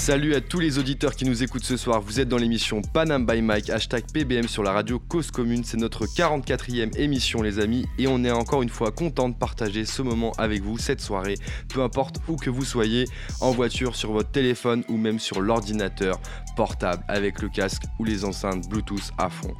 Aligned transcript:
Salut 0.00 0.34
à 0.34 0.40
tous 0.40 0.60
les 0.60 0.78
auditeurs 0.78 1.14
qui 1.14 1.26
nous 1.26 1.42
écoutent 1.42 1.66
ce 1.66 1.76
soir. 1.76 2.00
Vous 2.00 2.20
êtes 2.20 2.28
dans 2.28 2.38
l'émission 2.38 2.80
Panam 2.80 3.26
by 3.26 3.42
Mike, 3.42 3.68
hashtag 3.68 4.04
PBM 4.10 4.48
sur 4.48 4.62
la 4.62 4.72
radio 4.72 4.98
Cause 4.98 5.30
Commune. 5.30 5.62
C'est 5.62 5.76
notre 5.76 6.06
44e 6.06 6.96
émission, 6.96 7.42
les 7.42 7.58
amis. 7.58 7.84
Et 7.98 8.08
on 8.08 8.24
est 8.24 8.30
encore 8.30 8.62
une 8.62 8.70
fois 8.70 8.92
content 8.92 9.28
de 9.28 9.34
partager 9.34 9.84
ce 9.84 10.00
moment 10.00 10.32
avec 10.38 10.62
vous, 10.62 10.78
cette 10.78 11.02
soirée. 11.02 11.34
Peu 11.68 11.82
importe 11.82 12.16
où 12.28 12.36
que 12.36 12.48
vous 12.48 12.64
soyez, 12.64 13.04
en 13.42 13.50
voiture, 13.50 13.94
sur 13.94 14.12
votre 14.12 14.30
téléphone 14.30 14.84
ou 14.88 14.96
même 14.96 15.18
sur 15.18 15.42
l'ordinateur 15.42 16.18
portable 16.56 17.04
avec 17.06 17.42
le 17.42 17.50
casque 17.50 17.82
ou 17.98 18.04
les 18.04 18.24
enceintes 18.24 18.70
Bluetooth 18.70 19.12
à 19.18 19.28
fond. 19.28 19.54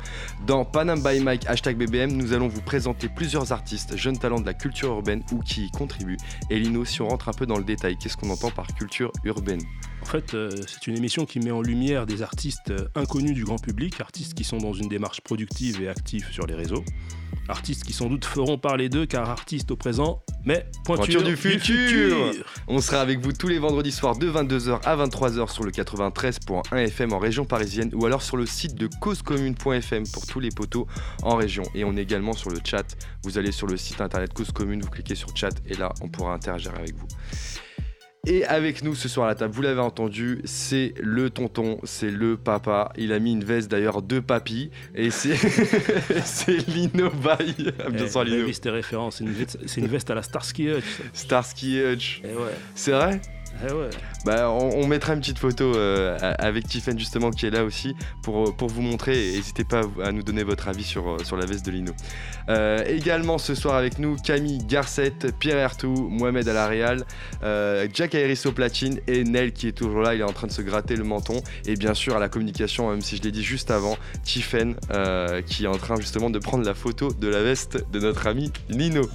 Dans 0.46 0.64
Panam 0.64 1.02
by 1.02 1.20
Mike, 1.20 1.46
hashtag 1.48 1.76
BBM, 1.76 2.12
nous 2.12 2.32
allons 2.32 2.48
vous 2.48 2.62
présenter 2.62 3.10
plusieurs 3.10 3.52
artistes, 3.52 3.94
jeunes 3.94 4.18
talents 4.18 4.40
de 4.40 4.46
la 4.46 4.54
culture 4.54 4.88
urbaine 4.88 5.22
ou 5.32 5.40
qui 5.40 5.66
y 5.66 5.70
contribuent. 5.70 6.18
Et 6.48 6.58
Lino, 6.58 6.86
si 6.86 7.02
on 7.02 7.08
rentre 7.08 7.28
un 7.28 7.34
peu 7.34 7.44
dans 7.44 7.58
le 7.58 7.64
détail, 7.64 7.98
qu'est-ce 7.98 8.16
qu'on 8.16 8.30
entend 8.30 8.50
par 8.50 8.68
culture 8.68 9.12
urbaine? 9.24 9.60
En 10.02 10.06
fait, 10.06 10.34
euh, 10.34 10.50
c'est 10.66 10.86
une 10.86 10.96
émission 10.96 11.26
qui 11.26 11.40
met 11.40 11.50
en 11.50 11.62
lumière 11.62 12.06
des 12.06 12.22
artistes 12.22 12.70
euh, 12.70 12.88
inconnus 12.94 13.34
du 13.34 13.44
grand 13.44 13.58
public, 13.58 14.00
artistes 14.00 14.34
qui 14.34 14.44
sont 14.44 14.58
dans 14.58 14.72
une 14.72 14.88
démarche 14.88 15.20
productive 15.20 15.82
et 15.82 15.88
active 15.88 16.26
sur 16.30 16.46
les 16.46 16.54
réseaux. 16.54 16.84
Artistes 17.48 17.84
qui 17.84 17.92
sans 17.92 18.08
doute 18.08 18.24
feront 18.24 18.58
parler 18.58 18.88
d'eux 18.88 19.06
car 19.06 19.28
artistes 19.28 19.70
au 19.72 19.76
présent, 19.76 20.22
mais 20.44 20.66
pointure, 20.84 21.04
Pointure 21.04 21.22
du 21.24 21.36
futur. 21.36 22.32
On 22.68 22.80
sera 22.80 23.00
avec 23.00 23.18
vous 23.20 23.32
tous 23.32 23.48
les 23.48 23.58
vendredis 23.58 23.90
soirs 23.90 24.16
de 24.16 24.30
22h 24.30 24.80
à 24.84 24.96
23h 24.96 25.50
sur 25.50 25.64
le 25.64 25.72
93.1 25.72 26.76
FM 26.76 27.12
en 27.12 27.18
région 27.18 27.44
parisienne 27.44 27.90
ou 27.94 28.06
alors 28.06 28.22
sur 28.22 28.36
le 28.36 28.46
site 28.46 28.76
de 28.76 28.88
causecommune.fm 29.00 30.04
pour 30.12 30.26
tous 30.26 30.40
les 30.40 30.50
poteaux 30.50 30.86
en 31.22 31.34
région. 31.36 31.64
Et 31.74 31.84
on 31.84 31.96
est 31.96 32.02
également 32.02 32.34
sur 32.34 32.50
le 32.50 32.58
chat. 32.64 32.96
Vous 33.24 33.36
allez 33.36 33.52
sur 33.52 33.66
le 33.66 33.76
site 33.76 34.00
internet 34.00 34.32
Cause 34.32 34.52
Commune, 34.52 34.82
vous 34.82 34.90
cliquez 34.90 35.16
sur 35.16 35.36
chat 35.36 35.54
et 35.66 35.74
là 35.74 35.92
on 36.02 36.08
pourra 36.08 36.34
interagir 36.34 36.72
avec 36.76 36.94
vous. 36.94 37.08
Et 38.26 38.44
avec 38.44 38.84
nous 38.84 38.94
ce 38.94 39.08
soir 39.08 39.26
à 39.26 39.30
la 39.30 39.34
table, 39.34 39.54
vous 39.54 39.62
l'avez 39.62 39.80
entendu, 39.80 40.42
c'est 40.44 40.92
le 41.00 41.30
tonton, 41.30 41.78
c'est 41.84 42.10
le 42.10 42.36
papa. 42.36 42.92
Il 42.98 43.12
a 43.14 43.18
mis 43.18 43.32
une 43.32 43.44
veste 43.44 43.70
d'ailleurs 43.70 44.02
de 44.02 44.20
papy 44.20 44.70
et 44.94 45.10
c'est 45.10 45.36
c'est 46.24 46.58
Lino 46.68 47.08
Bay. 47.10 47.54
Bien 47.90 48.06
sûr, 48.10 48.24
Lino. 48.24 48.46
C'est 49.10 49.24
une, 49.24 49.32
veste- 49.32 49.58
c'est 49.64 49.80
une 49.80 49.86
veste 49.86 50.10
à 50.10 50.14
la 50.14 50.22
Starsky 50.22 50.68
Hutch. 50.68 50.84
Starsky 51.14 51.80
Hutch. 51.80 52.20
Eh 52.22 52.34
ouais, 52.34 52.50
C'est 52.74 52.90
vrai? 52.92 53.22
Eh. 53.64 53.90
Bah, 54.24 54.50
on, 54.50 54.86
mettra 54.86 55.14
une 55.14 55.20
petite 55.20 55.38
photo 55.38 55.74
euh, 55.74 56.16
avec 56.38 56.66
Tiffen 56.66 56.98
justement 56.98 57.30
qui 57.30 57.46
est 57.46 57.50
là 57.50 57.64
aussi 57.64 57.94
pour, 58.22 58.54
pour 58.56 58.68
vous 58.68 58.82
montrer. 58.82 59.12
N'hésitez 59.12 59.64
pas 59.64 59.82
à 60.02 60.12
nous 60.12 60.22
donner 60.22 60.42
votre 60.42 60.68
avis 60.68 60.84
sur, 60.84 61.08
euh, 61.08 61.18
sur 61.24 61.36
la 61.36 61.46
veste 61.46 61.64
de 61.64 61.70
Lino. 61.70 61.92
Euh, 62.50 62.84
également 62.86 63.38
ce 63.38 63.54
soir 63.54 63.76
avec 63.76 63.98
nous 63.98 64.16
Camille 64.16 64.58
Garcette, 64.58 65.32
Pierre 65.38 65.58
Ertou, 65.58 66.08
Mohamed 66.10 66.48
Alaréal, 66.48 67.04
euh, 67.42 67.86
Jack 67.92 68.14
Ayris 68.14 68.42
au 68.46 68.52
platine 68.52 69.00
et 69.06 69.24
Nel 69.24 69.52
qui 69.52 69.68
est 69.68 69.72
toujours 69.72 70.00
là. 70.02 70.14
Il 70.14 70.20
est 70.20 70.24
en 70.24 70.32
train 70.32 70.48
de 70.48 70.52
se 70.52 70.62
gratter 70.62 70.96
le 70.96 71.04
menton. 71.04 71.40
Et 71.66 71.76
bien 71.76 71.94
sûr 71.94 72.16
à 72.16 72.18
la 72.18 72.28
communication, 72.28 72.90
même 72.90 73.02
si 73.02 73.16
je 73.16 73.22
l'ai 73.22 73.30
dit 73.30 73.44
juste 73.44 73.70
avant, 73.70 73.96
Tiffen 74.24 74.74
euh, 74.90 75.42
qui 75.42 75.64
est 75.64 75.68
en 75.68 75.78
train 75.78 75.96
justement 75.96 76.30
de 76.30 76.38
prendre 76.38 76.64
la 76.64 76.74
photo 76.74 77.12
de 77.12 77.28
la 77.28 77.42
veste 77.42 77.84
de 77.92 78.00
notre 78.00 78.26
ami 78.26 78.52
Lino. 78.68 79.08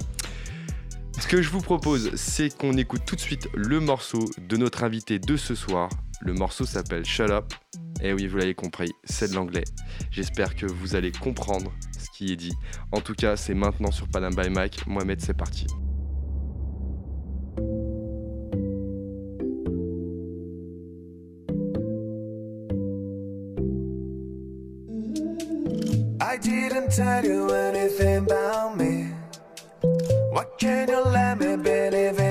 Ce 1.18 1.26
que 1.26 1.40
je 1.40 1.48
vous 1.50 1.62
propose, 1.62 2.14
c'est 2.14 2.56
qu'on 2.56 2.76
écoute 2.76 3.02
tout 3.06 3.16
de 3.16 3.20
suite 3.20 3.48
le 3.54 3.80
morceau 3.80 4.26
de 4.38 4.56
notre 4.56 4.84
invité 4.84 5.18
de 5.18 5.36
ce 5.36 5.54
soir. 5.54 5.88
Le 6.20 6.34
morceau 6.34 6.66
s'appelle 6.66 7.04
Shut 7.06 7.30
Up. 7.30 7.54
Et 8.02 8.12
oui, 8.12 8.26
vous 8.26 8.36
l'avez 8.36 8.54
compris, 8.54 8.92
c'est 9.04 9.30
de 9.30 9.34
l'anglais. 9.34 9.64
J'espère 10.10 10.54
que 10.54 10.66
vous 10.66 10.94
allez 10.94 11.12
comprendre 11.12 11.72
ce 11.98 12.10
qui 12.16 12.32
est 12.32 12.36
dit. 12.36 12.54
En 12.92 13.00
tout 13.00 13.14
cas, 13.14 13.36
c'est 13.36 13.54
maintenant 13.54 13.90
sur 13.90 14.08
Panam 14.08 14.34
by 14.34 14.50
Mike. 14.50 14.86
Mohamed, 14.86 15.20
c'est 15.20 15.34
parti. 15.34 15.66
I 26.20 26.38
didn't 26.38 26.90
tell 26.90 27.24
you 27.24 27.50
anything 27.50 28.18
about 28.18 28.76
me. 28.76 28.95
Why 30.36 30.44
can't 30.58 30.90
you 30.90 31.00
let 31.00 31.38
me 31.38 31.56
believe 31.56 32.18
in 32.18 32.25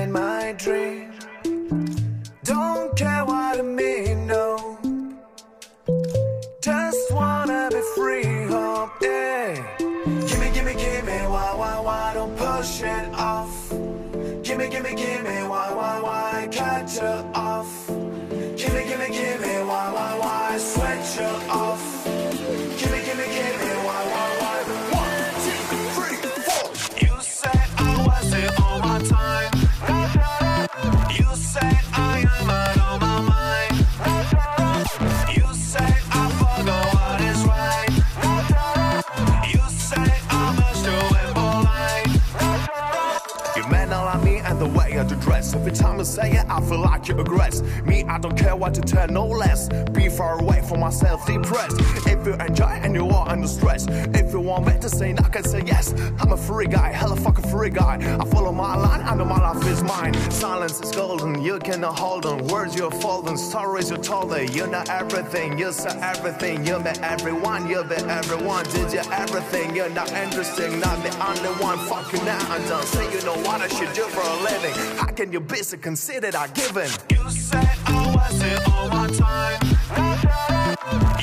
Every 45.56 45.72
time 45.72 45.98
you 45.98 46.04
say 46.04 46.32
it, 46.32 46.44
I 46.50 46.60
feel 46.60 46.80
like 46.80 47.08
you 47.08 47.14
aggress. 47.14 47.62
Me, 47.86 48.04
I 48.04 48.18
don't 48.18 48.36
care 48.36 48.54
what 48.54 48.76
you 48.76 48.82
tell, 48.82 49.08
no 49.08 49.26
less. 49.26 49.70
Be 49.92 50.10
far 50.10 50.38
away 50.38 50.60
from 50.68 50.80
myself, 50.80 51.26
depressed. 51.26 51.78
If 52.06 52.26
you 52.26 52.34
enjoy 52.34 52.74
and 52.84 52.94
you 52.94 53.08
are 53.08 53.26
under 53.26 53.48
stress. 53.48 53.86
If 53.88 54.32
you 54.32 54.40
want 54.40 54.66
me 54.66 54.74
to 54.78 54.88
say 54.90 55.14
I 55.16 55.28
can 55.30 55.44
say 55.44 55.62
yes. 55.66 55.94
I'm 56.20 56.32
a 56.32 56.36
free 56.36 56.66
guy, 56.66 56.92
hella 56.92 57.16
fucking 57.16 57.48
free 57.50 57.70
guy. 57.70 57.96
I 58.20 58.24
follow 58.26 58.52
my 58.52 58.76
line, 58.76 59.00
I 59.00 59.14
know 59.14 59.24
my 59.24 59.38
life 59.38 59.66
is 59.66 59.82
mine. 59.82 60.12
Silence 60.30 60.78
is 60.80 60.92
golden, 60.92 61.40
you 61.42 61.58
cannot 61.58 61.98
hold 61.98 62.26
on. 62.26 62.46
Words 62.48 62.76
you're 62.76 62.90
folding, 62.90 63.38
stories 63.38 63.90
you 63.90 63.96
told 63.96 64.32
it. 64.34 64.54
You 64.54 64.66
know 64.66 64.84
everything, 64.90 65.58
you 65.58 65.72
say 65.72 65.98
everything. 66.02 66.66
You 66.66 66.78
met 66.80 67.00
everyone, 67.00 67.66
you 67.66 67.82
be 67.84 67.96
everyone. 67.96 68.64
Did 68.66 68.92
you 68.92 69.02
everything? 69.10 69.74
You're 69.74 69.88
not 69.88 70.12
interesting, 70.12 70.80
not 70.80 71.02
the 71.02 71.12
only 71.26 71.52
one. 71.62 71.78
Fuck 71.88 72.12
you 72.12 72.22
now, 72.24 72.38
I'm 72.52 72.62
done. 72.68 72.84
Say 72.84 73.10
you 73.12 73.24
know 73.24 73.36
what 73.46 73.62
I 73.62 73.68
should 73.68 73.92
do 73.94 74.02
for 74.04 74.20
a 74.20 74.36
living. 74.42 74.74
How 74.98 75.06
can 75.06 75.32
you 75.32 75.40
be 75.46 75.62
so 75.62 75.76
considered 75.76 76.34
I 76.34 76.48
given? 76.48 76.90
You 77.10 77.30
said 77.30 77.68
I 77.86 78.14
wasn't 78.14 78.68
on 78.68 78.90
my 78.90 79.06
time. 79.08 79.60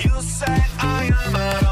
You 0.03 0.21
said 0.21 0.65
I 0.79 1.11
am 1.25 1.35
out 1.35 1.62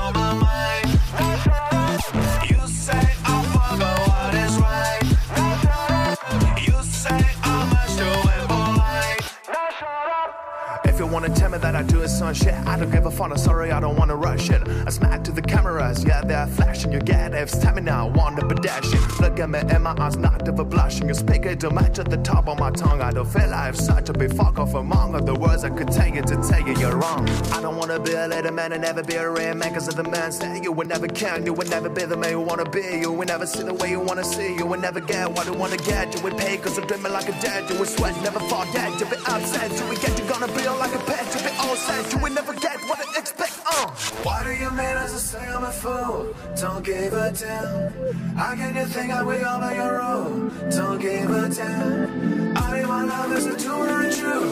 wanna 11.21 11.35
tell 11.35 11.51
me 11.51 11.57
that 11.59 11.75
I 11.75 11.83
do 11.83 12.07
some 12.07 12.33
shit, 12.33 12.53
I 12.65 12.79
don't 12.79 12.89
give 12.89 13.05
a 13.05 13.11
fuck. 13.11 13.29
I'm 13.29 13.37
sorry, 13.37 13.71
I 13.71 13.79
don't 13.79 13.95
wanna 13.95 14.15
rush 14.15 14.49
it. 14.49 14.67
I 14.67 14.89
smack 14.89 15.23
to 15.25 15.31
the 15.31 15.41
cameras, 15.41 16.03
yeah, 16.03 16.21
they're 16.21 16.47
flashing. 16.47 16.91
You 16.91 16.99
get 16.99 17.33
it, 17.35 17.47
stamina, 17.47 17.91
I 17.91 18.03
wanna 18.05 18.41
dashing. 18.55 19.01
Look 19.19 19.39
at 19.39 19.49
me 19.49 19.59
in 19.59 19.81
my 19.83 19.95
eyes, 19.99 20.17
not 20.17 20.47
ever 20.47 20.63
blushing. 20.63 21.07
You 21.07 21.13
speak 21.13 21.45
it 21.45 21.59
to 21.61 21.69
match 21.69 21.99
at 21.99 22.09
the 22.09 22.17
top 22.17 22.47
of 22.47 22.59
my 22.59 22.71
tongue. 22.71 23.01
I 23.01 23.11
don't 23.11 23.27
feel 23.27 23.53
I 23.53 23.65
have 23.65 23.77
such 23.77 24.09
a 24.09 24.13
big 24.13 24.33
fuck 24.33 24.57
off 24.59 24.73
among 24.73 25.11
the 25.25 25.35
words 25.35 25.63
I 25.63 25.69
could 25.69 25.91
take 25.91 26.15
it 26.15 26.27
to 26.27 26.35
tell 26.37 26.61
you 26.67 26.75
you're 26.79 26.97
wrong. 26.97 27.27
I 27.51 27.61
don't 27.61 27.75
wanna 27.75 27.99
be 27.99 28.13
a 28.13 28.27
little 28.27 28.51
man 28.51 28.71
and 28.71 28.81
never 28.81 29.03
be 29.03 29.15
a 29.15 29.29
real 29.29 29.55
man, 29.55 29.73
cause 29.73 29.87
the 29.87 30.03
man 30.03 30.31
say 30.31 30.59
you 30.61 30.71
would 30.71 30.87
never 30.87 31.07
can, 31.07 31.45
you 31.45 31.53
would 31.53 31.69
never 31.69 31.89
be 31.89 32.03
the 32.05 32.17
man 32.17 32.31
you 32.31 32.39
wanna 32.39 32.69
be. 32.69 32.81
You 33.01 33.11
would 33.11 33.27
never 33.27 33.45
see 33.45 33.63
the 33.63 33.73
way 33.73 33.89
you 33.91 33.99
wanna 33.99 34.23
see, 34.23 34.55
you 34.55 34.65
would 34.65 34.81
never 34.81 34.99
get 34.99 35.31
what 35.31 35.45
you 35.45 35.53
wanna 35.53 35.77
get. 35.77 36.15
You 36.15 36.21
would 36.23 36.37
pay 36.37 36.57
cause 36.57 36.77
you're 36.77 36.87
dreaming 36.87 37.13
like 37.13 37.29
a 37.29 37.39
dead, 37.41 37.69
you 37.69 37.77
would 37.77 37.89
sweat, 37.89 38.15
never 38.23 38.39
forget. 38.39 38.99
You 38.99 39.05
be 39.05 39.17
upset, 39.27 39.71
you 39.71 39.85
would 39.87 40.01
get, 40.01 40.17
you 40.17 40.25
gonna 40.25 40.47
be 40.47 40.63
like 40.67 40.95
a 40.95 41.10
pet, 41.11 41.35
you 41.35 41.41
be 41.49 41.55
all 41.57 41.75
set, 41.75 42.11
you 42.11 42.17
would 42.19 42.33
never 42.33 42.53
get 42.53 42.77
what 42.89 42.99
I 42.99 43.19
expect. 43.19 43.55
Uh. 43.65 43.87
Why 44.25 44.43
do 44.43 44.51
you 44.51 44.69
mean 44.71 44.97
as 45.03 45.13
a 45.13 45.19
say 45.19 45.45
I'm 45.55 45.63
a 45.63 45.71
fool? 45.71 46.33
Don't 46.59 46.83
give 46.83 47.13
a 47.13 47.31
damn. 47.31 48.37
How 48.37 48.55
can 48.55 48.75
you 48.75 48.85
think 48.85 49.11
I 49.11 49.23
will 49.23 49.45
all 49.45 49.59
by 49.59 49.75
your 49.75 50.01
own? 50.01 50.33
Don't 50.69 50.99
give 50.99 51.29
a 51.29 51.49
damn. 51.49 52.57
I 52.57 52.65
mean, 52.73 52.87
my 52.87 53.03
love 53.03 53.31
is 53.37 53.45
a 53.45 53.55
true 53.57 53.83
and 53.83 54.11
true. 54.19 54.45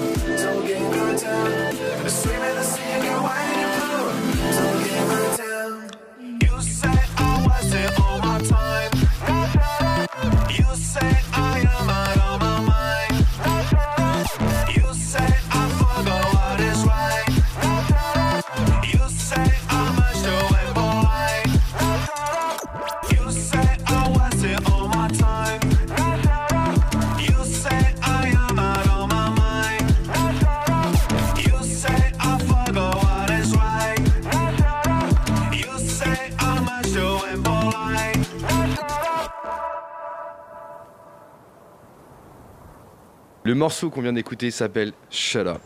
Don't 0.44 0.66
give 0.68 0.94
a 1.08 1.18
damn. 1.18 2.10
Swim 2.10 2.42
in 2.50 2.56
the 2.56 2.64
sea 2.64 2.82
and 2.96 3.04
you're 3.04 3.22
white 3.22 3.69
morceau 43.60 43.90
qu'on 43.90 44.02
vient 44.02 44.14
d'écouter 44.14 44.52
s'appelle 44.52 44.94
Shut 45.12 45.46
Up. 45.46 45.62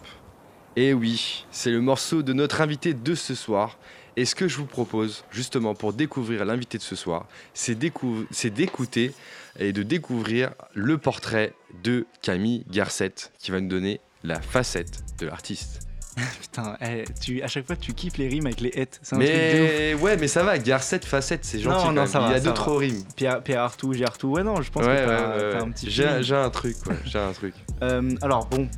Et 0.75 0.93
oui, 0.93 1.45
c'est 1.51 1.69
le 1.69 1.79
morceau 1.79 2.23
de 2.23 2.33
notre 2.33 2.59
invité 2.59 2.95
de 2.95 3.13
ce 3.13 3.35
soir. 3.35 3.77
Et 4.17 4.25
ce 4.25 4.33
que 4.33 4.47
je 4.47 4.57
vous 4.57 4.65
propose, 4.65 5.23
justement, 5.31 5.75
pour 5.75 5.93
découvrir 5.93 6.43
l'invité 6.43 6.79
de 6.79 6.83
ce 6.83 6.95
soir, 6.95 7.27
c'est 7.53 7.75
d'écouter 7.77 9.11
et 9.59 9.73
de 9.73 9.83
découvrir 9.83 10.53
le 10.73 10.97
portrait 10.97 11.53
de 11.83 12.07
Camille 12.23 12.65
Garcette, 12.69 13.31
qui 13.37 13.51
va 13.51 13.61
nous 13.61 13.69
donner 13.69 14.01
la 14.23 14.41
facette 14.41 15.03
de 15.19 15.27
l'artiste. 15.27 15.92
Putain, 16.41 16.77
eh, 16.81 17.05
tu, 17.21 17.41
à 17.41 17.47
chaque 17.47 17.65
fois 17.65 17.75
tu 17.75 17.93
kiffes 17.93 18.17
les 18.17 18.27
rimes 18.27 18.45
avec 18.45 18.61
les 18.61 18.71
hêtes. 18.75 18.99
C'est 19.01 19.15
un 19.15 19.19
truc 19.19 19.29
de 19.31 19.33
ouf. 19.33 19.39
Mais 19.39 19.93
ouais, 19.95 20.17
mais 20.17 20.27
ça 20.27 20.43
va, 20.43 20.57
Garcette, 20.59 21.05
facette, 21.05 21.43
c'est 21.43 21.59
gentil. 21.59 21.87
Non, 21.87 21.91
non, 21.93 22.05
ça 22.05 22.19
Il 22.21 22.27
y 22.27 22.31
va, 22.31 22.35
a 22.35 22.39
d'autres 22.39 22.73
rimes. 22.75 23.03
Pierre, 23.15 23.41
Pierre 23.41 23.61
Artout, 23.61 23.93
G 23.93 24.03
Artout. 24.05 24.27
Ouais, 24.29 24.43
non, 24.43 24.61
je 24.61 24.71
pense 24.71 24.85
Ouais, 24.85 24.95
que 24.95 25.09
ouais, 25.09 25.17
t'as 25.17 25.37
ouais, 25.57 25.63
un 25.63 25.71
petit 25.71 25.89
J'ai 25.89 26.35
un 26.35 26.49
truc, 26.49 26.75
ouais, 26.87 26.95
j'ai 27.05 27.19
un 27.19 27.31
truc. 27.33 27.55
Euh, 27.81 28.11
alors 28.21 28.45
bon, 28.45 28.69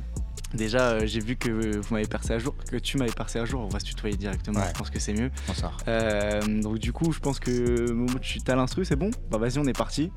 déjà 0.54 0.92
euh, 0.92 1.00
j'ai 1.06 1.20
vu 1.20 1.36
que 1.36 1.76
vous 1.78 1.94
m'avez 1.94 2.06
percé 2.06 2.32
à 2.32 2.38
jour, 2.38 2.54
que 2.70 2.76
tu 2.76 2.96
m'avais 2.96 3.12
percé 3.12 3.38
à 3.38 3.44
jour. 3.44 3.62
On 3.62 3.68
va 3.68 3.80
se 3.80 3.84
tutoyer 3.84 4.16
directement. 4.16 4.60
Ouais. 4.60 4.66
Je 4.72 4.78
pense 4.78 4.90
que 4.90 4.98
c'est 4.98 5.12
mieux. 5.12 5.30
Bonsoir. 5.46 5.76
Euh, 5.88 6.40
donc 6.62 6.78
du 6.78 6.92
coup, 6.92 7.12
je 7.12 7.18
pense 7.20 7.38
que 7.38 8.06
tu 8.20 8.40
as 8.48 8.56
l'instru, 8.56 8.84
c'est 8.84 8.96
bon? 8.96 9.10
Bah 9.30 9.38
vas-y, 9.38 9.58
on 9.58 9.66
est 9.66 9.76
parti. 9.76 10.10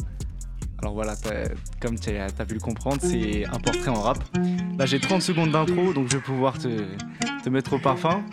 Alors 0.81 0.93
voilà, 0.93 1.13
comme 1.81 1.99
tu 1.99 2.09
as 2.11 2.45
pu 2.45 2.53
le 2.53 2.59
comprendre, 2.59 2.99
c'est 3.01 3.45
un 3.45 3.59
portrait 3.59 3.89
en 3.89 4.01
rap. 4.01 4.19
Là, 4.77 4.85
j'ai 4.85 4.99
30 4.99 5.21
secondes 5.21 5.51
d'intro, 5.51 5.93
donc 5.93 6.07
je 6.09 6.15
vais 6.15 6.23
pouvoir 6.23 6.57
te, 6.57 6.69
te 7.43 7.49
mettre 7.49 7.73
au 7.73 7.79
parfum. 7.79 8.23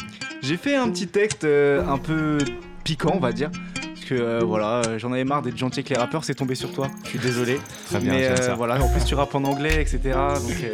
J'ai 0.42 0.56
fait 0.56 0.76
un 0.76 0.88
petit 0.90 1.08
texte 1.08 1.42
euh, 1.42 1.84
un 1.86 1.98
peu 1.98 2.38
piquant, 2.84 3.12
on 3.14 3.18
va 3.18 3.32
dire. 3.32 3.50
Parce 3.74 4.04
que 4.04 4.14
euh, 4.14 4.40
voilà, 4.44 4.96
j'en 4.98 5.12
avais 5.12 5.24
marre 5.24 5.42
d'être 5.42 5.56
gentil 5.56 5.80
avec 5.80 5.88
les 5.88 5.96
rappeurs, 5.96 6.22
c'est 6.22 6.36
tombé 6.36 6.54
sur 6.54 6.72
toi. 6.72 6.88
Je 7.02 7.08
suis 7.10 7.18
désolé. 7.18 7.58
Très 7.86 7.98
bien, 7.98 8.12
Mais 8.12 8.28
euh, 8.28 8.54
voilà, 8.54 8.80
en 8.80 8.88
plus 8.88 9.04
tu 9.04 9.16
rappes 9.16 9.34
en 9.34 9.42
anglais, 9.42 9.80
etc. 9.80 9.98
Donc 10.40 10.64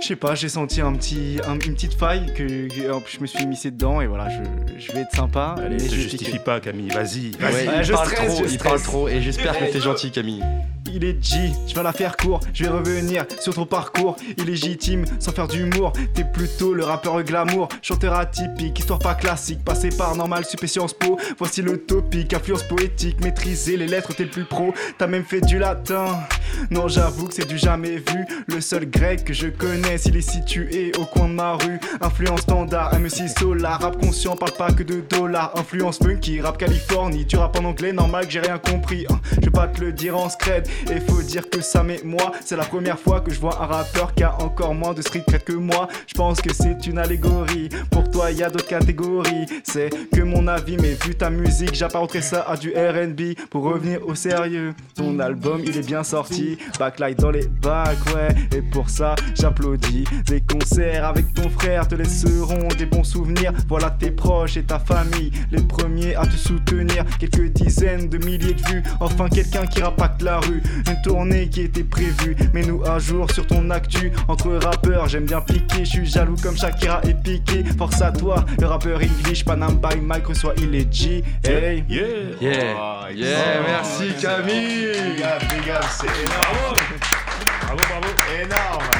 je 0.00 0.06
sais 0.06 0.16
pas, 0.16 0.34
j'ai 0.34 0.48
senti 0.48 0.80
un 0.80 0.92
petit, 0.94 1.38
un- 1.46 1.54
une 1.54 1.74
petite 1.74 1.94
faille 1.94 2.32
que, 2.34 2.68
que- 2.68 2.92
en 2.92 3.00
plus, 3.00 3.16
je 3.16 3.20
me 3.20 3.26
suis 3.26 3.46
missé 3.46 3.70
dedans 3.70 4.00
et 4.00 4.06
voilà, 4.06 4.28
je, 4.28 4.80
je 4.86 4.92
vais 4.92 5.00
être 5.00 5.14
sympa. 5.14 5.54
Allez, 5.58 5.76
te 5.76 5.82
vais 5.82 5.88
justifie 5.88 6.38
pas, 6.38 6.60
Camille, 6.60 6.88
vas-y. 6.90 7.30
Ouais, 7.42 7.66
il, 7.78 7.84
je 7.84 7.92
parle 7.92 8.12
trop, 8.12 8.44
je 8.46 8.52
il 8.52 8.58
parle 8.58 8.82
trop, 8.82 9.08
et 9.08 9.20
j'espère 9.20 9.58
que 9.58 9.64
t'es 9.72 9.80
gentil, 9.80 10.10
Camille. 10.10 10.42
Il 10.96 11.02
est 11.04 11.20
G, 11.24 11.50
je 11.66 11.74
vais 11.74 11.82
la 11.82 11.92
faire 11.92 12.16
court, 12.16 12.38
je 12.52 12.62
vais 12.64 12.70
revenir 12.70 13.24
sur 13.40 13.52
ton 13.54 13.66
parcours 13.66 14.14
illégitime, 14.38 15.04
sans 15.18 15.32
faire 15.32 15.48
d'humour. 15.48 15.92
T'es 16.14 16.22
plutôt 16.22 16.72
le 16.72 16.84
rappeur 16.84 17.20
glamour, 17.24 17.68
chanteur 17.82 18.14
atypique, 18.14 18.78
histoire 18.78 19.00
pas 19.00 19.14
classique, 19.16 19.64
passé 19.64 19.88
par 19.88 20.14
normal, 20.14 20.44
super 20.44 20.68
Sciences 20.68 20.92
Po. 20.94 21.18
Voici 21.38 21.62
le 21.62 21.78
topic, 21.78 22.32
influence 22.32 22.62
poétique, 22.62 23.20
maîtriser 23.24 23.76
les 23.76 23.88
lettres, 23.88 24.14
t'es 24.14 24.22
le 24.24 24.30
plus 24.30 24.44
pro. 24.44 24.72
T'as 24.96 25.08
même 25.08 25.24
fait 25.24 25.40
du 25.40 25.58
latin. 25.58 26.06
Non, 26.70 26.86
j'avoue 26.86 27.26
que 27.26 27.34
c'est 27.34 27.48
du 27.48 27.58
jamais 27.58 27.96
vu. 27.96 28.24
Le 28.46 28.60
seul 28.60 28.88
grec 28.88 29.24
que 29.24 29.32
je 29.32 29.48
connais, 29.48 29.73
s'il 29.98 30.16
est 30.16 30.20
situé 30.20 30.92
au 30.98 31.04
coin 31.04 31.28
de 31.28 31.34
ma 31.34 31.54
rue. 31.54 31.80
Influence 32.00 32.42
standard, 32.42 32.94
M6 32.94 33.38
Solar, 33.38 33.80
rap 33.80 34.00
conscient, 34.00 34.36
parle 34.36 34.52
pas 34.52 34.70
que 34.72 34.82
de 34.82 35.00
dollars. 35.00 35.52
Influence 35.56 35.98
funky, 35.98 36.40
rap 36.40 36.58
Californie, 36.58 37.26
tu 37.26 37.36
rap 37.36 37.58
en 37.58 37.64
anglais, 37.64 37.92
normal 37.92 38.26
que 38.26 38.32
j'ai 38.32 38.40
rien 38.40 38.58
compris. 38.58 39.04
hein. 39.10 39.20
Je 39.40 39.46
vais 39.46 39.50
pas 39.50 39.66
te 39.66 39.80
le 39.80 39.92
dire 39.92 40.16
en 40.16 40.28
scred, 40.28 40.66
et 40.90 41.00
faut 41.00 41.22
dire 41.22 41.48
que 41.50 41.60
ça 41.60 41.82
mais 41.82 42.00
moi, 42.04 42.32
c'est 42.44 42.56
la 42.56 42.64
première 42.64 42.98
fois 42.98 43.20
que 43.20 43.32
je 43.32 43.40
vois 43.40 43.60
un 43.60 43.66
rappeur 43.66 44.14
qui 44.14 44.22
a 44.22 44.34
encore 44.40 44.74
moins 44.74 44.94
de 44.94 45.02
street 45.02 45.24
cred 45.26 45.42
que 45.44 45.52
moi. 45.52 45.88
Je 46.06 46.14
pense 46.14 46.40
que 46.40 46.52
c'est 46.54 46.86
une 46.86 46.98
allégorie. 46.98 47.68
Pour 47.90 48.08
toi, 48.10 48.30
y 48.30 48.42
a 48.42 48.50
d'autres 48.50 48.68
catégories. 48.68 49.46
C'est 49.64 49.90
que 50.14 50.22
mon 50.22 50.46
avis, 50.46 50.76
mais 50.76 50.94
vu 51.04 51.14
ta 51.14 51.30
musique, 51.30 51.74
j'apparenterais 51.74 52.22
ça 52.22 52.42
à 52.48 52.56
du 52.56 52.70
RB. 52.70 53.36
Pour 53.50 53.64
revenir 53.64 54.06
au 54.06 54.14
sérieux, 54.14 54.72
ton 54.94 55.18
album 55.18 55.62
il 55.64 55.76
est 55.76 55.86
bien 55.86 56.04
sorti. 56.04 56.58
Backlight 56.78 57.18
dans 57.18 57.30
les 57.30 57.46
bacs, 57.48 57.98
ouais. 58.14 58.28
Et 58.56 58.62
pour 58.62 58.88
ça, 58.88 59.14
j'applaudis. 59.34 59.63
Des 60.26 60.42
concerts 60.42 61.06
avec 61.06 61.32
ton 61.32 61.48
frère 61.48 61.88
te 61.88 61.94
laisseront 61.94 62.68
des 62.78 62.84
bons 62.84 63.02
souvenirs. 63.02 63.50
Voilà 63.66 63.88
tes 63.90 64.10
proches 64.10 64.58
et 64.58 64.62
ta 64.62 64.78
famille, 64.78 65.30
les 65.50 65.62
premiers 65.62 66.14
à 66.16 66.26
te 66.26 66.36
soutenir. 66.36 67.04
Quelques 67.18 67.50
dizaines 67.52 68.10
de 68.10 68.18
milliers 68.18 68.52
de 68.52 68.62
vues. 68.68 68.82
Enfin, 69.00 69.28
quelqu'un 69.28 69.66
qui 69.66 69.80
rapacte 69.80 70.20
la 70.20 70.38
rue. 70.40 70.62
Une 70.86 71.02
tournée 71.02 71.48
qui 71.48 71.62
était 71.62 71.82
prévue. 71.82 72.36
Mets-nous 72.52 72.84
à 72.84 72.98
jour 72.98 73.30
sur 73.30 73.46
ton 73.46 73.70
actu. 73.70 74.12
Entre 74.28 74.52
rappeurs, 74.52 75.08
j'aime 75.08 75.24
bien 75.24 75.40
piquer. 75.40 75.84
Je 75.84 75.90
suis 75.90 76.06
jaloux 76.06 76.36
comme 76.42 76.56
Shakira 76.56 77.00
et 77.08 77.14
Piqué. 77.14 77.64
Force 77.78 78.02
à 78.02 78.12
toi, 78.12 78.44
le 78.60 78.66
rappeur 78.66 79.00
English, 79.00 79.46
Panam 79.46 79.76
by 79.76 79.98
Mike, 79.98 80.26
reçoit 80.26 80.54
il 80.58 80.74
est 80.74 80.92
G. 80.92 81.24
Hey. 81.42 81.84
Yeah. 81.88 82.04
Yeah, 82.40 83.10
yeah, 83.14 83.60
excellent. 83.60 83.64
merci 83.66 84.20
Camille. 84.20 85.14
Big 85.14 85.22
up, 85.22 85.42
big 85.48 85.70
up, 85.70 85.84
c'est 85.90 86.06
énorme. 86.06 86.76
Bravo, 87.62 87.82
bravo. 87.88 88.08
Énorme. 88.42 88.93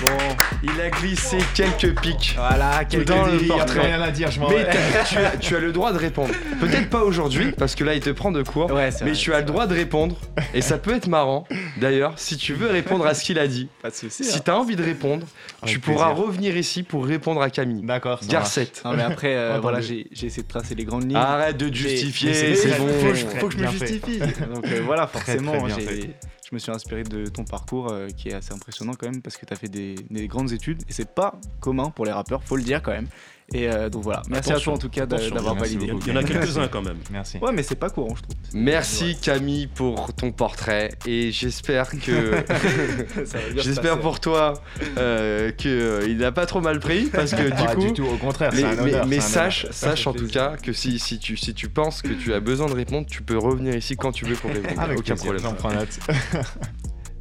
Bon, 0.00 0.36
il 0.62 0.80
a 0.80 0.88
glissé 0.90 1.36
quelques 1.54 2.00
pics. 2.00 2.34
Voilà, 2.36 2.84
Tout 2.90 3.04
dans 3.04 3.24
le 3.26 3.32
Il 3.34 3.34
y 3.34 3.36
a 3.36 3.38
plus 3.38 3.48
portrait. 3.48 3.80
rien 3.80 4.00
à 4.00 4.10
dire, 4.10 4.30
je 4.30 4.40
m'en 4.40 4.48
Mais 4.48 4.66
tu 5.08 5.18
as, 5.18 5.36
tu 5.36 5.56
as 5.56 5.60
le 5.60 5.72
droit 5.72 5.92
de 5.92 5.98
répondre. 5.98 6.32
Peut-être 6.60 6.88
pas 6.88 7.02
aujourd'hui, 7.04 7.52
parce 7.58 7.74
que 7.74 7.84
là 7.84 7.94
il 7.94 8.00
te 8.00 8.10
prend 8.10 8.30
de 8.32 8.42
court. 8.42 8.70
Ouais, 8.70 8.88
mais 9.02 9.10
vrai, 9.10 9.12
tu 9.12 9.34
as 9.34 9.40
le 9.40 9.44
droit 9.44 9.66
de 9.66 9.74
répondre. 9.74 10.16
Et 10.54 10.62
ça 10.62 10.78
peut 10.78 10.94
être 10.94 11.06
marrant, 11.08 11.46
d'ailleurs, 11.78 12.14
si 12.16 12.36
tu 12.38 12.54
veux 12.54 12.68
répondre 12.70 13.06
à 13.06 13.12
ce 13.14 13.22
qu'il 13.24 13.38
a 13.38 13.46
dit. 13.46 13.68
Pas 13.82 13.90
de 13.90 13.94
soucis. 13.94 14.24
Si 14.24 14.40
tu 14.42 14.50
as 14.50 14.56
envie 14.56 14.76
de 14.76 14.82
répondre, 14.82 15.26
tu 15.66 15.78
pourras 15.78 16.06
plaisir. 16.12 16.24
revenir 16.26 16.56
ici 16.56 16.82
pour 16.82 17.04
répondre 17.06 17.42
à 17.42 17.50
Camille. 17.50 17.82
D'accord. 17.82 18.20
Garcette. 18.28 18.80
Non 18.84 18.94
mais 18.94 19.02
après, 19.02 19.34
euh, 19.36 19.58
voilà, 19.60 19.80
j'ai 19.80 20.06
essayé 20.12 20.42
de 20.42 20.48
tracer 20.48 20.74
les 20.74 20.84
grandes 20.84 21.04
lignes. 21.08 21.16
Arrête 21.16 21.56
de 21.58 21.72
justifier, 21.74 22.32
c'est- 22.32 22.78
bon. 22.78 22.88
faut, 22.88 23.08
que 23.08 23.14
je- 23.14 23.26
Très 23.26 23.38
faut 23.40 23.48
que 23.48 23.54
je 23.54 23.58
me 23.58 23.66
justifie. 23.70 24.18
Donc 24.18 24.66
euh, 24.66 24.80
voilà, 24.84 25.06
forcément, 25.06 25.68
j'ai-. 25.68 26.10
Je 26.50 26.56
me 26.56 26.58
suis 26.58 26.72
inspiré 26.72 27.04
de 27.04 27.26
ton 27.26 27.44
parcours 27.44 27.92
euh, 27.92 28.08
qui 28.08 28.28
est 28.28 28.34
assez 28.34 28.52
impressionnant 28.52 28.94
quand 28.98 29.08
même 29.08 29.22
parce 29.22 29.36
que 29.36 29.46
tu 29.46 29.52
as 29.52 29.56
fait 29.56 29.68
des, 29.68 29.94
des 30.10 30.26
grandes 30.26 30.52
études 30.52 30.82
et 30.88 30.92
c'est 30.92 31.14
pas 31.14 31.40
commun 31.60 31.90
pour 31.90 32.04
les 32.04 32.12
rappeurs, 32.12 32.42
faut 32.42 32.56
le 32.56 32.64
dire 32.64 32.82
quand 32.82 32.90
même. 32.90 33.08
Et 33.52 33.68
euh, 33.68 33.88
donc 33.90 34.04
voilà, 34.04 34.22
merci 34.28 34.50
Attention, 34.50 34.72
à 34.74 34.74
toi 34.74 34.74
en 34.74 34.78
tout 34.78 34.88
cas 34.88 35.06
d'avoir 35.06 35.56
validé. 35.56 35.90
Il 36.06 36.08
y 36.08 36.12
en 36.12 36.16
a 36.16 36.22
quelques-uns 36.24 36.68
quand 36.68 36.82
même. 36.82 36.98
Merci. 37.10 37.38
Ouais, 37.38 37.50
mais 37.52 37.62
c'est 37.64 37.74
pas 37.74 37.90
courant, 37.90 38.14
je 38.14 38.22
trouve. 38.22 38.36
Merci 38.54 39.16
Camille 39.20 39.66
pour 39.66 40.12
ton 40.14 40.30
portrait 40.30 40.90
et 41.06 41.32
j'espère 41.32 41.90
que 41.90 42.30
Ça 43.24 43.38
va 43.38 43.48
bien 43.52 43.56
se 43.56 43.68
j'espère 43.68 43.98
pour 44.00 44.20
toi 44.20 44.54
euh, 44.98 45.50
que 45.50 45.68
euh, 45.68 46.06
il 46.08 46.18
n'a 46.18 46.30
pas 46.32 46.46
trop 46.46 46.60
mal 46.60 46.78
pris 46.78 47.06
parce 47.06 47.32
que 47.32 47.42
du 47.42 47.50
Pas 47.50 47.74
coup 47.74 47.80
du 47.86 47.92
tout, 47.92 48.04
au 48.04 48.16
contraire, 48.18 48.50
mais, 48.54 48.60
c'est 48.60 48.64
un 48.66 48.74
mais- 48.76 48.80
honneur. 48.94 49.06
mais 49.06 49.16
c'est 49.20 49.26
un 49.40 49.42
sache, 49.50 49.64
honneur. 49.64 49.74
sache 49.74 50.06
en 50.06 50.12
tout 50.12 50.28
cas 50.28 50.56
que 50.56 50.72
si, 50.72 50.98
si, 51.00 51.18
tu, 51.18 51.36
si 51.36 51.52
tu 51.52 51.68
penses 51.68 52.02
que 52.02 52.12
tu 52.12 52.32
as 52.32 52.40
besoin 52.40 52.66
de 52.68 52.74
répondre, 52.74 53.06
tu 53.10 53.22
peux 53.22 53.36
revenir 53.38 53.74
ici 53.74 53.96
quand 53.96 54.12
tu 54.12 54.24
veux 54.26 54.36
pour 54.36 54.50
répondre. 54.52 54.80
Avec 54.80 54.98
Aucun 54.98 55.14
plaisir, 55.16 55.32
problème. 55.32 55.42
J'en 55.42 55.54
prends 55.54 55.72
note. 55.72 55.98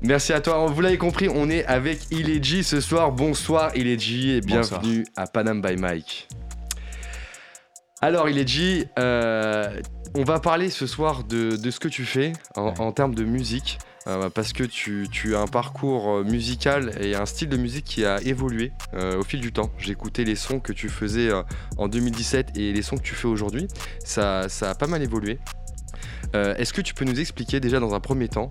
Merci 0.02 0.32
à 0.34 0.40
toi. 0.40 0.66
Vous 0.68 0.82
l'avez 0.82 0.98
compris, 0.98 1.28
on 1.30 1.50
est 1.50 1.66
avec 1.66 2.10
Ileji 2.12 2.64
ce 2.64 2.80
soir. 2.80 3.12
Bonsoir 3.12 3.76
Ileji 3.76 4.32
et 4.32 4.42
Bonsoir. 4.42 4.82
bienvenue 4.82 5.06
à 5.16 5.28
Panam 5.28 5.62
by 5.62 5.76
Mike. 5.76 6.28
Alors 8.02 8.30
Ileji, 8.30 8.86
euh, 8.98 9.82
on 10.16 10.24
va 10.24 10.40
parler 10.40 10.70
ce 10.70 10.88
soir 10.88 11.26
de, 11.26 11.58
de 11.58 11.72
ce 11.72 11.80
que 11.82 11.90
tu 11.90 12.06
fais 12.06 12.32
en, 12.56 12.68
Ouais. 12.68 12.80
en 12.80 12.92
termes 12.94 13.14
de 13.16 13.26
musique. 13.26 13.78
euh, 14.08 14.30
parce 14.30 14.54
que 14.54 14.64
tu, 14.64 15.08
tu 15.12 15.36
as 15.36 15.40
un 15.42 15.48
parcours 15.48 16.10
euh, 16.10 16.24
musical 16.24 16.94
et 17.02 17.16
un 17.16 17.26
style 17.26 17.50
de 17.50 17.58
musique 17.58 17.84
qui 17.84 18.06
a 18.06 18.22
évolué 18.22 18.72
euh, 18.94 19.20
au 19.20 19.24
fil 19.24 19.42
du 19.42 19.52
temps. 19.52 19.70
J'ai 19.78 19.92
écouté 19.92 20.24
les 20.24 20.36
sons 20.36 20.62
que 20.62 20.72
tu 20.72 20.88
faisais 20.88 21.30
en 21.78 21.88
2017 21.90 22.58
et 22.58 22.72
les 22.72 22.82
sons 22.82 22.96
que 22.96 23.04
tu 23.04 23.14
fais 23.16 23.28
aujourd'hui. 23.28 23.68
Ça, 24.06 24.48
ça 24.48 24.70
a 24.70 24.76
pas 24.76 24.88
mal 24.88 25.04
évolué. 25.04 25.40
Euh, 26.36 26.56
Est-ce 26.56 26.72
que 26.74 26.82
tu 26.82 26.94
peux 26.94 27.06
nous 27.06 27.20
expliquer 27.20 27.60
déjà 27.60 27.80
dans 27.80 27.94
un 27.94 28.00
premier 28.00 28.30
temps 28.30 28.50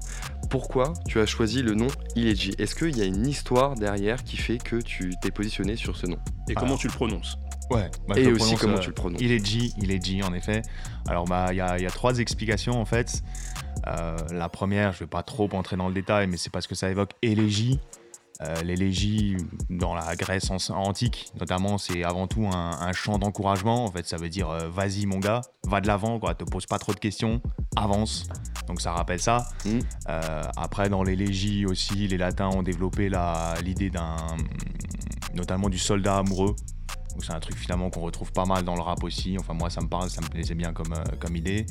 pourquoi 0.48 0.92
tu 1.06 1.20
as 1.20 1.26
choisi 1.26 1.62
le 1.62 1.74
nom 1.74 1.88
Ileji? 2.16 2.52
Est-ce 2.58 2.74
qu'il 2.74 2.96
y 2.96 3.02
a 3.02 3.04
une 3.04 3.26
histoire 3.26 3.74
derrière 3.74 4.24
qui 4.24 4.36
fait 4.36 4.58
que 4.58 4.76
tu 4.76 5.12
t'es 5.20 5.30
positionné 5.30 5.76
sur 5.76 5.96
ce 5.96 6.06
nom? 6.06 6.18
Et 6.48 6.54
comment 6.54 6.76
tu 6.76 6.86
le 6.88 6.92
prononces? 6.92 7.38
Ouais. 7.70 7.90
bah, 8.08 8.14
Et 8.18 8.26
aussi 8.28 8.54
prononce, 8.54 8.60
comment 8.60 8.76
euh, 8.76 8.80
tu 8.80 8.88
le 8.88 8.94
prononces 8.94 9.20
Il 9.20 9.30
est 9.30 9.44
G, 9.44 9.70
il 9.78 9.90
est 9.90 10.02
G 10.04 10.22
en 10.22 10.32
effet. 10.32 10.62
Alors 11.06 11.26
bah 11.26 11.48
il 11.50 11.56
y, 11.56 11.60
a 11.60 11.78
y 11.78 11.86
a 11.86 11.90
trois 11.90 12.18
explications 12.18 12.80
en 12.80 12.86
fait. 12.86 13.22
Euh, 13.86 14.16
la 14.32 14.48
première, 14.48 14.92
je 14.92 15.00
vais 15.00 15.06
pas 15.06 15.22
trop 15.22 15.48
entrer 15.52 15.76
dans 15.76 15.88
le 15.88 15.94
détail, 15.94 16.26
mais 16.26 16.36
c'est 16.36 16.50
parce 16.50 16.66
que 16.66 16.74
ça 16.74 16.90
évoque 16.90 17.12
élégie. 17.22 17.78
Euh, 18.40 18.62
L'élégie 18.62 19.36
dans 19.68 19.94
la 19.94 20.14
Grèce 20.14 20.50
an- 20.50 20.58
antique, 20.76 21.32
notamment, 21.40 21.76
c'est 21.76 22.04
avant 22.04 22.28
tout 22.28 22.46
un, 22.46 22.70
un 22.80 22.92
chant 22.92 23.18
d'encouragement. 23.18 23.84
En 23.84 23.90
fait, 23.90 24.06
ça 24.06 24.16
veut 24.16 24.28
dire 24.28 24.48
euh, 24.48 24.68
vas-y 24.68 25.06
mon 25.06 25.18
gars, 25.18 25.40
va 25.66 25.80
de 25.80 25.88
l'avant, 25.88 26.20
quoi. 26.20 26.34
Te 26.34 26.44
pose 26.44 26.66
pas 26.66 26.78
trop 26.78 26.94
de 26.94 27.00
questions, 27.00 27.42
avance. 27.74 28.28
Donc 28.68 28.80
ça 28.80 28.92
rappelle 28.92 29.20
ça. 29.20 29.48
Mm. 29.64 29.78
Euh, 30.08 30.42
après, 30.56 30.88
dans 30.88 31.02
l'élégie 31.02 31.66
aussi, 31.66 32.06
les 32.06 32.16
Latins 32.16 32.48
ont 32.50 32.62
développé 32.62 33.10
l'idée 33.64 33.90
d'un, 33.90 34.16
notamment 35.34 35.68
du 35.68 35.78
soldat 35.78 36.18
amoureux. 36.18 36.54
Donc 37.12 37.24
c'est 37.24 37.32
un 37.32 37.40
truc 37.40 37.56
finalement 37.56 37.90
qu'on 37.90 38.02
retrouve 38.02 38.30
pas 38.30 38.44
mal 38.44 38.62
dans 38.62 38.76
le 38.76 38.82
rap 38.82 39.02
aussi. 39.02 39.36
Enfin 39.40 39.52
moi 39.52 39.70
ça 39.70 39.80
me 39.80 39.88
parle, 39.88 40.08
ça 40.10 40.20
me 40.20 40.28
plaisait 40.28 40.54
bien 40.54 40.72
comme, 40.72 40.92
euh, 40.92 41.02
comme 41.18 41.34
idée. 41.34 41.66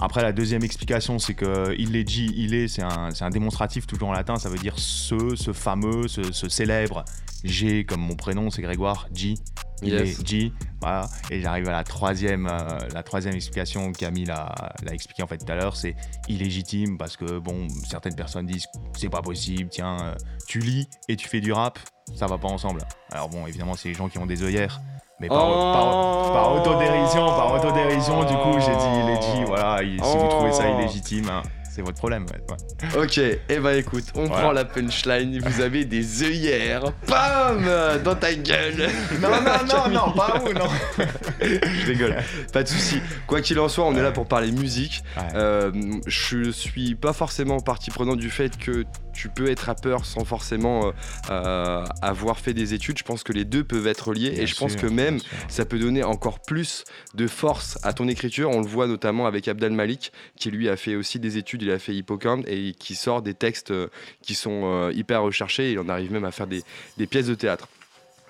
Après 0.00 0.22
la 0.22 0.32
deuxième 0.32 0.62
explication 0.62 1.18
c'est 1.18 1.34
que 1.34 1.74
il 1.78 1.96
est 1.96 2.08
G, 2.08 2.26
il 2.34 2.54
est, 2.54 2.68
c'est 2.68 2.82
un, 2.82 3.08
un 3.18 3.30
démonstratif 3.30 3.86
toujours 3.86 4.10
en 4.10 4.12
latin, 4.12 4.36
ça 4.36 4.48
veut 4.48 4.58
dire 4.58 4.78
ce, 4.78 5.34
ce 5.36 5.52
fameux, 5.52 6.06
ce, 6.06 6.32
ce 6.32 6.48
célèbre 6.48 7.04
G 7.44 7.84
comme 7.84 8.00
mon 8.00 8.14
prénom 8.14 8.50
c'est 8.50 8.62
Grégoire, 8.62 9.08
G. 9.14 9.34
Yes. 9.82 10.24
G. 10.24 10.52
Voilà. 10.80 11.06
Et 11.30 11.40
j'arrive 11.40 11.68
à 11.68 11.72
la 11.72 11.84
troisième, 11.84 12.46
euh, 12.46 12.78
la 12.94 13.02
troisième 13.02 13.34
explication 13.34 13.92
l'a 14.26 14.54
l'a 14.82 14.94
expliqué 14.94 15.22
en 15.22 15.26
fait 15.26 15.38
tout 15.38 15.52
à 15.52 15.54
l'heure, 15.54 15.76
c'est 15.76 15.94
illégitime 16.28 16.96
parce 16.96 17.16
que 17.16 17.38
bon, 17.38 17.68
certaines 17.86 18.14
personnes 18.14 18.46
disent 18.46 18.66
c'est 18.96 19.10
pas 19.10 19.22
possible, 19.22 19.68
tiens, 19.70 19.98
euh, 20.00 20.14
tu 20.48 20.60
lis 20.60 20.88
et 21.08 21.16
tu 21.16 21.28
fais 21.28 21.40
du 21.40 21.52
rap, 21.52 21.78
ça 22.14 22.26
va 22.26 22.38
pas 22.38 22.48
ensemble. 22.48 22.80
Alors 23.10 23.28
bon, 23.28 23.46
évidemment, 23.46 23.74
c'est 23.74 23.88
les 23.88 23.94
gens 23.94 24.08
qui 24.08 24.18
ont 24.18 24.26
des 24.26 24.42
œillères. 24.42 24.80
Mais 25.18 25.28
par, 25.28 25.38
Oh. 25.48 25.72
par- 25.72 26.32
par 26.32 26.52
autodérision, 26.56 27.26
par 27.26 27.54
autodérision, 27.54 28.20
du 28.24 28.34
coup, 28.34 28.58
j'ai 28.60 28.74
dit 28.76 29.00
illégit, 29.00 29.44
voilà, 29.46 29.82
il- 29.82 30.02
si 30.04 30.16
vous 30.18 30.28
trouvez 30.28 30.52
ça 30.52 30.68
illégitime, 30.68 31.30
hein, 31.30 31.42
c'est 31.76 31.82
votre 31.82 31.98
problème. 31.98 32.24
ouais, 32.24 32.96
ouais. 32.96 33.04
Ok, 33.04 33.18
et 33.18 33.38
eh 33.50 33.58
ben 33.58 33.76
écoute, 33.76 34.04
on 34.14 34.24
Voilà. 34.24 34.42
prend 34.42 34.52
la 34.52 34.64
punchline, 34.64 35.38
vous 35.40 35.60
avez 35.60 35.84
des 35.84 36.22
œillères, 36.22 36.84
bam 37.06 38.02
Dans 38.02 38.14
ta 38.14 38.34
gueule 38.34 38.88
Non, 39.20 39.28
non, 39.28 39.66
non, 39.68 39.88
non, 39.90 40.12
pas 40.12 40.38
vous, 40.38 40.54
non. 40.54 40.68
Je 41.42 41.86
rigole, 41.86 42.16
pas 42.52 42.62
de 42.62 42.68
souci. 42.68 43.00
Quoi 43.26 43.42
qu'il 43.42 43.60
en 43.60 43.68
soit, 43.68 43.84
on 43.84 43.94
est 43.94 44.02
là 44.02 44.10
pour 44.10 44.26
parler 44.26 44.52
musique. 44.52 45.02
Ouais. 45.18 45.22
Euh, 45.34 45.70
je 46.06 46.50
suis 46.50 46.94
pas 46.94 47.12
forcément 47.12 47.60
partie 47.60 47.90
prenante 47.90 48.18
du 48.18 48.30
fait 48.30 48.56
que 48.56 48.84
tu 49.12 49.28
peux 49.28 49.50
être 49.50 49.60
rappeur 49.60 50.04
sans 50.04 50.24
forcément 50.24 50.86
euh, 50.86 50.90
euh, 51.30 51.84
avoir 52.02 52.38
fait 52.38 52.52
des 52.54 52.74
études. 52.74 52.98
Je 52.98 53.02
pense 53.02 53.22
que 53.22 53.32
les 53.32 53.44
deux 53.44 53.64
peuvent 53.64 53.86
être 53.86 54.12
liés 54.12 54.34
et 54.36 54.46
je 54.46 54.54
pense 54.56 54.76
que 54.76 54.86
même 54.86 55.18
ça 55.48 55.64
peut 55.64 55.78
donner 55.78 56.04
encore 56.04 56.40
plus 56.40 56.84
de 57.14 57.26
force 57.26 57.78
à 57.82 57.92
ton 57.92 58.08
écriture. 58.08 58.50
On 58.50 58.60
le 58.60 58.66
voit 58.66 58.86
notamment 58.86 59.26
avec 59.26 59.48
Abdel 59.48 59.72
Malik, 59.72 60.12
qui 60.36 60.50
lui 60.50 60.68
a 60.68 60.76
fait 60.76 60.96
aussi 60.96 61.18
des 61.18 61.38
études, 61.38 61.62
il 61.66 61.72
a 61.72 61.78
fait 61.78 61.94
Hippocampe 61.94 62.46
et 62.46 62.72
qui 62.72 62.94
sort 62.94 63.22
des 63.22 63.34
textes 63.34 63.70
euh, 63.70 63.88
qui 64.22 64.34
sont 64.34 64.62
euh, 64.64 64.92
hyper 64.92 65.22
recherchés. 65.22 65.72
Il 65.72 65.78
en 65.78 65.88
arrive 65.88 66.12
même 66.12 66.24
à 66.24 66.30
faire 66.30 66.46
des, 66.46 66.62
des 66.96 67.06
pièces 67.06 67.26
de 67.26 67.34
théâtre. 67.34 67.68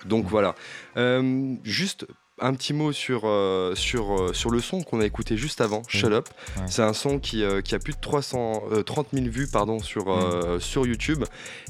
Donc 0.05 0.25
voilà. 0.25 0.55
Euh, 0.97 1.55
juste 1.63 2.05
un 2.39 2.53
petit 2.53 2.73
mot 2.73 2.91
sur, 2.91 3.21
euh, 3.25 3.73
sur, 3.75 4.13
euh, 4.19 4.33
sur 4.33 4.49
le 4.51 4.59
son 4.61 4.81
qu'on 4.83 4.99
a 5.01 5.05
écouté 5.05 5.37
juste 5.37 5.61
avant, 5.61 5.81
Shut 5.87 6.11
Up. 6.13 6.29
Ouais. 6.57 6.63
C'est 6.67 6.83
un 6.83 6.93
son 6.93 7.19
qui, 7.19 7.43
euh, 7.43 7.61
qui 7.61 7.75
a 7.75 7.79
plus 7.79 7.93
de 7.93 7.99
330 7.99 9.07
000 9.13 9.25
vues 9.27 9.47
pardon, 9.47 9.79
sur, 9.79 10.09
euh, 10.11 10.59
sur 10.59 10.85
YouTube. 10.85 11.23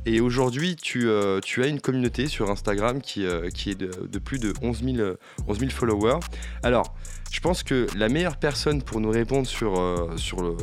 Et 0.06 0.20
aujourd'hui, 0.22 0.76
tu, 0.76 1.08
tu 1.44 1.64
as 1.64 1.68
une 1.68 1.80
communauté 1.82 2.28
sur 2.28 2.50
Instagram 2.50 3.02
qui, 3.02 3.26
qui 3.54 3.72
est 3.72 3.76
de, 3.76 3.92
de 4.08 4.20
plus 4.20 4.40
de 4.40 4.54
11 4.62 4.84
000, 4.84 4.98
euh, 4.98 5.16
11 5.48 5.60
000 5.60 5.72
followers. 5.72 6.20
Alors, 6.64 6.96
je 7.32 7.40
pense 7.42 7.62
que 7.64 7.88
la 7.98 8.08
meilleure 8.08 8.38
personne 8.38 8.82
pour 8.82 9.02
nous 9.02 9.10
répondre 9.10 9.46
sur, 9.48 9.78
euh, 9.80 10.16
sur 10.16 10.42
le- 10.42 10.56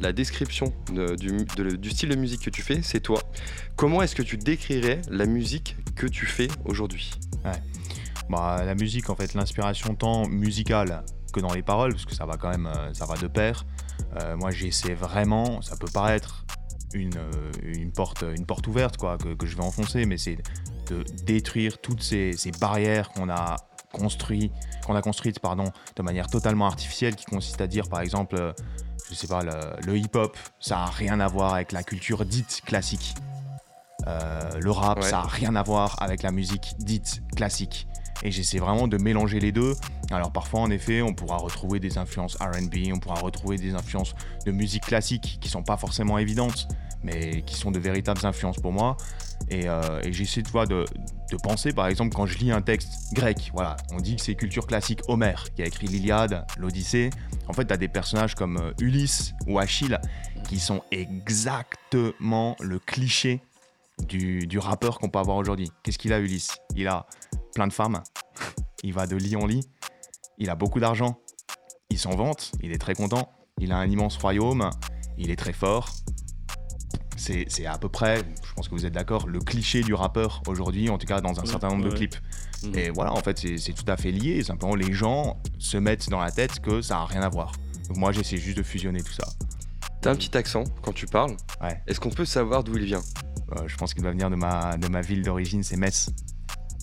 la 0.00 0.12
description 0.12 0.72
de- 0.92 1.16
du, 1.16 1.30
de- 1.56 1.76
du 1.76 1.90
style 1.90 2.10
de 2.10 2.14
musique 2.16 2.42
que 2.44 2.50
tu 2.50 2.60
fais, 2.62 2.80
c'est 2.82 3.00
toi. 3.00 3.22
Comment 3.76 4.02
est-ce 4.02 4.14
que 4.14 4.22
tu 4.22 4.36
décrirais 4.36 5.00
la 5.10 5.24
musique 5.24 5.76
que 5.96 6.06
tu 6.06 6.26
fais 6.26 6.48
aujourd'hui? 6.66 7.10
Bah, 8.28 8.62
la 8.64 8.74
musique, 8.74 9.10
en 9.10 9.14
fait, 9.16 9.34
l'inspiration 9.34 9.94
tant 9.94 10.26
musicale 10.28 11.02
que 11.32 11.40
dans 11.40 11.52
les 11.52 11.62
paroles, 11.62 11.92
parce 11.92 12.04
que 12.04 12.14
ça 12.14 12.26
va 12.26 12.36
quand 12.36 12.50
même, 12.50 12.66
euh, 12.66 12.92
ça 12.94 13.06
va 13.06 13.16
de 13.16 13.26
pair. 13.26 13.64
Euh, 14.20 14.36
moi, 14.36 14.50
j'essaie 14.50 14.94
vraiment, 14.94 15.60
ça 15.62 15.76
peut 15.76 15.88
paraître 15.92 16.44
une, 16.94 17.16
euh, 17.16 17.50
une, 17.62 17.92
porte, 17.92 18.22
une 18.36 18.46
porte 18.46 18.66
ouverte, 18.66 18.96
quoi, 18.96 19.18
que, 19.18 19.34
que 19.34 19.46
je 19.46 19.56
vais 19.56 19.62
enfoncer, 19.64 20.04
mais 20.06 20.16
c'est 20.18 20.38
de 20.88 21.04
détruire 21.24 21.78
toutes 21.78 22.02
ces, 22.02 22.32
ces 22.32 22.50
barrières 22.50 23.10
qu'on 23.10 23.28
a 23.28 23.56
construit, 23.92 24.50
qu'on 24.86 24.94
a 24.94 25.02
construites, 25.02 25.38
pardon, 25.40 25.64
de 25.96 26.02
manière 26.02 26.28
totalement 26.28 26.66
artificielle, 26.66 27.14
qui 27.16 27.24
consiste 27.26 27.60
à 27.60 27.66
dire, 27.66 27.88
par 27.88 28.00
exemple, 28.00 28.54
je 29.10 29.14
sais 29.14 29.26
pas, 29.26 29.42
le, 29.42 29.52
le 29.86 29.98
hip-hop, 29.98 30.36
ça 30.60 30.80
a 30.80 30.86
rien 30.86 31.20
à 31.20 31.28
voir 31.28 31.54
avec 31.54 31.72
la 31.72 31.82
culture 31.82 32.24
dite 32.24 32.62
classique. 32.64 33.14
Euh, 34.06 34.50
le 34.60 34.70
rap, 34.70 34.98
Ouais. 34.98 35.10
ça 35.10 35.20
a 35.20 35.26
rien 35.26 35.54
à 35.56 35.62
voir 35.62 36.00
avec 36.02 36.22
la 36.22 36.30
musique 36.30 36.74
dite 36.78 37.22
classique. 37.36 37.86
Et 38.22 38.30
j'essaie 38.30 38.58
vraiment 38.58 38.88
de 38.88 38.96
mélanger 38.98 39.40
les 39.40 39.52
deux. 39.52 39.74
Alors 40.10 40.32
parfois, 40.32 40.60
en 40.60 40.70
effet, 40.70 41.02
on 41.02 41.14
pourra 41.14 41.36
retrouver 41.36 41.80
des 41.80 41.98
influences 41.98 42.36
RB, 42.36 42.92
on 42.92 42.98
pourra 42.98 43.20
retrouver 43.20 43.56
des 43.56 43.74
influences 43.74 44.14
de 44.46 44.52
musique 44.52 44.84
classique 44.84 45.38
qui 45.40 45.48
sont 45.48 45.62
pas 45.62 45.76
forcément 45.76 46.18
évidentes, 46.18 46.68
mais 47.02 47.42
qui 47.42 47.54
sont 47.54 47.70
de 47.70 47.78
véritables 47.78 48.24
influences 48.24 48.58
pour 48.58 48.72
moi. 48.72 48.96
Et, 49.50 49.68
euh, 49.68 50.00
j'essaie 50.10 50.42
de, 50.42 50.66
de, 50.66 50.84
de 51.30 51.36
penser, 51.36 51.72
par 51.72 51.86
exemple, 51.86 52.14
quand 52.14 52.26
je 52.26 52.38
lis 52.38 52.50
un 52.50 52.62
texte 52.62 53.12
grec, 53.12 53.50
voilà, 53.54 53.76
on 53.92 53.98
dit 53.98 54.16
que 54.16 54.22
c'est 54.22 54.34
culture 54.34 54.66
classique 54.66 55.00
Homère 55.08 55.44
qui 55.54 55.62
a 55.62 55.66
écrit 55.66 55.86
l'Iliade, 55.86 56.44
l'Odyssée. 56.58 57.10
En 57.46 57.52
fait, 57.52 57.66
tu 57.66 57.72
as 57.72 57.76
des 57.76 57.88
personnages 57.88 58.34
comme 58.34 58.56
euh, 58.58 58.72
Ulysse 58.80 59.34
ou 59.46 59.58
Achille 59.58 59.98
qui 60.48 60.58
sont 60.58 60.82
exactement 60.90 62.56
le 62.60 62.78
cliché 62.78 63.40
du 64.06 64.58
rappeur 64.58 64.98
qu'on 64.98 65.08
peut 65.08 65.18
avoir 65.18 65.36
aujourd'hui. 65.36 65.70
Qu'est-ce 65.82 65.98
qu'il 65.98 66.12
a, 66.12 66.20
Ulysse? 66.20 66.56
Il 66.76 66.86
a 66.86 67.06
plein 67.58 67.66
de 67.66 67.72
femmes, 67.72 68.00
il 68.84 68.92
va 68.92 69.08
de 69.08 69.16
lit 69.16 69.34
en 69.34 69.44
lit, 69.44 69.68
il 70.38 70.48
a 70.48 70.54
beaucoup 70.54 70.78
d'argent, 70.78 71.18
il 71.90 71.98
s'en 71.98 72.10
vante, 72.14 72.52
il 72.62 72.70
est 72.70 72.78
très 72.78 72.94
content, 72.94 73.32
il 73.58 73.72
a 73.72 73.78
un 73.78 73.90
immense 73.90 74.16
royaume, 74.16 74.70
il 75.16 75.32
est 75.32 75.36
très 75.36 75.52
fort. 75.52 75.90
C'est 77.16 77.66
à 77.66 77.76
peu 77.76 77.88
près, 77.88 78.22
je 78.44 78.52
pense 78.54 78.68
que 78.68 78.76
vous 78.76 78.86
êtes 78.86 78.92
d'accord, 78.94 79.26
le 79.26 79.40
cliché 79.40 79.82
du 79.82 79.92
rappeur 79.92 80.40
aujourd'hui, 80.46 80.88
en 80.88 80.98
tout 80.98 81.06
cas 81.08 81.20
dans 81.20 81.36
un 81.40 81.42
Ouais, 81.42 81.48
certain 81.48 81.68
nombre 81.70 81.82
de 81.82 81.90
clips. 81.90 82.14
Mhm. 82.62 82.78
Et 82.78 82.90
voilà, 82.90 83.12
en 83.12 83.20
fait, 83.20 83.36
c'est 83.36 83.58
c'est 83.58 83.72
tout 83.72 83.90
à 83.90 83.96
fait 83.96 84.12
lié. 84.12 84.44
Simplement, 84.44 84.76
les 84.76 84.92
gens 84.92 85.42
se 85.58 85.76
mettent 85.78 86.08
dans 86.10 86.20
la 86.20 86.30
tête 86.30 86.60
que 86.60 86.80
ça 86.80 86.94
n'a 86.94 87.06
rien 87.06 87.22
à 87.22 87.28
voir. 87.28 87.50
Donc 87.88 87.96
moi, 87.96 88.12
j'essaie 88.12 88.36
juste 88.36 88.56
de 88.56 88.62
fusionner 88.62 89.02
tout 89.02 89.12
ça. 89.12 89.26
T'as 90.00 90.12
un 90.12 90.14
petit 90.14 90.36
accent 90.36 90.62
quand 90.80 90.92
tu 90.92 91.06
parles. 91.06 91.36
Ouais. 91.60 91.82
Est-ce 91.88 91.98
qu'on 91.98 92.10
peut 92.10 92.24
savoir 92.24 92.62
d'où 92.62 92.76
il 92.76 92.84
vient? 92.84 93.02
Euh, 93.56 93.66
je 93.66 93.76
pense 93.76 93.94
qu'il 93.94 94.02
doit 94.04 94.12
venir 94.12 94.30
de 94.30 94.36
ma, 94.36 94.76
de 94.76 94.86
ma 94.86 95.00
ville 95.00 95.22
d'origine, 95.24 95.64
c'est 95.64 95.76
Metz. 95.76 96.10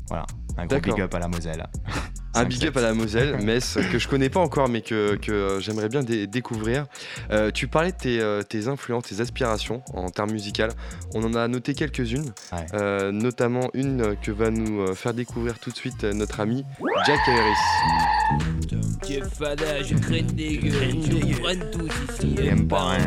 Voilà, 0.10 0.26
un 0.58 0.66
gros 0.66 0.80
big 0.80 1.02
up 1.02 1.14
à 1.14 1.20
la 1.20 1.28
Moselle. 1.28 1.66
Un 2.34 2.44
5-7. 2.44 2.48
big 2.48 2.66
up 2.68 2.78
à 2.78 2.82
la 2.82 2.94
Moselle, 2.94 3.38
Metz, 3.44 3.78
que 3.92 3.98
je 4.00 4.08
connais 4.10 4.30
pas 4.30 4.40
encore, 4.42 4.68
mais 4.68 4.82
que, 4.82 5.16
que, 5.16 5.58
j'aimerais 5.62 5.88
bien 5.90 6.04
dé- 6.04 6.28
découvrir. 6.28 6.86
Euh, 7.32 7.50
tu 7.52 7.68
parlais 7.68 7.92
de 7.94 7.98
tes, 7.98 8.20
euh, 8.20 8.42
tes 8.42 8.68
influences, 8.68 9.06
tes 9.06 9.22
aspirations 9.22 9.82
en 9.94 10.10
termes 10.10 10.32
musicaux. 10.32 10.64
On 11.14 11.24
en 11.24 11.34
a 11.34 11.48
noté 11.48 11.74
quelques-unes, 11.74 12.34
Ouais. 12.52 12.66
euh, 12.74 13.12
notamment 13.12 13.70
une 13.74 14.16
que 14.22 14.32
va 14.32 14.50
nous 14.52 14.94
faire 14.96 15.14
découvrir 15.14 15.60
tout 15.60 15.70
de 15.72 15.76
suite 15.78 16.04
notre 16.04 16.40
ami 16.42 16.66
Jack 17.06 17.20
Harris. 17.28 18.40
Jeff 19.08 19.28
Fada, 19.38 19.82
je 19.84 19.96
craigne 19.96 20.26
des 20.28 20.58
gueules, 20.58 20.96
je 21.04 21.12
vous 21.36 21.42
prenne 21.42 21.64
tous 21.72 21.86
ici. 22.14 22.36
Il 22.38 22.48
aime 22.48 22.68
pas, 22.68 22.96
hein. 22.98 23.06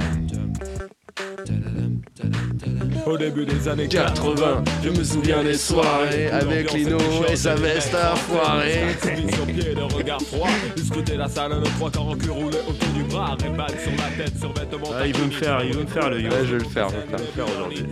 Au 3.06 3.16
début 3.16 3.46
des 3.46 3.68
années 3.68 3.88
80, 3.88 4.64
je 4.84 4.90
me 4.90 5.02
souviens 5.02 5.42
des 5.42 5.54
soirées 5.54 6.28
avec 6.30 6.72
Lino 6.72 6.98
et 7.30 7.37
sa 7.37 7.54
veste 7.54 7.94
à 7.94 8.14
foirer. 8.14 8.94
sur 9.32 9.46
pied, 9.46 9.75
le 9.75 9.84
regard 9.84 10.20
froid, 10.20 10.48
la 11.16 11.28
salle, 11.28 11.52
un 11.52 11.62
trois 11.62 11.90
quarts 11.90 12.06
en 12.08 12.16
cul 12.16 12.30
roulé 12.30 12.58
autour 12.68 12.88
du 12.94 13.02
bras, 13.04 13.37
rébat 13.40 13.66
sur 13.68 13.92
la 13.92 14.25
tête, 14.25 14.38
sur 14.38 14.52
vêtements. 14.52 14.90
Ah, 14.94 15.06
il 15.06 15.16
veut 15.16 15.26
me 15.26 15.30
faire, 15.30 15.64
il 15.64 15.75
veut 15.75 15.82
me 15.82 15.87
faire 15.87 16.10
le 16.10 16.20
yo. 16.20 16.30
Ouais, 16.30 16.44
je 16.44 16.56
vais 16.56 16.64
le 16.64 16.68
faire, 16.68 16.88
je 16.90 16.96
vais 16.96 17.18
le 17.18 17.18
faire. 17.25 17.46
aujourd'hui. 17.46 17.84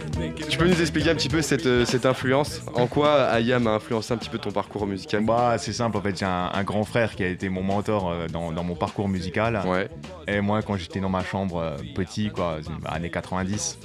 Tu 0.48 0.58
peux 0.58 0.68
nous 0.68 0.80
expliquer 0.80 1.10
un 1.10 1.14
petit 1.14 1.28
peu 1.28 1.40
cette, 1.42 1.66
euh, 1.66 1.84
cette 1.84 2.04
influence? 2.06 2.60
En 2.74 2.86
quoi 2.86 3.24
Ayam 3.24 3.66
a 3.66 3.70
influencé 3.70 4.12
un 4.12 4.16
petit 4.18 4.28
peu 4.28 4.38
ton 4.38 4.50
parcours 4.50 4.86
musical? 4.86 5.24
Bah, 5.24 5.56
c'est 5.58 5.72
simple, 5.72 5.96
en 5.96 6.02
fait, 6.02 6.18
j'ai 6.18 6.26
un, 6.26 6.50
un 6.52 6.62
grand 6.62 6.84
frère 6.84 7.14
qui 7.16 7.24
a 7.24 7.28
été 7.28 7.48
mon 7.48 7.62
mentor 7.62 8.10
euh, 8.10 8.26
dans, 8.28 8.52
dans 8.52 8.64
mon 8.64 8.74
parcours 8.74 9.08
musical. 9.08 9.62
Ouais. 9.66 9.88
Et 10.28 10.40
moi, 10.40 10.60
quand 10.62 10.76
j'étais 10.76 11.00
dans 11.00 11.08
ma 11.08 11.24
chambre 11.24 11.58
euh, 11.58 11.76
petit, 11.94 12.30
quoi, 12.30 12.58
années 12.86 13.10
90, 13.20 13.78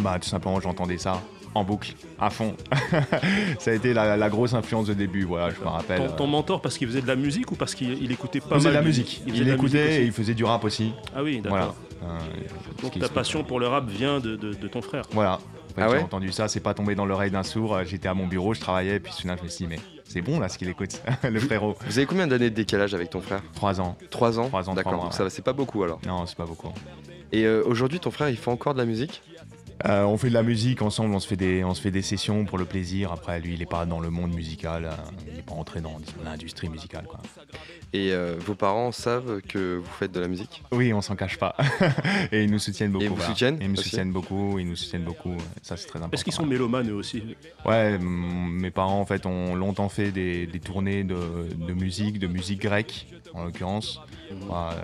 bah, 0.00 0.18
tout 0.20 0.28
simplement, 0.28 0.60
j'entendais 0.60 0.98
ça 0.98 1.20
en 1.54 1.62
boucle, 1.64 1.94
à 2.18 2.30
fond. 2.30 2.54
ça 3.60 3.70
a 3.70 3.74
été 3.74 3.94
la, 3.94 4.16
la 4.16 4.28
grosse 4.28 4.54
influence 4.54 4.86
de 4.88 4.94
début, 4.94 5.24
voilà, 5.24 5.50
je 5.50 5.60
me 5.60 5.68
rappelle. 5.68 5.98
Ton, 6.08 6.16
ton 6.16 6.26
mentor 6.26 6.60
parce 6.60 6.76
qu'il 6.76 6.88
faisait 6.88 7.00
de 7.00 7.06
la 7.06 7.14
musique 7.16 7.52
ou 7.52 7.54
parce 7.54 7.74
qu'il 7.76 8.02
il 8.02 8.10
écoutait 8.10 8.40
pas 8.40 8.46
il 8.50 8.54
faisait 8.56 8.64
mal 8.64 8.72
de 8.74 8.78
la 8.80 8.82
musique? 8.84 9.22
Il, 9.26 9.48
écoutait 9.48 10.02
et 10.02 10.04
il 10.04 10.12
faisait 10.12 10.34
du 10.34 10.44
rap 10.44 10.64
aussi. 10.64 10.92
Ah 11.14 11.22
oui, 11.22 11.40
Voilà. 11.44 11.66
d'accord. 11.66 11.76
Euh, 12.02 12.18
Donc 12.82 12.98
ta 12.98 13.08
passion 13.08 13.44
pour 13.44 13.60
le 13.60 13.68
rap 13.68 13.88
vient 13.88 14.18
de, 14.20 14.34
de- 14.36 14.52
de 14.52 14.68
ton 14.68 14.82
frère. 14.82 15.04
Voilà. 15.12 15.34
En 15.34 15.74
fait, 15.76 15.82
Ah 15.82 15.90
ouais 15.90 15.98
j'ai 15.98 16.04
entendu 16.04 16.32
ça, 16.32 16.48
c'est 16.48 16.60
pas 16.60 16.74
tombé 16.74 16.94
dans 16.96 17.06
l'oreille 17.06 17.30
d'un 17.30 17.42
sourd. 17.44 17.74
euh, 17.74 17.84
J'étais 17.84 18.08
à 18.08 18.14
mon 18.14 18.26
bureau, 18.26 18.52
je 18.52 18.60
travaillais, 18.60 18.98
puis 19.00 19.12
soudain, 19.12 19.36
je 19.38 19.44
me 19.44 19.48
suis 19.48 19.64
dit, 19.66 19.70
mais 19.74 19.80
c'est 20.04 20.22
bon 20.22 20.38
là 20.40 20.48
ce 20.48 20.58
qu'il 20.58 20.68
écoute, 20.68 21.00
le 21.22 21.38
frérot. 21.40 21.76
Vous 21.86 21.98
avez 21.98 22.06
combien 22.06 22.26
d'années 22.26 22.50
de 22.50 22.54
décalage 22.54 22.94
avec 22.94 23.10
ton 23.10 23.20
frère? 23.20 23.42
Trois 23.54 23.80
ans. 23.80 23.96
3 24.10 24.38
ans 24.40 24.48
Trois 24.48 24.60
ans, 24.68 24.74
trois 24.74 24.74
D'accord, 24.74 25.12
ça 25.12 25.22
va, 25.24 25.30
c'est 25.30 25.42
pas 25.42 25.52
beaucoup 25.52 25.82
alors. 25.84 26.00
Non, 26.06 26.26
c'est 26.26 26.36
pas 26.36 26.46
beaucoup. 26.46 26.72
Et 27.34 27.46
euh, 27.46 27.64
aujourd'hui, 27.66 27.98
ton 27.98 28.12
frère, 28.12 28.28
il 28.28 28.36
fait 28.36 28.50
encore 28.50 28.74
de 28.74 28.78
la 28.78 28.84
musique? 28.84 29.20
Euh, 29.86 30.04
on 30.04 30.16
fait 30.16 30.28
de 30.28 30.34
la 30.34 30.44
musique 30.44 30.82
ensemble, 30.82 31.12
on 31.16 31.18
se 31.18 31.26
fait 31.26 31.36
des, 31.36 31.64
on 31.64 31.74
se 31.74 31.80
fait 31.80 31.90
des 31.90 32.00
sessions 32.00 32.44
pour 32.44 32.58
le 32.58 32.64
plaisir. 32.64 33.10
Après, 33.10 33.40
lui, 33.40 33.54
il 33.54 33.60
est 33.60 33.66
pas 33.66 33.84
dans 33.86 33.98
le 33.98 34.08
monde 34.08 34.32
musical, 34.32 34.84
euh, 34.84 34.90
il 35.32 35.40
est 35.40 35.42
pas 35.42 35.54
entré 35.54 35.80
dans 35.80 35.98
disons, 35.98 36.12
l'industrie 36.24 36.68
musicale. 36.68 37.06
Quoi. 37.08 37.18
Et 37.94 38.12
euh, 38.12 38.34
vos 38.40 38.56
parents 38.56 38.90
savent 38.90 39.40
que 39.48 39.76
vous 39.76 39.90
faites 40.00 40.10
de 40.10 40.18
la 40.18 40.26
musique? 40.26 40.64
Oui, 40.72 40.92
on 40.92 41.00
s'en 41.00 41.14
cache 41.14 41.38
pas. 41.38 41.54
et 42.32 42.42
ils 42.42 42.50
nous 42.50 42.58
soutiennent 42.58 42.90
beaucoup. 42.90 43.04
Et 43.04 43.08
vous 43.08 43.14
voilà. 43.14 43.30
soutiennent 43.30 43.58
Ils 43.60 43.70
aussi? 43.70 43.84
soutiennent 43.90 44.10
beaucoup, 44.10 44.58
ils 44.58 44.66
nous 44.66 44.74
soutiennent 44.74 45.04
beaucoup. 45.04 45.36
Ça, 45.62 45.76
c'est 45.76 45.86
très 45.86 46.00
important. 46.00 46.12
Est-ce 46.14 46.24
qu'ils 46.24 46.32
sont 46.32 46.44
mélomanes 46.44 46.90
eux 46.90 46.94
aussi? 46.94 47.22
Ouais, 47.64 47.96
mes 48.00 48.72
parents 48.72 49.00
en 49.00 49.06
fait 49.06 49.26
ont 49.26 49.54
longtemps 49.54 49.88
fait 49.88 50.10
des, 50.10 50.44
des 50.48 50.58
tournées 50.58 51.04
de, 51.04 51.14
de 51.54 51.72
musique, 51.72 52.18
de 52.18 52.26
musique 52.26 52.60
grecque 52.62 53.06
en 53.32 53.44
l'occurrence, 53.44 54.00
Ouais, 54.30 54.74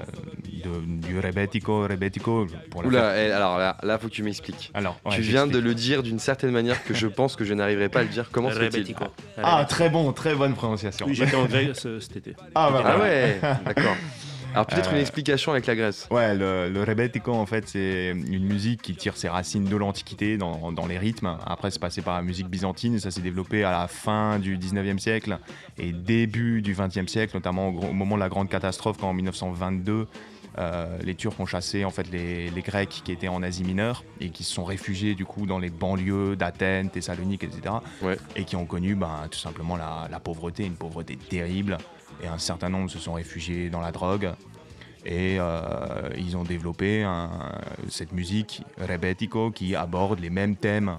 de- 0.63 1.07
du 1.07 1.19
rebetiko, 1.19 1.83
rebetiko 1.87 2.47
pour 2.71 2.83
la 2.83 2.89
Oula, 2.89 3.17
eh, 3.27 3.31
alors 3.33 3.59
là, 3.59 3.77
là, 3.83 3.99
faut 3.99 4.09
que 4.09 4.13
tu 4.13 4.23
m'expliques. 4.23 4.71
Alors, 4.75 4.99
ouais, 5.05 5.13
tu 5.17 5.23
viens 5.23 5.47
de 5.47 5.59
le 5.59 5.75
dire 5.75 6.03
d'une 6.03 6.19
certaine 6.19 6.51
manière 6.51 6.83
que 6.85 6.95
je 6.95 7.07
pense 7.19 7.37
que 7.37 7.45
je 7.45 7.55
n'arriverai 7.55 7.89
pas 7.89 8.01
à 8.01 8.03
le 8.03 8.09
dire. 8.09 8.29
Comment 8.31 8.51
se 8.51 8.59
fait-il? 8.59 8.95
Ah, 9.43 9.65
très 9.69 9.89
bon, 9.89 10.13
très 10.13 10.35
bonne 10.35 10.55
prononciation. 10.55 11.07
Oui, 11.07 11.15
j'étais 11.15 11.35
en 11.37 11.47
Grèce 11.47 11.85
euh, 11.87 11.99
cet 12.01 12.17
été. 12.19 12.35
Ah, 12.55 12.71
bah, 12.71 12.83
Ah 12.85 12.97
voilà. 12.97 12.99
Ouais, 13.01 13.39
d'accord. 13.65 13.97
Alors 14.53 14.67
peut-être 14.67 14.89
Euh, 14.89 14.95
une 14.95 15.01
explication 15.01 15.53
avec 15.53 15.67
la 15.67 15.77
Grèce. 15.77 16.09
Ouais, 16.11 16.35
le, 16.35 16.69
le 16.69 16.83
rebetiko, 16.83 17.33
en 17.33 17.47
fait, 17.47 17.69
c'est 17.69 18.11
une 18.11 18.45
musique 18.45 18.83
qui 18.83 18.97
tire 18.97 19.17
ses 19.17 19.29
racines 19.29 19.65
de 19.65 19.77
l'Antiquité 19.77 20.39
dans, 20.39 20.73
dans 20.73 20.87
les 20.87 20.99
rythmes. 20.99 21.37
Après, 21.47 21.71
c'est 21.71 21.79
passé 21.79 22.03
par 22.03 22.17
la 22.17 22.23
musique 22.23 22.49
byzantine 22.49 22.97
et 22.97 22.99
ça 22.99 23.13
s'est 23.13 23.21
développé 23.21 23.63
à 23.63 23.71
la 23.71 23.87
fin 23.87 24.41
du 24.41 24.59
19e 24.59 24.99
siècle 24.99 25.39
et 25.79 25.93
début 25.93 26.63
du 26.63 26.75
20e 26.75 27.07
siècle, 27.07 27.37
notamment 27.37 27.69
au 27.69 27.93
moment 27.93 28.17
de 28.17 28.21
la 28.21 28.29
grande 28.29 28.49
catastrophe, 28.49 28.97
quand 28.99 29.11
en 29.11 29.13
1922, 29.15 30.09
euh, 30.59 30.99
les 31.05 31.15
Turcs 31.15 31.39
ont 31.39 31.47
chassé 31.47 31.85
en 31.85 31.91
fait 31.91 32.11
les, 32.11 32.51
les 32.51 32.63
Grecs 32.63 33.03
qui 33.05 33.13
étaient 33.13 33.29
en 33.29 33.45
Asie 33.45 33.63
mineure 33.63 34.03
et 34.21 34.31
qui 34.31 34.43
se 34.43 34.53
sont 34.53 34.65
réfugiés 34.65 35.15
du 35.15 35.25
coup 35.25 35.47
dans 35.47 35.61
les 35.61 35.71
banlieues 35.71 36.35
d'Athènes, 36.35 36.91
Thessalonique, 36.91 37.45
etc. 37.45 37.77
Ouais. 38.03 38.17
Et 38.35 38.43
qui 38.43 38.57
ont 38.57 38.67
connu 38.67 38.97
ben, 38.97 39.29
tout 39.31 39.39
simplement 39.39 39.77
la, 39.77 40.09
la 40.11 40.19
pauvreté, 40.19 40.65
une 40.67 40.75
pauvreté 40.75 41.17
terrible. 41.17 41.79
Et 42.23 42.27
un 42.27 42.39
certain 42.39 42.69
nombre 42.69 42.91
se 42.91 42.99
sont 42.99 43.15
réfugiés 43.15 43.71
dans 43.71 43.81
la 43.81 43.93
drogue. 43.93 44.31
Et 45.07 45.39
euh, 45.41 46.11
ils 46.19 46.37
ont 46.37 46.45
développé 46.45 47.03
un- 47.03 47.53
cette 47.89 48.13
musique 48.13 48.63
rebetiko 48.79 49.51
qui 49.51 49.75
aborde 49.75 50.21
les 50.21 50.29
mêmes 50.29 50.57
thèmes 50.57 50.99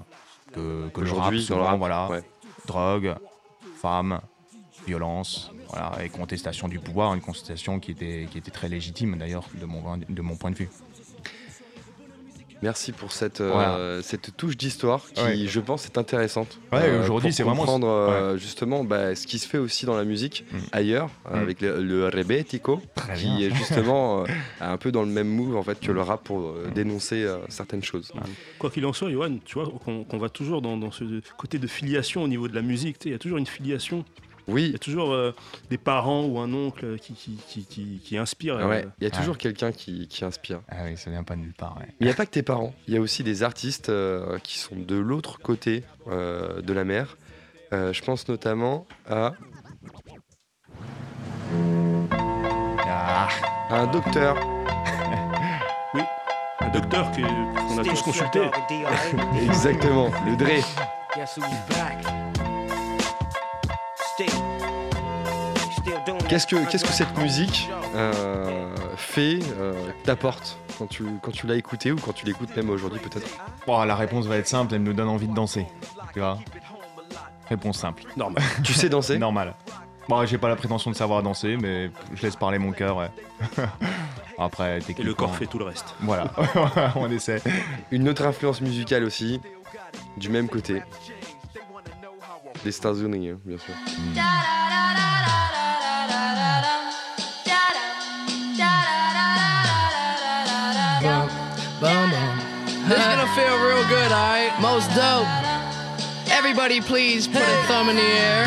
que, 0.54 0.90
que 0.90 1.01
le 1.01 1.12
rap, 1.12 1.36
souvent, 1.36 1.63
rap, 1.66 1.78
voilà, 1.78 2.10
ouais. 2.10 2.24
drogue, 2.66 3.16
femmes, 3.80 4.20
violence, 4.88 5.51
voilà, 5.70 6.04
et 6.04 6.10
contestation 6.10 6.68
du 6.68 6.80
pouvoir, 6.80 7.13
une 7.13 7.22
contestation 7.22 7.80
qui 7.80 7.92
était, 7.92 8.28
qui 8.32 8.40
était 8.40 8.50
très 8.51 8.68
légitime 8.68 9.18
d'ailleurs 9.18 9.46
de 9.54 9.66
mon, 9.66 9.98
de 9.98 10.22
mon 10.22 10.36
point 10.36 10.50
de 10.50 10.56
vue. 10.56 10.70
Merci 12.62 12.91
pour 12.91 13.12
cette, 13.12 13.41
euh, 13.41 13.51
Voilà. 13.51 14.01
cette 14.03 14.38
touche 14.38 14.56
d'histoire 14.56 15.03
qui, 15.13 15.22
Ouais. 15.24 15.48
je 15.48 15.60
pense, 15.60 15.86
est 15.88 15.98
intéressante. 15.98 16.60
Ouais, 16.72 16.98
aujourd'hui, 17.00 17.30
pour 17.30 17.36
c'est 17.38 17.44
vraiment- 17.44 17.62
comprendre 17.62 17.88
euh, 17.88 18.38
justement 18.38 18.84
bah, 18.84 19.15
ce 19.15 19.25
qui 19.25 19.39
se 19.39 19.48
fait 19.48 19.58
aussi 19.58 19.86
dans 19.88 19.96
la 19.98 20.03
musique 20.06 20.46
Mm. 20.51 20.58
ailleurs, 20.72 21.10
euh, 21.32 21.38
Mm. 21.38 21.41
avec 21.41 21.62
le, 21.62 21.82
le 21.82 22.06
rebetiko, 22.08 22.80
qui 23.18 23.44
est 23.46 23.50
justement 23.56 24.24
euh, 24.25 24.27
un 24.60 24.77
peu 24.77 24.91
dans 24.91 25.01
le 25.01 25.10
même 25.10 25.27
move 25.27 25.56
en 25.56 25.63
fait 25.63 25.80
que 25.80 25.91
le 25.91 26.01
rap 26.01 26.24
pour 26.24 26.39
euh, 26.50 26.70
dénoncer 26.75 27.24
euh, 27.24 27.38
certaines 27.50 27.84
choses. 27.84 28.12
Quoi 28.60 28.70
qu'il 28.70 28.86
en 28.86 28.94
soit, 28.94 29.10
Johan, 29.10 29.38
tu 29.44 29.56
vois, 29.56 29.68
qu'on 29.84 30.18
va 30.20 30.30
toujours 30.30 30.62
dans, 30.62 30.77
dans 30.77 30.91
ce 30.91 31.03
côté 31.38 31.58
de 31.58 31.68
filiation 31.68 32.24
au 32.24 32.27
niveau 32.27 32.48
de 32.48 32.53
la 32.56 32.62
musique. 32.62 32.98
Il 33.06 33.12
y 33.12 33.15
a 33.15 33.20
toujours 33.20 33.39
une 33.39 33.48
filiation. 33.48 34.06
Il 34.51 34.55
Oui, 34.55 34.70
y 34.72 34.75
a 34.75 34.79
toujours 34.79 35.12
euh, 35.13 35.34
des 35.70 35.77
parents 35.77 36.25
ou 36.25 36.38
un 36.39 36.53
oncle 36.53 36.98
qui, 37.00 37.13
qui, 37.13 37.38
qui, 37.48 37.65
qui, 37.65 38.01
qui 38.03 38.17
inspire. 38.17 38.55
euh, 38.58 38.67
ouais, 38.67 38.86
il 39.00 39.03
y 39.05 39.08
a 39.08 39.12
toujours 39.12 39.38
quelqu'un 39.38 39.72
qui, 39.72 40.08
qui 40.10 40.25
inspire. 40.25 40.60
Ah 40.70 40.84
oui, 40.86 40.98
ça 40.98 41.10
vient 41.10 41.24
pas 41.24 41.36
de 41.36 41.41
nulle 41.41 41.53
part. 41.53 41.77
ouais. 41.79 41.86
Mais 41.88 41.93
il 42.01 42.05
n'y 42.08 42.12
a 42.12 42.15
pas 42.15 42.25
que 42.25 42.31
tes 42.31 42.43
parents, 42.43 42.74
il 42.88 42.93
y 42.93 42.98
a 42.98 43.01
aussi 43.01 43.24
des 43.24 43.43
artistes 43.43 43.88
euh, 43.89 44.38
qui 44.39 44.58
sont 44.60 44.75
de 44.75 44.96
l'autre 44.98 45.39
côté 45.39 45.84
euh, 46.08 46.62
de 46.62 46.74
la 46.74 46.84
mer. 46.84 47.15
Euh, 47.74 47.93
je 47.93 48.01
pense 48.03 48.27
notamment 48.27 48.86
à 49.10 49.31
Ah, 52.93 53.29
un 53.70 53.88
docteur. 53.88 54.36
un 56.60 56.70
docteur 56.70 57.12
que- 57.12 57.22
qu'on 57.67 57.77
a 57.77 57.84
tous 57.84 58.01
consulté. 58.01 58.41
Exactement, 59.41 60.12
le 60.25 60.36
Dre. 60.36 60.62
Qu'est-ce 66.32 66.48
que, 66.48 66.72
qu'est-ce 66.72 66.86
que 66.86 66.94
cette 66.94 67.18
musique 67.18 67.70
euh, 67.94 68.74
fait, 68.96 69.40
euh, 69.60 69.74
t'apporte 70.05 70.58
quand 70.77 70.88
tu, 70.88 71.03
quand 71.22 71.32
tu 71.32 71.46
l'as 71.46 71.55
écouté 71.58 71.92
ou 71.92 71.98
quand 71.98 72.14
tu 72.14 72.25
l'écoutes 72.25 72.55
même 72.55 72.70
aujourd'hui 72.70 73.01
peut-être 73.01 73.27
bon, 73.68 73.84
la 73.84 73.98
réponse 73.98 74.27
va 74.27 74.38
être 74.38 74.48
simple, 74.48 74.74
elle 74.74 74.79
me 74.79 74.94
donne 74.94 75.10
envie 75.10 75.27
de 75.27 75.34
danser. 75.34 75.68
Tu 76.14 76.22
vois 76.22 76.40
Réponse 77.50 77.79
simple. 77.79 78.03
Normal. 78.16 78.42
Tu 78.64 78.72
sais 78.72 78.88
danser 78.88 79.18
Normal. 79.18 79.55
Bon, 80.08 80.25
j'ai 80.25 80.38
pas 80.38 80.48
la 80.48 80.55
prétention 80.55 80.90
de 80.90 80.96
savoir 80.96 81.22
danser, 81.22 81.58
mais 81.58 81.92
je 82.14 82.22
laisse 82.22 82.38
parler 82.38 82.60
mon 82.60 82.72
cœur. 82.72 82.96
ouais. 82.96 83.12
Après, 84.38 84.79
Et 84.88 85.03
le 85.03 85.14
corps 85.14 85.36
fait 85.36 85.48
tout 85.48 85.60
le 85.60 85.66
reste. 85.66 85.96
Voilà, 86.00 86.32
on 86.96 87.12
essaie. 87.12 87.42
Une 87.92 88.08
autre 88.08 88.25
influence 88.25 88.62
musicale 88.62 89.03
aussi, 89.03 89.42
du 90.16 90.29
même 90.29 90.48
côté. 90.48 90.82
Des 92.64 92.77
États-Unis, 92.77 93.34
bien 93.44 93.58
sûr. 93.58 93.74
Good, 103.92 104.12
alright? 104.12 104.51
Most 104.62 104.88
dope. 104.96 105.27
Everybody, 106.32 106.80
please 106.80 107.27
put 107.27 107.42
a 107.42 107.58
thumb 107.68 107.90
in 107.90 107.96
the 107.98 108.01
air. 108.01 108.46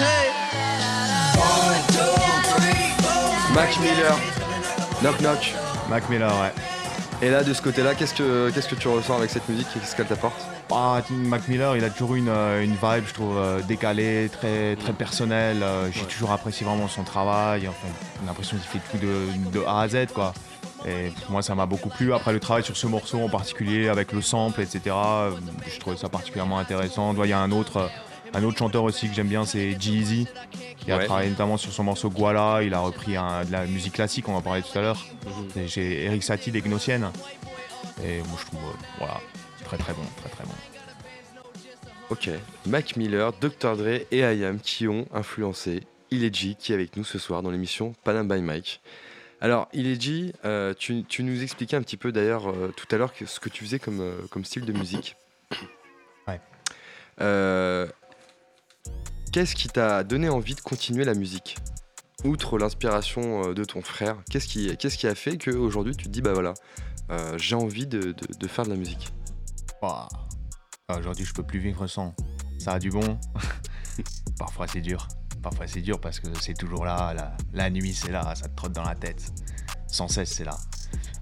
Mac 3.55 3.71
Miller, 3.81 4.15
Knock 5.03 5.21
Knock. 5.21 5.43
Mac 5.91 6.09
Miller, 6.09 6.33
ouais. 6.41 6.53
Et 7.23 7.31
là, 7.31 7.45
de 7.45 7.53
ce 7.55 7.61
côté-là, 7.63 7.95
qu'est-ce 7.95 8.15
que, 8.15 8.51
qu'est-ce 8.51 8.69
que 8.69 8.75
tu 8.75 8.89
ressens 8.89 9.17
avec 9.19 9.31
cette 9.31 9.49
musique? 9.49 9.67
Et 9.77 9.81
qu'est-ce 9.81 9.95
qu'elle 9.95 10.07
t'apporte? 10.07 10.41
Ah, 10.73 11.01
Mac 11.11 11.47
Miller, 11.49 11.77
il 11.77 11.85
a 11.85 11.91
toujours 11.91 12.15
une, 12.15 12.29
euh, 12.31 12.63
une 12.65 12.73
vibe, 12.73 13.05
je 13.07 13.13
trouve, 13.15 13.37
euh, 13.37 13.61
décalée, 13.63 14.31
très, 14.33 14.77
très 14.77 14.93
personnelle. 14.95 15.63
euh, 15.63 15.89
J'ai 15.93 16.05
toujours 16.07 16.33
apprécié 16.33 16.67
vraiment 16.67 16.89
son 16.89 17.05
travail. 17.05 17.69
Enfin, 17.69 17.93
j'ai 18.21 18.27
l'impression 18.27 18.57
qu'il 18.57 18.67
fait 18.67 18.81
tout 18.91 18.99
de, 18.99 19.59
de 19.59 19.65
A 19.67 19.83
à 19.83 19.89
Z, 19.89 20.07
quoi. 20.15 20.33
Et 20.87 21.13
moi, 21.31 21.43
ça 21.43 21.55
m'a 21.55 21.67
beaucoup 21.67 21.89
plu. 21.89 22.13
Après, 22.13 22.33
le 22.33 22.41
travail 22.41 22.63
sur 22.63 22.77
ce 22.77 22.87
morceau 22.87 23.21
en 23.23 23.29
particulier, 23.29 23.89
avec 23.89 24.13
le 24.13 24.21
sample, 24.21 24.61
etc., 24.61 24.95
je 25.67 25.79
trouvais 25.81 25.97
ça 25.97 26.09
particulièrement 26.09 26.59
intéressant. 26.59 27.15
Il 27.25 27.31
y 27.31 27.33
a 27.33 27.39
un 27.41 27.53
autre, 27.53 27.77
euh, 27.79 27.87
un 28.35 28.45
autre 28.45 28.59
chanteur 28.59 28.83
aussi 28.85 29.09
que 29.09 29.15
j'aime 29.15 29.29
bien, 29.29 29.47
c'est 29.47 29.81
Jeezy. 29.81 30.27
Il 30.87 30.93
a 30.93 30.99
Ouais. 30.99 31.07
travaillé 31.07 31.31
notamment 31.31 31.57
sur 31.57 31.73
son 31.73 31.85
morceau 31.85 32.11
Guala. 32.11 32.63
Il 32.63 32.75
a 32.75 32.81
repris 32.81 33.17
un- 33.17 33.45
de 33.47 33.53
la 33.53 33.65
musique 33.65 33.95
classique, 33.95 34.29
on 34.29 34.35
en 34.35 34.43
parlait 34.43 34.61
tout 34.61 34.79
à 34.79 34.83
l'heure. 34.83 35.07
Et 35.57 35.67
J'ai 35.69 36.05
Eric 36.05 36.23
Satie 36.23 36.51
des 36.51 36.61
Gnossiennes. 36.61 37.11
Et 38.05 38.19
moi, 38.19 38.37
je 38.39 38.45
trouve, 38.47 38.61
euh, 38.69 38.77
voilà, 38.99 39.21
très 39.65 39.79
très 39.79 39.95
bon, 39.95 40.03
très 40.21 40.29
très 40.29 40.45
bon. 40.45 40.51
Ok. 42.11 42.29
Mac 42.67 42.97
Miller, 42.97 43.33
Dr. 43.41 43.77
Dre 43.77 44.01
et 44.11 44.19
IAM 44.21 44.61
qui 44.61 44.87
ont 44.89 45.07
influencé 45.15 45.85
Ileji 46.11 46.57
qui 46.57 46.73
est 46.73 46.75
avec 46.75 46.97
nous 46.99 47.05
ce 47.05 47.19
soir 47.19 47.43
dans 47.43 47.51
l'émission 47.51 47.95
Panam 48.05 48.29
by 48.29 48.43
Mike. 48.43 48.83
Alors 49.41 49.69
Ileji, 49.73 50.33
euh, 50.45 50.73
tu, 50.75 51.05
tu 51.05 51.23
nous 51.23 51.43
expliquais 51.43 51.77
un 51.77 51.83
petit 51.83 51.97
peu 51.97 52.13
d'ailleurs 52.13 52.49
euh, 52.51 52.73
tout 52.77 52.87
à 52.95 52.99
l'heure 52.99 53.13
ce 53.27 53.41
que 53.41 53.49
tu 53.49 53.65
faisais 53.65 53.79
comme, 53.79 54.01
euh, 54.01 54.17
comme 54.31 54.45
style 54.45 54.65
de 54.65 54.73
musique. 54.73 55.17
Ouais. 56.27 56.41
Qu'est-ce 59.33 59.55
qui 59.55 59.69
t'a 59.69 60.05
donné 60.05 60.29
envie 60.29 60.55
de 60.55 60.61
continuer 60.61 61.05
la 61.05 61.15
musique? 61.15 61.57
Outre 62.25 62.57
l'inspiration 62.59 63.53
de 63.53 63.65
ton 63.65 63.83
frère, 63.83 64.17
qu'est-ce 64.31 64.47
qui, 64.49 64.75
qu'est-ce 64.79 64.97
qui 64.97 65.07
a 65.07 65.15
fait 65.15 65.37
qu'aujourd'hui 65.37 65.95
tu 65.97 66.07
te 66.07 66.09
dis 66.11 66.23
bah 66.23 66.33
voilà, 66.33 66.55
j'ai 67.37 67.55
envie 67.57 67.87
de, 67.87 68.13
de- 68.13 68.39
de 68.39 68.47
faire 68.49 68.65
de 68.65 68.71
la 68.71 68.77
musique? 68.77 69.13
Ouah. 69.83 70.09
Ah, 70.89 70.99
Aujourd'hui, 70.99 71.25
je 71.27 71.33
peux 71.35 71.43
plus 71.43 71.59
vivre 71.59 71.87
sans. 71.87 72.15
Ça 72.59 72.73
a 72.73 72.79
du 72.79 72.91
bon. 72.91 73.19
Parfois, 74.39 74.67
c'est 74.67 74.81
dur. 74.81 75.07
Parfois, 75.45 75.67
c'est 75.69 75.83
dur 75.83 76.01
parce 76.01 76.19
que 76.21 76.27
c'est 76.41 76.55
toujours 76.55 76.85
là. 76.85 77.13
La, 77.15 77.37
la 77.53 77.71
nuit, 77.71 77.95
c'est 77.95 78.11
là. 78.11 78.35
Ça 78.35 78.49
te 78.49 78.57
trotte 78.57 78.73
dans 78.73 78.83
la 78.83 78.95
tête. 78.97 79.31
Sans 79.87 80.09
cesse, 80.09 80.33
c'est 80.33 80.45
là. 80.45 80.57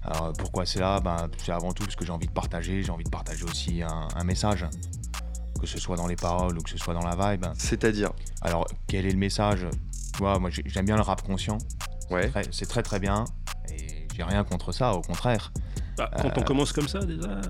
Alors, 0.01 0.27
euh, 0.27 0.31
pourquoi 0.37 0.65
c'est 0.65 0.79
là? 0.79 0.99
Ben, 1.01 1.29
C'est 1.37 1.51
avant 1.51 1.73
tout 1.73 1.83
parce 1.83 1.95
que 1.97 2.05
j'ai 2.05 2.11
envie 2.11 2.27
de 2.27 2.31
partager. 2.31 2.81
J'ai 2.81 2.91
envie 2.91 3.03
de 3.03 3.09
partager 3.09 3.43
aussi 3.43 3.83
un, 3.83 4.07
un 4.15 4.23
message. 4.23 4.65
Que 5.59 5.67
ce 5.67 5.77
soit 5.77 5.97
dans 5.97 6.07
les 6.07 6.15
paroles 6.15 6.57
ou 6.57 6.61
que 6.61 6.69
ce 6.69 6.77
soit 6.77 6.93
dans 6.93 7.05
la 7.05 7.15
vibe. 7.33 7.45
C'est-à-dire? 7.57 8.11
Alors, 8.41 8.65
quel 8.87 9.05
est 9.05 9.11
le 9.11 9.17
message? 9.17 9.67
Tu 10.13 10.19
vois, 10.19 10.39
moi, 10.39 10.49
j'ai- 10.49 10.63
j'aime 10.65 10.85
bien 10.85 10.95
le 10.95 11.01
rap 11.01 11.21
conscient. 11.21 11.57
Ouais. 12.09 12.31
C'est 12.51 12.65
très, 12.65 12.81
très 12.83 12.99
bien. 12.99 13.25
Et 13.71 14.07
j'ai 14.15 14.23
rien 14.23 14.43
contre 14.45 14.71
ça, 14.71 14.93
au 14.93 15.01
contraire. 15.01 15.51
Bah, 15.97 16.09
quand 16.21 16.37
on 16.37 16.43
commence 16.43 16.71
comme 16.71 16.87
ça, 16.87 16.99
déjà. 17.05 17.41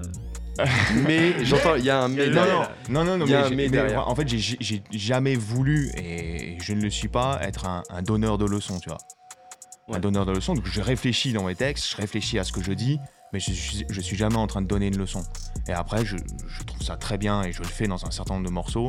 Mais 1.08 1.44
j'entends, 1.46 1.76
il 1.76 1.84
y 1.86 1.90
a 1.90 2.02
un 2.02 2.08
mais 2.08 2.28
Non, 2.28 2.34
derrière. 2.34 2.72
Non, 2.90 3.04
non, 3.04 3.18
mais, 3.18 3.98
en 3.98 4.16
fait, 4.16 4.28
j'ai- 4.28 4.84
jamais 4.92 5.36
voulu, 5.36 5.90
et 5.98 6.58
je 6.62 6.74
ne 6.74 6.82
le 6.82 6.90
suis 6.90 7.08
pas, 7.08 7.40
être 7.42 7.66
un, 7.66 7.84
un 7.90 8.02
donneur 8.02 8.38
de 8.38 8.46
leçons, 8.46 8.80
tu 8.80 8.90
vois. 8.90 9.00
Ouais. 9.88 9.98
Un 9.98 10.00
donneur 10.00 10.26
de 10.26 10.32
leçons, 10.32 10.54
donc 10.54 10.66
je 10.66 10.80
réfléchis 10.82 11.34
dans 11.34 11.44
mes 11.44 11.56
textes, 11.56 11.90
je 11.92 11.98
réfléchis 11.98 12.40
à 12.40 12.44
ce 12.44 12.52
que 12.54 12.64
je 12.64 12.72
dis, 12.72 13.00
mais 13.34 13.40
je, 13.40 13.52
suis- 13.52 13.86
je 13.90 14.02
suis 14.02 14.16
jamais 14.16 14.38
en 14.38 14.48
train 14.48 14.62
de 14.62 14.68
donner 14.68 14.88
une 14.88 14.98
leçon. 14.98 15.24
Et 15.68 15.74
après, 15.74 16.06
je, 16.06 16.16
je 16.48 16.64
trouve 16.64 16.82
ça 16.82 16.96
très 16.98 17.18
bien, 17.18 17.44
et 17.44 17.52
je 17.52 17.60
le 17.62 17.68
fais 17.68 17.88
dans 17.88 18.06
un 18.06 18.12
certain 18.12 18.36
nombre 18.36 18.48
de 18.48 18.52
morceaux, 18.54 18.88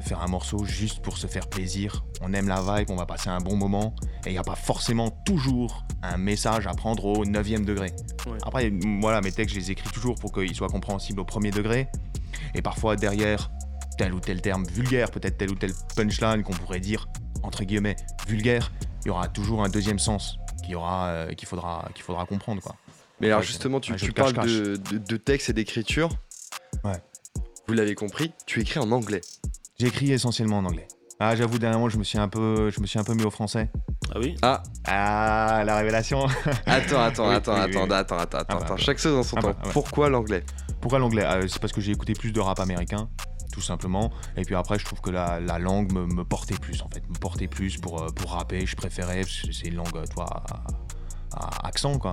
faire 0.00 0.20
un 0.22 0.28
morceau 0.28 0.64
juste 0.64 1.00
pour 1.00 1.16
se 1.18 1.26
faire 1.26 1.48
plaisir. 1.48 2.04
On 2.20 2.32
aime 2.32 2.48
la 2.48 2.60
vibe, 2.60 2.90
on 2.90 2.96
va 2.96 3.06
passer 3.06 3.28
un 3.30 3.38
bon 3.40 3.56
moment, 3.56 3.94
et 4.24 4.30
il 4.30 4.32
n'y 4.32 4.38
a 4.38 4.42
pas 4.42 4.54
forcément 4.56 5.10
toujours 5.10 5.84
un 6.02 6.16
message 6.18 6.66
à 6.66 6.72
prendre 6.72 7.04
au 7.04 7.24
9 7.24 7.64
degré. 7.64 7.92
Ouais. 8.26 8.38
Après, 8.42 8.72
voilà, 9.00 9.20
mes 9.20 9.32
textes, 9.32 9.54
je 9.54 9.60
les 9.60 9.70
écris 9.70 9.88
toujours 9.90 10.16
pour 10.16 10.32
qu'ils 10.32 10.54
soient 10.54 10.68
compréhensibles 10.68 11.20
au 11.20 11.24
premier 11.24 11.50
degré, 11.50 11.88
et 12.54 12.62
parfois 12.62 12.96
derrière 12.96 13.50
tel 13.96 14.12
ou 14.14 14.20
tel 14.20 14.40
terme 14.40 14.64
vulgaire, 14.66 15.10
peut-être 15.10 15.38
tel 15.38 15.50
ou 15.50 15.54
tel 15.56 15.72
punchline 15.96 16.42
qu'on 16.44 16.52
pourrait 16.52 16.78
dire 16.80 17.08
entre 17.42 17.64
guillemets 17.64 17.96
vulgaire, 18.28 18.70
il 19.04 19.08
y 19.08 19.10
aura 19.10 19.28
toujours 19.28 19.64
un 19.64 19.68
deuxième 19.68 19.98
sens 19.98 20.38
qu'il 20.62 20.70
y 20.72 20.74
aura, 20.74 21.06
euh, 21.06 21.32
qu'il 21.34 21.48
faudra, 21.48 21.88
qu'il 21.94 22.04
faudra 22.04 22.26
comprendre 22.26 22.60
quoi. 22.62 22.76
Mais 23.20 23.28
alors 23.28 23.42
justement, 23.42 23.80
tu, 23.80 23.92
parles 24.12 24.32
de, 24.34 24.76
de, 24.76 24.98
de 24.98 25.16
texte 25.16 25.50
et 25.50 25.52
d'écriture. 25.52 26.08
Ouais. 26.84 27.00
vous 27.66 27.74
l'avez 27.74 27.94
compris, 27.94 28.32
tu 28.46 28.60
écris 28.60 28.78
en 28.78 28.90
anglais. 28.92 29.20
J'écris 29.80 30.12
essentiellement 30.12 30.58
en 30.58 30.64
anglais. 30.64 30.86
Ah, 31.20 31.34
j'avoue, 31.34 31.58
dernièrement, 31.58 31.88
je 31.88 31.98
me 31.98 32.04
suis 32.04 32.18
un 32.18 32.28
peu, 32.28 32.70
je 32.70 32.80
me 32.80 32.86
suis 32.86 32.96
un 32.98 33.02
peu 33.02 33.12
mis 33.14 33.24
au 33.24 33.30
français. 33.30 33.70
Ah 34.14 34.18
oui? 34.20 34.36
Ah, 34.42 34.62
Ah, 34.86 35.64
la 35.66 35.76
révélation. 35.78 36.26
attends, 36.66 37.00
attends, 37.02 37.28
Oui, 37.28 37.34
attends, 37.34 37.54
oui, 37.54 37.60
oui, 37.60 37.76
attends, 37.76 37.84
oui. 37.86 37.92
attends, 37.92 38.18
attends, 38.18 38.38
Ah 38.38 38.44
bah, 38.54 38.60
attends, 38.62 38.74
bah. 38.74 38.80
chaque 38.80 38.98
chose 38.98 39.16
en 39.18 39.22
son 39.24 39.36
Ah 39.38 39.42
temps. 39.42 39.48
bah, 39.48 39.56
ouais. 39.64 39.72
Pourquoi 39.72 40.08
l'anglais? 40.10 40.44
Pourquoi 40.80 41.00
l'anglais? 41.00 41.24
Ah, 41.26 41.40
C'est 41.48 41.58
parce 41.60 41.72
que 41.72 41.80
j'ai 41.80 41.90
écouté 41.90 42.12
plus 42.12 42.30
de 42.30 42.38
rap 42.38 42.60
américain, 42.60 43.08
tout 43.52 43.60
simplement. 43.60 44.12
Et 44.36 44.42
puis 44.42 44.54
après, 44.54 44.78
je 44.78 44.84
trouve 44.84 45.00
que 45.00 45.10
la, 45.10 45.40
la 45.40 45.58
langue 45.58 45.92
me, 45.92 46.06
me 46.06 46.22
portait 46.24 46.54
plus, 46.54 46.80
en 46.82 46.88
fait. 46.88 47.02
Me 47.08 47.18
portait 47.18 47.48
plus 47.48 47.78
pour, 47.78 48.00
euh, 48.00 48.10
pour 48.10 48.30
rapper. 48.34 48.64
Je 48.64 48.76
préférais, 48.76 49.22
parce 49.22 49.40
que 49.42 49.50
c'est 49.52 49.66
une 49.66 49.74
langue, 49.76 49.96
euh, 49.96 50.04
toi, 50.14 50.44
à, 51.32 51.46
à 51.64 51.66
accent, 51.66 51.98
quoi. 51.98 52.12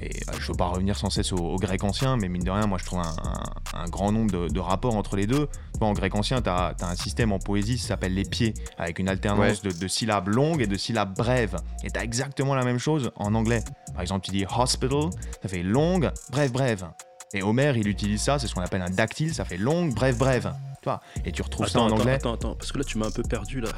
Et 0.00 0.10
euh, 0.28 0.32
je 0.38 0.48
veux 0.48 0.56
pas 0.56 0.66
revenir 0.66 0.96
sans 0.96 1.10
cesse 1.10 1.32
au, 1.32 1.36
au 1.38 1.56
grec 1.56 1.84
ancien, 1.84 2.16
mais 2.16 2.28
mine 2.28 2.42
de 2.42 2.50
rien, 2.50 2.66
moi, 2.66 2.78
je 2.78 2.84
trouve 2.86 3.00
un, 3.00 3.02
un- 3.02 3.80
un 3.82 3.88
grand 3.88 4.10
nombre 4.12 4.30
de, 4.32 4.48
de 4.48 4.60
rapports 4.60 4.96
entre 4.96 5.16
les 5.16 5.26
deux. 5.26 5.48
Toi, 5.78 5.88
en 5.88 5.92
grec 5.92 6.14
ancien, 6.14 6.40
tu 6.42 6.48
as, 6.48 6.74
un 6.82 6.94
système 6.96 7.32
en 7.32 7.38
poésie 7.38 7.76
qui 7.76 7.82
s'appelle 7.82 8.14
les 8.14 8.24
pieds, 8.24 8.54
avec 8.78 8.98
une 8.98 9.08
alternance 9.08 9.62
de, 9.62 9.70
de 9.70 9.88
syllabes 9.88 10.28
longues 10.28 10.62
et 10.62 10.66
de 10.66 10.76
syllabes 10.76 11.14
brèves. 11.16 11.56
Et 11.84 11.90
tu 11.90 11.98
as 11.98 12.04
exactement 12.04 12.54
la 12.54 12.64
même 12.64 12.78
chose 12.78 13.10
en 13.16 13.34
anglais. 13.34 13.62
Par 13.92 14.00
exemple, 14.02 14.24
tu 14.24 14.30
dis 14.30 14.44
hospital, 14.56 15.10
ça 15.42 15.48
fait 15.48 15.62
longue, 15.62 16.10
brève, 16.30 16.52
brève. 16.52 16.88
Et 17.34 17.42
Homer, 17.42 17.72
il 17.76 17.88
utilise 17.88 18.20
ça, 18.22 18.38
c'est 18.38 18.46
ce 18.46 18.54
qu'on 18.54 18.60
appelle 18.60 18.82
un 18.82 18.90
dactyle, 18.90 19.32
ça 19.34 19.44
fait 19.44 19.56
longue, 19.56 19.94
brève, 19.94 20.16
brève. 20.18 20.52
Tu 20.82 20.88
vois 20.88 21.00
Et 21.24 21.30
tu 21.32 21.42
retrouves 21.42 21.68
ça 21.68 21.80
en 21.80 21.86
attends, 21.86 22.00
anglais. 22.00 22.12
attends, 22.14 22.34
attends, 22.34 22.54
parce 22.56 22.72
que 22.72 22.78
là 22.78 22.84
tu 22.84 22.98
m'as 22.98 23.06
un 23.06 23.10
peu 23.12 23.22
perdu 23.22 23.60
là. 23.60 23.68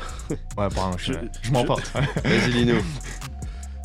Ouais, 0.57 0.69
pardon, 0.75 0.97
je, 0.97 1.13
Je- 1.13 1.19
je 1.43 1.51
m'emporte. 1.53 1.93
Vas-y, 2.25 2.51
Lino. 2.53 2.75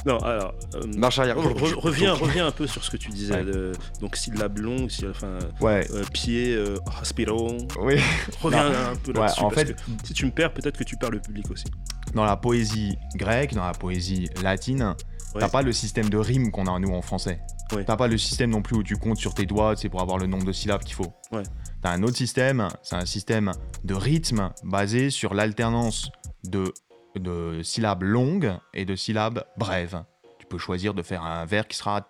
Non, 0.05 0.17
alors. 0.19 0.53
euh, 0.75 0.81
Marche 0.97 1.19
arrière. 1.19 1.37
re- 1.37 1.53
re- 1.53 1.73
reviens, 1.75 2.13
reviens 2.25 2.47
un 2.47 2.51
peu 2.51 2.67
sur 2.67 2.83
ce 2.83 2.89
que 2.89 2.97
tu 2.97 3.09
disais. 3.09 3.33
Ouais. 3.33 3.43
de- 3.43 3.71
donc 4.01 4.15
syllabe 4.15 4.57
longue, 4.59 4.89
sy- 4.89 5.07
enfin, 5.07 5.39
Ouais, 5.61 5.85
euh, 5.91 6.03
pied, 6.13 6.55
euh, 6.55 6.77
hospital. 7.01 7.33
oui. 7.81 7.95
Reviens 8.41 8.67
un 8.91 8.95
peu 8.95 9.11
Ouais, 9.11 9.19
là-dessus. 9.19 9.39
en 9.41 9.49
parce 9.49 9.61
fait- 9.67 9.73
que 9.73 9.81
si 10.05 10.13
tu 10.13 10.25
me 10.25 10.31
perds, 10.31 10.53
peut-être 10.53 10.77
que 10.77 10.83
tu 10.83 10.95
perds 10.97 11.11
le 11.11 11.19
public 11.19 11.49
aussi. 11.51 11.65
Dans 12.13 12.23
la 12.25 12.37
poésie 12.37 12.97
grecque, 13.15 13.53
dans 13.53 13.65
la 13.65 13.73
poésie 13.73 14.29
latine, 14.41 14.95
Ouais. 15.35 15.41
t'as 15.41 15.49
pas 15.49 15.61
le 15.61 15.73
système 15.73 16.09
de 16.09 16.17
rime 16.17 16.49
qu'on 16.51 16.65
a 16.65 16.79
nous 16.79 16.93
en 16.93 17.01
français. 17.01 17.39
Ouais. 17.73 17.83
T'as 17.83 17.97
pas 17.97 18.07
le 18.07 18.17
système 18.17 18.49
non 18.49 18.61
plus 18.63 18.77
où 18.77 18.83
tu 18.83 18.95
comptes 18.95 19.17
sur 19.19 19.33
tes 19.35 19.45
doigts, 19.45 19.75
c'est 19.75 19.89
pour 19.89 20.01
avoir 20.01 20.17
le 20.17 20.25
nombre 20.25 20.45
de 20.45 20.51
syllabes 20.51 20.81
qu'il 20.83 20.95
faut. 20.95 21.13
Ouais. 21.31 21.43
T'as 21.83 21.91
un 21.91 22.01
autre 22.03 22.17
système, 22.17 22.67
c'est 22.81 22.95
un 22.95 23.05
système 23.05 23.51
de 23.83 23.93
rythme 23.93 24.49
basé 24.63 25.11
sur 25.11 25.33
l'alternance 25.35 26.09
de, 26.45 26.73
de 27.15 27.61
syllabes 27.63 28.03
longues 28.03 28.53
et 28.73 28.85
de 28.85 28.95
syllabes 28.95 29.45
brèves. 29.57 30.03
Tu 30.39 30.45
peux 30.45 30.57
choisir 30.57 30.93
de 30.93 31.01
faire 31.01 31.23
un 31.23 31.45
vers 31.45 31.67
qui 31.67 31.77
sera 31.77 32.05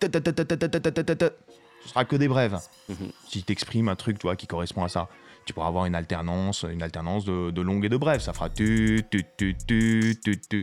ce 1.82 1.88
sera 1.88 2.04
que 2.04 2.16
des 2.16 2.28
brèves. 2.28 2.58
Si 3.28 3.42
tu 3.42 3.52
exprimes 3.52 3.88
un 3.88 3.96
truc, 3.96 4.18
toi, 4.18 4.36
qui 4.36 4.46
correspond 4.46 4.84
à 4.84 4.88
ça, 4.88 5.08
tu 5.46 5.54
pourras 5.54 5.68
avoir 5.68 5.86
une 5.86 5.94
alternance, 5.94 6.64
une 6.70 6.82
alternance 6.82 7.24
de, 7.24 7.50
de 7.50 7.62
longue 7.62 7.84
et 7.84 7.88
de 7.88 7.96
brèves. 7.96 8.20
Ça 8.20 8.32
fera 8.32 8.50
tu, 8.50 9.02
tu, 9.10 9.24
tu, 9.36 9.56
tu, 9.66 10.18
tu, 10.22 10.40
tu. 10.40 10.62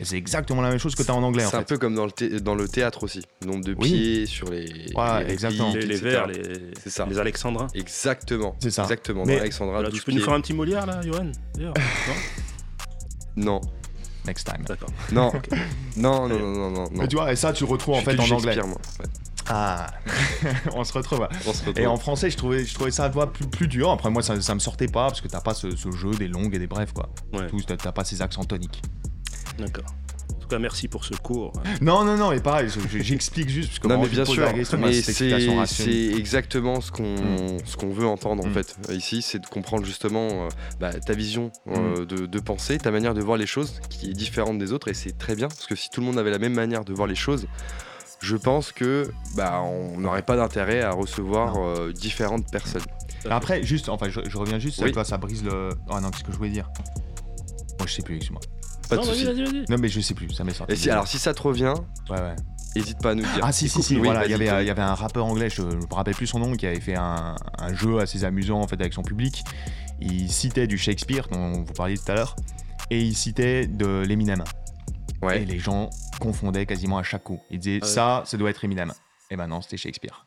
C'est 0.00 0.16
exactement 0.16 0.62
la 0.62 0.68
même 0.68 0.78
chose 0.78 0.94
que 0.94 1.02
tu 1.02 1.10
as 1.10 1.14
en 1.14 1.22
anglais. 1.22 1.44
C'est 1.48 1.56
un 1.56 1.62
peu 1.62 1.78
comme 1.78 1.94
dans 1.94 2.06
le, 2.54 2.68
théâtre 2.68 3.04
aussi. 3.04 3.22
Nombre 3.44 3.64
de 3.64 3.74
pieds 3.74 4.26
sur 4.26 4.50
les. 4.50 4.90
Voilà, 4.94 5.24
les 5.24 5.32
exactement. 5.32 5.72
Pieds, 5.72 5.86
les, 5.86 5.96
vers, 5.96 6.26
les, 6.26 6.72
ça. 6.86 7.06
les 7.06 7.18
alexandrins. 7.18 7.68
Exactement. 7.74 8.56
C'est 8.60 8.70
ça. 8.70 8.82
Exactement. 8.82 9.24
Mais, 9.26 9.48
tu 9.48 10.02
peux 10.02 10.12
nous 10.12 10.20
faire 10.20 10.34
un 10.34 10.40
petit 10.40 10.54
Molière, 10.54 10.86
là, 10.86 11.00
Johan 11.02 11.32
non. 13.36 13.60
Next 14.26 14.44
time. 14.44 14.64
D'accord. 14.66 14.90
Non. 15.10 15.32
non, 15.96 16.28
non, 16.28 16.38
non, 16.38 16.52
non, 16.52 16.70
non, 16.70 16.84
non. 16.84 16.88
Mais 16.92 17.08
tu 17.08 17.16
vois, 17.16 17.32
et 17.32 17.36
ça 17.36 17.52
tu 17.52 17.64
le 17.64 17.70
retrouves 17.70 17.96
en 17.96 18.00
Je 18.00 18.04
fait 18.04 18.20
suis 18.20 18.32
en 18.32 18.36
anglais. 18.36 18.56
Moi. 18.56 18.78
Ouais. 19.00 19.06
Ah, 19.48 19.88
on 20.74 20.84
se 20.84 20.92
retrouve. 20.92 21.26
On 21.46 21.52
se 21.52 21.64
retrouve. 21.64 21.82
Et 21.82 21.86
en 21.86 21.96
français, 21.96 22.30
je 22.30 22.36
trouvais, 22.36 22.64
je 22.64 22.74
trouvais 22.74 22.92
ça 22.92 23.08
vois, 23.08 23.32
plus, 23.32 23.46
plus 23.46 23.66
dur. 23.66 23.90
Après, 23.90 24.10
moi, 24.10 24.22
ça, 24.22 24.40
ça 24.40 24.54
me 24.54 24.60
sortait 24.60 24.86
pas 24.86 25.08
parce 25.08 25.20
que 25.20 25.28
t'as 25.28 25.40
pas 25.40 25.54
ce, 25.54 25.74
ce 25.74 25.90
jeu 25.90 26.12
des 26.12 26.28
longues 26.28 26.54
et 26.54 26.58
des 26.60 26.68
brèves, 26.68 26.92
quoi. 26.92 27.10
Ouais. 27.32 27.48
T'as 27.66 27.92
pas 27.92 28.04
ces 28.04 28.22
accents 28.22 28.44
toniques. 28.44 28.82
D'accord. 29.58 29.84
Cas, 30.52 30.58
merci 30.58 30.86
pour 30.88 31.04
ce 31.04 31.14
cours. 31.14 31.52
Non, 31.80 32.04
non, 32.04 32.16
non, 32.16 32.30
mais 32.30 32.40
pareil, 32.40 32.68
je- 32.68 32.80
je- 32.98 33.02
j'explique 33.02 33.48
juste 33.48 33.68
parce 33.70 33.78
que 33.78 33.88
Non 33.88 34.00
mais 34.02 34.08
bien 34.08 34.24
sûr, 34.24 34.46
mais 34.78 34.92
c'est 35.02 36.06
exactement 36.16 36.80
ce 36.80 36.90
qu'on 36.92 37.16
ce 37.64 37.76
qu'on 37.76 37.90
veut 37.90 38.06
entendre 38.06 38.44
en 38.44 38.48
Mm. 38.48 38.52
fait 38.54 38.76
euh, 38.90 38.94
ici, 38.94 39.22
c'est 39.22 39.38
de 39.38 39.46
comprendre 39.46 39.84
justement 39.84 40.28
euh, 40.30 40.48
bah, 40.78 40.92
ta 40.92 41.14
vision 41.14 41.50
euh, 41.68 42.04
de, 42.04 42.26
de 42.26 42.38
penser, 42.40 42.76
ta 42.78 42.90
manière 42.90 43.14
de 43.14 43.22
voir 43.22 43.38
les 43.38 43.46
choses 43.46 43.80
qui 43.88 44.10
est 44.10 44.14
différente 44.14 44.58
des 44.58 44.72
autres 44.72 44.88
et 44.88 44.94
c'est 44.94 45.16
très 45.16 45.34
bien 45.34 45.48
parce 45.48 45.66
que 45.66 45.74
si 45.74 45.88
tout 45.90 46.00
le 46.00 46.06
monde 46.06 46.18
avait 46.18 46.30
la 46.30 46.38
même 46.38 46.54
manière 46.54 46.84
de 46.84 46.92
voir 46.92 47.06
les 47.08 47.14
choses, 47.14 47.46
je 48.20 48.36
pense 48.36 48.72
que 48.72 49.10
bah 49.36 49.62
on 49.62 49.98
n'aurait 49.98 50.22
pas 50.22 50.36
d'intérêt 50.36 50.82
à 50.82 50.90
recevoir 50.92 51.56
euh, 51.58 51.92
différentes 51.92 52.50
personnes. 52.50 52.82
Après, 53.30 53.62
juste, 53.62 53.88
enfin, 53.88 54.08
je, 54.10 54.20
je 54.28 54.36
reviens 54.36 54.58
juste, 54.58 54.80
Oui. 54.82 54.92
toi, 54.92 55.04
ça 55.04 55.16
brise 55.16 55.44
le. 55.44 55.70
Oh 55.88 56.00
non, 56.00 56.10
qu'est-ce 56.10 56.24
que 56.24 56.32
je 56.32 56.36
voulais 56.36 56.50
dire? 56.50 56.68
Moi, 57.78 57.86
je 57.86 57.92
sais 57.94 58.02
plus, 58.02 58.16
excuse-moi. 58.16 58.40
Pas 58.96 59.02
non, 59.02 59.08
de 59.10 59.14
souci. 59.14 59.64
mais 59.78 59.88
je 59.88 60.00
sais 60.00 60.14
plus, 60.14 60.30
ça 60.32 60.44
m'est 60.44 60.52
sorti. 60.54 60.72
Et 60.72 60.76
si 60.76 60.90
alors 60.90 61.06
si 61.06 61.18
ça 61.18 61.34
te 61.34 61.42
revient, 61.42 61.74
Ouais, 62.10 62.20
ouais. 62.20 62.36
hésite 62.76 62.98
pas 63.00 63.10
à 63.10 63.14
nous 63.14 63.22
dire. 63.22 63.40
Ah 63.42 63.52
si 63.52 63.68
si 63.68 63.82
si, 63.82 63.96
Oui, 63.96 64.02
voilà, 64.04 64.24
il 64.24 64.30
y 64.30 64.34
avait, 64.34 64.46
il 64.62 64.66
y 64.66 64.70
avait 64.70 64.82
un 64.82 64.94
rappeur 64.94 65.26
anglais, 65.26 65.48
je, 65.50 65.56
je 65.62 65.76
me 65.76 65.94
rappelle 65.94 66.14
plus 66.14 66.26
son 66.26 66.38
nom, 66.38 66.52
qui 66.54 66.66
avait 66.66 66.80
fait 66.80 66.96
un, 66.96 67.34
un 67.58 67.74
jeu 67.74 67.98
assez 68.00 68.24
amusant 68.24 68.60
en 68.60 68.66
fait 68.68 68.80
avec 68.80 68.92
son 68.92 69.02
public. 69.02 69.44
Il 70.00 70.30
citait 70.30 70.66
du 70.66 70.78
Shakespeare 70.78 71.28
dont 71.28 71.52
vous 71.62 71.72
parliez 71.74 71.96
tout 71.96 72.10
à 72.10 72.14
l'heure, 72.14 72.34
et 72.90 73.00
il 73.00 73.14
citait 73.14 73.66
de 73.66 74.02
l'Eminem. 74.06 74.42
Et 75.22 75.24
Ouais. 75.26 75.44
les 75.44 75.58
gens 75.60 75.88
confondaient 76.20 76.66
quasiment 76.66 76.98
à 76.98 77.02
chaque 77.04 77.22
coup. 77.22 77.40
Ils 77.50 77.60
disaient 77.60 77.80
ouais. 77.80 77.86
ça, 77.88 78.22
ça 78.26 78.36
doit 78.36 78.50
être 78.50 78.64
Eminem. 78.64 78.92
Et 79.30 79.36
ben 79.36 79.46
non, 79.46 79.60
c'était 79.62 79.76
Shakespeare. 79.76 80.26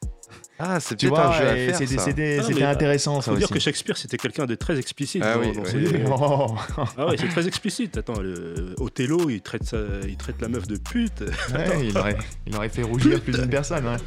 Ah, 0.58 0.80
c'est 0.80 0.96
Tu 0.96 1.08
vois, 1.08 1.32
jeu 1.38 1.48
à 1.48 1.58
et 1.58 1.68
faire. 1.74 2.02
c'était 2.02 2.40
Ah 2.64 2.70
intéressant 2.70 3.20
ça 3.20 3.32
Faut 3.32 3.38
dire 3.38 3.46
aussi. 3.48 3.54
que 3.56 3.60
Shakespeare 3.60 3.98
c'était 3.98 4.16
quelqu'un 4.18 4.46
de 4.46 4.56
très 4.56 4.80
explicite. 4.80 5.22
Ah 5.26 5.38
oui, 5.38 5.52
dans 5.54 5.64
oui. 5.64 5.70
ses- 5.70 6.04
Oh, 6.10 6.56
Ah 6.98 7.08
ouais, 7.08 7.18
c'est 7.20 7.28
très 7.28 7.46
explicite. 7.46 7.98
Attends, 7.98 8.22
le 8.22 8.74
Othello, 8.80 9.30
il 9.30 9.42
traite, 9.42 9.66
ça, 9.66 9.78
il 10.08 10.16
traite 10.16 10.40
la 10.42 10.48
meuf 10.48 10.66
de 10.68 10.78
pute. 10.78 11.22
ouais, 11.54 11.88
il, 11.88 11.98
aurait, 11.98 12.18
il 12.48 12.56
aurait 12.56 12.70
fait 12.70 12.84
rougir 12.84 13.22
plus 13.24 13.34
d'une 13.34 13.50
personne. 13.50 13.86
ouais. 13.86 13.98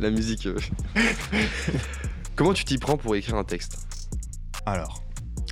La 0.00 0.10
musique. 0.10 0.46
euh. 0.46 0.56
Comment 2.36 2.54
tu 2.54 2.64
t'y 2.64 2.78
prends 2.78 2.96
pour 2.96 3.16
écrire 3.16 3.34
un 3.36 3.44
texte? 3.44 3.78
Alors, 4.66 5.02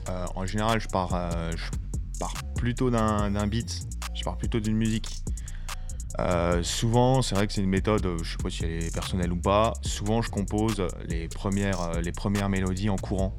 euh, 0.08 0.24
en 0.36 0.46
général, 0.46 0.80
je 0.80 0.88
pars, 0.88 1.14
euh, 1.14 1.50
je 1.56 2.18
pars 2.18 2.34
plutôt 2.56 2.90
d'un 2.90 3.30
d'un 3.30 3.46
beat, 3.46 3.80
je 4.14 4.22
pars 4.22 4.36
plutôt 4.38 4.60
d'une 4.60 4.76
musique. 4.76 5.08
Euh, 6.20 6.62
souvent, 6.62 7.22
c'est 7.22 7.34
vrai 7.34 7.46
que 7.46 7.52
c'est 7.52 7.60
une 7.60 7.68
méthode, 7.68 8.04
euh, 8.06 8.16
je 8.22 8.32
sais 8.32 8.36
pas 8.42 8.50
si 8.50 8.64
elle 8.64 8.82
est 8.84 8.92
personnelle 8.94 9.32
ou 9.32 9.36
pas. 9.40 9.72
Souvent, 9.82 10.22
je 10.22 10.30
compose 10.30 10.86
les 11.06 11.28
premières, 11.28 11.80
euh, 11.80 12.00
les 12.00 12.12
premières 12.12 12.48
mélodies 12.48 12.90
en 12.90 12.96
courant. 12.96 13.36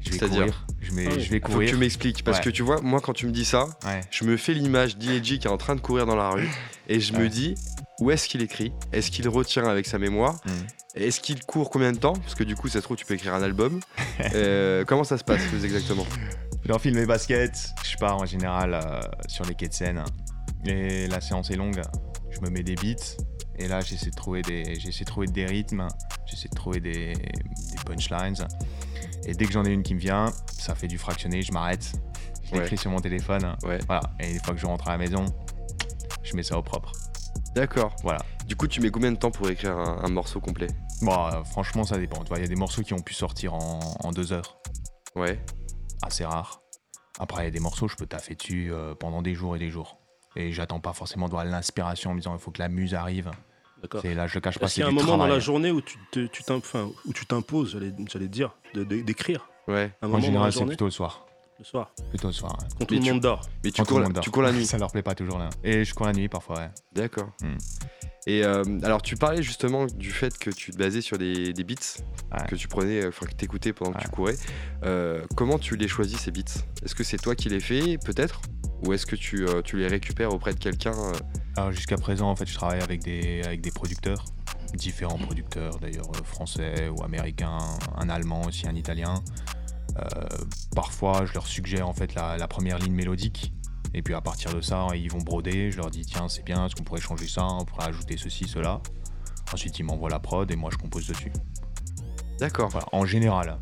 Je 0.00 0.10
vais 0.10 0.18
C'est-à-dire 0.18 0.38
courir. 0.46 0.66
Je, 0.80 0.92
vais- 0.92 1.06
Ah 1.08 1.12
oui. 1.14 1.20
je 1.22 1.30
vais 1.30 1.40
Faut 1.40 1.46
que 1.48 1.52
courir. 1.52 1.70
tu 1.70 1.76
m'expliques 1.76 2.24
parce 2.24 2.38
Ouais. 2.38 2.44
que 2.44 2.50
tu 2.50 2.62
vois, 2.62 2.80
moi 2.80 3.00
quand 3.00 3.12
tu 3.12 3.26
me 3.26 3.32
dis 3.32 3.44
ça, 3.44 3.66
Ouais. 3.84 4.00
je 4.10 4.24
me 4.24 4.36
fais 4.38 4.54
l'image 4.54 4.96
d'Ileji 4.96 5.38
qui 5.38 5.46
est 5.46 5.50
en 5.50 5.58
train 5.58 5.74
de 5.74 5.80
courir 5.80 6.06
dans 6.06 6.16
la 6.16 6.30
rue 6.30 6.48
et 6.88 7.00
je 7.00 7.12
me 7.12 7.28
dis 7.28 7.54
où 8.00 8.10
est-ce 8.10 8.26
qu'il 8.28 8.40
écrit? 8.40 8.72
Est-ce 8.92 9.10
qu'il 9.10 9.28
retient 9.28 9.64
avec 9.66 9.86
sa 9.86 9.98
mémoire? 9.98 10.36
Mm. 10.46 10.50
Est-ce 10.94 11.20
qu'il 11.20 11.44
court 11.44 11.68
combien 11.68 11.92
de 11.92 11.98
temps? 11.98 12.14
Parce 12.14 12.34
que 12.34 12.44
du 12.44 12.56
coup, 12.56 12.68
ça 12.68 12.78
se 12.78 12.84
trouve, 12.84 12.96
tu 12.96 13.04
peux 13.04 13.14
écrire 13.14 13.34
un 13.34 13.42
album. 13.42 13.80
Euh, 14.34 14.84
comment 14.86 15.02
ça 15.04 15.16
se 15.18 15.24
passe 15.24 15.42
plus 15.46 15.64
exactement? 15.64 16.06
J'enfile 16.66 16.94
mes 16.94 17.06
baskets, 17.06 17.70
je 17.90 17.96
pars 17.96 18.18
en 18.18 18.26
général 18.26 18.74
euh, 18.74 19.00
sur 19.28 19.44
les 19.46 19.54
quais 19.54 19.68
de 19.68 19.72
Seine. 19.72 20.04
Et 20.64 21.06
la 21.06 21.20
séance 21.20 21.50
est 21.50 21.56
longue, 21.56 21.80
je 22.30 22.40
me 22.40 22.50
mets 22.50 22.62
des 22.62 22.74
beats. 22.74 23.16
Et 23.56 23.68
là, 23.68 23.80
j'essaie 23.80 24.10
de 24.10 24.14
trouver 24.14 24.42
des, 24.42 24.74
j'essaie 24.78 25.04
de 25.04 25.08
trouver 25.10 25.26
des 25.26 25.44
rythmes, 25.46 25.86
j'essaie 26.26 26.48
de 26.48 26.54
trouver 26.54 26.80
des, 26.80 27.12
des 27.14 27.76
punchlines. 27.84 28.34
Et 29.26 29.34
dès 29.34 29.44
que 29.44 29.52
j'en 29.52 29.64
ai 29.64 29.70
une 29.70 29.82
qui 29.82 29.94
me 29.94 30.00
vient, 30.00 30.26
ça 30.50 30.74
fait 30.74 30.88
du 30.88 30.96
fractionné, 30.98 31.42
je 31.42 31.52
m'arrête, 31.52 31.92
je 32.42 32.52
Ouais. 32.54 32.60
l'écris 32.60 32.78
sur 32.78 32.90
mon 32.90 32.98
téléphone. 33.00 33.54
Ouais. 33.64 33.78
Voilà. 33.86 34.02
Et 34.18 34.32
une 34.32 34.40
fois 34.40 34.54
que 34.54 34.60
je 34.60 34.66
rentre 34.66 34.88
à 34.88 34.92
la 34.92 34.98
maison, 34.98 35.24
je 36.22 36.34
mets 36.36 36.42
ça 36.42 36.58
au 36.58 36.62
propre. 36.62 36.92
D'accord. 37.54 37.94
Voilà. 38.02 38.20
Du 38.46 38.56
coup, 38.56 38.66
tu 38.66 38.80
mets 38.80 38.90
combien 38.90 39.12
de 39.12 39.16
temps 39.18 39.30
pour 39.30 39.48
écrire 39.50 39.76
un, 39.76 40.04
un 40.04 40.08
morceau 40.08 40.40
complet? 40.40 40.68
Bon, 41.02 41.26
euh, 41.26 41.44
franchement, 41.44 41.84
ça 41.84 41.98
dépend. 41.98 42.22
Tu 42.22 42.28
vois, 42.28 42.38
il 42.38 42.42
y 42.42 42.44
a 42.44 42.48
des 42.48 42.56
morceaux 42.56 42.82
qui 42.82 42.92
ont 42.94 43.00
pu 43.00 43.14
sortir 43.14 43.54
en, 43.54 43.80
en 44.02 44.10
deux 44.12 44.32
heures. 44.32 44.58
Ouais. 45.16 45.38
assez 46.02 46.24
rare. 46.24 46.62
Après, 47.18 47.42
il 47.42 47.44
y 47.46 47.48
a 47.48 47.50
des 47.50 47.60
morceaux, 47.60 47.88
je 47.88 47.96
peux 47.96 48.06
taffer 48.06 48.34
dessus 48.36 48.72
euh, 48.72 48.94
pendant 48.94 49.20
des 49.22 49.34
jours 49.34 49.54
et 49.54 49.58
des 49.58 49.70
jours. 49.70 49.99
Et 50.36 50.52
j'attends 50.52 50.80
pas 50.80 50.92
forcément 50.92 51.26
de 51.26 51.32
voir 51.32 51.44
l'inspiration 51.44 52.10
en 52.10 52.14
me 52.14 52.20
disant 52.20 52.34
il 52.34 52.40
faut 52.40 52.50
que 52.50 52.60
la 52.60 52.68
muse 52.68 52.94
arrive. 52.94 53.30
D'accord. 53.82 54.02
C'est 54.02 54.14
là, 54.14 54.26
je 54.26 54.34
le 54.34 54.40
cache 54.40 54.58
pas, 54.58 54.66
Est-ce 54.66 54.74
c'est 54.74 54.82
qu'il 54.82 54.92
y 54.94 54.98
a 54.98 55.00
un 55.00 55.04
moment 55.04 55.16
dans 55.16 55.26
la 55.26 55.38
journée 55.40 55.70
où 55.70 55.80
tu 55.80 55.96
te- 56.12 56.26
t'imposes, 57.24 57.78
j'allais 58.12 58.28
dire, 58.28 58.54
de- 58.74 58.84
de- 58.84 59.00
d'écrire? 59.00 59.48
Ouais. 59.68 59.90
Un 60.02 60.12
En 60.12 60.20
général, 60.20 60.52
c'est 60.52 60.66
plutôt 60.66 60.84
le 60.84 60.90
soir. 60.90 61.26
Le 61.60 61.64
soir, 61.64 61.92
Plutôt 62.08 62.28
le 62.28 62.32
soir. 62.32 62.56
ouais. 62.60 62.66
quand 62.78 62.84
tout 62.86 62.94
le 62.94 63.00
tu- 63.00 63.10
monde 63.12 63.20
dort. 63.20 63.42
Mais 63.64 63.70
tu 63.70 63.82
cours, 63.82 63.98
la, 64.00 64.06
monde 64.06 64.14
dort. 64.14 64.24
tu 64.24 64.30
cours 64.30 64.42
la 64.42 64.50
nuit. 64.52 64.64
Ça 64.66 64.78
leur 64.78 64.90
plaît 64.90 65.02
pas 65.02 65.14
toujours 65.14 65.38
là. 65.38 65.50
Et 65.62 65.84
je 65.84 65.92
cours 65.94 66.06
la 66.06 66.12
nuit 66.14 66.28
parfois, 66.28 66.56
ouais. 66.58 66.70
D'accord. 66.94 67.30
Hmm. 67.42 67.56
Et 68.26 68.44
euh, 68.44 68.64
alors, 68.82 69.02
tu 69.02 69.16
parlais 69.16 69.42
justement 69.42 69.86
du 69.86 70.10
fait 70.10 70.36
que 70.38 70.50
tu 70.50 70.70
te 70.72 70.76
basais 70.78 71.00
sur 71.02 71.18
des, 71.18 71.52
des 71.52 71.64
beats 71.64 71.74
Ouais. 72.32 72.46
que 72.48 72.54
tu 72.54 72.68
prenais, 72.68 73.06
enfin 73.06 73.26
que 73.26 73.32
t'écoutais 73.32 73.72
pendant 73.72 73.92
que 73.92 74.02
tu 74.02 74.08
courais. 74.08 74.36
Euh, 74.84 75.24
comment 75.36 75.58
tu 75.58 75.76
les 75.76 75.88
choisis 75.88 76.18
ces 76.18 76.30
beats? 76.30 76.62
Est-ce 76.84 76.94
que 76.94 77.02
c'est 77.04 77.16
toi 77.18 77.34
qui 77.34 77.48
les 77.48 77.60
fais, 77.60 77.98
peut-être? 77.98 78.40
Ou 78.86 78.92
est-ce 78.94 79.04
que 79.04 79.16
tu, 79.16 79.46
euh, 79.46 79.60
tu 79.62 79.76
les 79.78 79.88
récupères 79.88 80.32
auprès 80.32 80.54
de 80.54 80.58
quelqu'un 80.58 80.94
Alors 81.56 81.72
jusqu'à 81.72 81.96
présent, 81.96 82.30
en 82.30 82.36
fait, 82.36 82.46
je 82.46 82.54
travaille 82.54 82.80
avec 82.80 83.02
des, 83.02 83.42
avec 83.44 83.60
des 83.60 83.70
producteurs. 83.70 84.24
différents 84.74 85.18
producteurs, 85.18 85.78
d'ailleurs 85.80 86.10
français 86.24 86.88
ou 86.88 87.02
américains, 87.02 87.58
un 87.98 88.08
allemand 88.08 88.42
aussi, 88.46 88.68
un 88.68 88.74
italien. 88.76 89.14
Euh, 90.00 90.04
parfois, 90.74 91.26
je 91.26 91.34
leur 91.34 91.46
suggère 91.46 91.88
en 91.88 91.92
fait 91.92 92.14
la, 92.14 92.36
la 92.36 92.48
première 92.48 92.78
ligne 92.78 92.94
mélodique. 92.94 93.52
Et 93.92 94.02
puis 94.02 94.14
à 94.14 94.20
partir 94.20 94.54
de 94.54 94.60
ça, 94.60 94.86
ils 94.94 95.10
vont 95.10 95.18
broder. 95.18 95.70
Je 95.70 95.76
leur 95.78 95.90
dis 95.90 96.04
tiens, 96.06 96.28
c'est 96.28 96.44
bien, 96.44 96.66
est-ce 96.66 96.74
qu'on 96.76 96.84
pourrait 96.84 97.00
changer 97.00 97.28
ça? 97.28 97.44
On 97.44 97.64
pourrait 97.64 97.88
ajouter 97.88 98.16
ceci, 98.16 98.46
cela. 98.48 98.80
Ensuite, 99.52 99.78
ils 99.78 99.82
m'envoient 99.82 100.10
la 100.10 100.20
prod 100.20 100.48
et 100.50 100.56
moi 100.56 100.70
je 100.72 100.78
compose 100.78 101.06
dessus. 101.06 101.32
D'accord. 102.38 102.68
Voilà, 102.70 102.86
en 102.92 103.04
général. 103.04 103.58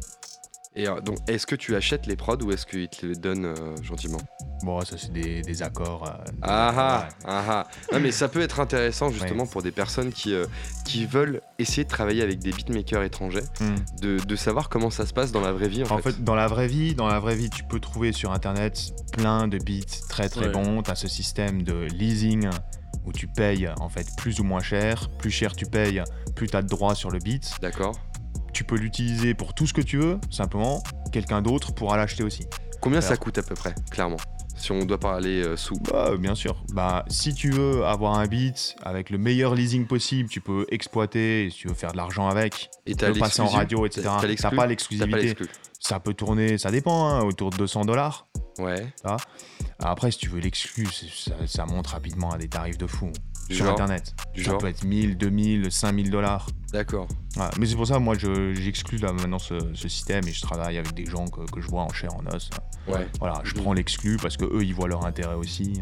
Et 0.77 0.87
euh, 0.89 1.01
donc, 1.01 1.19
est-ce 1.29 1.47
que 1.47 1.55
tu 1.57 1.75
achètes 1.75 2.07
les 2.07 2.15
prods 2.15 2.37
ou 2.43 2.53
est-ce 2.53 2.65
qu'ils 2.67 2.89
te 2.89 3.05
les 3.07 3.17
donnent 3.17 3.47
euh, 3.47 3.77
gentiment? 3.83 4.19
Bon, 4.63 4.81
ça 4.83 4.97
c'est 4.99 5.13
des, 5.13 5.43
des 5.43 5.63
accords. 5.63 6.05
euh, 6.09 6.31
Ah 6.43 6.73
ah, 6.77 7.01
ouais. 7.09 7.15
ah 7.27 7.45
ah. 7.49 7.67
Non, 7.93 8.01
mais 8.01 8.11
ça 8.13 8.29
peut 8.29 8.41
être 8.41 8.61
intéressant 8.61 9.11
justement 9.11 9.47
pour 9.47 9.63
des 9.63 9.73
personnes 9.73 10.13
qui, 10.13 10.35
euh, 10.35 10.47
qui 10.85 11.07
veulent 11.07 11.41
essayer 11.59 11.85
de 11.85 11.89
travailler 11.89 12.23
avec 12.23 12.39
des 12.41 12.53
beatmakers 12.53 13.03
étrangers, 13.03 13.43
Hmm. 13.61 13.77
de, 14.03 14.19
de 14.19 14.37
savoir 14.37 14.69
comment 14.69 14.91
ça 14.91 15.05
se 15.07 15.13
passe 15.13 15.33
dans 15.33 15.41
la 15.41 15.53
vraie 15.53 15.69
vie 15.69 15.83
en, 15.85 15.91
En 15.91 15.99
fait, 15.99 16.23
dans 16.23 16.35
la 16.37 16.47
vraie 16.47 16.69
vie, 16.69 16.95
dans 16.95 17.09
la 17.09 17.19
vraie 17.19 17.35
vie, 17.37 17.51
tu 17.51 17.65
peux 17.65 17.81
trouver 17.81 18.13
sur 18.13 18.33
internet 18.33 18.93
plein 19.13 19.49
de 19.49 19.59
beats 19.59 20.03
très 20.09 20.29
très 20.29 20.47
Ouais. 20.47 20.53
bons. 20.53 20.83
Tu 20.83 20.91
as 20.91 20.95
ce 20.97 21.09
système 21.09 21.63
de 21.63 21.87
leasing 21.93 22.49
où 23.05 23.13
tu 23.13 23.27
payes 23.27 23.69
en 23.81 23.89
fait 23.89 24.07
plus 24.17 24.39
ou 24.41 24.45
moins 24.45 24.61
cher. 24.61 25.09
Plus 25.19 25.31
cher 25.31 25.57
tu 25.57 25.65
payes, 25.67 26.03
plus 26.37 26.47
tu 26.47 26.57
as 26.57 26.63
de 26.63 26.69
droits 26.69 26.95
sur 26.95 27.11
le 27.11 27.19
beat. 27.19 27.51
D'accord. 27.63 27.99
Tu 28.59 28.65
peux 28.65 28.75
l'utiliser 28.75 29.35
pour 29.35 29.55
tout 29.55 29.69
ce 29.69 29.73
que 29.73 29.81
tu 29.81 29.99
veux, 29.99 30.19
simplement 30.33 30.83
quelqu'un 31.13 31.43
d'autre 31.43 31.73
pourra 31.73 31.97
l'acheter 31.97 32.25
aussi. 32.25 32.45
Combien 32.81 33.01
ça 33.01 33.17
coûte 33.17 33.39
à 33.39 33.43
peu 33.45 33.55
près, 33.55 33.73
clairement 33.89 34.17
Si 34.57 34.73
on 34.73 34.85
doit 34.85 34.99
parler 34.99 35.45
euh, 35.45 35.57
sous? 35.57 35.77
Bah, 35.93 36.17
bien 36.19 36.35
sûr. 36.35 36.61
Bah, 36.73 37.05
si 37.09 37.35
tu 37.35 37.51
veux 37.51 37.85
avoir 37.87 38.19
un 38.19 38.27
beat 38.27 38.75
avec 38.83 39.11
le 39.11 39.19
meilleur 39.19 39.55
leasing 39.55 39.87
possible, 39.87 40.29
tu 40.29 40.41
peux 40.41 40.67
exploiter, 40.73 41.51
si 41.53 41.57
tu 41.59 41.69
veux 41.69 41.75
faire 41.75 41.93
de 41.93 41.97
l'argent 41.99 42.27
avec, 42.27 42.69
Et 42.85 42.97
tu 42.97 43.05
peux 43.07 43.13
passer 43.13 43.43
en 43.43 43.47
radio, 43.47 43.87
etc. 43.87 44.03
T'as- 44.03 44.11
t'as 44.17 44.21
T'as 44.23 44.27
l'exclu? 44.27 44.57
pas 44.57 44.67
l'exclusivité. 44.67 45.21
l'exclu. 45.23 45.47
Ça 45.81 46.01
peut 46.01 46.15
tourner, 46.15 46.59
ça 46.59 46.71
dépend, 46.71 47.07
hein, 47.09 47.23
autour 47.23 47.51
de 47.51 47.57
200 47.57 47.85
dollars. 47.85 48.27
Ouais. 48.59 48.87
Après, 49.79 50.11
si 50.11 50.19
tu 50.19 50.29
veux 50.29 50.41
l'exclu, 50.41 50.87
ça, 50.87 51.33
ça 51.47 51.67
monte 51.67 51.87
rapidement 51.89 52.33
à 52.33 52.39
des 52.39 52.49
tarifs 52.49 52.79
de 52.79 52.87
fou 52.89 53.11
Du 53.49 53.55
sur 53.55 53.65
genre 53.65 53.75
internet. 53.75 54.15
Du 54.35 54.43
ça 54.43 54.51
genre 54.51 54.59
peut 54.59 54.67
être 54.67 54.83
1000, 54.85 55.17
2000, 55.17 55.71
5000 55.71 56.11
dollars. 56.11 56.49
D'accord. 56.73 57.07
Mais 57.59 57.67
c'est 57.67 57.77
pour 57.77 57.87
ça, 57.87 58.01
moi, 58.01 58.17
je- 58.19 58.53
j'exclus 58.55 58.99
là 58.99 59.13
maintenant 59.13 59.39
ce, 59.39 59.55
ce 59.75 59.89
système 59.89 60.27
et 60.27 60.33
je 60.33 60.43
travaille 60.43 60.77
avec 60.79 60.93
des 60.95 61.07
gens 61.07 61.27
que, 61.29 61.49
que 61.51 61.61
je 61.61 61.69
vois 61.69 61.83
en 61.83 61.91
chair, 61.93 62.11
en 62.15 62.27
os. 62.35 62.51
Ouais. 62.89 63.07
Voilà, 63.21 63.41
je 63.45 63.55
Mhm. 63.55 63.63
prends 63.63 63.73
l'exclu 63.73 64.17
parce 64.21 64.37
que 64.37 64.45
eux, 64.45 64.65
ils 64.65 64.75
voient 64.75 64.89
leur 64.89 65.07
intérêt 65.07 65.35
aussi. 65.37 65.81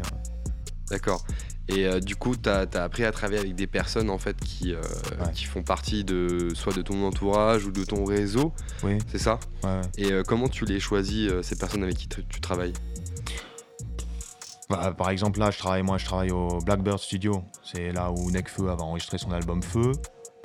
D'accord. 0.89 1.25
Et 1.69 1.85
euh, 1.85 1.99
du 1.99 2.15
coup, 2.15 2.35
tu 2.37 2.47
as, 2.49 2.61
appris 2.75 3.03
à 3.03 3.11
travailler 3.11 3.39
avec 3.39 3.55
des 3.55 3.67
personnes 3.67 4.09
en 4.09 4.17
fait 4.17 4.37
qui, 4.37 4.73
euh, 4.73 4.81
Ouais. 5.19 5.31
qui 5.33 5.45
font 5.45 5.63
partie 5.63 6.03
de 6.05 6.49
soit 6.53 6.73
de 6.73 6.81
ton 6.81 7.05
entourage 7.05 7.65
ou 7.65 7.71
de 7.71 7.83
ton 7.83 8.05
réseau, 8.05 8.53
Oui, 8.83 8.97
c'est 9.11 9.17
ça? 9.17 9.39
Ouais. 9.63 9.81
Et 9.97 10.11
euh, 10.11 10.23
comment 10.23 10.47
tu 10.47 10.65
les 10.65 10.79
choisis, 10.79 11.29
ces 11.41 11.57
personnes 11.57 11.83
avec 11.83 11.97
qui 11.97 12.07
tu 12.07 12.41
travailles? 12.41 12.73
Bah, 14.69 14.93
par 14.97 15.09
exemple, 15.09 15.39
là, 15.39 15.49
je 15.51 15.57
travaille, 15.57 15.83
moi, 15.83 15.97
je 15.97 16.05
travaille 16.05 16.31
au 16.31 16.59
Blackbird 16.59 16.99
Studio. 16.99 17.43
C'est 17.63 17.91
là 17.91 18.11
où 18.11 18.31
Necfeu 18.31 18.69
avait 18.69 18.81
enregistré 18.81 19.17
son 19.17 19.31
album 19.31 19.63
Feu. 19.63 19.93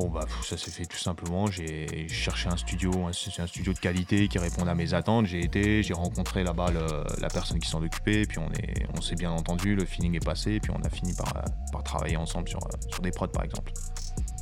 Bon, 0.02 0.08
bah, 0.10 0.26
ça 0.42 0.56
s'est 0.56 0.70
fait 0.72 0.84
tout 0.84 0.98
simplement. 0.98 1.46
J'ai 1.46 2.08
cherché 2.08 2.48
un 2.48 2.56
studio, 2.56 3.06
un, 3.06 3.12
c'est 3.12 3.40
un 3.40 3.46
studio 3.46 3.72
de 3.72 3.78
qualité 3.78 4.26
qui 4.26 4.38
réponde 4.40 4.68
à 4.68 4.74
mes 4.74 4.94
attentes. 4.94 5.26
J'ai 5.26 5.44
été, 5.44 5.82
j'ai 5.84 5.94
rencontré 5.94 6.42
là-bas 6.42 6.72
le- 6.72 7.04
la 7.20 7.28
personne 7.28 7.60
qui 7.60 7.68
s'en 7.68 7.80
occupait, 7.82 8.26
puis 8.26 8.38
on 8.38 8.50
est, 8.54 8.84
on 8.96 9.00
s'est 9.00 9.14
bien 9.14 9.30
entendu, 9.30 9.76
le 9.76 9.84
feeling 9.84 10.16
est 10.16 10.24
passé, 10.24 10.58
puis 10.58 10.72
on 10.76 10.82
a 10.84 10.90
fini 10.90 11.14
par, 11.14 11.32
par 11.70 11.84
travailler 11.84 12.16
ensemble 12.16 12.48
sur, 12.48 12.58
sur 12.88 13.00
des 13.00 13.12
prods, 13.12 13.28
par 13.28 13.44
exemple. 13.44 13.72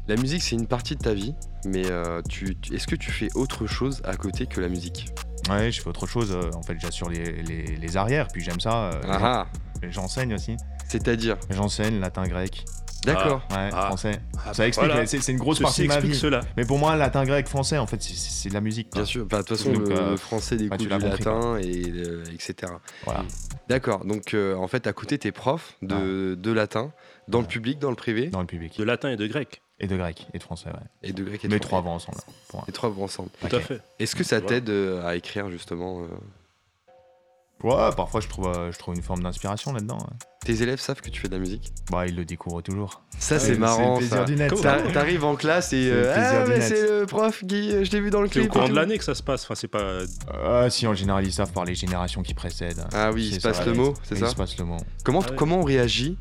La 0.08 0.16
musique, 0.16 0.42
c'est 0.42 0.56
une 0.56 0.66
partie 0.66 0.96
de 0.96 1.02
ta 1.02 1.12
vie, 1.12 1.34
mais 1.66 1.84
euh, 1.90 2.22
tu, 2.26 2.56
tu- 2.58 2.74
est-ce 2.74 2.86
que 2.86 2.96
tu 2.96 3.10
fais 3.10 3.28
autre 3.34 3.66
chose 3.66 4.00
à 4.04 4.16
côté 4.16 4.46
que 4.46 4.62
la 4.62 4.68
musique? 4.70 5.10
Ouais, 5.50 5.70
je 5.70 5.82
fais 5.82 5.88
autre 5.88 6.06
chose. 6.06 6.32
euh, 6.32 6.50
En 6.54 6.62
fait, 6.62 6.76
j'assure 6.80 7.10
les, 7.10 7.42
les, 7.42 7.76
les 7.76 7.96
arrières, 7.98 8.28
puis 8.28 8.42
j'aime 8.42 8.60
ça. 8.60 8.92
euh, 8.92 9.00
Ah 9.04 9.18
ah 9.22 9.46
J'enseigne 9.90 10.32
aussi. 10.34 10.56
C'est-à-dire? 10.88 11.36
J'enseigne 11.50 12.00
latin, 12.00 12.24
grec. 12.26 12.64
D'accord. 13.04 13.42
Ouais, 13.50 13.70
Ah. 13.72 13.86
français. 13.86 14.20
Ah, 14.46 14.52
ça 14.54 14.66
explique, 14.66 14.90
voilà. 14.90 15.06
c'est 15.06 15.26
une 15.28 15.38
grosse 15.38 15.56
Ceci 15.58 15.62
partie 15.64 15.82
de 15.82 15.86
ma 15.88 15.94
explique 15.94 16.12
vie. 16.14 16.18
cela. 16.18 16.40
Mais 16.56 16.64
pour 16.64 16.78
moi, 16.78 16.96
latin, 16.96 17.24
grec, 17.24 17.48
français, 17.48 17.78
en 17.78 17.86
fait, 17.86 18.02
c'est- 18.02 18.48
de 18.48 18.54
la 18.54 18.60
musique. 18.60 18.92
Bien 18.92 19.04
sûr. 19.04 19.26
De 19.26 19.36
toute 19.36 19.48
façon, 19.48 19.72
Donc, 19.72 19.88
le, 19.88 19.96
euh, 19.96 20.10
le 20.10 20.16
français 20.16 20.56
découle 20.56 20.76
tu 20.78 20.84
du 20.84 20.88
latin, 20.90 21.56
et, 21.58 21.82
euh, 21.88 22.24
etc. 22.32 22.72
Voilà. 23.04 23.24
D'accord. 23.68 24.04
Donc, 24.04 24.34
euh, 24.34 24.54
en 24.56 24.68
fait, 24.68 24.86
à 24.86 24.92
côté, 24.92 25.18
t'es 25.18 25.32
prof 25.32 25.74
de, 25.82 26.34
de 26.34 26.52
latin, 26.52 26.92
dans 27.28 27.40
le 27.40 27.46
public, 27.46 27.78
dans 27.78 27.90
le 27.90 27.96
privé, 27.96 28.26
Dans 28.28 28.40
le 28.40 28.46
public. 28.46 28.76
De 28.78 28.84
latin 28.84 29.10
et 29.10 29.16
de 29.16 29.26
grec. 29.26 29.62
Et 29.82 29.86
de 29.86 29.96
grec, 29.96 30.26
et 30.34 30.38
de 30.38 30.42
français, 30.42 30.68
ouais. 30.68 30.74
et 31.02 31.12
de 31.14 31.24
grec 31.24 31.42
et 31.42 31.48
de 31.48 31.54
français. 31.54 31.60
trois 31.60 31.80
vont 31.80 31.92
ensemble. 31.92 32.18
Pour 32.48 32.64
Les 32.66 32.72
trois 32.74 32.90
vont 32.90 33.04
ensemble. 33.04 33.30
Tout 33.40 33.56
à 33.56 33.60
fait. 33.60 33.80
Est-ce 33.98 34.14
que 34.14 34.24
ça 34.24 34.40
Voilà. 34.40 34.56
t'aide 34.60 34.68
euh, 34.68 35.06
à 35.06 35.16
écrire 35.16 35.48
justement 35.50 36.02
euh, 36.02 36.06
Ouais, 37.62 37.94
parfois, 37.96 38.20
je 38.20 38.28
trouve, 38.28 38.48
euh, 38.48 38.70
je 38.72 38.78
trouve 38.78 38.94
une 38.94 39.02
forme 39.02 39.22
d'inspiration 39.22 39.72
là-dedans. 39.72 39.96
ouais. 39.98 40.16
Tes 40.44 40.62
élèves 40.62 40.81
savent 40.81 41.03
que 41.03 41.11
tu 41.11 41.20
fais 41.20 41.29
de 41.29 41.35
la 41.35 41.38
musique 41.38 41.70
Bah, 41.90 42.07
ils 42.07 42.16
le 42.16 42.24
découvrent 42.24 42.62
toujours. 42.62 43.03
Ça, 43.18 43.38
c'est 43.38 43.59
marrant. 43.59 43.92
le 43.94 43.98
plaisir 43.98 44.16
ça. 44.16 44.24
du 44.24 44.37
net. 44.37 44.48
Comment- 44.48 44.62
ça. 44.62 44.76
T'a- 44.81 44.92
T'arrives 44.92 45.24
en 45.24 45.37
classe 45.37 45.72
et 45.74 45.83
C'est 45.85 45.90
le 45.90 45.96
euh, 46.07 46.14
ah 46.16 46.44
mais 46.48 46.61
c'est 46.62 46.88
le 47.00 47.07
prof 47.07 47.44
Guy, 47.44 47.72
euh, 47.72 47.85
je 47.85 47.90
l'ai 47.90 48.00
vu 48.00 48.09
dans 48.09 48.22
le 48.22 48.29
C'est 48.29 48.38
au 48.38 48.42
clip. 48.42 48.46
et 48.46 48.48
courant 48.48 48.64
tout. 48.64 48.70
de 48.72 48.76
l'année 48.76 48.96
que 48.96 49.05
ça 49.05 49.14
se 49.14 49.22
passe. 49.22 49.44
Enfin, 49.44 49.55
c'est 49.55 49.68
pas. 49.68 49.98
Ah, 50.42 50.70
si, 50.70 50.87
en 50.87 50.94
général, 50.94 51.26
ils 51.26 51.33
savent 51.33 51.53
par 51.53 51.66
les 51.66 51.74
générations 51.74 52.22
qui 52.22 52.33
précèdent. 52.33 52.83
Ah 52.94 53.11
oui, 53.12 53.26
il 53.26 53.35
C'est 53.35 53.40
se 53.40 53.48
passe 53.48 53.59
ça, 53.59 53.64
le 53.66 53.74
mot, 53.74 53.94
c'est 54.03 54.14
Il 54.14 54.20
ça 54.20 54.29
se 54.29 54.35
passe 54.35 54.57
le 54.57 54.64
mot. 54.64 54.79
Comment, 55.05 55.20
Ah 55.26 55.31
ouais. 55.31 55.37
comment 55.37 55.59
on 55.61 55.64
réagit 55.64 56.16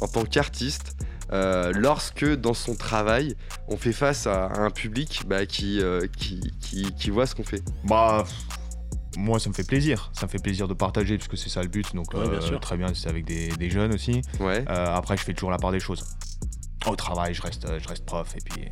en 0.00 0.08
tant 0.08 0.24
qu'artiste 0.24 0.96
euh, 1.32 1.72
lorsque 1.72 2.24
dans 2.26 2.54
son 2.54 2.74
travail 2.74 3.36
on 3.68 3.76
fait 3.76 3.92
face 3.92 4.26
à 4.26 4.50
un 4.58 4.70
public 4.70 5.22
bah, 5.28 5.46
qui, 5.46 5.80
euh, 5.80 6.08
qui, 6.18 6.40
qui, 6.60 6.92
qui 6.92 7.10
voit 7.10 7.24
ce 7.26 7.36
qu'on 7.36 7.44
fait? 7.44 7.62
Bah, 7.84 8.24
moi, 9.16 9.38
ça 9.40 9.48
me 9.50 9.54
fait 9.54 9.66
plaisir. 9.66 10.10
Ça 10.14 10.26
me 10.26 10.30
fait 10.30 10.38
plaisir 10.42 10.68
de 10.68 10.74
partager, 10.74 11.16
puisque 11.18 11.36
c'est 11.36 11.48
ça 11.50 11.62
le 11.62 11.68
but. 11.68 11.94
Donc, 11.94 12.12
Ouais, 12.14 12.28
bien 12.28 12.38
euh, 12.38 12.40
sûr. 12.40 12.60
très 12.60 12.76
bien, 12.76 12.88
c'est 12.94 13.08
avec 13.08 13.24
des, 13.24 13.48
des 13.48 13.70
jeunes 13.70 13.92
aussi. 13.94 14.22
Ouais. 14.38 14.64
Euh, 14.68 14.86
après, 14.94 15.16
je 15.16 15.22
fais 15.24 15.34
toujours 15.34 15.50
la 15.50 15.58
part 15.58 15.72
des 15.72 15.80
choses. 15.80 16.04
Au 16.86 16.96
travail, 16.96 17.34
je 17.34 17.42
reste, 17.42 17.66
je 17.78 17.88
reste 17.88 18.06
prof, 18.06 18.34
et 18.36 18.40
puis 18.42 18.64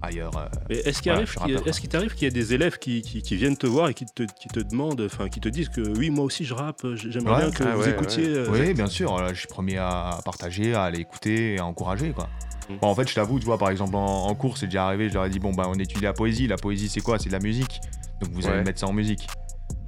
ailleurs. 0.00 0.30
euh, 0.36 0.46
est-ce 0.70 1.02
qu'il 1.02 1.10
Voilà, 1.10 1.26
arrive 1.42 1.62
est-ce 1.66 1.80
qu'il 1.80 1.88
t'arrive 1.88 2.14
qu'il 2.14 2.22
y 2.22 2.26
ait 2.28 2.30
des 2.30 2.54
élèves 2.54 2.78
qui, 2.78 3.02
qui- 3.02 3.20
qui 3.20 3.34
viennent 3.34 3.56
te 3.56 3.66
voir 3.66 3.88
et 3.88 3.94
qui 3.94 4.06
te, 4.06 4.22
qui 4.22 4.46
te 4.46 4.60
demandent, 4.60 5.00
enfin, 5.00 5.28
qui 5.28 5.40
te 5.40 5.48
disent 5.48 5.68
que 5.68 5.80
oui, 5.98 6.10
moi 6.10 6.24
aussi 6.24 6.44
je 6.44 6.54
rappe, 6.54 6.86
j'aimerais 6.94 7.32
Ouais. 7.32 7.40
bien 7.46 7.50
que 7.50 7.64
Ah 7.64 7.74
vous 7.74 7.82
ouais, 7.82 7.90
écoutiez. 7.90 8.28
euh, 8.28 8.46
Oui, 8.52 8.74
bien 8.74 8.86
sûr. 8.86 9.20
Là, 9.20 9.34
je 9.34 9.38
suis 9.40 9.48
premier 9.48 9.76
à 9.78 10.20
partager, 10.24 10.72
à 10.74 10.84
aller 10.84 11.00
écouter 11.00 11.54
et 11.54 11.58
à 11.58 11.64
encourager. 11.66 12.12
Quoi. 12.12 12.28
Mm. 12.68 12.76
Bon, 12.80 12.86
en 12.86 12.94
fait, 12.94 13.08
je 13.08 13.14
t'avoue, 13.16 13.40
tu 13.40 13.46
vois, 13.46 13.58
par 13.58 13.70
exemple, 13.70 13.96
en, 13.96 14.26
en 14.26 14.34
cours, 14.36 14.56
c'est 14.56 14.66
déjà 14.66 14.86
arrivé, 14.86 15.08
je 15.08 15.14
leur 15.14 15.24
ai 15.24 15.30
dit, 15.30 15.40
bon, 15.40 15.52
bah, 15.52 15.64
on 15.66 15.74
étudie 15.80 16.04
la 16.04 16.12
poésie. 16.12 16.46
La 16.46 16.56
poésie, 16.58 16.88
c'est 16.88 17.00
quoi? 17.00 17.18
C'est 17.18 17.28
de 17.30 17.32
la 17.34 17.40
musique. 17.40 17.80
Donc, 18.20 18.30
vous 18.32 18.46
allez 18.46 18.62
mettre 18.62 18.78
ça 18.78 18.86
en 18.86 18.92
musique. 18.92 19.26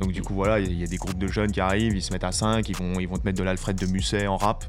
Donc, 0.00 0.12
du 0.12 0.22
coup, 0.22 0.34
voilà, 0.34 0.58
il 0.60 0.66
y, 0.66 0.68
a- 0.68 0.72
il 0.72 0.80
y 0.80 0.84
a 0.84 0.86
des 0.86 0.96
groupes 0.96 1.18
de 1.18 1.28
jeunes 1.28 1.52
qui 1.52 1.60
arrivent, 1.60 1.94
ils 1.94 2.02
se 2.02 2.12
mettent 2.12 2.24
à 2.24 2.32
5, 2.32 2.68
ils 2.68 2.76
vont, 2.76 2.98
ils 3.00 3.06
vont 3.08 3.16
te 3.16 3.24
mettre 3.24 3.38
de 3.38 3.44
l'Alfred 3.44 3.76
de 3.78 3.86
Musset 3.86 4.26
en 4.26 4.36
rap. 4.36 4.64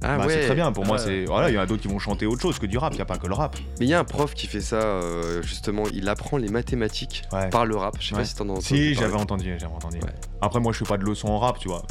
Ah 0.00 0.16
Bah, 0.16 0.26
ouais. 0.26 0.32
C'est 0.34 0.46
très 0.46 0.54
bien. 0.54 0.70
Pour 0.70 0.86
moi, 0.86 0.96
Ouais. 0.96 1.02
c'est. 1.04 1.24
Voilà, 1.24 1.50
il 1.50 1.54
y 1.56 1.58
en 1.58 1.62
a 1.62 1.66
d'autres 1.66 1.82
qui 1.82 1.88
vont 1.88 1.98
chanter 1.98 2.24
autre 2.26 2.40
chose 2.40 2.60
que 2.60 2.66
du 2.66 2.78
rap. 2.78 2.92
Il 2.92 2.96
n'y 2.96 3.02
a 3.02 3.04
pas 3.04 3.18
que 3.18 3.26
le 3.26 3.34
rap. 3.34 3.56
Mais 3.80 3.86
il 3.86 3.88
y 3.88 3.94
a 3.94 3.98
un 3.98 4.04
prof 4.04 4.32
qui 4.32 4.46
fait 4.46 4.60
ça 4.60 4.76
euh, 4.76 5.42
justement, 5.42 5.82
il 5.92 6.08
apprend 6.08 6.36
les 6.36 6.48
mathématiques 6.50 7.24
Ouais. 7.32 7.50
par 7.50 7.66
le 7.66 7.74
rap. 7.76 7.96
Je 7.98 8.06
sais 8.10 8.14
Ouais. 8.14 8.20
pas 8.20 8.24
si 8.24 8.36
t'en 8.36 8.48
as 8.48 8.52
entendu. 8.52 8.64
Si, 8.64 8.94
j'avais 8.94 9.14
entendu, 9.16 9.56
j'avais 9.58 9.72
entendu. 9.74 9.98
Après, 10.40 10.60
moi, 10.60 10.72
je 10.72 10.78
fais 10.78 10.84
pas 10.84 10.98
de 10.98 11.04
leçons 11.04 11.28
en 11.28 11.38
rap, 11.38 11.58
tu 11.58 11.66
vois. 11.66 11.82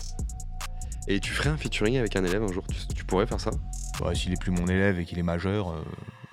Et 1.10 1.20
tu 1.20 1.32
ferais 1.34 1.50
un 1.50 1.58
featuring 1.58 1.98
avec 1.98 2.16
un 2.16 2.24
élève 2.24 2.44
un 2.44 2.52
jour? 2.52 2.64
Tu, 2.70 2.96
tu 2.96 3.04
pourrais 3.04 3.28
faire 3.28 3.40
ça? 3.42 3.52
Bah, 4.00 4.14
S'il 4.16 4.32
est 4.32 4.40
plus 4.40 4.52
mon 4.52 4.68
élève 4.68 5.00
et 5.00 5.06
qu'il 5.06 5.20
est 5.20 5.24
majeur, 5.24 5.72
euh, 5.72 5.82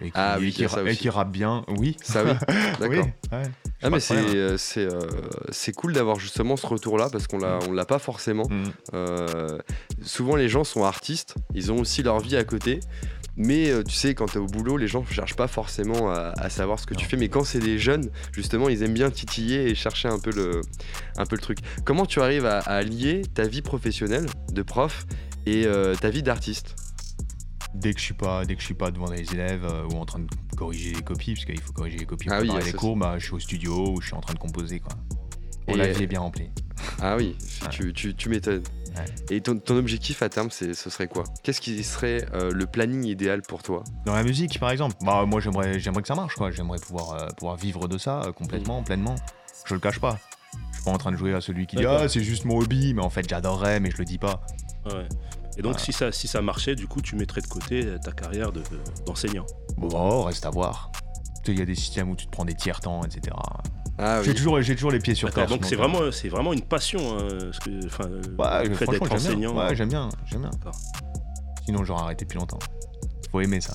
et 0.00 0.04
qu'il 0.06 0.12
Ah 0.14 0.36
oui, 0.38 0.48
et 0.58 0.68
ça 0.68 0.82
et 0.82 1.08
rappe 1.08 1.30
bien, 1.32 1.64
oui. 1.78 1.96
Ça 2.02 2.24
oui. 2.24 2.32
D'accord. 2.80 2.88
Oui, 2.90 2.98
ouais. 2.98 3.42
Ah 3.82 3.90
mais 3.90 4.00
c'est 4.00 4.14
problème. 4.14 4.36
euh, 4.36 4.56
c'est 4.56 4.86
euh, 4.86 4.98
c'est 5.50 5.72
cool 5.72 5.92
d'avoir 5.92 6.18
justement 6.18 6.56
ce 6.56 6.66
retour 6.66 6.96
là 6.96 7.08
parce 7.10 7.26
qu'on 7.26 7.38
l'a 7.38 7.58
on 7.68 7.72
l'a 7.72 7.84
pas 7.84 7.98
forcément. 7.98 8.48
Mm. 8.48 8.64
Euh, 8.94 9.58
souvent 10.02 10.36
les 10.36 10.48
gens 10.48 10.64
sont 10.64 10.84
artistes, 10.84 11.34
ils 11.54 11.70
ont 11.70 11.78
aussi 11.78 12.02
leur 12.02 12.20
vie 12.20 12.36
à 12.36 12.44
côté. 12.44 12.80
Mais 13.36 13.72
tu 13.88 13.92
sais, 13.96 14.14
quand 14.14 14.26
t'es 14.26 14.38
au 14.38 14.46
boulot, 14.46 14.76
les 14.76 14.86
gens 14.86 15.00
ne 15.00 15.12
cherchent 15.12 15.34
pas 15.34 15.48
forcément 15.48 16.08
à, 16.08 16.32
à 16.36 16.48
savoir 16.50 16.78
ce 16.78 16.86
que 16.86 16.94
tu 16.94 17.04
fais. 17.04 17.16
Mais 17.16 17.28
quand 17.28 17.42
c'est 17.42 17.58
des 17.58 17.80
jeunes, 17.80 18.08
justement, 18.30 18.68
ils 18.68 18.84
aiment 18.84 18.94
bien 18.94 19.10
titiller 19.10 19.68
et 19.68 19.74
chercher 19.74 20.06
un 20.06 20.20
peu 20.20 20.30
le, 20.30 20.60
un 21.16 21.26
peu 21.26 21.34
le 21.34 21.42
truc. 21.42 21.58
Comment 21.84 22.06
tu 22.06 22.20
arrives 22.20 22.46
à, 22.46 22.60
à 22.60 22.82
lier 22.82 23.22
ta 23.34 23.42
vie 23.42 23.60
professionnelle 23.60 24.26
de 24.52 24.62
prof 24.62 25.04
et 25.46 25.66
ta 26.00 26.10
vie 26.10 26.22
d'artiste? 26.22 26.76
Dès 27.74 27.92
que 27.92 27.98
je 27.98 28.04
suis 28.04 28.14
pas, 28.14 28.44
dès 28.44 28.54
que 28.54 28.60
je 28.60 28.66
suis 28.66 28.74
pas 28.74 28.90
devant 28.90 29.08
des 29.10 29.22
élèves 29.32 29.64
euh, 29.64 29.84
ou 29.92 29.96
en 29.96 30.04
train 30.04 30.20
de 30.20 30.26
corriger 30.56 30.92
les 30.94 31.02
copies, 31.02 31.34
parce 31.34 31.44
qu'il 31.44 31.60
faut 31.60 31.72
corriger 31.72 31.98
les 31.98 32.06
copies 32.06 32.28
Ah 32.30 32.40
pour 32.40 32.54
oui, 32.54 32.62
les 32.64 32.72
cours, 32.72 32.96
bah, 32.96 33.16
je 33.18 33.24
suis 33.26 33.34
au 33.34 33.38
studio 33.40 33.90
ou 33.92 34.00
je 34.00 34.06
suis 34.06 34.16
en 34.16 34.20
train 34.20 34.34
de 34.34 34.38
composer 34.38 34.78
quoi. 34.80 34.92
Bon, 35.66 35.74
Et- 35.74 35.78
la 35.78 35.88
vie 35.92 36.04
est 36.04 36.06
bien 36.06 36.20
remplie. 36.20 36.50
Ah 37.00 37.16
oui, 37.16 37.36
Ouais. 37.62 37.68
tu, 37.70 37.92
tu, 37.92 38.14
tu 38.14 38.28
m'étonnes. 38.28 38.62
Ouais. 38.96 39.04
Et 39.36 39.40
ton, 39.40 39.58
ton 39.58 39.76
objectif 39.76 40.22
à 40.22 40.28
terme, 40.28 40.50
c'est- 40.52 40.72
ce 40.74 40.88
serait 40.88 41.08
quoi? 41.08 41.24
Qu'est-ce 41.42 41.60
qui 41.60 41.82
serait 41.82 42.26
euh, 42.32 42.52
le 42.52 42.66
planning 42.66 43.02
idéal 43.04 43.42
pour 43.42 43.62
toi? 43.64 43.82
Dans 44.06 44.14
la 44.14 44.22
musique, 44.22 44.60
par 44.60 44.70
exemple, 44.70 44.94
bah 45.04 45.24
moi 45.26 45.40
j'aimerais, 45.40 45.80
j'aimerais 45.80 46.02
que 46.02 46.08
ça 46.08 46.14
marche 46.14 46.36
quoi. 46.36 46.52
J'aimerais 46.52 46.78
pouvoir, 46.78 47.12
euh, 47.14 47.28
pouvoir 47.36 47.56
vivre 47.56 47.88
de 47.88 47.98
ça 47.98 48.20
euh, 48.22 48.32
complètement, 48.32 48.82
Mm. 48.82 48.84
pleinement. 48.84 49.14
Je 49.66 49.74
le 49.74 49.80
cache 49.80 49.98
pas. 49.98 50.18
Je 50.70 50.76
suis 50.76 50.84
pas 50.84 50.92
en 50.92 50.98
train 50.98 51.10
de 51.10 51.16
jouer 51.16 51.34
à 51.34 51.40
celui 51.40 51.66
qui 51.66 51.74
dit 51.76 51.86
ah 51.86 52.06
c'est 52.08 52.22
juste 52.22 52.44
mon 52.44 52.58
hobby, 52.58 52.94
mais 52.94 53.02
en 53.02 53.10
fait 53.10 53.28
j'adorerais, 53.28 53.80
mais 53.80 53.90
je 53.90 53.96
le 53.98 54.04
dis 54.04 54.18
pas. 54.18 54.42
ouais. 54.86 55.08
Et 55.56 55.62
donc, 55.62 55.72
Voilà. 55.72 55.78
si, 55.78 55.92
ça, 55.92 56.10
si 56.12 56.26
ça 56.28 56.42
marchait, 56.42 56.74
du 56.74 56.86
coup, 56.88 57.00
tu 57.00 57.14
mettrais 57.16 57.40
de 57.40 57.46
côté 57.46 57.86
ta 58.02 58.12
carrière 58.12 58.50
de- 58.52 58.62
d'enseignant. 59.06 59.46
Bon, 59.76 60.22
reste 60.24 60.44
à 60.46 60.50
voir. 60.50 60.90
Il 61.46 61.58
y 61.58 61.62
a 61.62 61.66
des 61.66 61.74
systèmes 61.74 62.10
où 62.10 62.16
tu 62.16 62.26
te 62.26 62.30
prends 62.30 62.44
des 62.46 62.54
tiers 62.54 62.80
temps, 62.80 63.02
etc. 63.04 63.36
Ah 63.98 64.22
J'ai 64.22 64.30
oui. 64.30 64.36
toujours, 64.36 64.60
j'ai 64.62 64.74
toujours 64.74 64.90
les 64.90 64.98
pieds 64.98 65.14
sur 65.14 65.30
terre. 65.30 65.46
donc 65.46 65.64
c'est 65.66 65.74
euh, 65.74 65.78
vraiment, 65.78 66.10
c'est 66.10 66.28
vraiment 66.28 66.52
une 66.52 66.62
passion, 66.62 67.00
hein, 67.18 67.28
ce 67.52 67.60
que, 67.60 67.86
enfin, 67.86 68.08
Ouais, 68.08 68.64
le 68.68 68.74
fait 68.74 68.84
franchement, 68.86 68.92
d'être 68.92 69.06
j'aime 69.06 69.12
enseignant. 69.32 69.52
bien. 69.54 69.66
Ouais, 69.68 69.76
j'aime 69.76 69.88
bien, 69.90 70.08
j'aime 70.26 70.40
bien. 70.40 70.50
Sinon, 71.66 71.84
j'aurais 71.84 72.02
arrêté 72.02 72.24
depuis 72.24 72.38
longtemps. 72.38 72.58
Faut 73.30 73.40
aimer 73.40 73.60
ça. 73.60 73.74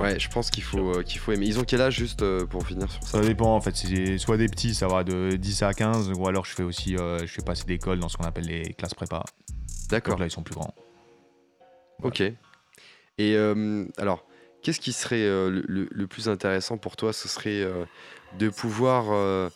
Ouais, 0.00 0.18
je 0.18 0.28
pense 0.28 0.50
qu'il 0.50 0.62
faut, 0.62 0.96
euh, 0.98 1.02
qu'il 1.02 1.18
faut 1.20 1.32
aimer. 1.32 1.46
Ils 1.46 1.58
ont 1.58 1.64
quel 1.64 1.80
âge 1.80 1.94
juste 1.96 2.22
euh, 2.22 2.44
pour 2.46 2.66
finir 2.66 2.90
sur 2.90 3.02
ça? 3.04 3.08
Ça 3.12 3.20
dépend 3.20 3.54
en 3.54 3.60
fait. 3.60 3.76
C'est 3.76 4.18
soit 4.18 4.36
des 4.36 4.48
petits, 4.48 4.74
ça 4.74 4.88
va 4.88 5.04
de 5.04 5.36
10 5.36 5.62
à 5.62 5.72
15, 5.74 6.10
ou 6.16 6.26
alors 6.26 6.44
je 6.44 6.52
fais 6.54 6.62
aussi, 6.62 6.96
euh, 6.96 7.20
je 7.20 7.26
fais 7.26 7.42
passer 7.42 7.64
d'école 7.64 8.00
dans 8.00 8.08
ce 8.08 8.16
qu'on 8.16 8.24
appelle 8.24 8.46
les 8.46 8.74
classes 8.74 8.94
prépa. 8.94 9.22
D'accord. 9.90 10.14
Donc 10.14 10.20
là, 10.20 10.26
ils 10.26 10.30
sont 10.30 10.42
plus 10.42 10.54
grands. 10.54 10.74
Ok. 12.02 12.20
Et 12.20 12.34
euh, 13.20 13.86
alors, 13.96 14.26
qu'est-ce 14.62 14.80
qui 14.80 14.92
serait 14.92 15.22
euh, 15.22 15.62
le, 15.66 16.06
plus 16.06 16.28
intéressant 16.28 16.76
pour 16.76 16.96
toi? 16.96 17.12
Ce 17.12 17.28
serait 17.28 17.62
euh, 17.62 17.84
de 18.38 18.48
pouvoir 18.48 19.50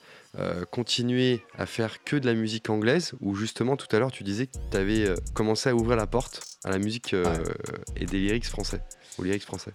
continuer 0.70 1.42
à 1.58 1.66
faire 1.66 2.04
que 2.04 2.16
de 2.16 2.26
la 2.26 2.34
musique 2.34 2.70
anglaise 2.70 3.12
ou 3.20 3.34
justement 3.34 3.76
tout 3.76 3.88
à 3.94 3.98
l'heure 3.98 4.12
tu 4.12 4.22
disais 4.22 4.46
que 4.46 4.52
tu 4.70 4.76
avais 4.76 5.14
commencé 5.34 5.68
à 5.68 5.74
ouvrir 5.74 5.96
la 5.96 6.06
porte 6.06 6.46
à 6.62 6.70
la 6.70 6.78
musique 6.78 7.14
et 7.96 8.06
des 8.06 8.18
lyrics 8.18 8.46
français, 8.46 8.80
aux 9.18 9.24
lyrics 9.24 9.44
français? 9.44 9.72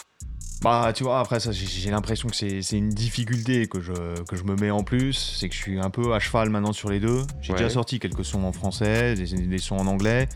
Bah, 0.62 0.94
tu 0.96 1.04
vois, 1.04 1.20
après 1.20 1.40
ça, 1.40 1.52
j'ai- 1.52 1.92
l'impression 1.92 2.30
que 2.30 2.36
c'est 2.36 2.62
c'est 2.62 2.78
une 2.78 2.90
difficulté 2.90 3.68
que 3.68 3.82
je, 3.82 4.24
que 4.24 4.36
je 4.36 4.44
me 4.44 4.56
mets 4.56 4.72
en 4.72 4.84
plus. 4.84 5.14
C'est 5.14 5.50
que 5.50 5.54
je 5.54 5.60
suis 5.60 5.80
un 5.80 5.90
peu 5.90 6.14
à 6.14 6.20
cheval 6.20 6.50
maintenant 6.50 6.74
sur 6.74 6.90
les 6.90 7.00
deux. 7.00 7.22
J'ai 7.42 7.54
Ouais. 7.54 7.60
déjà 7.60 7.70
sorti 7.70 8.00
quelques 8.00 8.26
sons 8.26 8.44
en 8.44 8.52
français, 8.52 9.16
des, 9.16 9.46
des 9.48 9.60
sons 9.60 9.76
en 9.78 9.86
anglais. 9.86 10.28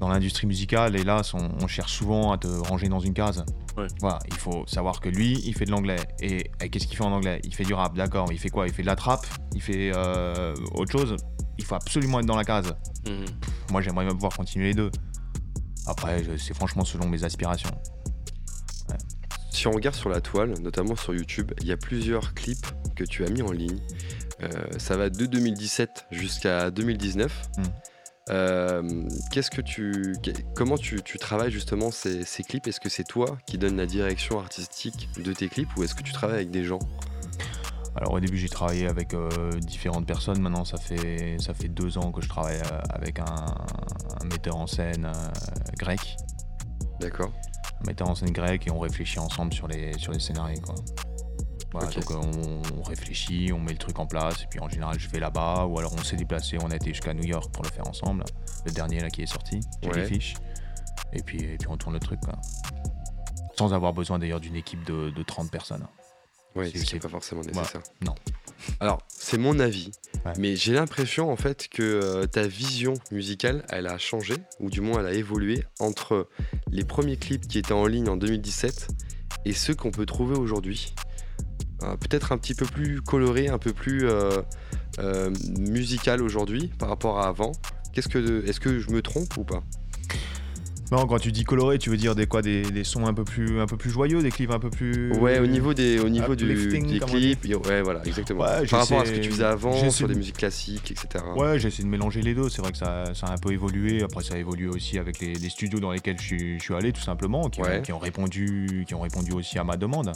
Dans 0.00 0.08
l'industrie 0.08 0.46
musicale, 0.46 0.96
hélas, 0.96 1.34
on, 1.34 1.50
on 1.60 1.66
cherche 1.66 1.92
souvent 1.92 2.32
à 2.32 2.38
te 2.38 2.48
ranger 2.48 2.88
dans 2.88 3.00
une 3.00 3.14
case. 3.14 3.44
Ouais. 3.76 3.86
Voilà, 4.00 4.18
il 4.26 4.34
faut 4.34 4.64
savoir 4.66 5.00
que 5.00 5.08
lui, 5.08 5.40
il 5.44 5.54
fait 5.54 5.64
de 5.64 5.70
l'anglais. 5.70 5.96
Et, 6.20 6.50
et 6.60 6.68
qu'est-ce 6.68 6.86
qu'il 6.86 6.96
fait 6.96 7.04
en 7.04 7.12
anglais? 7.12 7.40
Il 7.44 7.54
fait 7.54 7.64
du 7.64 7.74
rap, 7.74 7.94
d'accord. 7.94 8.32
Il 8.32 8.38
fait 8.38 8.50
quoi? 8.50 8.66
Il 8.66 8.72
fait 8.72 8.82
de 8.82 8.86
la 8.86 8.96
trappe 8.96 9.26
Il 9.54 9.62
fait 9.62 9.92
euh, 9.94 10.54
autre 10.72 10.92
chose 10.92 11.16
Il 11.58 11.64
faut 11.64 11.74
absolument 11.74 12.20
être 12.20 12.26
dans 12.26 12.36
la 12.36 12.44
case. 12.44 12.74
Mhm. 13.06 13.24
Moi, 13.70 13.80
j'aimerais 13.82 14.04
même 14.04 14.14
pouvoir 14.14 14.36
continuer 14.36 14.68
les 14.68 14.74
deux. 14.74 14.90
Après, 15.86 16.22
c'est 16.38 16.54
franchement 16.54 16.84
selon 16.84 17.08
mes 17.08 17.24
aspirations. 17.24 17.70
Si 19.50 19.68
on 19.68 19.70
regarde 19.70 19.94
sur 19.94 20.10
la 20.10 20.20
toile, 20.20 20.54
notamment 20.60 20.96
sur 20.96 21.14
YouTube, 21.14 21.52
il 21.60 21.68
y 21.68 21.72
a 21.72 21.76
plusieurs 21.76 22.34
clips 22.34 22.66
que 22.96 23.04
tu 23.04 23.24
as 23.24 23.30
mis 23.30 23.40
en 23.40 23.52
ligne. 23.52 23.78
Euh, 24.42 24.48
ça 24.78 24.96
va 24.96 25.10
de 25.10 25.26
2017 25.26 26.06
jusqu'à 26.10 26.72
2019. 26.72 27.50
Mm. 27.58 27.62
Euh, 28.30 28.82
qu'est-ce 29.30 29.50
que 29.50 29.60
tu, 29.60 30.14
comment 30.54 30.78
tu, 30.78 31.02
tu 31.02 31.18
travailles 31.18 31.50
justement 31.50 31.90
ces, 31.90 32.24
ces 32.24 32.42
clips? 32.42 32.66
Est-ce 32.66 32.80
que 32.80 32.88
c'est 32.88 33.04
toi 33.04 33.36
qui 33.44 33.58
donne 33.58 33.76
la 33.76 33.84
direction 33.84 34.38
artistique 34.38 35.10
de 35.22 35.32
tes 35.34 35.48
clips 35.48 35.68
ou 35.76 35.82
est-ce 35.82 35.94
que 35.94 36.02
tu 36.02 36.12
travailles 36.12 36.36
avec 36.36 36.50
des 36.50 36.64
gens? 36.64 36.78
Alors 37.96 38.14
au 38.14 38.20
début 38.20 38.38
j'ai 38.38 38.48
travaillé 38.48 38.88
avec 38.88 39.14
euh, 39.14 39.28
différentes 39.60 40.06
personnes, 40.06 40.40
maintenant 40.40 40.64
ça 40.64 40.78
fait, 40.78 41.36
ça 41.38 41.54
fait 41.54 41.68
deux 41.68 41.96
ans 41.98 42.10
que 42.12 42.22
je 42.22 42.28
travaille 42.28 42.56
euh, 42.56 42.80
avec 42.88 43.18
un, 43.18 43.24
un 43.24 44.24
metteur 44.24 44.56
en 44.56 44.66
scène 44.66 45.04
euh, 45.04 45.30
grec. 45.78 46.16
D'accord. 47.00 47.32
Un 47.82 47.86
metteur 47.86 48.08
en 48.08 48.14
scène 48.14 48.32
grec 48.32 48.66
et 48.66 48.70
on 48.70 48.78
réfléchit 48.78 49.18
ensemble 49.18 49.52
sur 49.52 49.68
les, 49.68 49.96
sur 49.98 50.12
les 50.12 50.18
scénarios. 50.18 50.60
Quoi. 50.60 50.74
Voilà, 51.74 51.88
Ok. 51.88 51.94
Donc 51.96 52.10
euh, 52.12 52.14
on, 52.74 52.78
on 52.78 52.82
réfléchit, 52.82 53.50
on 53.52 53.58
met 53.58 53.72
le 53.72 53.78
truc 53.78 53.98
en 53.98 54.06
place 54.06 54.42
et 54.42 54.46
puis 54.48 54.60
en 54.60 54.68
général 54.68 54.98
je 54.98 55.08
vais 55.08 55.18
là-bas 55.18 55.66
ou 55.66 55.78
alors 55.78 55.92
on 55.92 56.02
s'est 56.02 56.16
déplacé, 56.16 56.56
on 56.62 56.70
a 56.70 56.76
été 56.76 56.90
jusqu'à 56.90 57.12
New 57.14 57.24
York 57.24 57.52
pour 57.52 57.64
le 57.64 57.68
faire 57.70 57.86
ensemble. 57.88 58.24
Le 58.64 58.70
dernier 58.72 59.00
là 59.00 59.10
qui 59.10 59.22
est 59.22 59.26
sorti, 59.26 59.60
j'ai 59.82 59.88
Ouais. 59.90 59.96
les 60.02 60.06
fiches. 60.06 60.34
Et 61.12 61.22
puis, 61.22 61.42
et 61.42 61.56
puis 61.58 61.68
on 61.68 61.76
tourne 61.76 61.94
le 61.94 62.00
truc 62.00 62.20
quoi. 62.20 62.34
Sans 63.58 63.72
avoir 63.74 63.92
besoin 63.92 64.18
d'ailleurs 64.18 64.40
d'une 64.40 64.56
équipe 64.56 64.84
de, 64.84 65.10
de 65.10 65.22
30 65.22 65.50
personnes. 65.50 65.86
Oui, 66.56 66.70
C'est- 66.72 66.84
ce 66.84 66.96
pas 66.98 67.08
forcément 67.08 67.42
nécessaire. 67.42 67.82
non. 68.02 68.14
Alors, 68.78 69.02
c'est 69.08 69.36
mon 69.38 69.58
avis, 69.58 69.90
Ouais. 70.24 70.32
mais 70.38 70.54
j'ai 70.56 70.72
l'impression 70.72 71.30
en 71.30 71.36
fait 71.36 71.66
que 71.68 71.82
euh, 71.82 72.26
ta 72.26 72.46
vision 72.46 72.94
musicale, 73.10 73.64
elle 73.68 73.88
a 73.88 73.98
changé, 73.98 74.34
ou 74.60 74.70
du 74.70 74.80
moins 74.80 75.00
elle 75.00 75.06
a 75.06 75.12
évolué 75.12 75.64
entre 75.80 76.28
les 76.70 76.84
premiers 76.84 77.16
clips 77.16 77.46
qui 77.48 77.58
étaient 77.58 77.72
en 77.72 77.86
ligne 77.86 78.08
en 78.08 78.16
2017 78.16 78.88
et 79.44 79.52
ceux 79.52 79.74
qu'on 79.74 79.90
peut 79.90 80.06
trouver 80.06 80.36
aujourd'hui. 80.38 80.94
Euh, 81.82 81.96
Peut-être 81.96 82.32
un 82.32 82.38
petit 82.38 82.54
peu 82.54 82.66
plus 82.66 83.00
coloré, 83.02 83.48
un 83.48 83.58
peu 83.58 83.72
plus 83.72 84.06
euh, 84.06 84.30
euh, 85.00 85.30
musical 85.58 86.22
aujourd'hui 86.22 86.70
par 86.78 86.88
rapport 86.88 87.18
à 87.18 87.26
avant. 87.28 87.52
Qu'est-ce 87.92 88.08
que, 88.08 88.44
est-ce 88.46 88.60
que 88.60 88.78
je 88.78 88.90
me 88.90 89.02
trompe 89.02 89.36
ou 89.36 89.44
pas? 89.44 89.62
Non, 90.92 91.06
quand 91.06 91.18
tu 91.18 91.32
dis 91.32 91.44
coloré, 91.44 91.78
tu 91.78 91.88
veux 91.90 91.96
dire 91.96 92.14
des 92.14 92.26
quoi 92.26 92.42
des, 92.42 92.62
des 92.62 92.84
sons 92.84 93.06
un 93.06 93.14
peu 93.14 93.24
plus 93.24 93.58
un 93.58 93.66
peu 93.66 93.76
plus 93.76 93.90
joyeux, 93.90 94.22
des 94.22 94.30
clips 94.30 94.50
un 94.50 94.58
peu 94.58 94.68
plus 94.70 95.12
Ouais, 95.14 95.38
au 95.40 95.46
niveau 95.46 95.72
des, 95.74 95.98
au 95.98 96.08
niveau 96.10 96.36
du, 96.36 96.44
Uplifting, 96.44 96.86
des 96.86 97.00
clips, 97.00 97.56
ouais, 97.66 97.82
voilà, 97.82 98.04
exactement. 98.06 98.42
Ouais, 98.42 98.66
par 98.66 98.80
rapport 98.80 99.00
à 99.00 99.06
ce 99.06 99.12
que 99.12 99.18
tu 99.18 99.30
faisais 99.30 99.44
avant, 99.44 99.90
sur 99.90 100.06
des 100.06 100.12
de- 100.14 100.18
musiques 100.18 100.36
classiques, 100.36 100.90
etc. 100.92 101.24
Ouais, 101.36 101.58
j'ai 101.58 101.68
essayé 101.68 101.84
de 101.84 101.88
mélanger 101.88 102.20
les 102.22 102.34
deux. 102.34 102.48
C'est 102.50 102.60
vrai 102.60 102.70
que 102.70 102.78
ça, 102.78 103.12
ça 103.14 103.26
a 103.28 103.32
un 103.32 103.38
peu 103.38 103.52
évolué. 103.52 104.02
Après, 104.02 104.22
ça 104.22 104.34
a 104.34 104.36
évolué 104.38 104.68
aussi 104.68 104.98
avec 104.98 105.18
les, 105.20 105.32
les 105.34 105.48
studios 105.48 105.80
dans 105.80 105.90
lesquels 105.90 106.18
je 106.20 106.24
suis, 106.26 106.58
je 106.58 106.62
suis 106.62 106.74
allé, 106.74 106.92
tout 106.92 107.00
simplement, 107.00 107.48
qui, 107.48 107.62
Ouais. 107.62 107.78
ont, 107.78 107.82
qui 107.82 107.92
ont 107.92 107.98
répondu, 107.98 108.84
qui 108.86 108.94
ont 108.94 109.00
répondu 109.00 109.32
aussi 109.32 109.58
à 109.58 109.64
ma 109.64 109.76
demande 109.78 110.12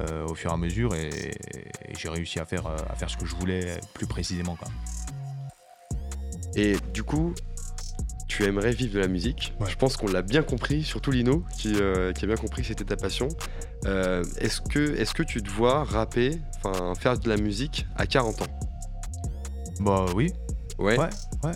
euh, 0.00 0.26
au 0.26 0.34
fur 0.34 0.50
et 0.50 0.54
à 0.54 0.56
mesure, 0.56 0.94
et, 0.94 1.08
et 1.08 1.94
j'ai 1.98 2.08
réussi 2.08 2.38
à 2.38 2.44
faire, 2.44 2.66
euh, 2.66 2.76
à 2.88 2.94
faire 2.94 3.10
ce 3.10 3.16
que 3.16 3.26
je 3.26 3.34
voulais 3.36 3.78
plus 3.94 4.06
précisément. 4.06 4.56
Quoi. 4.56 4.68
Et 6.56 6.76
du 6.92 7.02
coup, 7.02 7.34
tu 8.28 8.44
aimerais 8.44 8.72
vivre 8.72 8.94
de 8.94 9.00
la 9.00 9.08
musique. 9.08 9.54
Ouais. 9.60 9.70
Je 9.70 9.76
pense 9.76 9.96
qu'on 9.96 10.08
l'a 10.08 10.22
bien 10.22 10.42
compris, 10.42 10.82
surtout 10.82 11.10
Lino, 11.10 11.44
qui, 11.58 11.74
euh, 11.76 12.12
qui 12.12 12.24
a 12.24 12.26
bien 12.26 12.36
compris 12.36 12.62
que 12.62 12.68
c'était 12.68 12.84
ta 12.84 12.96
passion. 12.96 13.28
Euh, 13.86 14.24
est-ce, 14.38 14.60
que, 14.60 14.96
est-ce 14.96 15.14
que 15.14 15.22
tu 15.22 15.42
te 15.42 15.50
vois 15.50 15.84
rapper, 15.84 16.38
enfin 16.56 16.94
faire 16.94 17.18
de 17.18 17.28
la 17.28 17.36
musique 17.36 17.86
à 17.96 18.06
40 18.06 18.42
ans? 18.42 18.58
Bah 19.80 20.06
oui, 20.14 20.32
Ouais. 20.78 20.98
Ouais, 20.98 21.08
ouais. 21.44 21.52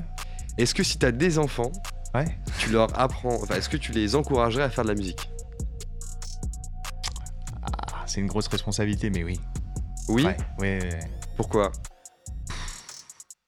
Est-ce 0.59 0.75
que 0.75 0.83
si 0.83 0.99
tu 0.99 1.07
as 1.07 1.13
des 1.13 1.39
enfants, 1.39 1.73
ouais. 2.15 2.27
tu 2.59 2.71
leur 2.71 2.99
apprends, 2.99 3.35
enfin, 3.43 3.57
est-ce 3.57 3.69
que 3.69 3.77
tu 3.77 3.93
les 3.93 4.15
encouragerais 4.15 4.65
à 4.65 4.71
faire 4.71 4.85
de 4.85 4.89
la 4.91 4.95
musique? 4.95 5.29
C'est 8.19 8.23
une 8.23 8.27
grosse 8.27 8.49
responsabilité, 8.49 9.11
mais 9.11 9.23
oui. 9.23 9.39
Oui 10.09 10.25
Ouais, 10.25 10.37
ouais, 10.59 10.83
ouais. 10.83 11.01
Pourquoi? 11.37 11.71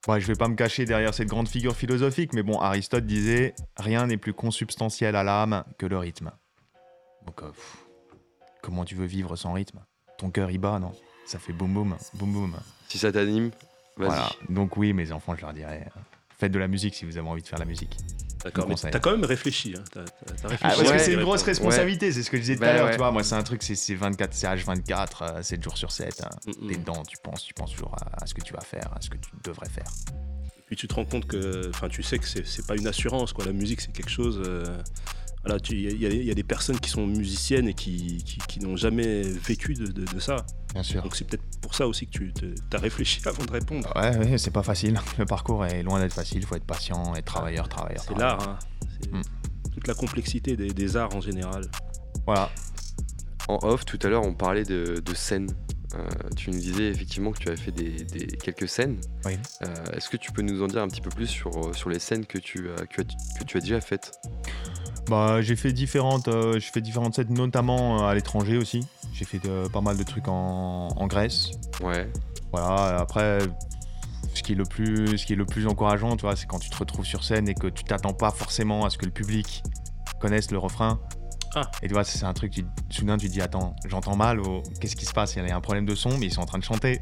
Ouais, 0.06 0.20
je 0.20 0.26
vais 0.28 0.36
pas 0.36 0.46
me 0.46 0.54
cacher 0.54 0.84
derrière 0.84 1.12
cette 1.12 1.26
grande 1.26 1.48
figure 1.48 1.74
philosophique, 1.74 2.32
mais 2.34 2.44
bon, 2.44 2.60
Aristote 2.60 3.04
disait 3.04 3.56
rien 3.76 4.06
n'est 4.06 4.16
plus 4.16 4.32
consubstantiel 4.32 5.16
à 5.16 5.24
l'âme 5.24 5.64
que 5.76 5.86
le 5.86 5.98
rythme. 5.98 6.30
Donc, 7.26 7.42
euh, 7.42 7.48
pff, 7.50 7.78
comment 8.62 8.84
tu 8.84 8.94
veux 8.94 9.06
vivre 9.06 9.34
sans 9.34 9.52
rythme? 9.52 9.80
Ton 10.18 10.30
cœur 10.30 10.52
y 10.52 10.58
bat, 10.58 10.78
non? 10.78 10.92
Ça 11.26 11.40
fait 11.40 11.52
boum 11.52 11.74
boum, 11.74 11.96
boum 12.14 12.32
boum. 12.32 12.56
Si 12.88 12.98
ça 12.98 13.10
t'anime, 13.10 13.50
vas-y. 13.96 14.06
Voilà. 14.06 14.30
Donc 14.50 14.76
oui, 14.76 14.92
mes 14.92 15.10
enfants, 15.10 15.34
je 15.34 15.40
leur 15.40 15.52
dirais, 15.52 15.88
faites 16.38 16.52
de 16.52 16.60
la 16.60 16.68
musique 16.68 16.94
si 16.94 17.04
vous 17.04 17.18
avez 17.18 17.28
envie 17.28 17.42
de 17.42 17.48
faire 17.48 17.58
la 17.58 17.64
musique. 17.64 17.96
D'accord, 18.44 18.66
mais 18.68 18.74
t'as 18.74 18.98
quand 19.00 19.10
même 19.10 19.24
réfléchi. 19.24 19.74
Hein. 19.76 19.82
Réfléchi. 20.44 20.58
Ah, 20.62 20.68
parce 20.68 20.80
ouais, 20.80 20.96
que 20.96 20.98
c'est 20.98 21.12
une 21.12 21.22
grosse 21.22 21.42
responsabilité, 21.42 22.10
c'est 22.12 22.22
ce 22.22 22.30
que 22.30 22.36
je 22.38 22.42
disais 22.42 22.56
tout 22.56 22.64
à 22.64 22.72
l'heure, 22.72 22.86
ouais. 22.86 22.92
tu 22.92 22.98
vois. 22.98 23.10
Moi, 23.10 23.22
c'est 23.22 23.34
un 23.34 23.42
truc, 23.42 23.62
c'est 23.62 23.74
c'est 23.74 23.94
24, 23.94 24.32
c'est 24.32 24.46
H24, 24.46 25.06
euh, 25.22 25.42
7 25.42 25.62
jours 25.62 25.76
sur 25.76 25.90
7. 25.92 26.22
hein. 26.24 26.28
Mm, 26.46 26.50
mm. 26.50 26.68
T'es 26.68 26.76
dedans, 26.78 27.02
tu 27.06 27.16
penses, 27.22 27.44
tu 27.44 27.52
penses 27.54 27.72
toujours 27.72 27.94
à, 27.94 28.22
à 28.22 28.26
ce 28.26 28.34
que 28.34 28.40
tu 28.40 28.52
vas 28.52 28.60
faire, 28.62 28.90
à 28.96 29.00
ce 29.00 29.10
que 29.10 29.16
tu 29.18 29.30
devrais 29.44 29.68
faire. 29.68 29.90
Puis 30.66 30.76
tu 30.76 30.86
te 30.88 30.94
rends 30.94 31.04
compte 31.04 31.26
que, 31.26 31.68
enfin, 31.70 31.88
tu 31.88 32.02
sais 32.02 32.18
que 32.18 32.26
c'est, 32.26 32.46
c'est 32.46 32.66
pas 32.66 32.76
une 32.76 32.86
assurance, 32.86 33.32
quoi. 33.32 33.44
La 33.44 33.52
musique, 33.52 33.80
c'est 33.80 33.92
quelque 33.92 34.10
chose. 34.10 34.40
euh, 34.46 34.64
voilà, 35.44 35.58
tu- 35.58 35.74
il 35.76 36.00
y, 36.02 36.06
a- 36.06 36.10
y 36.10 36.34
des 36.34 36.42
personnes 36.42 36.78
qui 36.78 36.90
sont 36.90 37.06
musiciennes 37.06 37.68
et 37.68 37.74
qui, 37.74 38.18
qui, 38.24 38.38
qui 38.46 38.60
n'ont 38.60 38.76
jamais 38.76 39.22
vécu 39.22 39.74
de, 39.74 39.86
de- 39.86 40.04
de 40.04 40.20
ça. 40.20 40.44
Bien 40.74 40.82
sûr. 40.82 41.02
Donc 41.02 41.16
c'est 41.16 41.24
peut-être 41.26 41.42
pour 41.62 41.74
ça 41.74 41.86
aussi 41.88 42.06
que 42.06 42.18
tu 42.18 42.32
as 42.72 42.78
réfléchi 42.78 43.20
avant 43.26 43.44
de 43.44 43.50
répondre. 43.50 43.90
Ouais, 43.96 44.16
ouais, 44.18 44.38
c'est 44.38 44.50
pas 44.50 44.62
facile. 44.62 45.00
Le 45.18 45.24
parcours 45.24 45.64
est 45.66 45.82
loin 45.82 45.98
d'être 46.00 46.12
facile. 46.14 46.38
Il 46.38 46.46
faut 46.46 46.56
être 46.56 46.66
patient, 46.66 47.14
être 47.14 47.24
travailleur, 47.24 47.68
travailleur. 47.68 48.02
C'est 48.06 48.16
l'art, 48.18 48.48
hein. 48.48 48.58
C'est 49.00 49.10
Mm. 49.12 49.22
toute 49.72 49.86
la 49.86 49.94
complexité 49.94 50.56
des, 50.56 50.68
des 50.68 50.96
arts 50.96 51.14
en 51.16 51.20
général. 51.22 51.62
Voilà. 52.26 52.50
En 53.48 53.58
off, 53.62 53.84
tout 53.86 53.98
à 54.02 54.08
l'heure, 54.08 54.24
on 54.26 54.34
parlait 54.34 54.64
de, 54.64 55.00
de 55.04 55.14
scènes. 55.14 55.48
Euh, 55.94 56.06
tu 56.36 56.50
nous 56.50 56.58
disais 56.58 56.88
effectivement 56.88 57.32
que 57.32 57.38
tu 57.38 57.48
avais 57.48 57.56
fait 57.56 57.72
des, 57.72 58.04
des- 58.04 58.26
quelques 58.36 58.68
scènes. 58.68 59.00
Oui. 59.24 59.32
Euh, 59.62 59.66
est-ce 59.96 60.08
que 60.08 60.16
tu 60.16 60.30
peux 60.30 60.42
nous 60.42 60.62
en 60.62 60.66
dire 60.68 60.82
un 60.82 60.88
petit 60.88 61.00
peu 61.00 61.10
plus 61.10 61.26
sur, 61.26 61.50
euh, 61.56 61.72
sur 61.72 61.90
les 61.90 61.98
scènes 61.98 62.26
que 62.26 62.38
tu, 62.38 62.68
as- 62.70 62.86
que, 62.86 63.02
que 63.02 63.44
tu 63.44 63.56
as 63.56 63.60
déjà 63.60 63.80
faites? 63.80 64.12
Bah, 65.08 65.42
j'ai 65.42 65.56
fait 65.56 65.72
différentes, 65.72 66.28
euh, 66.28 66.54
j'ai 66.60 66.70
fait 66.70 66.80
différentes 66.80 67.14
sets, 67.16 67.24
notamment 67.30 68.02
euh, 68.04 68.06
à 68.08 68.14
l'étranger 68.14 68.56
aussi. 68.56 68.86
J'ai 69.12 69.24
fait 69.24 69.44
euh, 69.46 69.68
pas 69.68 69.80
mal 69.80 69.96
de 69.96 70.02
trucs 70.04 70.28
en, 70.28 70.88
en 70.88 71.06
Grèce. 71.08 71.50
Ouais. 71.80 72.08
Voilà. 72.52 72.98
Après, 73.00 73.40
ce 74.34 74.42
qui 74.44 74.52
est 74.52 74.56
le 74.56 74.64
plus, 74.64 75.18
ce 75.18 75.26
qui 75.26 75.32
est 75.32 75.36
le 75.36 75.46
plus 75.46 75.66
encourageant, 75.66 76.16
tu 76.16 76.22
vois, 76.22 76.36
c'est 76.36 76.46
quand 76.46 76.60
tu 76.60 76.70
te 76.70 76.76
retrouves 76.76 77.04
sur 77.04 77.24
scène 77.24 77.48
et 77.48 77.54
que 77.54 77.66
tu 77.66 77.82
t'attends 77.82 78.12
pas 78.12 78.30
forcément 78.30 78.84
à 78.84 78.90
ce 78.90 78.98
que 78.98 79.06
le 79.06 79.10
public 79.10 79.64
connaisse 80.20 80.52
le 80.52 80.58
refrain. 80.58 81.00
Ah. 81.54 81.62
Et 81.82 81.88
tu 81.88 81.94
vois, 81.94 82.04
c'est 82.04 82.24
un 82.24 82.32
truc, 82.32 82.52
tu, 82.52 82.64
soudain 82.90 83.16
tu 83.18 83.26
te 83.28 83.32
dis, 83.32 83.40
attends, 83.40 83.74
j'entends 83.86 84.16
mal, 84.16 84.40
ou 84.40 84.62
qu'est-ce 84.80 84.96
qui 84.96 85.04
se 85.04 85.12
passe? 85.12 85.34
Il 85.36 85.46
y 85.46 85.50
a 85.50 85.56
un 85.56 85.60
problème 85.60 85.86
de 85.86 85.94
son, 85.94 86.16
mais 86.18 86.26
ils 86.26 86.32
sont 86.32 86.42
en 86.42 86.46
train 86.46 86.58
de 86.58 86.64
chanter. 86.64 87.00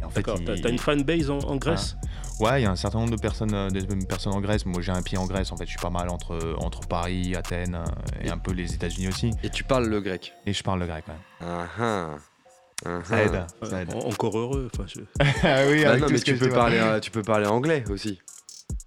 Et 0.00 0.04
en 0.04 0.10
fait, 0.10 0.20
D'accord. 0.22 0.38
T'as, 0.44 0.68
une 0.70 0.78
fanbase 0.78 1.30
en, 1.30 1.38
en 1.38 1.56
Grèce? 1.56 1.96
Ouais, 2.40 2.60
il 2.60 2.64
y 2.64 2.66
a 2.66 2.70
un 2.70 2.76
certain 2.76 2.98
nombre 3.00 3.10
de 3.16 3.20
personnes, 3.20 3.52
euh, 3.52 3.68
de 3.68 4.04
personnes 4.06 4.32
en 4.34 4.40
Grèce. 4.40 4.64
Moi, 4.64 4.80
j'ai 4.80 4.92
un 4.92 5.02
pied 5.02 5.18
en 5.18 5.26
Grèce. 5.26 5.50
En 5.50 5.56
fait, 5.56 5.64
je 5.64 5.70
suis 5.70 5.80
pas 5.80 5.90
mal 5.90 6.08
entre, 6.08 6.54
entre 6.58 6.80
Paris, 6.86 7.34
Athènes 7.34 7.74
euh, 7.74 8.20
et 8.22 8.26
Et- 8.28 8.30
un 8.30 8.38
peu 8.38 8.52
les 8.52 8.72
États-Unis 8.74 9.08
aussi. 9.08 9.30
Et 9.42 9.50
tu 9.50 9.64
parles 9.64 9.86
le 9.88 10.00
grec? 10.00 10.32
Et 10.46 10.52
je 10.52 10.62
parle 10.62 10.78
le 10.80 10.86
grec, 10.86 11.04
ouais. 11.08 11.14
Ah 11.40 11.66
ah. 11.80 12.16
Uhum. 12.86 13.02
Ça 13.04 13.22
aide. 13.24 13.46
Ça 13.64 13.80
encore 14.06 14.38
heureux. 14.38 14.70
Je- 14.86 15.00
Ah 15.42 15.64
oui, 15.68 15.82
Bah 15.82 15.90
avec 15.90 16.00
non, 16.02 16.06
tout 16.06 16.12
mais 16.12 16.18
ce 16.18 16.24
tu 16.24 16.34
que 16.38 16.44
peux, 16.44 16.50
parler, 16.50 16.78
euh, 16.78 17.00
tu 17.00 17.10
peux 17.10 17.22
parler 17.22 17.46
anglais 17.46 17.82
aussi. 17.90 18.20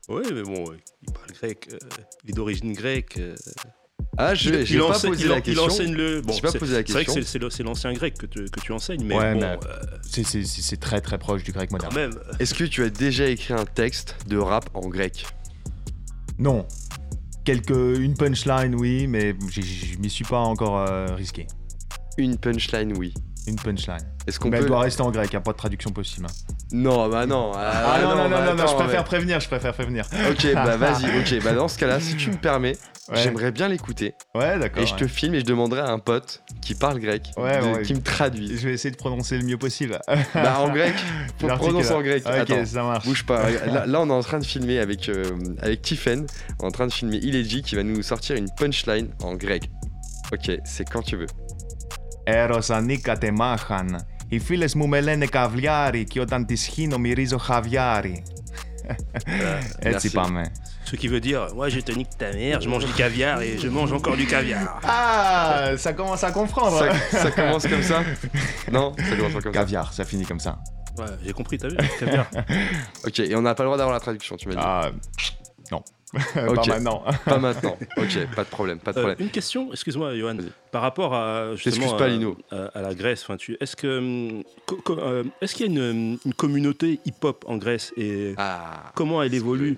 Ouais, 0.07 0.23
mais 0.33 0.43
bon, 0.43 0.63
il 1.05 1.11
parle 1.11 1.31
grec. 1.33 1.67
euh, 1.73 1.77
il 2.23 2.29
est 2.29 2.33
d'origine 2.33 2.71
grecque. 2.71 3.19
Ah, 4.17 4.35
je 4.35 4.49
il, 4.49 4.79
pas 4.79 4.85
enseigne- 4.89 5.11
posé 5.11 5.23
il 5.23 5.29
la 5.29 5.37
il 5.37 5.41
question. 5.41 5.63
enseigne 5.65 5.93
le. 5.93 6.21
Bon, 6.21 6.33
J'ai 6.33 6.41
pas 6.41 6.51
c'est- 6.51 6.59
posé 6.59 6.73
la 6.73 6.79
c'est 6.85 6.91
vrai 6.91 7.05
que 7.05 7.13
question. 7.13 7.49
c'est- 7.49 7.63
l'ancien 7.63 7.93
grec 7.93 8.17
que 8.17 8.25
tu, 8.25 8.43
que 8.45 8.59
tu 8.59 8.71
enseignes, 8.73 9.05
mais 9.05 9.15
Ouais, 9.17 9.33
bon, 9.33 9.39
mais- 9.39 9.45
euh, 9.45 9.57
C'est- 10.03 10.79
très 10.79 10.99
très 10.99 11.17
proche 11.17 11.43
du 11.43 11.51
grec 11.53 11.69
quand 11.71 11.77
moderne. 11.83 12.11
même. 12.13 12.19
Est-ce 12.39 12.53
que 12.53 12.65
tu 12.65 12.83
as 12.83 12.89
déjà 12.89 13.25
écrit 13.27 13.53
un 13.53 13.63
texte 13.65 14.17
de 14.27 14.37
rap 14.37 14.69
en 14.73 14.87
grec? 14.89 15.25
Non. 16.37 16.65
Quelques, 17.45 17.69
une 17.71 18.15
punchline, 18.15 18.75
oui, 18.75 19.07
mais 19.07 19.33
je 19.49 19.97
m'y 19.97 20.09
suis 20.09 20.25
pas 20.25 20.39
encore 20.39 20.77
euh, 20.77 21.15
risqué. 21.15 21.47
Une 22.17 22.37
punchline, 22.37 22.93
oui. 22.97 23.13
Une 23.47 23.55
punchline. 23.55 23.97
Est-ce 24.27 24.39
qu'on 24.39 24.49
Mais 24.49 24.57
peut 24.57 24.63
elle 24.63 24.69
doit 24.69 24.81
rester 24.81 25.01
en 25.01 25.09
grec, 25.09 25.27
il 25.31 25.35
n'y 25.35 25.37
a 25.37 25.41
pas 25.41 25.51
de 25.51 25.57
traduction 25.57 25.89
possible. 25.91 26.27
hein. 26.29 26.53
Non, 26.71 27.09
bah 27.09 27.25
non. 27.25 27.51
Ah, 27.55 27.97
non, 28.01 28.09
non, 28.09 28.15
non, 28.15 28.29
bah 28.29 28.45
non, 28.45 28.51
non, 28.51 28.57
je 28.57 28.61
attends, 28.63 28.75
préfère 28.75 28.99
ouais. 28.99 29.05
prévenir, 29.05 29.39
je 29.39 29.47
préfère 29.47 29.73
prévenir. 29.73 30.05
Ok, 30.29 30.47
bah 30.53 30.77
vas-y, 30.77 31.05
ok. 31.19 31.43
Bah 31.43 31.53
dans 31.53 31.67
ce 31.67 31.77
cas-là, 31.79 31.99
si 31.99 32.15
tu 32.15 32.29
me 32.29 32.35
permets, 32.37 32.77
Ouais, 33.09 33.17
j'aimerais 33.17 33.51
bien 33.51 33.67
l'écouter. 33.67 34.13
ouais 34.35 34.59
d'accord. 34.59 34.81
Et 34.83 34.85
je 34.85 34.93
te 34.93 35.03
ouais. 35.03 35.09
filme 35.09 35.33
et 35.33 35.39
je 35.39 35.45
demanderai 35.45 35.81
à 35.81 35.89
un 35.89 35.97
pote 35.97 36.43
qui 36.61 36.75
parle 36.75 36.99
grec 36.99 37.23
Ouais, 37.35 37.59
de- 37.59 37.65
ouais. 37.77 37.81
qui 37.81 37.95
me 37.95 38.01
traduit. 38.01 38.55
Je 38.57 38.67
vais 38.67 38.73
essayer 38.75 38.91
de 38.91 38.95
prononcer 38.95 39.37
le 39.39 39.43
mieux 39.43 39.57
possible. 39.57 39.99
bah 40.35 40.59
en 40.59 40.69
grec, 40.71 40.93
faut 41.39 41.47
L'article, 41.47 41.71
prononcer 41.71 41.93
en 41.93 42.01
grec. 42.03 42.23
Ok, 42.25 42.31
Attends. 42.31 42.65
ça 42.65 42.83
marche. 42.83 43.05
Bouge 43.05 43.25
pas. 43.25 43.49
Là, 43.65 43.85
là, 43.87 44.01
on 44.01 44.07
est 44.07 44.13
en 44.13 44.21
train 44.21 44.37
de 44.39 44.45
filmer 44.45 44.77
avec, 44.79 45.09
euh, 45.09 45.23
avec 45.61 45.81
Tiffen. 45.81 46.27
On 46.59 46.63
est 46.63 46.67
en 46.67 46.71
train 46.71 46.87
de 46.87 46.93
filmer 46.93 47.17
Ileji 47.17 47.63
qui 47.63 47.75
va 47.75 47.81
nous 47.83 48.03
sortir 48.03 48.35
une 48.37 48.49
punchline 48.55 49.09
en 49.23 49.33
grec. 49.33 49.63
Ok, 50.31 50.51
c'est 50.63 50.87
quand 50.87 51.01
tu 51.01 51.17
veux. 51.17 51.27
Eros 52.24 52.68
ανήκατε 52.68 53.30
μάχαν. 53.30 54.06
Οι 54.28 54.38
φίλες 54.38 54.74
μου 54.74 54.88
με 54.88 55.00
λένε 55.00 55.26
καβλιάρι 55.26 56.04
και 56.04 56.20
όταν 56.20 56.46
τις 56.46 56.66
χύνω 56.66 56.98
μυρίζω 56.98 57.38
χαβιάρι. 57.38 58.22
Έτσι 59.78 60.10
merci. 60.10 60.14
πάμε. 60.14 60.52
Ce 60.92 60.94
qui 60.94 61.08
veut 61.08 61.20
dire, 61.28 61.42
moi 61.58 61.68
je 61.68 61.80
te 61.80 61.92
nique 61.98 62.14
ta 62.16 62.30
mère, 62.32 62.60
je 62.60 62.68
mange 62.68 62.84
du 62.90 62.94
caviar 63.02 63.36
et 63.46 63.58
je 63.58 63.68
mange 63.76 63.92
encore 63.98 64.16
du 64.22 64.26
caviar. 64.34 64.80
Ah, 64.84 65.72
ça 65.84 65.92
commence 65.98 66.22
à 66.22 66.30
comprendre. 66.30 66.78
Ça, 67.10 67.18
ça 67.24 67.30
commence 67.32 67.66
comme 67.72 67.86
ça 67.92 67.98
Non, 68.76 68.86
ça 69.08 69.16
commence 69.16 69.32
pas 69.32 69.42
comme 69.44 69.54
ça. 69.54 69.60
Caviar, 69.60 69.86
ça 69.92 70.04
finit 70.04 70.26
comme 70.30 70.42
ça. 70.46 70.52
Ouais, 70.98 71.12
j'ai 71.24 71.32
compris, 71.32 71.58
t'as 71.58 71.70
vu 71.72 71.76
Caviar. 72.00 72.26
Ok, 73.06 73.18
et 73.18 73.34
on 73.34 73.42
n'a 73.42 73.54
pas 73.56 73.64
le 73.64 73.68
droit 73.68 73.78
d'avoir 73.78 73.94
la 73.98 74.04
traduction, 74.06 74.36
tu 74.36 74.46
m'as 74.48 74.54
dit. 74.54 74.60
Ah, 74.62 74.90
non. 75.72 75.82
Pas 76.33 76.65
maintenant. 76.65 77.03
Pas 77.25 77.37
maintenant. 77.37 77.77
Ok, 77.97 78.27
pas 78.35 78.43
de 78.43 78.49
problème, 78.49 78.79
pas 78.79 78.91
de 78.93 78.99
Euh, 78.99 79.15
une 79.19 79.29
question, 79.29 79.71
excuse-moi, 79.71 80.15
Johan, 80.17 80.37
par 80.71 80.81
rapport 80.81 81.13
à 81.13 81.55
justement 81.55 81.95
pas, 81.95 82.05
à- 82.05 82.07
Lino. 82.09 82.37
à, 82.51 82.65
à 82.77 82.81
la 82.81 82.93
Grèce. 82.93 83.23
Enfin, 83.23 83.37
tu, 83.37 83.55
est-ce 83.61 83.75
que 83.77 83.97
hum, 83.99 84.43
euh, 84.89 85.23
est-ce 85.41 85.55
qu'il 85.55 85.65
y 85.65 85.69
a 85.69 85.89
une, 85.89 86.17
une 86.25 86.33
communauté 86.33 86.99
hip-hop 87.05 87.45
en 87.47 87.57
Grèce 87.57 87.93
et 87.95 88.33
Ah. 88.37 88.91
comment 88.95 89.23
elle 89.23 89.33
évolue. 89.33 89.77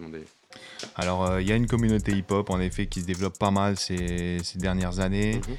Alors, 0.96 1.26
euh, 1.26 1.42
il 1.42 1.48
y 1.48 1.52
a 1.52 1.56
une 1.56 1.68
communauté 1.68 2.12
hip-hop, 2.14 2.50
en 2.50 2.60
effet, 2.60 2.88
qui 2.88 3.02
se 3.02 3.06
développe 3.06 3.38
pas 3.38 3.52
mal 3.52 3.78
ces, 3.78 4.40
ces 4.44 4.58
dernières 4.58 5.00
années. 5.00 5.36
Mhm. 5.36 5.56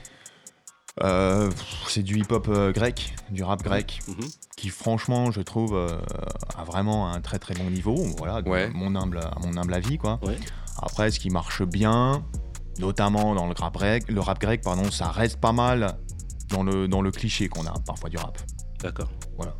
Euh, 1.02 1.50
c'est 1.88 2.02
du 2.04 2.18
hip-hop 2.18 2.46
euh, 2.48 2.70
grec, 2.72 3.14
du 3.30 3.42
rap 3.42 3.62
grec, 3.62 3.98
Mhm. 4.06 4.14
qui 4.56 4.68
franchement, 4.68 5.32
je 5.32 5.40
trouve, 5.40 5.74
euh, 5.76 5.88
a 6.56 6.62
vraiment 6.64 7.08
un 7.12 7.20
très 7.20 7.38
très 7.40 7.54
bon 7.54 7.68
niveau. 7.70 7.96
Voilà, 8.18 8.40
Ouais. 8.48 8.70
mon 8.72 8.94
humble, 8.94 9.18
à 9.18 9.34
mon 9.40 9.56
humble 9.56 9.74
avis, 9.74 9.98
quoi. 9.98 10.20
Ouais. 10.22 10.36
Après, 10.82 11.10
ce 11.10 11.18
qui 11.18 11.30
marche 11.30 11.62
bien, 11.62 12.24
notamment 12.78 13.34
dans 13.34 13.46
le 13.46 13.54
rap 13.58 13.74
grec, 13.74 14.04
le 14.08 14.20
rap 14.20 14.40
grec, 14.40 14.62
pardon, 14.62 14.90
ça 14.90 15.10
reste 15.10 15.40
pas 15.40 15.52
mal 15.52 15.96
dans 16.50 16.62
le, 16.62 16.88
dans 16.88 17.02
le 17.02 17.10
cliché 17.10 17.48
qu'on 17.48 17.66
a 17.66 17.74
parfois 17.86 18.10
du 18.10 18.16
rap. 18.16 18.38
D'accord. 18.80 19.10
Voilà. 19.36 19.54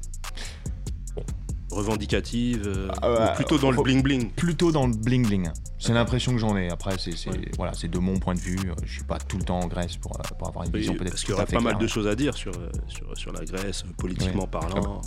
Revendicative, 1.70 2.62
euh, 2.66 2.88
Ah 3.02 3.32
ou 3.32 3.36
plutôt 3.36 3.58
dans 3.58 3.70
le 3.72 3.82
bling 3.82 4.02
bling. 4.02 4.30
Plutôt 4.30 4.70
dans 4.70 4.86
le 4.86 4.94
bling 4.94 5.26
bling. 5.26 5.50
C'est 5.78 5.92
l'impression 5.92 6.32
que 6.32 6.38
j'en 6.38 6.56
ai. 6.56 6.70
Après, 6.70 6.96
c'est 6.98 7.14
voilà, 7.56 7.72
c'est 7.74 7.88
de 7.88 7.98
mon 7.98 8.18
point 8.18 8.34
de 8.34 8.40
vue. 8.40 8.58
Je 8.84 8.92
suis 8.92 9.02
pas 9.02 9.18
tout 9.18 9.38
le 9.38 9.44
temps 9.44 9.58
en 9.58 9.66
Grèce 9.66 9.96
pour, 9.96 10.12
pour 10.38 10.48
avoir 10.48 10.66
une 10.66 10.72
vision 10.72 10.94
peut-être 10.94 11.10
parce 11.10 11.22
qu'il 11.22 11.30
y 11.30 11.32
aurait 11.34 11.46
pas 11.46 11.60
mal 11.60 11.78
de 11.78 11.86
choses 11.86 12.06
à 12.06 12.14
dire 12.14 12.34
sur, 12.34 12.52
euh, 12.52 12.70
sur, 12.86 13.16
sur 13.16 13.32
la 13.32 13.44
Grèce, 13.44 13.82
euh, 13.84 13.92
politiquement 13.98 14.46
parlant. 14.46 15.00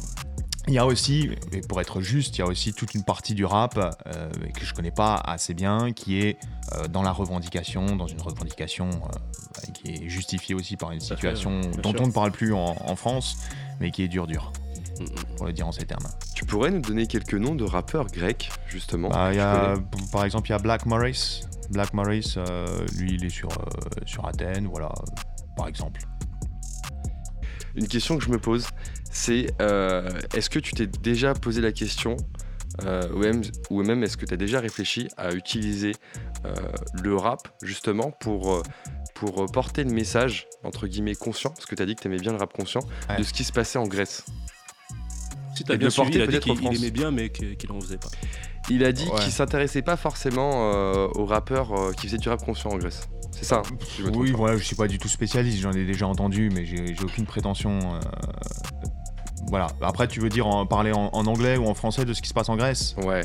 Il 0.67 0.73
y 0.73 0.79
a 0.79 0.85
aussi, 0.85 1.29
et 1.51 1.61
pour 1.61 1.79
être 1.79 2.01
juste, 2.01 2.37
il 2.37 2.39
y 2.39 2.43
a 2.43 2.47
aussi 2.47 2.73
toute 2.73 2.93
une 2.93 3.03
partie 3.03 3.33
du 3.33 3.45
rap 3.45 3.77
euh, 3.77 4.29
que 4.53 4.65
je 4.65 4.73
connais 4.73 4.91
pas 4.91 5.15
assez 5.15 5.53
bien, 5.53 5.93
qui 5.93 6.19
est 6.19 6.37
euh, 6.73 6.87
dans 6.87 7.03
la 7.03 7.11
revendication, 7.11 7.95
dans 7.95 8.07
une 8.07 8.21
revendication 8.21 8.89
euh, 8.89 9.71
qui 9.73 9.93
est 9.93 10.09
justifiée 10.09 10.55
aussi 10.55 10.75
par 10.75 10.91
une 10.91 10.99
fait, 10.99 11.15
situation 11.15 11.61
dont 11.81 11.91
sûr. 11.91 12.01
on 12.01 12.07
ne 12.07 12.11
parle 12.11 12.31
plus 12.31 12.53
en, 12.53 12.75
en 12.79 12.95
France, 12.95 13.37
mais 13.79 13.91
qui 13.91 14.03
est 14.03 14.07
dur 14.09 14.27
dur, 14.27 14.51
Mm, 14.99 15.03
mm. 15.03 15.35
pour 15.37 15.45
le 15.45 15.53
dire 15.53 15.67
en 15.67 15.71
ces 15.71 15.85
termes. 15.85 16.07
Tu 16.35 16.45
pourrais 16.45 16.71
nous 16.71 16.81
donner 16.81 17.07
quelques 17.07 17.33
noms 17.33 17.55
de 17.55 17.63
rappeurs 17.63 18.07
grecs, 18.07 18.49
justement 18.67 19.09
Bah, 19.09 19.29
il 19.31 19.37
y 19.37 19.41
a, 19.41 19.75
par 20.11 20.25
exemple, 20.25 20.47
il 20.49 20.51
y 20.51 20.55
a 20.55 20.59
Black 20.59 20.85
Morris. 20.85 21.43
Black 21.69 21.93
Morris, 21.93 22.35
euh, 22.37 22.85
lui, 22.97 23.15
il 23.15 23.25
est 23.25 23.29
sur, 23.29 23.49
euh, 23.51 24.05
sur 24.05 24.25
Athènes, 24.25 24.67
voilà, 24.67 24.89
par 25.55 25.67
exemple. 25.67 26.01
Une 27.77 27.87
question 27.87 28.17
que 28.17 28.23
je 28.23 28.29
me 28.29 28.39
pose, 28.39 28.67
c'est 29.11 29.47
euh, 29.61 30.09
est-ce 30.33 30.49
que 30.49 30.59
tu 30.59 30.73
t'es 30.73 30.87
déjà 30.87 31.33
posé 31.33 31.61
la 31.61 31.71
question, 31.71 32.17
euh, 32.83 33.07
ou 33.69 33.83
même, 33.83 34.03
est-ce 34.03 34.17
que 34.17 34.25
tu 34.25 34.33
as 34.33 34.37
déjà 34.37 34.59
réfléchi 34.59 35.07
à 35.15 35.31
utiliser 35.31 35.93
euh, 36.45 36.53
le 37.01 37.15
rap 37.15 37.47
justement 37.61 38.11
pour, 38.11 38.63
pour 39.13 39.45
porter 39.51 39.83
le 39.83 39.91
message, 39.91 40.47
entre 40.63 40.87
guillemets, 40.87 41.15
conscient, 41.15 41.51
parce 41.51 41.67
que 41.67 41.75
tu 41.75 41.83
as 41.83 41.85
dit 41.85 41.95
que 41.95 42.01
tu 42.01 42.07
aimais 42.07 42.17
bien 42.19 42.31
le 42.31 42.39
rap 42.39 42.51
conscient, 42.51 42.81
Ouais. 43.09 43.17
de 43.17 43.23
ce 43.23 43.31
qui 43.31 43.43
se 43.43 43.53
passait 43.53 43.77
en 43.79 43.87
Grèce 43.87 44.25
Si 45.57 45.63
t'as 45.63 45.75
bien 45.77 45.89
suivi, 45.89 46.13
il 46.15 46.21
a 46.21 46.27
dit 46.27 46.39
qu'il 46.39 46.75
aimait 46.75 46.91
bien, 46.91 47.11
mais 47.11 47.29
qu'il 47.29 47.71
en 47.71 47.79
faisait 47.81 47.97
pas. 47.97 48.09
Il 48.69 48.83
a 48.83 48.91
dit 48.91 49.07
Ouais. 49.07 49.19
qu'il 49.21 49.31
s'intéressait 49.31 49.81
pas 49.81 49.95
forcément 49.97 50.73
euh, 50.73 51.07
aux 51.15 51.25
rappeurs 51.25 51.73
euh, 51.73 51.93
qui 51.93 52.07
faisaient 52.07 52.17
du 52.17 52.27
rap 52.29 52.43
conscient 52.43 52.69
en 52.71 52.77
Grèce. 52.77 53.07
C'est 53.31 53.45
ça 53.45 53.57
hein, 53.65 53.75
si 53.87 54.01
je 54.01 54.07
Oui, 54.09 54.31
voilà, 54.31 54.57
je 54.57 54.63
suis 54.63 54.75
pas 54.75 54.87
du 54.87 54.97
tout 54.97 55.07
spécialiste, 55.07 55.59
j'en 55.59 55.71
ai 55.71 55.85
déjà 55.85 56.05
entendu, 56.07 56.49
mais 56.53 56.65
j'ai 56.65 56.95
aucune 57.01 57.25
prétention. 57.25 57.79
euh, 57.95 57.99
Voilà. 59.49 59.67
Après, 59.81 60.07
tu 60.07 60.19
veux 60.19 60.29
dire 60.29 60.47
en, 60.47 60.65
parler 60.65 60.91
en, 60.91 61.09
en 61.13 61.25
anglais 61.27 61.55
ou 61.57 61.67
en 61.67 61.73
français 61.73 62.03
de 62.05 62.13
ce 62.13 62.21
qui 62.21 62.27
se 62.29 62.33
passe 62.33 62.49
en 62.49 62.55
Grèce? 62.57 62.95
Ouais. 63.03 63.21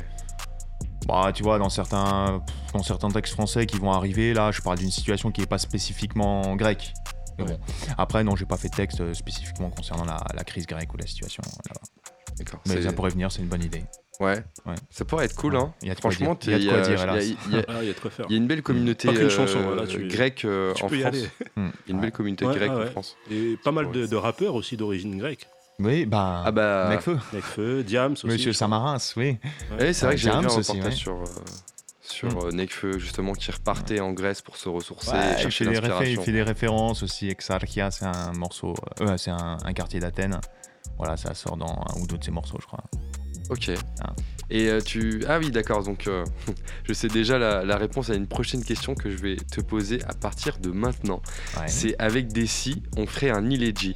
Bah, 1.07 1.33
tu 1.35 1.43
vois, 1.43 1.59
dans 1.59 1.68
certains, 1.70 2.43
dans 2.72 2.83
certains 2.85 3.09
textes 3.09 3.35
français 3.35 3.66
qui 3.66 3.78
vont 3.78 3.91
arriver, 3.93 4.33
là, 4.35 4.53
je 4.53 4.61
parle 4.61 4.78
d'une 4.78 4.91
situation 4.93 5.33
qui 5.33 5.41
n'est 5.41 5.47
pas 5.49 5.59
spécifiquement 5.59 6.55
grecque. 6.55 6.95
Mais 7.39 7.45
bon. 7.47 7.59
Après, 7.99 8.22
non, 8.22 8.37
j'ai 8.37 8.47
pas 8.47 8.57
fait 8.59 8.68
de 8.68 8.76
texte 8.76 9.12
spécifiquement 9.14 9.70
concernant 9.70 10.05
la, 10.05 10.22
la 10.35 10.45
crise 10.45 10.66
grecque 10.66 10.93
ou 10.95 10.99
la 10.99 11.07
situation 11.07 11.43
là-bas. 11.66 11.80
D'accord. 12.39 12.61
Mais 12.66 12.83
ça 12.83 12.93
pourrait 12.93 13.11
venir, 13.11 13.30
c'est 13.33 13.41
une 13.43 13.49
bonne 13.49 13.62
idée. 13.64 13.85
Ouais. 14.20 14.45
Ouais. 14.66 14.74
Ça 14.91 15.05
pourrait 15.05 15.24
être 15.24 15.35
cool, 15.35 15.57
hein. 15.57 15.72
Y 15.83 15.91
a 15.91 15.95
Franchement. 15.97 16.39
Il 16.45 16.51
y 16.51 16.55
a 16.55 16.59
de 16.59 16.62
t'es- 16.62 16.68
quoi 16.68 16.78
il 16.78 16.91
y 16.91 16.95
a- 16.95 17.18
dire, 17.18 17.37
il 17.49 17.55
y 17.55 17.59
a- 17.59 17.64
Ah, 17.68 17.83
y 17.83 17.89
de 17.89 17.93
quoi 17.95 18.11
faire. 18.11 18.26
Il 18.28 18.33
y 18.33 18.35
a 18.35 18.39
une 18.39 18.47
belle 18.47 18.62
communauté 18.62 19.09
euh, 19.09 19.28
chanson, 19.30 19.61
voilà, 19.62 19.87
tu- 19.87 20.07
grecque 20.07 20.45
euh, 20.45 20.72
tu 20.74 20.85
en 20.85 20.89
peux 20.89 20.99
y 20.99 21.01
France. 21.01 21.16
Hmm. 21.57 21.66
Y 21.66 21.91
a 21.91 21.95
une 21.95 22.01
belle 22.01 22.12
communauté 22.12 22.47
Ouais, 22.47 22.55
grecque 22.55 22.70
ah 22.72 22.83
en. 22.83 22.87
France. 22.91 23.16
Et 23.30 23.57
pas 23.64 23.72
mal 23.72 23.91
de, 23.91 24.07
de 24.07 24.16
rappeurs 24.16 24.55
aussi 24.55 24.76
d'origine 24.76 25.18
grecque. 25.18 25.49
Oui, 25.80 26.07
bah. 26.07 26.43
Ah 26.47 26.53
bah. 26.53 26.91
Necfeu. 26.91 27.18
Nekfeu, 27.33 27.83
Diams 27.83 28.12
aussi. 28.12 28.26
Monsieur 28.26 28.53
Samarins, 28.53 28.99
oui. 29.16 29.39
Eh, 29.80 29.93
c'est 29.93 30.07
vrai 30.07 30.14
que 30.14 30.20
j'ai 30.20 30.28
vu 30.30 30.37
un 30.37 30.41
reportage 30.41 30.85
ouais. 30.85 30.91
sur, 30.93 31.14
euh, 31.14 31.24
sur 32.03 32.28
Mm. 32.28 32.47
euh, 32.47 32.53
Nekfeu, 32.53 32.99
justement, 32.99 33.33
qui 33.33 33.51
repartait 33.51 33.99
en 34.01 34.12
Grèce 34.12 34.43
pour 34.43 34.57
se 34.57 34.68
ressourcer 34.68 35.11
et 35.16 35.43
il, 35.43 35.51
fait 35.51 35.64
des 35.64 35.70
réfé- 35.70 35.76
il 35.76 35.89
l'inspiration. 35.89 36.22
fait 36.22 36.33
des 36.33 36.43
références 36.43 37.03
aussi. 37.03 37.28
Exarchia, 37.30 37.91
c'est 37.91 38.05
un 38.05 38.33
morceau. 38.35 38.74
euh, 39.01 39.16
c'est 39.16 39.30
un, 39.30 39.57
un 39.64 39.72
quartier 39.72 39.99
d'Athènes. 39.99 40.39
Voilà, 40.99 41.16
ça 41.16 41.34
sort 41.34 41.57
dans 41.57 41.66
un 41.66 42.01
ou 42.01 42.07
deux 42.07 42.18
de 42.18 42.24
ses 42.24 42.30
morceaux, 42.30 42.59
je 42.61 42.66
crois. 42.66 42.84
Ok. 43.51 43.70
Ah. 44.01 44.14
Et 44.51 44.68
euh, 44.68 44.80
tu. 44.80 45.24
Ah 45.28 45.38
oui, 45.38 45.51
d'accord. 45.51 45.82
Donc, 45.82 46.07
euh, 46.07 46.24
je 46.84 46.93
sais 46.93 47.09
déjà 47.09 47.38
la, 47.38 47.64
la 47.64 47.76
réponse 47.76 48.11
à 48.11 48.14
une 48.14 48.26
prochaine 48.26 48.62
question 48.64 48.95
que 48.95 49.11
je 49.11 49.16
vais 49.16 49.36
te 49.36 49.61
poser 49.61 50.03
à 50.05 50.14
partir 50.14 50.59
de 50.59 50.70
maintenant. 50.70 51.20
Ouais. 51.59 51.68
C'est 51.68 51.99
avec 52.01 52.28
des 52.32 52.47
si, 52.47 52.82
on 52.97 53.07
ferait 53.07 53.30
un 53.30 53.49
Ileji. 53.51 53.95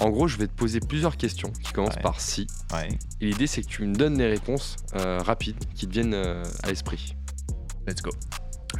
En 0.00 0.10
gros, 0.10 0.28
je 0.28 0.36
vais 0.36 0.46
te 0.46 0.52
poser 0.52 0.78
plusieurs 0.78 1.16
questions 1.16 1.50
qui 1.50 1.72
commencent 1.72 1.96
Ouais. 1.96 2.02
par 2.02 2.20
si. 2.20 2.46
Ouais. 2.72 2.88
Et 3.20 3.26
l'idée, 3.26 3.48
c'est 3.48 3.62
que 3.62 3.66
tu 3.68 3.82
me 3.82 3.94
donnes 3.94 4.16
des 4.16 4.28
réponses 4.28 4.76
euh, 4.94 5.18
rapides 5.18 5.58
qui 5.74 5.88
te 5.88 5.92
viennent 5.92 6.14
à 6.14 6.68
l'esprit. 6.68 7.16
Let's 7.86 8.00
go. 8.02 8.10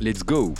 Let's 0.00 0.22
go 0.22 0.54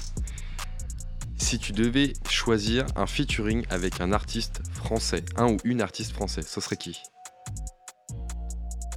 Si 1.38 1.58
tu 1.58 1.72
devais 1.72 2.12
choisir 2.28 2.84
un 2.96 3.06
featuring 3.06 3.64
avec 3.70 4.00
un 4.00 4.12
artiste 4.12 4.60
français, 4.74 5.24
un 5.36 5.46
ou 5.52 5.56
une 5.64 5.80
artiste 5.80 6.12
français, 6.12 6.42
ce 6.42 6.60
serait 6.60 6.76
qui? 6.76 7.00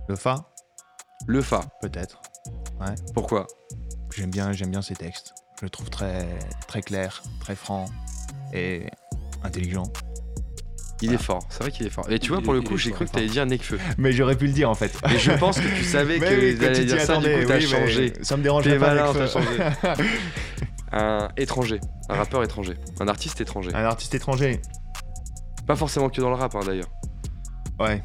Le 0.08 0.16
Fa, 0.16 0.50
Le 1.28 1.42
Fa. 1.42 1.62
peut-être. 1.82 2.22
Pourquoi? 3.14 3.48
J'aime 4.16 4.32
bien, 4.32 4.52
j'aime 4.52 4.72
bien 4.72 4.82
ses 4.82 4.96
textes. 4.96 5.34
Je 5.60 5.66
le 5.66 5.70
trouve 5.70 5.90
très, 5.90 6.28
très 6.68 6.82
clair, 6.82 7.22
très 7.40 7.56
franc 7.56 7.86
et 8.54 8.88
intelligent. 9.44 9.84
Il 11.04 11.08
Voilà. 11.10 11.20
est 11.20 11.24
fort, 11.24 11.48
c'est 11.50 11.60
vrai 11.64 11.72
qu'il 11.72 11.86
est 11.88 11.90
fort. 11.92 12.12
Et 12.12 12.20
tu 12.20 12.30
vois, 12.30 12.40
Il- 12.40 12.44
pour 12.44 12.54
le 12.54 12.62
coup, 12.62 12.78
j'ai 12.78 12.92
cru 12.92 13.06
que 13.06 13.12
tu 13.12 13.18
allais 13.18 13.28
dire 13.28 13.46
Nekfeu. 13.46 13.80
Mais 13.98 14.12
j'aurais 14.12 14.36
pu 14.36 14.46
le 14.48 14.54
dire 14.54 14.70
en 14.70 14.76
fait. 14.76 14.96
Et 15.14 15.18
je 15.18 15.32
pense 15.32 15.60
que 15.60 15.68
tu 15.78 15.84
savais 15.84 16.20
que 16.20 16.58
tu 16.58 16.66
allais 16.66 16.86
dire 16.86 17.02
ça, 17.02 17.18
du 17.18 17.24
coup, 17.26 17.46
t'as 17.48 17.58
oui, 17.58 17.62
changé. 17.68 18.14
Ça 18.22 18.38
me 18.38 18.44
dérange 18.44 18.66
pas 18.68 18.78
malin, 18.78 19.28
changé. 19.28 19.48
un 20.92 21.30
étranger, 21.38 21.80
un 22.10 22.16
rappeur 22.16 22.44
étranger, 22.44 22.76
un 23.00 23.08
artiste 23.08 23.40
étranger. 23.42 23.72
Un 23.74 23.86
artiste 23.86 24.14
étranger. 24.14 24.62
Pas 25.66 25.76
forcément 25.76 26.10
que 26.10 26.20
dans 26.22 26.30
le 26.30 26.36
rap, 26.36 26.54
hein, 26.56 26.62
d'ailleurs. 26.66 26.90
Ouais. 27.80 28.04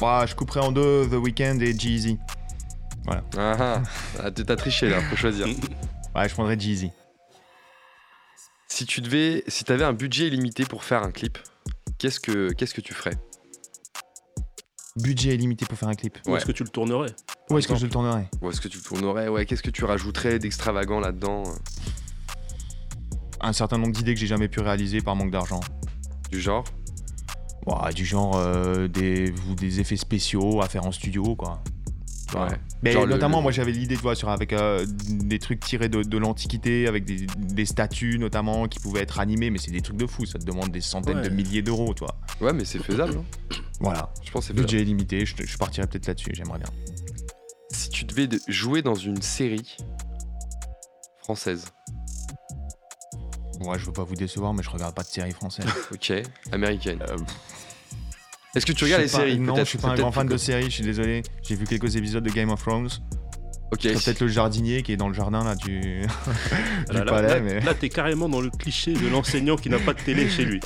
Bah, 0.00 0.24
je 0.26 0.34
couperai 0.34 0.60
en 0.60 0.70
deux 0.72 1.08
The 1.08 1.14
Weeknd 1.14 1.58
et 1.60 1.76
Jeezy. 1.78 2.18
Ah, 3.08 3.22
ah. 3.36 3.82
Ah, 4.22 4.30
t'as 4.30 4.56
triché 4.56 4.88
là, 4.88 5.00
faut 5.00 5.16
choisir. 5.16 5.46
Ouais, 6.14 6.28
je 6.28 6.34
prendrais 6.34 6.58
Jeezy. 6.58 6.90
si 8.66 8.86
tu 8.86 9.00
devais, 9.00 9.44
si 9.46 9.62
t'avais 9.62 9.84
un 9.84 9.92
budget 9.92 10.26
illimité 10.26 10.64
pour 10.64 10.82
faire 10.82 11.02
un 11.04 11.12
clip, 11.12 11.38
qu'est-ce 11.98 12.18
que, 12.18 12.50
qu'est-ce 12.54 12.74
que 12.74 12.80
tu 12.80 12.92
ferais? 12.92 13.16
Budget 15.02 15.34
illimité 15.34 15.64
pour 15.66 15.78
faire 15.78 15.88
un 15.88 15.94
clip. 15.94 16.18
Où 16.26 16.30
Ouais. 16.30 16.36
est-ce 16.38 16.46
que 16.46 16.52
tu 16.52 16.62
le 16.64 16.68
tournerais? 16.68 17.14
Où 17.50 17.58
est-ce 17.58 17.68
que 17.68 17.76
je 17.76 17.84
le 17.84 17.90
tournerai 17.90 18.28
Ou 18.42 18.50
est-ce 18.50 18.60
que 18.60 18.68
tu 18.68 18.80
tournerais? 18.80 19.28
Ouais, 19.28 19.46
qu'est-ce 19.46 19.62
que 19.62 19.70
tu 19.70 19.84
rajouterais 19.84 20.38
d'extravagant 20.38 21.00
là-dedans? 21.00 21.44
Un 23.40 23.52
certain 23.52 23.78
nombre 23.78 23.92
d'idées 23.92 24.14
que 24.14 24.20
j'ai 24.20 24.26
jamais 24.26 24.48
pu 24.48 24.60
réaliser 24.60 25.00
par 25.00 25.14
manque 25.14 25.30
d'argent. 25.30 25.60
Du 26.30 26.40
genre? 26.40 26.64
Ouah, 27.66 27.92
du 27.92 28.04
genre 28.04 28.36
euh, 28.36 28.88
des, 28.88 29.32
ou 29.48 29.54
des 29.54 29.80
effets 29.80 29.96
spéciaux 29.96 30.60
à 30.62 30.68
faire 30.68 30.84
en 30.86 30.92
studio, 30.92 31.36
quoi. 31.36 31.62
Ouais. 32.34 32.48
Mais 32.82 32.92
Genre 32.92 33.06
notamment, 33.06 33.38
le- 33.38 33.42
moi 33.44 33.52
j'avais 33.52 33.72
l'idée, 33.72 33.96
tu 33.96 34.02
vois, 34.02 34.14
sur, 34.14 34.28
avec 34.28 34.52
euh, 34.52 34.84
des 35.08 35.38
trucs 35.38 35.60
tirés 35.60 35.88
de, 35.88 36.02
de 36.02 36.18
l'Antiquité, 36.18 36.86
avec 36.86 37.04
des, 37.04 37.26
des 37.38 37.64
statues 37.64 38.18
notamment 38.18 38.68
qui 38.68 38.78
pouvaient 38.80 39.00
être 39.00 39.18
animées, 39.18 39.50
mais 39.50 39.58
c'est 39.58 39.70
des 39.70 39.80
trucs 39.80 39.96
de 39.96 40.06
fou, 40.06 40.26
ça 40.26 40.38
te 40.38 40.44
demande 40.44 40.70
des 40.70 40.80
centaines 40.82 41.16
Ouais. 41.18 41.28
de 41.28 41.34
milliers 41.34 41.62
d'euros, 41.62 41.94
tu 41.94 42.04
vois. 42.04 42.16
Ouais, 42.40 42.52
mais 42.52 42.64
c'est 42.64 42.78
faisable. 42.82 43.14
hein. 43.18 43.56
Voilà. 43.80 44.12
Je 44.24 44.30
pense 44.30 44.48
que 44.48 44.54
c'est. 44.54 44.60
Budget 44.60 44.82
illimité, 44.82 45.24
je, 45.24 45.34
je 45.42 45.56
partirais 45.56 45.86
peut-être 45.86 46.06
là-dessus, 46.06 46.30
j'aimerais 46.34 46.58
bien. 46.58 46.68
Si 47.70 47.88
tu 47.90 48.04
devais 48.04 48.26
de- 48.26 48.40
jouer 48.48 48.82
dans 48.82 48.94
une 48.94 49.22
série 49.22 49.76
française, 51.22 51.64
Ouais, 53.60 53.76
je 53.76 53.86
veux 53.86 53.92
pas 53.92 54.04
vous 54.04 54.14
décevoir, 54.14 54.54
mais 54.54 54.62
je 54.62 54.70
regarde 54.70 54.94
pas 54.94 55.02
de 55.02 55.08
séries 55.08 55.32
françaises. 55.32 55.66
ok, 55.92 56.12
américaine. 56.52 57.00
Euh, 57.08 57.16
Est-ce 58.58 58.66
que 58.66 58.72
tu 58.72 58.84
regardes 58.84 59.02
les 59.02 59.08
pas- 59.08 59.18
séries? 59.18 59.38
Non, 59.38 59.56
je 59.56 59.64
suis 59.64 59.78
pas 59.78 59.88
un 59.88 59.94
grand 59.94 60.12
fan 60.12 60.26
de 60.26 60.36
séries, 60.36 60.64
je 60.64 60.70
suis 60.70 60.84
désolé. 60.84 61.22
J'ai 61.42 61.54
vu 61.54 61.64
quelques 61.64 61.96
épisodes 61.96 62.22
de 62.24 62.30
Game 62.30 62.50
of 62.50 62.60
Thrones. 62.60 62.88
Ok. 63.70 63.82
Peut-être 63.82 64.20
le 64.20 64.28
jardinier 64.28 64.82
qui 64.82 64.92
est 64.92 64.96
dans 64.96 65.08
le 65.08 65.14
jardin 65.14 65.44
là 65.44 65.54
du, 65.54 65.80
du 65.80 66.06
Là, 66.90 67.04
là, 67.04 67.12
palais, 67.12 67.28
là, 67.28 67.40
mais. 67.40 67.60
là, 67.60 67.74
t'es 67.74 67.90
carrément 67.90 68.26
dans 68.28 68.40
le 68.40 68.48
cliché 68.48 68.94
de 68.94 69.08
l'enseignant 69.08 69.56
qui 69.56 69.68
n'a 69.68 69.78
pas 69.78 69.92
de 69.92 70.00
télé 70.00 70.28
chez 70.30 70.46
lui. 70.46 70.58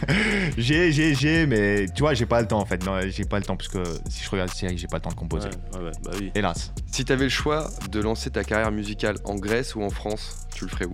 j'ai, 0.56 0.92
j'ai, 0.92 1.14
j'ai, 1.16 1.46
mais 1.46 1.86
tu 1.94 2.02
vois, 2.02 2.14
j'ai 2.14 2.26
pas 2.26 2.40
le 2.40 2.46
temps 2.46 2.60
en 2.60 2.64
fait. 2.64 2.84
Non, 2.86 3.00
j'ai 3.08 3.24
pas 3.24 3.38
le 3.40 3.44
temps 3.44 3.56
parce 3.56 3.68
que 3.68 3.82
si 4.08 4.22
je 4.22 4.30
regarde 4.30 4.50
des 4.50 4.56
séries, 4.56 4.78
j'ai 4.78 4.86
pas 4.86 4.98
le 4.98 5.02
temps 5.02 5.10
de 5.10 5.14
composer. 5.16 5.48
Ouais, 5.74 5.90
bah 6.04 6.12
oui. 6.18 6.30
Hélas. 6.36 6.72
Si 6.92 7.04
t'avais 7.04 7.24
le 7.24 7.28
choix 7.28 7.68
de 7.90 8.00
lancer 8.00 8.30
ta 8.30 8.44
carrière 8.44 8.70
musicale 8.70 9.16
en 9.24 9.34
Grèce 9.34 9.74
ou 9.74 9.82
en 9.82 9.90
France, 9.90 10.46
tu 10.54 10.64
le 10.64 10.70
ferais 10.70 10.86
où? 10.86 10.92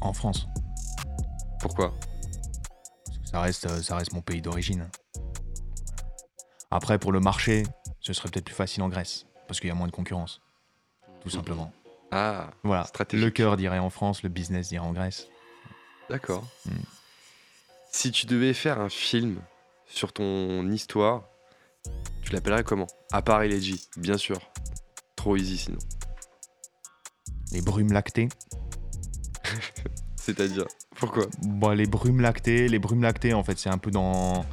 En 0.00 0.14
France. 0.14 0.48
Pourquoi? 1.60 1.94
Ça 3.34 3.40
reste, 3.40 3.66
euh, 3.66 3.82
ça 3.82 3.96
reste 3.96 4.12
mon 4.12 4.20
pays 4.20 4.40
d'origine. 4.40 4.88
Après, 6.70 7.00
pour 7.00 7.10
le 7.10 7.18
marché, 7.18 7.64
ce 7.98 8.12
serait 8.12 8.28
peut-être 8.28 8.44
plus 8.44 8.54
facile 8.54 8.84
en 8.84 8.88
Grèce. 8.88 9.26
Parce 9.48 9.58
qu'il 9.58 9.66
y 9.66 9.72
a 9.72 9.74
moins 9.74 9.88
de 9.88 9.92
concurrence. 9.92 10.40
Tout 11.20 11.30
simplement. 11.30 11.72
Ah, 12.12 12.52
Voilà. 12.62 12.86
Le 13.12 13.30
cœur 13.30 13.56
dirait 13.56 13.80
en 13.80 13.90
France, 13.90 14.22
le 14.22 14.28
business 14.28 14.68
dirait 14.68 14.86
en 14.86 14.92
Grèce. 14.92 15.26
d'accord. 16.08 16.46
Hmm. 16.64 16.84
Si 17.90 18.12
tu 18.12 18.26
devais 18.26 18.54
faire 18.54 18.80
un 18.80 18.88
film 18.88 19.40
sur 19.84 20.12
ton 20.12 20.70
histoire, 20.70 21.24
tu 22.22 22.32
l'appellerais 22.32 22.62
comment? 22.62 22.86
À 23.10 23.20
part 23.20 23.42
Elegy, 23.42 23.88
bien 23.96 24.16
sûr. 24.16 24.38
Trop 25.16 25.36
easy 25.36 25.58
sinon. 25.58 25.78
Les 27.50 27.62
brumes 27.62 27.92
lactées. 27.92 28.28
C'est-à-dire 30.24 30.64
Pourquoi 30.96 31.26
Bon, 31.42 31.70
les 31.70 31.86
brumes 31.86 32.20
lactées, 32.20 32.68
les 32.68 32.78
brumes 32.78 33.02
lactées, 33.02 33.34
en 33.34 33.42
fait, 33.44 33.58
c'est 33.58 33.68
un 33.68 33.76
peu 33.78 33.90
dans, 33.90 34.44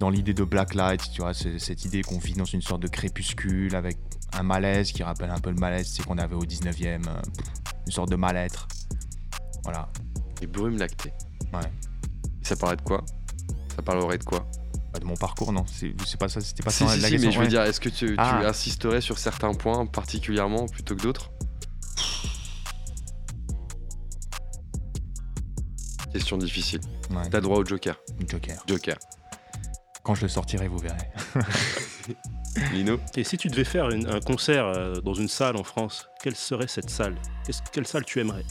dans 0.00 0.10
l'idée 0.10 0.34
de 0.34 0.42
Blacklight, 0.44 1.00
tu 1.12 1.20
vois, 1.22 1.32
cette 1.34 1.84
idée 1.84 2.02
qu'on 2.02 2.18
vit 2.18 2.34
dans 2.34 2.44
une 2.44 2.62
sorte 2.62 2.82
de 2.82 2.88
crépuscule 2.88 3.74
avec 3.76 3.98
un 4.32 4.42
malaise 4.42 4.90
qui 4.92 5.02
rappelle 5.02 5.30
un 5.30 5.38
peu 5.38 5.50
le 5.50 5.56
malaise 5.60 5.86
c'est 5.94 6.02
qu'on 6.04 6.16
avait 6.18 6.34
au 6.34 6.44
19e, 6.44 7.06
euh, 7.06 7.22
une 7.86 7.92
sorte 7.92 8.10
de 8.10 8.16
mal-être. 8.16 8.66
Voilà. 9.62 9.88
Les 10.40 10.46
brumes 10.46 10.78
lactées. 10.78 11.12
Ouais. 11.52 11.60
Ça 12.42 12.56
parlerait 12.56 12.76
de 12.78 12.82
quoi? 12.82 13.04
Ça 13.76 13.82
parlerait 13.82 14.18
de 14.18 14.24
quoi? 14.24 14.44
Pas 14.92 14.98
de 14.98 15.04
mon 15.04 15.14
parcours, 15.14 15.52
non, 15.52 15.64
c'est 15.68 15.94
pas 16.18 16.28
ça, 16.28 16.40
c'était 16.40 16.62
pas 16.62 16.70
Si, 16.70 16.84
ça 16.84 16.94
si, 16.94 17.00
la 17.00 17.06
si, 17.08 17.12
question. 17.14 17.28
mais 17.30 17.34
je 17.36 17.40
veux 17.40 17.46
dire, 17.46 17.62
est-ce 17.62 17.80
que 17.80 17.88
tu, 17.88 18.06
tu 18.08 18.14
Ah. 18.18 18.42
insisterais 18.48 19.00
sur 19.00 19.18
certains 19.18 19.54
points 19.54 19.86
particulièrement 19.86 20.66
plutôt 20.66 20.96
que 20.96 21.02
d'autres? 21.02 21.30
Question 26.12 26.38
difficile. 26.38 26.80
Ouais, 27.10 27.28
T'as 27.30 27.40
droit 27.40 27.58
au 27.58 27.64
Joker. 27.64 27.96
Joker. 28.28 28.62
Joker. 28.66 28.96
Quand 30.02 30.14
je 30.14 30.22
le 30.22 30.28
sortirai, 30.28 30.68
vous 30.68 30.78
verrez. 30.78 31.10
Lino? 32.72 32.98
Et 33.16 33.24
si 33.24 33.36
tu 33.36 33.48
devais 33.48 33.64
faire 33.64 33.88
une- 33.90 34.08
un 34.08 34.20
concert 34.20 34.66
euh, 34.66 34.94
dans 35.00 35.14
une 35.14 35.28
salle 35.28 35.56
en 35.56 35.64
France, 35.64 36.08
quelle 36.22 36.34
serait 36.36 36.66
cette 36.66 36.90
salle? 36.90 37.14
Quelle 37.72 37.86
salle 37.86 38.04
tu 38.04 38.20
aimerais? 38.20 38.44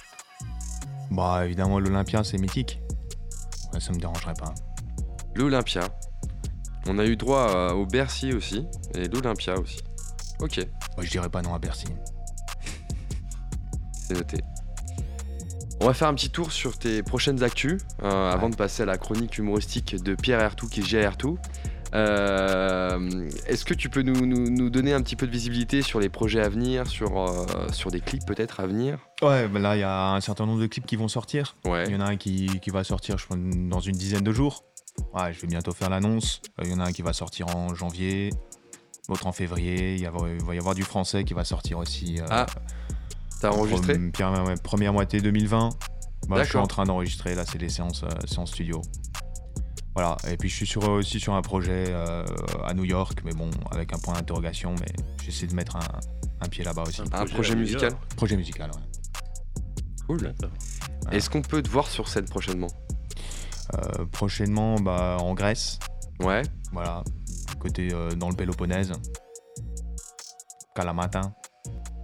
Bah, 1.11 1.45
évidemment, 1.45 1.79
l'Olympia, 1.79 2.23
c'est 2.23 2.37
mythique. 2.37 2.79
Ouais, 3.73 3.79
ça 3.79 3.91
me 3.91 3.99
dérangerait 3.99 4.33
pas. 4.33 4.53
L'Olympia. 5.35 5.81
On 6.87 6.97
a 6.97 7.05
eu 7.05 7.15
droit 7.15 7.51
à- 7.51 7.73
au 7.75 7.85
Bercy 7.85 8.33
aussi. 8.33 8.65
Et 8.95 9.07
l'Olympia 9.07 9.59
aussi. 9.59 9.79
Ok, 10.39 10.57
Moi, 10.97 11.05
je 11.05 11.09
dirais 11.11 11.29
pas 11.29 11.41
non 11.43 11.53
à 11.53 11.59
Bercy. 11.59 11.85
c'est 14.07 14.13
noté. 14.15 14.39
On 15.83 15.85
va 15.87 15.93
faire 15.95 16.07
un 16.07 16.13
petit 16.13 16.29
tour 16.29 16.51
sur 16.51 16.77
tes 16.77 17.01
prochaines 17.01 17.41
actus 17.43 17.81
euh, 18.03 18.31
avant 18.31 18.49
de 18.49 18.55
passer 18.55 18.83
à 18.83 18.85
la 18.85 18.97
chronique 18.97 19.37
humoristique 19.39 19.95
de 20.01 20.13
Pierre 20.13 20.39
Ertou 20.39 20.67
qui 20.67 20.81
est 20.81 20.83
GR2. 20.83 21.37
Euh, 21.93 23.29
Est-ce 23.47 23.65
que 23.65 23.73
tu 23.73 23.89
peux 23.89 24.03
nous, 24.03 24.25
nous- 24.25 24.49
nous 24.49 24.69
donner 24.69 24.93
un 24.93 25.01
petit 25.01 25.15
peu 25.15 25.25
de 25.25 25.31
visibilité 25.31 25.81
sur 25.81 25.99
les 25.99 26.07
projets 26.09 26.39
à 26.41 26.49
venir, 26.49 26.85
sur, 26.87 27.19
euh, 27.19 27.45
sur 27.73 27.89
des 27.89 27.99
clips 27.99 28.25
peut-être 28.25 28.59
à 28.59 28.67
venir? 28.67 28.99
Ouais, 29.23 29.47
bah 29.47 29.59
là, 29.59 29.75
il 29.75 29.79
y 29.79 29.83
a 29.83 30.11
un 30.13 30.21
certain 30.21 30.45
nombre 30.45 30.61
de 30.61 30.67
clips 30.67 30.85
qui 30.85 30.95
vont 30.95 31.07
sortir. 31.07 31.55
Ouais. 31.65 31.85
Il 31.87 31.93
y 31.93 31.95
en 31.95 32.01
a 32.01 32.05
un 32.05 32.15
qui, 32.15 32.59
qui 32.61 32.69
va 32.69 32.83
sortir, 32.83 33.17
je 33.17 33.25
pense, 33.25 33.37
dans 33.39 33.79
une 33.79 33.95
dizaine 33.95 34.23
de 34.23 34.31
jours. 34.31 34.63
Ouais, 35.13 35.33
je 35.33 35.41
vais 35.41 35.47
bientôt 35.47 35.71
faire 35.73 35.89
l'annonce. 35.89 36.41
Euh, 36.59 36.63
Il 36.65 36.71
y 36.71 36.73
en 36.75 36.79
a 36.79 36.85
un 36.85 36.91
qui 36.91 37.01
va 37.01 37.11
sortir 37.13 37.47
en 37.55 37.73
janvier, 37.73 38.29
l'autre 39.09 39.25
en 39.25 39.31
février. 39.31 39.95
Il, 39.95 40.07
va 40.07 40.53
y 40.55 40.59
avoir 40.59 40.75
du 40.75 40.83
français 40.83 41.23
qui 41.23 41.33
va 41.33 41.43
sortir 41.43 41.79
aussi. 41.79 42.19
Ah, 42.29 42.45
T'as 43.41 43.49
enregistré 43.51 43.95
Pre- 43.95 44.11
Première, 44.11 44.43
ouais, 44.45 44.55
première 44.55 44.93
moitié 44.93 45.19
2020. 45.21 45.69
Bah, 46.29 46.43
je 46.43 46.49
suis 46.49 46.57
en 46.57 46.67
train 46.67 46.83
d'enregistrer, 46.85 47.35
là, 47.35 47.43
c'est 47.45 47.57
les 47.57 47.69
séances, 47.69 48.03
euh, 48.03 48.07
séances 48.27 48.51
studio. 48.51 48.81
Voilà, 49.95 50.15
et 50.29 50.37
puis 50.37 50.47
je 50.47 50.55
suis 50.55 50.67
sur, 50.67 50.87
aussi 50.87 51.19
sur 51.19 51.33
un 51.33 51.41
projet 51.41 51.85
euh, 51.89 52.23
à 52.65 52.73
New 52.73 52.85
York, 52.85 53.19
mais 53.25 53.33
bon, 53.33 53.49
avec 53.71 53.91
un 53.93 53.97
point 53.97 54.13
d'interrogation, 54.13 54.73
mais 54.79 54.93
j'essaie 55.23 55.47
de 55.47 55.53
mettre 55.55 55.75
un, 55.75 55.81
un 56.39 56.47
pied 56.47 56.63
là-bas 56.63 56.83
aussi. 56.83 57.01
Un 57.01 57.25
projet 57.25 57.51
à 57.51 57.55
New 57.55 57.61
musical. 57.61 57.91
Projet 58.15 58.37
musical, 58.37 58.71
ouais. 58.71 58.81
Cool. 60.07 60.33
Voilà. 61.01 61.17
Est-ce 61.17 61.29
qu'on 61.29 61.41
peut 61.41 61.61
te 61.61 61.69
voir 61.69 61.87
sur 61.87 62.07
scène 62.07 62.25
prochainement? 62.25 62.69
Euh, 63.73 64.05
prochainement, 64.05 64.75
bah, 64.75 65.17
en 65.19 65.33
Grèce, 65.33 65.79
Ouais. 66.21 66.43
voilà, 66.71 67.03
côté 67.59 67.89
euh, 67.91 68.11
dans 68.11 68.29
le 68.29 68.35
Péloponnèse, 68.35 68.93
Kalamata. 70.75 71.33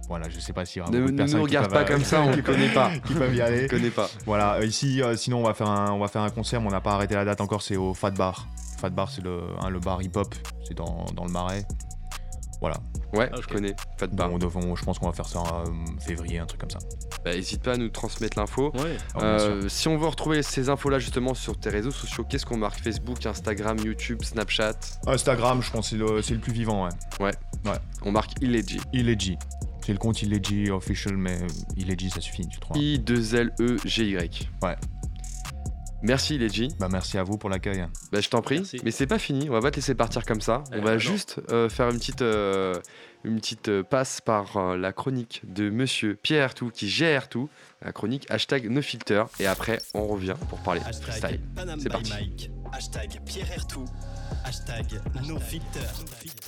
Voilà, 0.08 0.28
je 0.30 0.40
sais 0.40 0.52
pas 0.52 0.64
s'il 0.64 0.78
y 0.78 0.82
aura 0.82 0.90
Ne 0.90 0.98
beaucoup 1.00 1.08
de 1.08 1.12
ne 1.12 1.18
personnes 1.18 1.40
nous 1.40 1.46
qui 1.46 1.56
regarde 1.56 1.72
peuvent, 1.72 1.84
pas 1.84 1.90
euh, 1.92 1.94
comme 1.96 2.04
ça, 2.04 2.22
on 2.22 2.34
ne 2.34 2.40
connaît 2.40 2.72
pas. 2.72 2.90
qui 3.06 3.14
peuvent 3.14 3.34
y 3.34 3.42
On 3.42 3.44
aller. 3.44 3.62
ne 3.64 3.68
connaît 3.68 3.90
pas. 3.90 4.08
Voilà, 4.26 4.54
euh, 4.54 4.64
ici, 4.66 5.02
euh, 5.02 5.16
sinon 5.16 5.40
on 5.40 5.44
va 5.44 5.54
faire 5.54 5.68
un, 5.68 5.92
on 5.92 5.98
va 5.98 6.08
faire 6.08 6.22
un 6.22 6.30
concert, 6.30 6.60
mais 6.60 6.68
on 6.68 6.70
n'a 6.70 6.80
pas 6.80 6.92
arrêté 6.92 7.14
la 7.14 7.24
date 7.24 7.40
encore, 7.42 7.60
c'est 7.62 7.76
au 7.76 7.92
Fat 7.94 8.10
Bar. 8.12 8.46
Fat 8.80 8.90
Bar, 8.90 9.10
c'est 9.10 9.22
le, 9.22 9.40
hein, 9.60 9.68
le 9.70 9.80
bar 9.80 10.00
hip-hop, 10.02 10.34
c'est 10.66 10.74
dans, 10.74 11.04
dans 11.14 11.24
le 11.26 11.30
Marais. 11.32 11.64
Voilà. 12.60 12.76
Ouais, 13.14 13.30
Ah, 13.32 13.36
je 13.40 13.46
connais. 13.46 13.74
Pas. 13.98 14.06
Bon, 14.08 14.30
on 14.34 14.38
devant- 14.38 14.74
je 14.74 14.84
pense 14.84 14.98
qu'on 14.98 15.06
va 15.06 15.12
faire 15.12 15.26
ça 15.28 15.38
en 15.40 15.60
euh, 15.60 15.64
février, 16.00 16.38
un 16.40 16.46
truc 16.46 16.60
comme 16.60 16.70
ça. 16.70 16.80
Bah, 17.24 17.32
hésite 17.32 17.62
pas 17.62 17.72
à 17.74 17.76
nous 17.76 17.88
transmettre 17.88 18.36
l'info. 18.38 18.72
Ouais. 18.74 18.96
Ah. 19.14 19.20
Euh, 19.22 19.68
si 19.68 19.86
on 19.88 19.96
veut 19.96 20.08
retrouver 20.08 20.42
ces 20.42 20.68
infos-là 20.68 20.98
justement 20.98 21.34
sur 21.34 21.58
tes 21.58 21.70
réseaux 21.70 21.90
sociaux, 21.92 22.24
qu'est-ce 22.28 22.44
qu'on 22.44 22.56
marque? 22.58 22.80
Facebook, 22.80 23.24
Instagram, 23.26 23.78
YouTube, 23.84 24.22
Snapchat? 24.24 24.74
Instagram, 25.06 25.62
je 25.62 25.70
pense 25.70 25.90
que 25.90 25.96
c'est 25.96 26.02
le, 26.02 26.20
c'est 26.22 26.34
le 26.34 26.40
plus 26.40 26.52
vivant, 26.52 26.88
ouais. 27.20 27.30
On 28.02 28.10
marque 28.10 28.32
Illegit. 28.42 28.80
Illegit. 28.92 29.38
C'est 29.88 29.94
le 29.94 29.98
compte 29.98 30.20
Illegit 30.20 30.70
official, 30.70 31.16
mais 31.16 31.38
Illegit, 31.78 32.10
ça 32.10 32.20
suffit, 32.20 32.46
tu 32.46 32.60
trouves. 32.60 32.76
I-2-L-E-G-Y. 32.76 34.50
Ouais. 34.62 34.76
Merci 36.02 36.34
Illegit. 36.34 36.68
Bah, 36.78 36.88
merci 36.90 37.16
à 37.16 37.22
vous 37.22 37.38
pour 37.38 37.48
l'accueil. 37.48 37.86
Bah, 38.12 38.20
je 38.20 38.28
t'en 38.28 38.42
prie. 38.42 38.56
Merci. 38.56 38.82
Mais 38.84 38.90
c'est 38.90 39.06
pas 39.06 39.18
fini. 39.18 39.48
On 39.48 39.54
va 39.54 39.62
pas 39.62 39.70
te 39.70 39.76
laisser 39.76 39.94
partir 39.94 40.26
comme 40.26 40.42
ça. 40.42 40.62
Eh, 40.74 40.76
on 40.76 40.82
va 40.82 40.92
non. 40.92 40.98
juste 40.98 41.40
euh, 41.50 41.70
faire 41.70 41.88
une 41.88 41.96
petite, 41.96 42.20
euh, 42.20 42.74
une 43.24 43.36
petite 43.36 43.68
euh, 43.70 43.82
passe 43.82 44.20
par 44.20 44.58
euh, 44.58 44.76
la 44.76 44.92
chronique 44.92 45.40
de 45.48 45.70
monsieur 45.70 46.18
Pierre 46.22 46.52
Tout 46.52 46.68
qui 46.68 46.90
gère 46.90 47.30
tout. 47.30 47.48
La 47.80 47.92
chronique 47.92 48.26
hashtag 48.30 48.68
NoFilter. 48.68 49.24
Et 49.40 49.46
après, 49.46 49.80
on 49.94 50.06
revient 50.06 50.36
pour 50.50 50.58
parler 50.58 50.82
Hashtag 50.84 51.02
freestyle. 51.14 51.40
C'est 51.78 51.88
parti. 51.88 52.10
Mike. 52.12 52.50
Hashtag 52.74 53.22
Pierre 53.24 53.50
Ertou. 53.52 53.86
Hashtag 54.44 55.00
NoFilter. 55.26 55.80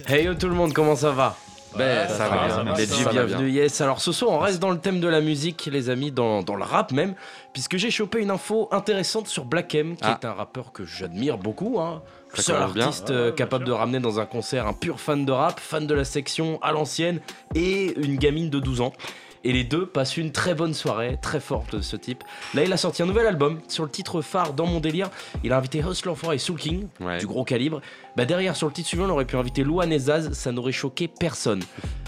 Hey 0.07 0.26
yo 0.26 0.34
tout 0.34 0.49
le 0.49 0.55
monde, 0.55 0.74
comment 0.74 0.95
ça 0.95 1.12
va? 1.12 1.38
Ben, 1.77 2.09
ça, 2.09 2.29
va 2.29 2.49
va, 2.49 2.77
ça 2.77 3.03
va 3.05 3.12
bienvenue. 3.12 3.49
Yes. 3.51 3.81
Alors 3.81 4.01
ce 4.01 4.11
soir, 4.12 4.33
on 4.33 4.39
reste 4.41 4.59
dans 4.59 4.71
le 4.71 4.79
thème 4.79 5.01
de 5.01 5.07
la 5.09 5.21
musique, 5.21 5.68
les 5.71 5.89
amis, 5.89 6.11
dans, 6.11 6.43
dans 6.43 6.57
le 6.57 6.64
rap 6.64 6.91
même, 6.93 7.14
puisque 7.53 7.77
j'ai 7.77 7.91
chopé 7.91 8.21
une 8.21 8.31
info 8.31 8.68
intéressante 8.73 9.29
sur 9.29 9.45
Black 9.45 9.75
M, 9.75 9.95
qui 9.97 10.03
Ah. 10.05 10.18
est 10.21 10.27
un 10.27 10.33
rappeur 10.33 10.73
que 10.73 10.85
j'admire 10.85 11.39
beaucoup. 11.39 11.79
Hein. 11.81 12.03
Seul 12.35 12.57
artiste 12.57 13.11
euh, 13.11 13.33
capable 13.33 13.64
de 13.64 13.73
ramener 13.73 14.01
dans 14.01 14.18
un 14.21 14.27
concert 14.27 14.66
un 14.66 14.73
pur 14.73 15.01
fan 15.01 15.25
de 15.25 15.33
rap, 15.33 15.59
fan 15.61 15.87
de 15.87 15.95
la 15.95 16.05
section 16.05 16.59
à 16.62 16.73
l'ancienne 16.73 17.21
et 17.55 17.95
une 18.01 18.16
gamine 18.16 18.51
de 18.51 18.59
12 18.61 18.81
ans. 18.81 18.93
Et 19.43 19.53
les 19.55 19.64
deux 19.64 19.87
passent 19.87 20.18
une 20.18 20.33
très 20.33 20.53
bonne 20.55 20.75
soirée, 20.75 21.16
très 21.23 21.41
forte 21.41 21.75
de 21.75 21.81
ce 21.81 21.97
type. 21.97 22.25
Là, 22.53 22.62
il 22.62 22.71
a 22.75 22.77
sorti 22.77 23.03
un 23.03 23.07
nouvel 23.07 23.27
album 23.27 23.59
sur 23.68 23.85
le 23.85 23.89
titre 23.91 24.21
phare 24.21 24.53
Dans 24.53 24.66
mon 24.66 24.81
délire. 24.81 25.09
Il 25.43 25.55
a 25.55 25.57
invité 25.57 25.79
Hustler 25.81 26.12
4 26.14 26.35
et 26.35 26.39
Soul 26.39 26.59
King, 26.59 26.89
Ouais. 27.01 27.16
du 27.16 27.27
gros 27.27 27.43
calibre. 27.45 27.81
Bah 28.17 28.25
derrière, 28.25 28.57
sur 28.57 28.67
le 28.67 28.73
titre 28.73 28.89
suivant, 28.89 29.05
on 29.05 29.11
aurait 29.11 29.25
pu 29.25 29.37
inviter 29.37 29.63
Louane 29.63 29.93
et 29.93 29.99
Zaz, 29.99 30.33
ça 30.33 30.53
n'aurait 30.53 30.73
choqué 30.73 31.09
personne. 31.09 31.63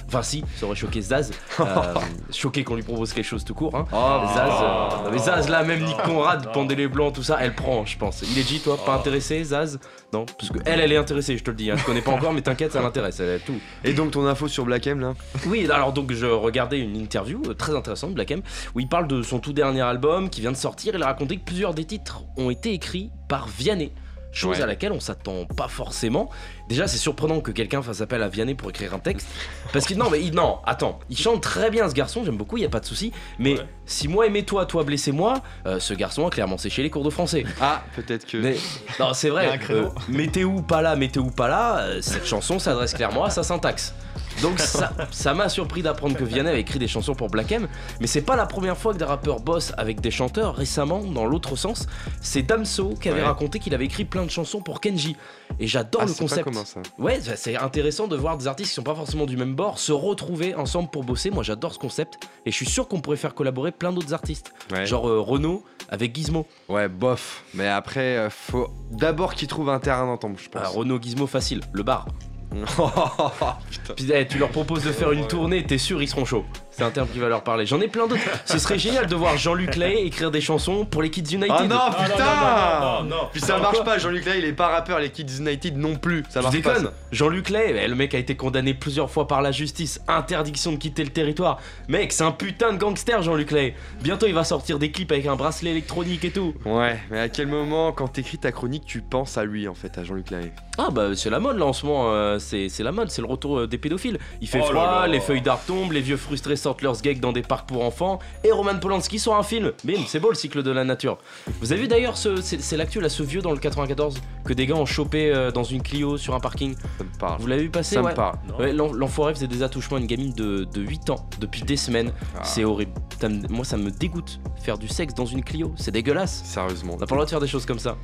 Enfin 0.08 0.22
si, 0.22 0.44
ça 0.56 0.66
aurait 0.66 0.76
choqué 0.76 1.00
Zaz. 1.00 1.30
Euh, 1.60 1.64
choqué 2.30 2.64
qu'on 2.64 2.74
lui 2.74 2.82
propose 2.82 3.14
quelque 3.14 3.24
chose 3.24 3.44
tout 3.44 3.54
court. 3.54 3.74
Hein. 3.74 3.86
Zaz, 4.34 4.52
euh, 4.62 5.10
mais 5.10 5.18
Zaz 5.18 5.48
là, 5.48 5.62
même 5.62 5.82
Nick 5.84 5.96
Conrad, 6.02 6.52
Pandé 6.52 6.74
les 6.74 6.86
Blancs, 6.86 7.14
tout 7.14 7.22
ça, 7.22 7.38
elle 7.40 7.54
prend, 7.54 7.86
je 7.86 7.96
pense. 7.96 8.22
Il 8.22 8.38
est 8.38 8.42
dit, 8.42 8.60
toi, 8.60 8.76
pas 8.84 8.94
intéressé, 8.94 9.42
Zaz? 9.42 9.78
Non, 10.12 10.26
parce 10.26 10.50
que 10.50 10.58
elle, 10.66 10.80
elle 10.80 10.92
est 10.92 10.98
intéressée, 10.98 11.38
je 11.38 11.42
te 11.44 11.50
le 11.50 11.56
dis. 11.56 11.70
Hein. 11.70 11.76
Je 11.78 11.84
connais 11.84 12.02
pas 12.02 12.12
encore, 12.12 12.34
mais 12.34 12.42
t'inquiète, 12.42 12.72
ça 12.72 12.82
l'intéresse, 12.82 13.20
elle 13.20 13.36
a 13.36 13.38
tout. 13.38 13.58
Et 13.84 13.94
donc 13.94 14.10
ton 14.10 14.26
info 14.26 14.48
sur 14.48 14.66
Black 14.66 14.86
M 14.86 15.00
là? 15.00 15.14
Oui, 15.46 15.66
alors 15.70 15.94
donc 15.94 16.12
je 16.12 16.26
regardais 16.26 16.78
une 16.78 16.96
interview 16.96 17.40
euh, 17.48 17.54
très 17.54 17.74
intéressante 17.74 18.10
de 18.10 18.14
Black 18.16 18.30
M 18.32 18.42
où 18.74 18.80
il 18.80 18.88
parle 18.88 19.08
de 19.08 19.22
son 19.22 19.38
tout 19.38 19.54
dernier 19.54 19.80
album 19.80 20.28
qui 20.28 20.42
vient 20.42 20.52
de 20.52 20.56
sortir. 20.56 20.94
Il 20.94 21.02
a 21.02 21.06
raconté 21.06 21.38
que 21.38 21.44
plusieurs 21.44 21.72
des 21.72 21.86
titres 21.86 22.24
ont 22.36 22.50
été 22.50 22.74
écrits 22.74 23.10
par 23.28 23.48
Vianney. 23.48 23.92
Chose 24.32 24.56
Ouais. 24.56 24.62
à 24.62 24.66
laquelle 24.66 24.92
on 24.92 25.00
s'attend 25.00 25.44
pas 25.44 25.68
forcément. 25.68 26.30
Déjà, 26.68 26.88
c'est 26.88 26.96
surprenant 26.96 27.40
que 27.40 27.50
quelqu'un 27.50 27.82
fasse 27.82 28.00
appel 28.00 28.22
à 28.22 28.28
Vianney 28.28 28.54
pour 28.54 28.70
écrire 28.70 28.94
un 28.94 28.98
texte. 28.98 29.28
Parce 29.74 29.84
que 29.84 29.92
non, 29.92 30.08
mais 30.10 30.22
il- 30.22 30.34
non, 30.34 30.58
attends, 30.64 30.98
il 31.10 31.18
chante 31.18 31.42
très 31.42 31.70
bien 31.70 31.86
ce 31.88 31.92
garçon, 31.94 32.22
j'aime 32.24 32.38
beaucoup, 32.38 32.56
il 32.56 32.62
y 32.62 32.66
a 32.66 32.70
pas 32.70 32.80
de 32.80 32.86
souci. 32.86 33.12
Mais 33.38 33.58
Ouais. 33.58 33.66
si 33.84 34.08
moi 34.08 34.26
aimais 34.26 34.42
toi, 34.42 34.64
toi 34.64 34.84
blessé 34.84 35.12
moi, 35.12 35.42
euh, 35.66 35.78
ce 35.80 35.92
garçon 35.92 36.26
a 36.26 36.30
clairement 36.30 36.56
séché 36.56 36.82
les 36.82 36.88
cours 36.88 37.04
de 37.04 37.10
français. 37.10 37.44
Ah, 37.60 37.82
peut-être 37.94 38.26
que. 38.26 38.38
Mais 38.38 38.56
non, 38.98 39.12
c'est 39.12 39.28
vrai. 39.28 39.60
euh, 39.70 39.88
mettez 40.08 40.44
où 40.46 40.62
pas 40.62 40.80
là, 40.80 40.96
mettez 40.96 41.20
où 41.20 41.30
pas 41.30 41.48
là. 41.48 41.78
euh, 41.80 41.98
cette 42.00 42.24
chanson 42.26 42.58
s'adresse 42.58 42.94
clairement 42.94 43.24
à 43.24 43.30
sa 43.30 43.42
syntaxe. 43.42 43.94
Donc 44.40 44.58
ça, 44.58 44.92
ça 45.10 45.34
m'a 45.34 45.48
surpris 45.48 45.82
d'apprendre 45.82 46.16
que 46.16 46.24
Vianney 46.24 46.48
avait 46.48 46.60
écrit 46.60 46.78
des 46.78 46.88
chansons 46.88 47.14
pour 47.14 47.28
Black 47.28 47.52
M, 47.52 47.68
mais 48.00 48.06
c'est 48.06 48.22
pas 48.22 48.34
la 48.36 48.46
première 48.46 48.76
fois 48.76 48.92
que 48.92 48.98
des 48.98 49.04
rappeurs 49.04 49.40
bossent 49.40 49.72
avec 49.76 50.00
des 50.00 50.10
chanteurs. 50.10 50.54
Récemment, 50.56 51.00
dans 51.00 51.26
l'autre 51.26 51.54
sens, 51.56 51.86
c'est 52.20 52.42
Damso 52.42 52.94
qui 53.00 53.08
avait 53.08 53.20
Ouais. 53.20 53.26
raconté 53.26 53.58
qu'il 53.58 53.74
avait 53.74 53.84
écrit 53.84 54.04
plein 54.04 54.24
de 54.24 54.30
chansons 54.30 54.60
pour 54.62 54.80
Kenji. 54.80 55.16
Et 55.60 55.66
j'adore 55.66 56.02
Ah, 56.02 56.06
le 56.06 56.12
pas 56.12 56.18
concept. 56.18 56.44
commun 56.44 56.64
ça. 56.64 56.80
Ouais, 56.98 57.20
c'est 57.36 57.56
intéressant 57.56 58.08
de 58.08 58.16
voir 58.16 58.38
des 58.38 58.46
artistes 58.46 58.70
qui 58.70 58.74
sont 58.74 58.82
pas 58.82 58.94
forcément 58.94 59.26
du 59.26 59.36
même 59.36 59.54
bord 59.54 59.78
se 59.78 59.92
retrouver 59.92 60.54
ensemble 60.54 60.88
pour 60.90 61.04
bosser. 61.04 61.30
Moi, 61.30 61.42
j'adore 61.42 61.74
ce 61.74 61.78
concept 61.78 62.14
et 62.46 62.50
je 62.50 62.56
suis 62.56 62.66
sûr 62.66 62.88
qu'on 62.88 63.00
pourrait 63.00 63.16
faire 63.18 63.34
collaborer 63.34 63.70
plein 63.70 63.92
d'autres 63.92 64.14
artistes, 64.14 64.52
Ouais. 64.72 64.86
genre 64.86 65.08
euh, 65.08 65.20
Renaud 65.20 65.62
avec 65.90 66.14
Gizmo. 66.16 66.46
Ouais, 66.68 66.88
bof. 66.88 67.44
Mais 67.54 67.68
après, 67.68 68.16
euh, 68.16 68.30
faut 68.30 68.68
d'abord 68.90 69.34
qu'ils 69.34 69.48
trouvent 69.48 69.68
un 69.70 69.78
terrain 69.78 70.06
d'entente, 70.06 70.38
je 70.38 70.48
Ah, 70.54 70.60
pense. 70.60 70.74
Renaud 70.74 70.98
Gizmo 71.00 71.26
facile, 71.26 71.60
le 71.72 71.82
bar. 71.82 72.06
Puis 73.96 74.10
eh, 74.12 74.26
tu 74.26 74.38
leur 74.38 74.50
proposes 74.50 74.84
de 74.84 74.92
faire 74.92 75.12
une 75.12 75.26
tournée, 75.26 75.64
t'es 75.64 75.78
sûr 75.78 76.02
ils 76.02 76.08
seront 76.08 76.24
chauds. 76.24 76.44
C'est 76.72 76.84
un 76.84 76.90
terme 76.90 77.08
qui 77.08 77.18
va 77.18 77.28
leur 77.28 77.42
parler. 77.44 77.66
J'en 77.66 77.80
ai 77.80 77.88
plein 77.88 78.06
d'autres. 78.06 78.22
Ce 78.46 78.58
serait 78.58 78.78
génial 78.78 79.06
de 79.06 79.14
voir 79.14 79.36
Jean-Luc 79.36 79.76
Lahaye 79.76 80.06
écrire 80.06 80.30
des 80.30 80.40
chansons 80.40 80.84
pour 80.84 81.02
les 81.02 81.10
Kids 81.10 81.34
United. 81.34 81.50
Ah 81.50 81.62
non, 81.64 81.76
non, 81.76 81.90
putain 81.90 82.24
non, 82.24 82.80
non, 82.80 83.02
non, 83.02 83.16
non. 83.16 83.28
Puis 83.30 83.40
ça 83.42 83.58
marche 83.58 83.84
pas, 83.84 83.98
Jean-Luc 83.98 84.24
Lahaye, 84.24 84.38
il 84.40 84.44
est 84.46 84.52
pas 84.52 84.68
rappeur, 84.68 84.98
les 84.98 85.10
Kids 85.10 85.38
United 85.38 85.76
non 85.76 85.96
plus. 85.96 86.24
Ça 86.30 86.40
marche 86.40 86.60
pas. 86.62 86.74
déconne. 86.74 86.90
Jean-Luc 87.12 87.50
Lahaye, 87.50 87.74
eh, 87.84 87.88
le 87.88 87.94
mec 87.94 88.14
a 88.14 88.18
été 88.18 88.36
condamné 88.36 88.74
plusieurs 88.74 89.10
fois 89.10 89.26
par 89.28 89.42
la 89.42 89.52
justice. 89.52 90.00
Interdiction 90.08 90.72
de 90.72 90.76
quitter 90.78 91.04
le 91.04 91.10
territoire. 91.10 91.58
Mec, 91.88 92.12
c'est 92.12 92.24
un 92.24 92.32
putain 92.32 92.72
de 92.72 92.78
gangster, 92.78 93.22
Jean-Luc 93.22 93.50
Lahaye. 93.50 93.74
Bientôt, 94.00 94.26
il 94.26 94.34
va 94.34 94.44
sortir 94.44 94.78
des 94.78 94.90
clips 94.90 95.12
avec 95.12 95.26
un 95.26 95.36
bracelet 95.36 95.70
électronique 95.72 96.24
et 96.24 96.30
tout. 96.30 96.54
Ouais, 96.64 96.98
mais 97.10 97.20
à 97.20 97.28
quel 97.28 97.48
moment, 97.48 97.92
quand 97.92 98.08
t'écris 98.08 98.38
ta 98.38 98.50
chronique, 98.50 98.84
tu 98.86 99.00
penses 99.02 99.36
à 99.36 99.44
lui 99.44 99.68
en 99.68 99.74
fait, 99.74 99.98
à 99.98 100.04
Jean-Luc 100.04 100.30
Lahaye? 100.30 100.52
Ah 100.78 100.88
bah 100.90 101.08
c'est 101.14 101.28
la 101.28 101.38
mode 101.38 101.58
là 101.58 101.66
en 101.66 101.74
ce 101.74 101.84
moment, 101.84 102.10
euh, 102.14 102.38
c'est 102.38 102.70
c'est 102.70 102.82
la 102.82 102.92
mode, 102.92 103.10
c'est 103.10 103.20
le 103.20 103.26
retour 103.28 103.58
euh, 103.58 103.66
des 103.66 103.76
pédophiles. 103.76 104.18
Il 104.40 104.48
fait 104.48 104.60
Oh 104.62 104.68
froid, 104.70 104.86
là 104.86 105.00
là. 105.02 105.06
les 105.06 105.20
feuilles 105.20 105.42
d'art 105.42 105.60
tombent, 105.66 105.92
les 105.92 106.00
vieux 106.00 106.16
frustrés 106.16 106.56
sortent 106.62 106.82
leurs 106.82 107.00
gags 107.02 107.20
dans 107.20 107.32
des 107.32 107.42
parcs 107.42 107.68
pour 107.68 107.84
enfants, 107.84 108.18
et 108.44 108.52
Roman 108.52 108.78
Polanski 108.78 109.18
sort 109.18 109.36
un 109.36 109.42
film. 109.42 109.72
Bim, 109.84 110.00
c'est 110.06 110.20
beau 110.20 110.28
le 110.30 110.34
cycle 110.34 110.62
de 110.62 110.70
la 110.70 110.84
nature. 110.84 111.18
Vous 111.60 111.72
avez 111.72 111.82
vu 111.82 111.88
d'ailleurs, 111.88 112.16
ce, 112.16 112.40
c'est 112.40 112.60
c'est 112.60 112.76
l'actu 112.76 113.00
là, 113.00 113.08
ce 113.08 113.22
vieux 113.22 113.42
dans 113.42 113.52
le 113.52 113.58
94, 113.58 114.18
que 114.44 114.52
des 114.52 114.66
gars 114.66 114.74
ont 114.76 114.86
chopé 114.86 115.32
euh, 115.32 115.50
dans 115.50 115.64
une 115.64 115.82
Clio 115.82 116.16
sur 116.16 116.34
un 116.34 116.40
parking. 116.40 116.74
Ça 116.98 117.04
me 117.04 117.18
parle. 117.18 117.40
Vous 117.40 117.46
l'avez 117.46 117.62
vu 117.62 117.70
passer 117.70 117.96
Ça 117.96 118.02
ouais. 118.02 118.10
me 118.12 118.16
parle. 118.16 118.36
Non. 118.48 118.58
Ouais, 118.58 118.72
l'en- 118.72 118.92
l'enfoiré 118.92 119.34
faisait 119.34 119.48
des 119.48 119.62
attouchements 119.62 119.96
à 119.96 120.00
une 120.00 120.06
gamine 120.06 120.32
de, 120.32 120.64
de 120.72 120.80
8 120.80 121.10
ans 121.10 121.26
depuis 121.40 121.62
des 121.62 121.76
semaines. 121.76 122.12
Ah. 122.36 122.40
C'est 122.44 122.64
horrible. 122.64 122.92
Ça 123.20 123.28
me- 123.28 123.46
moi 123.48 123.64
ça 123.64 123.76
me 123.76 123.90
dégoûte. 123.90 124.40
Faire 124.62 124.78
du 124.78 124.88
sexe 124.88 125.14
dans 125.14 125.26
une 125.26 125.42
Clio, 125.42 125.72
c'est 125.76 125.90
dégueulasse. 125.90 126.42
Sérieusement. 126.44 126.94
On 126.94 126.98
n'a 126.98 127.06
pas 127.06 127.14
le 127.14 127.18
droit 127.18 127.24
de 127.24 127.30
faire 127.30 127.40
des 127.40 127.48
choses 127.48 127.66
comme 127.66 127.78
ça. 127.80 127.96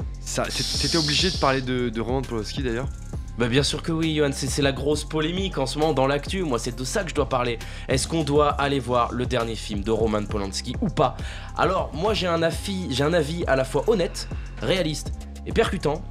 T'étais 0.82 0.96
obligé 0.98 1.30
de 1.30 1.36
parler 1.36 1.60
de, 1.62 1.88
de 1.88 2.00
Roman 2.00 2.22
Polanski 2.22 2.62
d'ailleurs? 2.62 2.88
Bah 3.38 3.46
bien 3.46 3.62
sûr 3.62 3.84
que 3.84 3.92
oui, 3.92 4.16
Johan, 4.16 4.30
c'est 4.32 4.62
la 4.62 4.72
grosse 4.72 5.04
polémique 5.04 5.58
en 5.58 5.66
ce 5.66 5.78
moment 5.78 5.92
dans 5.92 6.08
l'actu. 6.08 6.42
Moi, 6.42 6.58
c'est 6.58 6.76
de 6.76 6.82
ça 6.82 7.04
que 7.04 7.10
je 7.10 7.14
dois 7.14 7.28
parler. 7.28 7.60
Est-ce 7.86 8.08
qu'on 8.08 8.24
doit 8.24 8.48
aller 8.48 8.80
voir 8.80 9.12
le 9.12 9.26
dernier 9.26 9.54
film 9.54 9.84
de 9.84 9.92
Roman 9.92 10.24
Polanski 10.24 10.74
ou 10.80 10.88
pas? 10.88 11.16
Alors, 11.56 11.92
moi, 11.94 12.14
j'ai 12.14 12.26
un, 12.26 12.42
un 12.42 13.12
avis 13.12 13.44
à 13.46 13.54
la 13.54 13.64
fois 13.64 13.84
honnête, 13.86 14.28
réaliste 14.60 15.12
et 15.46 15.52
percutant. 15.52 16.02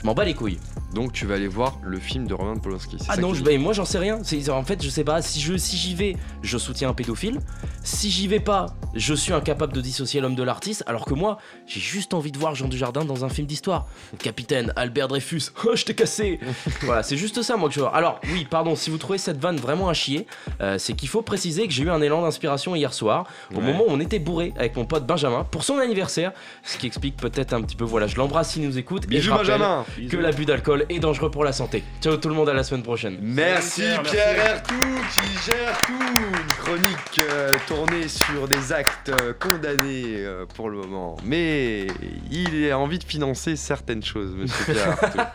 Je 0.00 0.06
m'en 0.06 0.14
bats 0.14 0.24
les 0.24 0.34
couilles. 0.34 0.58
Donc 0.94 1.12
tu 1.12 1.26
vas 1.26 1.34
aller 1.34 1.46
voir 1.46 1.78
le 1.84 1.98
film 2.00 2.26
de 2.26 2.34
Roman 2.34 2.56
Polanski. 2.56 2.96
Ah 3.08 3.14
ça 3.14 3.20
non, 3.20 3.32
je, 3.34 3.44
bah, 3.44 3.56
moi 3.58 3.72
j'en 3.74 3.84
sais 3.84 3.98
rien. 3.98 4.18
En 4.50 4.62
fait, 4.64 4.82
je 4.82 4.88
sais 4.88 5.04
pas. 5.04 5.20
Si 5.22 5.40
je 5.40 5.56
si 5.56 5.76
j'y 5.76 5.94
vais, 5.94 6.16
je 6.42 6.58
soutiens 6.58 6.88
un 6.88 6.94
pédophile. 6.94 7.38
Si 7.84 8.10
j'y 8.10 8.26
vais 8.26 8.40
pas, 8.40 8.66
je 8.94 9.14
suis 9.14 9.32
incapable 9.32 9.72
de 9.72 9.80
dissocier 9.80 10.20
l'homme 10.20 10.34
de 10.34 10.42
l'artiste. 10.42 10.82
Alors 10.86 11.04
que 11.04 11.14
moi, 11.14 11.38
j'ai 11.66 11.78
juste 11.80 12.12
envie 12.14 12.32
de 12.32 12.38
voir 12.38 12.54
Jean 12.54 12.66
Dujardin 12.66 13.04
dans 13.04 13.24
un 13.24 13.28
film 13.28 13.46
d'histoire. 13.46 13.86
Capitaine 14.18 14.72
Albert 14.76 15.08
Dreyfus. 15.08 15.42
Oh, 15.66 15.76
je 15.76 15.84
t'ai 15.84 15.94
cassé. 15.94 16.40
voilà, 16.82 17.02
c'est 17.02 17.16
juste 17.18 17.42
ça 17.42 17.56
moi 17.56 17.68
que 17.68 17.74
je 17.74 17.80
vois. 17.80 17.94
Alors 17.94 18.18
oui, 18.32 18.46
pardon. 18.50 18.74
Si 18.74 18.88
vous 18.90 18.96
trouvez 18.98 19.18
cette 19.18 19.38
vanne 19.38 19.56
vraiment 19.58 19.88
à 19.90 19.94
chier, 19.94 20.26
euh, 20.62 20.78
c'est 20.78 20.94
qu'il 20.94 21.08
faut 21.08 21.22
préciser 21.22 21.68
que 21.68 21.72
j'ai 21.74 21.82
eu 21.84 21.90
un 21.90 22.00
élan 22.00 22.22
d'inspiration 22.22 22.74
hier 22.74 22.94
soir, 22.94 23.26
au 23.54 23.58
Ouais. 23.58 23.62
moment 23.62 23.84
où 23.86 23.90
on 23.90 24.00
était 24.00 24.18
bourré 24.18 24.52
avec 24.56 24.74
mon 24.76 24.86
pote 24.86 25.06
Benjamin 25.06 25.44
pour 25.44 25.62
son 25.62 25.78
anniversaire, 25.78 26.32
ce 26.64 26.78
qui 26.78 26.86
explique 26.86 27.16
peut-être 27.18 27.52
un 27.52 27.60
petit 27.62 27.76
peu. 27.76 27.84
Voilà, 27.84 28.06
je 28.06 28.16
l'embrasse 28.16 28.52
s'il 28.52 28.66
nous 28.66 28.78
écoute. 28.78 29.04
et 29.04 29.06
je 29.06 29.08
Bisous 29.20 29.30
rappelle 29.32 29.46
Benjamin 29.58 29.84
Que 30.10 30.16
l'abus 30.16 30.44
d'alcool 30.44 30.86
est 30.88 30.98
dangereux 30.98 31.30
pour 31.30 31.44
la 31.44 31.52
santé. 31.52 31.82
Ciao 32.00 32.16
tout 32.16 32.28
le 32.28 32.34
monde 32.34 32.48
à 32.48 32.54
la 32.54 32.62
semaine 32.62 32.82
prochaine. 32.82 33.18
Merci 33.20 33.82
Pierre, 33.82 34.02
Pierre. 34.02 34.46
Ertout 34.56 34.74
qui 35.14 35.50
gère 35.50 35.78
tout 35.82 35.92
Une 35.92 36.46
chronique 36.58 37.20
euh, 37.20 37.52
tournée 37.66 38.08
sur 38.08 38.48
des 38.48 38.72
actes 38.72 39.10
euh, 39.10 39.32
condamnés 39.32 40.16
euh, 40.18 40.46
pour 40.54 40.70
le 40.70 40.78
moment. 40.78 41.16
Mais 41.24 41.86
il 42.30 42.70
a 42.70 42.78
envie 42.78 42.98
de 42.98 43.04
financer 43.04 43.56
certaines 43.56 44.02
choses, 44.02 44.34
monsieur 44.34 44.72
Pierre. 44.72 44.98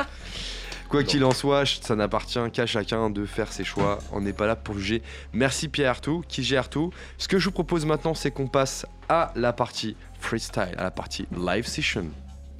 Quoi 0.90 1.04
qu'il 1.04 1.24
en 1.24 1.32
soit, 1.32 1.66
ça 1.66 1.96
n'appartient 1.96 2.40
qu'à 2.54 2.68
chacun 2.68 3.10
de 3.10 3.26
faire 3.26 3.52
ses 3.52 3.64
choix. 3.64 4.00
On 4.12 4.22
n'est 4.22 4.34
pas 4.34 4.46
là 4.46 4.56
pour 4.56 4.78
juger. 4.78 5.02
Merci 5.34 5.68
Pierre 5.68 5.90
Artout 5.90 6.24
qui 6.28 6.44
gère 6.44 6.70
tout. 6.70 6.92
Ce 7.18 7.28
que 7.28 7.40
je 7.40 7.46
vous 7.46 7.52
propose 7.52 7.86
maintenant, 7.86 8.14
c'est 8.14 8.32
qu'on 8.32 8.48
passe 8.48 8.86
à 9.10 9.32
la 9.36 9.52
partie 9.52 9.96
freestyle, 10.20 10.76
à 10.78 10.84
la 10.84 10.92
partie 10.92 11.28
live 11.36 11.66
session 11.66 12.06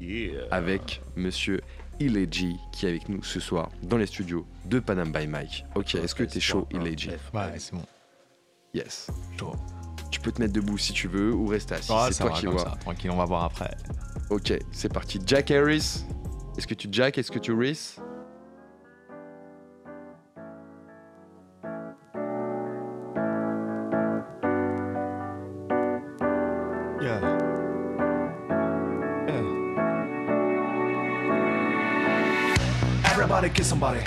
Yeah. 0.02 0.42
avec 0.52 1.02
monsieur 1.16 1.62
Ileji 2.00 2.58
qui 2.72 2.86
est 2.86 2.90
avec 2.90 3.10
nous 3.10 3.24
ce 3.24 3.40
soir 3.40 3.70
dans 3.84 3.98
les 3.98 4.06
studios 4.06 4.46
de 4.66 4.80
Panam 4.80 5.12
by 5.12 5.28
Mike. 5.28 5.66
Ok, 5.76 5.96
est-ce 5.96 6.16
que 6.16 6.24
t'es 6.24 6.40
chaud 6.40 6.68
Ileji 6.72 7.10
Ouais, 7.34 7.58
c'est 7.58 7.74
bon. 7.74 7.86
Yes. 8.74 9.08
Chaud. 9.40 9.54
Tu 10.12 10.20
peux 10.20 10.32
te 10.32 10.42
mettre 10.42 10.54
debout 10.54 10.78
si 10.78 10.94
tu 10.94 11.08
veux 11.08 11.34
ou 11.34 11.48
rester 11.48 11.76
assis, 11.76 11.92
Ah, 11.94 12.08
c'est 12.12 12.24
toi 12.24 12.32
va 12.32 12.40
qui 12.40 12.46
vois. 12.48 12.60
ça. 12.60 12.78
Tranquille, 12.82 13.12
on 13.12 13.18
va 13.18 13.26
voir 13.26 13.44
après. 13.46 13.76
Ok, 14.30 14.54
c'est 14.72 14.92
parti. 14.92 15.20
Jack 15.26 15.52
Harris. 15.52 16.04
Est-ce 16.58 16.68
que 16.68 16.74
tu 16.74 16.88
Jack 16.92 17.18
Est-ce 17.18 17.32
que 17.32 17.40
tu 17.40 17.52
Reese 17.54 17.98
Everybody 33.36 33.54
get 33.54 33.66
somebody. 33.66 34.00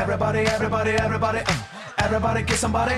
Everybody, 0.00 0.38
everybody, 0.46 0.92
everybody. 0.92 1.40
Uh. 1.46 1.54
Everybody 1.98 2.42
get 2.42 2.56
somebody. 2.56 2.94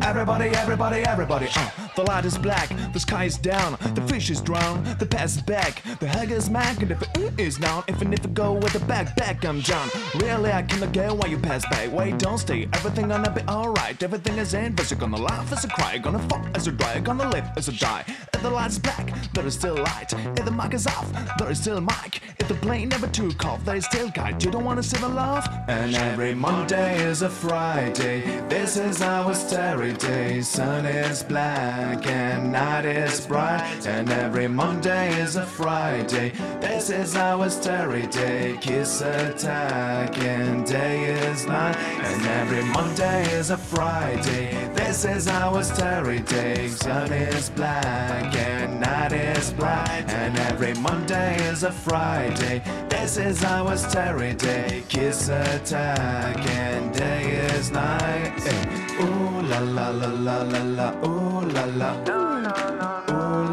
Everybody, 0.00 0.48
everybody, 0.48 1.00
everybody. 1.04 1.48
Uh. 1.54 1.81
The 1.94 2.04
light 2.04 2.24
is 2.24 2.38
black, 2.38 2.70
the 2.94 3.00
sky 3.00 3.24
is 3.24 3.36
down, 3.36 3.76
the 3.94 4.00
fish 4.08 4.30
is 4.30 4.40
drowned, 4.40 4.86
the 4.98 5.04
past 5.04 5.36
is 5.36 5.42
back, 5.42 5.82
the 6.00 6.08
hug 6.08 6.30
is 6.30 6.46
smack, 6.46 6.80
and 6.80 6.90
if 6.90 7.00
mm 7.00 7.38
is 7.38 7.58
down, 7.58 7.84
if 7.86 8.00
and 8.00 8.14
if 8.14 8.24
I 8.24 8.30
go 8.30 8.54
with 8.54 8.72
the 8.72 8.80
back, 8.80 9.14
backpack, 9.16 9.46
I'm 9.46 9.60
down. 9.60 9.90
Really, 10.16 10.50
I 10.50 10.62
cannot 10.62 10.92
get 10.92 11.14
why 11.14 11.26
you 11.28 11.38
pass 11.38 11.64
by. 11.70 11.88
Wait, 11.88 12.18
don't 12.18 12.38
stay, 12.38 12.66
everything 12.72 13.08
gonna 13.08 13.30
be 13.30 13.42
alright. 13.42 14.02
Everything 14.02 14.38
is 14.38 14.54
in, 14.54 14.74
but 14.74 14.90
you're 14.90 15.00
gonna 15.00 15.18
laugh 15.18 15.52
as 15.52 15.64
a 15.64 15.68
cry, 15.68 15.98
gonna 15.98 16.18
fall 16.30 16.42
as 16.54 16.66
a 16.66 16.72
dry, 16.72 16.98
gonna 17.00 17.28
live 17.28 17.44
as 17.56 17.68
a 17.68 17.72
die. 17.72 18.04
If 18.32 18.42
the 18.42 18.50
light's 18.50 18.78
black, 18.78 19.12
there 19.34 19.46
is 19.46 19.54
still 19.54 19.76
light. 19.76 20.14
If 20.38 20.44
the 20.46 20.50
mic 20.50 20.72
is 20.72 20.86
off, 20.86 21.12
there 21.38 21.50
is 21.50 21.60
still 21.60 21.80
mic. 21.80 22.22
If 22.38 22.48
the 22.48 22.54
plane 22.54 22.88
never 22.88 23.06
took 23.08 23.44
off, 23.44 23.64
there 23.66 23.76
is 23.76 23.84
still 23.84 24.08
guide. 24.08 24.42
You 24.42 24.50
don't 24.50 24.64
wanna 24.64 24.82
see 24.82 24.96
the 24.96 25.08
love? 25.08 25.46
And 25.68 25.94
every 25.94 26.34
Monday 26.34 27.02
is 27.04 27.20
a 27.20 27.28
Friday. 27.28 28.22
This 28.48 28.78
is 28.78 29.02
our 29.02 29.34
starry 29.34 29.92
day. 29.92 30.40
Sun 30.40 30.86
is 30.86 31.22
black 31.22 31.81
and 31.82 32.52
night 32.52 32.84
is 32.84 33.26
bright. 33.26 33.86
And 33.86 34.10
every 34.10 34.48
Monday 34.48 35.20
is 35.20 35.36
a 35.36 35.46
Friday. 35.46 36.30
This 36.60 36.90
is 36.90 37.16
our 37.16 37.50
starry 37.50 38.06
day. 38.06 38.58
Kiss 38.60 39.00
attack 39.00 40.18
and 40.18 40.66
day 40.66 41.04
is 41.04 41.46
night. 41.46 41.76
And 41.76 42.26
every 42.26 42.64
Monday 42.64 43.22
is 43.32 43.50
a 43.50 43.56
Friday. 43.56 44.70
This 44.74 45.04
is 45.04 45.28
our 45.28 45.62
starry 45.62 46.20
day. 46.20 46.68
Sun 46.68 47.12
is 47.12 47.50
black 47.50 48.34
and 48.36 48.80
night 48.80 49.12
is 49.12 49.52
bright. 49.52 50.04
And 50.08 50.38
every 50.38 50.74
Monday 50.74 51.36
is 51.50 51.62
a 51.64 51.72
Friday. 51.72 52.62
This 52.88 53.16
is 53.16 53.44
our 53.44 53.76
starry 53.76 54.34
day. 54.34 54.82
Kiss 54.88 55.28
attack 55.28 56.38
and 56.50 56.94
day 56.94 57.24
is 57.56 57.70
night. 57.70 58.40
Hey. 58.40 58.82
Ooh 59.00 59.42
la 59.42 59.58
la 59.58 59.88
la 59.90 60.08
la 60.08 60.42
la 60.42 60.62
la. 60.62 60.88
Ooh 61.04 61.40
la 61.54 61.64
la. 61.78 61.90
Ooh 62.08 62.38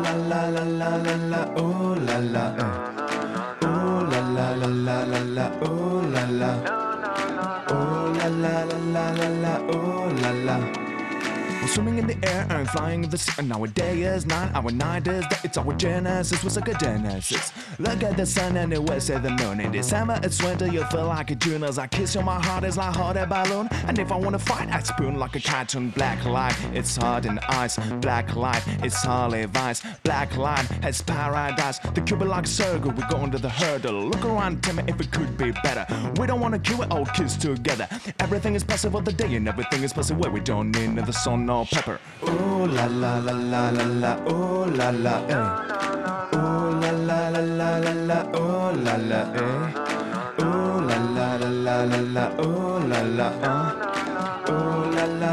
la 0.04 0.14
la 0.30 0.42
la 0.56 0.62
la 0.80 0.90
la 1.06 1.16
la. 1.32 1.42
Ooh 1.58 1.96
la 2.08 2.18
la. 2.34 2.46
Ooh 3.64 4.02
la 4.12 4.22
la 4.36 4.48
la 4.62 4.70
la 4.86 4.98
la 5.12 5.20
la. 5.36 5.46
Ooh 5.68 6.02
la 6.14 6.24
la. 6.42 6.52
Ooh 7.72 8.14
la 8.18 8.28
la 8.44 8.56
la 8.70 8.78
la 8.94 9.06
la 9.18 9.28
la. 9.44 9.54
Ooh 9.74 10.10
la 10.22 10.32
la. 10.46 10.89
We're 11.62 11.68
swimming 11.68 11.98
in 11.98 12.08
the 12.08 12.18
air 12.26 12.48
and 12.50 12.70
flying 12.70 13.04
in 13.04 13.10
the 13.10 13.18
sea. 13.18 13.34
And 13.38 13.52
our 13.52 13.68
day 13.68 14.04
is 14.04 14.26
night, 14.26 14.52
our 14.56 14.72
night 14.72 15.08
is 15.08 15.26
day. 15.28 15.38
It's 15.44 15.58
our 15.58 15.74
genesis, 15.74 16.42
was 16.42 16.56
like 16.56 16.70
a 16.70 16.74
genesis. 16.76 17.52
Look 17.80 18.02
at 18.02 18.16
the 18.16 18.26
sun 18.26 18.56
and 18.56 18.72
the 18.72 18.82
west 18.82 19.10
of 19.10 19.24
the 19.24 19.32
moon. 19.32 19.60
In 19.60 19.72
December 19.72 20.20
it's 20.24 20.42
winter, 20.42 20.68
you 20.68 20.86
feel 20.86 21.08
like 21.08 21.32
a 21.32 21.36
June. 21.36 21.64
As 21.64 21.78
I 21.78 21.88
kiss 21.88 22.16
you, 22.16 22.22
my 22.22 22.42
heart 22.42 22.64
is 22.64 22.78
like 22.78 22.96
hot 22.96 23.18
air 23.18 23.26
balloon. 23.26 23.68
And 23.88 24.00
if 24.00 24.10
I 24.10 24.16
wanna 24.16 24.40
fight, 24.40 24.70
I 24.70 24.80
spoon 24.82 25.20
like 25.20 25.36
a 25.36 25.42
cartoon. 25.42 25.90
Black 25.90 26.24
light, 26.24 26.56
it's 26.74 26.96
hard 26.96 27.26
in 27.26 27.40
ice. 27.50 27.78
Black 28.00 28.36
light, 28.38 28.64
it's 28.82 29.02
solid 29.02 29.50
vice. 29.50 29.82
Black 30.04 30.38
light 30.38 30.66
has 30.82 31.02
paradise. 31.02 31.80
The 31.94 32.02
cube 32.02 32.22
like 32.22 32.48
circle, 32.48 32.92
we 32.92 33.04
go 33.10 33.18
under 33.18 33.38
the 33.38 33.50
hurdle. 33.50 34.08
Look 34.08 34.24
around, 34.24 34.64
tell 34.64 34.76
me 34.76 34.84
if 34.88 35.00
it 35.02 35.12
could 35.12 35.38
be 35.38 35.52
better. 35.64 35.86
We 36.18 36.26
don't 36.26 36.40
wanna 36.40 36.60
kill 36.60 36.84
it, 36.84 36.92
all 36.92 37.06
kids 37.06 37.36
together. 37.36 37.88
Everything 38.20 38.56
is 38.56 38.64
possible 38.64 39.02
the 39.02 39.12
day 39.12 39.36
and 39.36 39.48
everything 39.48 39.84
is 39.84 39.92
possible 39.92 40.22
where 40.22 40.32
we 40.32 40.40
don't 40.40 40.72
need 40.72 40.90
another 40.90 41.12
sun 41.12 41.49
nor 41.50 41.66
pepper. 41.66 41.98
Ooh 42.30 42.68
la 42.76 42.86
la 43.02 43.14
la 43.26 43.34
la 43.52 43.64
la 43.78 43.86
la, 44.02 44.12
ooh 44.34 44.66
la 44.80 44.90
la, 45.06 45.16
eh. 45.38 45.48
Ooh 46.38 46.70
la 46.82 46.92
la 47.10 47.20
la 47.34 47.42
la 47.60 47.70
la 47.86 47.94
la, 48.10 48.20
ooh 48.42 48.70
la 48.86 48.96
la, 49.10 49.22
eh. 49.46 50.44
Ooh 50.46 50.78
la 50.90 50.98
la 51.16 51.28
la 51.42 51.50
la 51.66 51.78
la 51.92 52.00
la, 52.16 52.26
ooh 52.46 52.78
la 52.92 53.00
la, 53.18 53.28
uh. 53.54 53.66
Ooh 54.52 54.89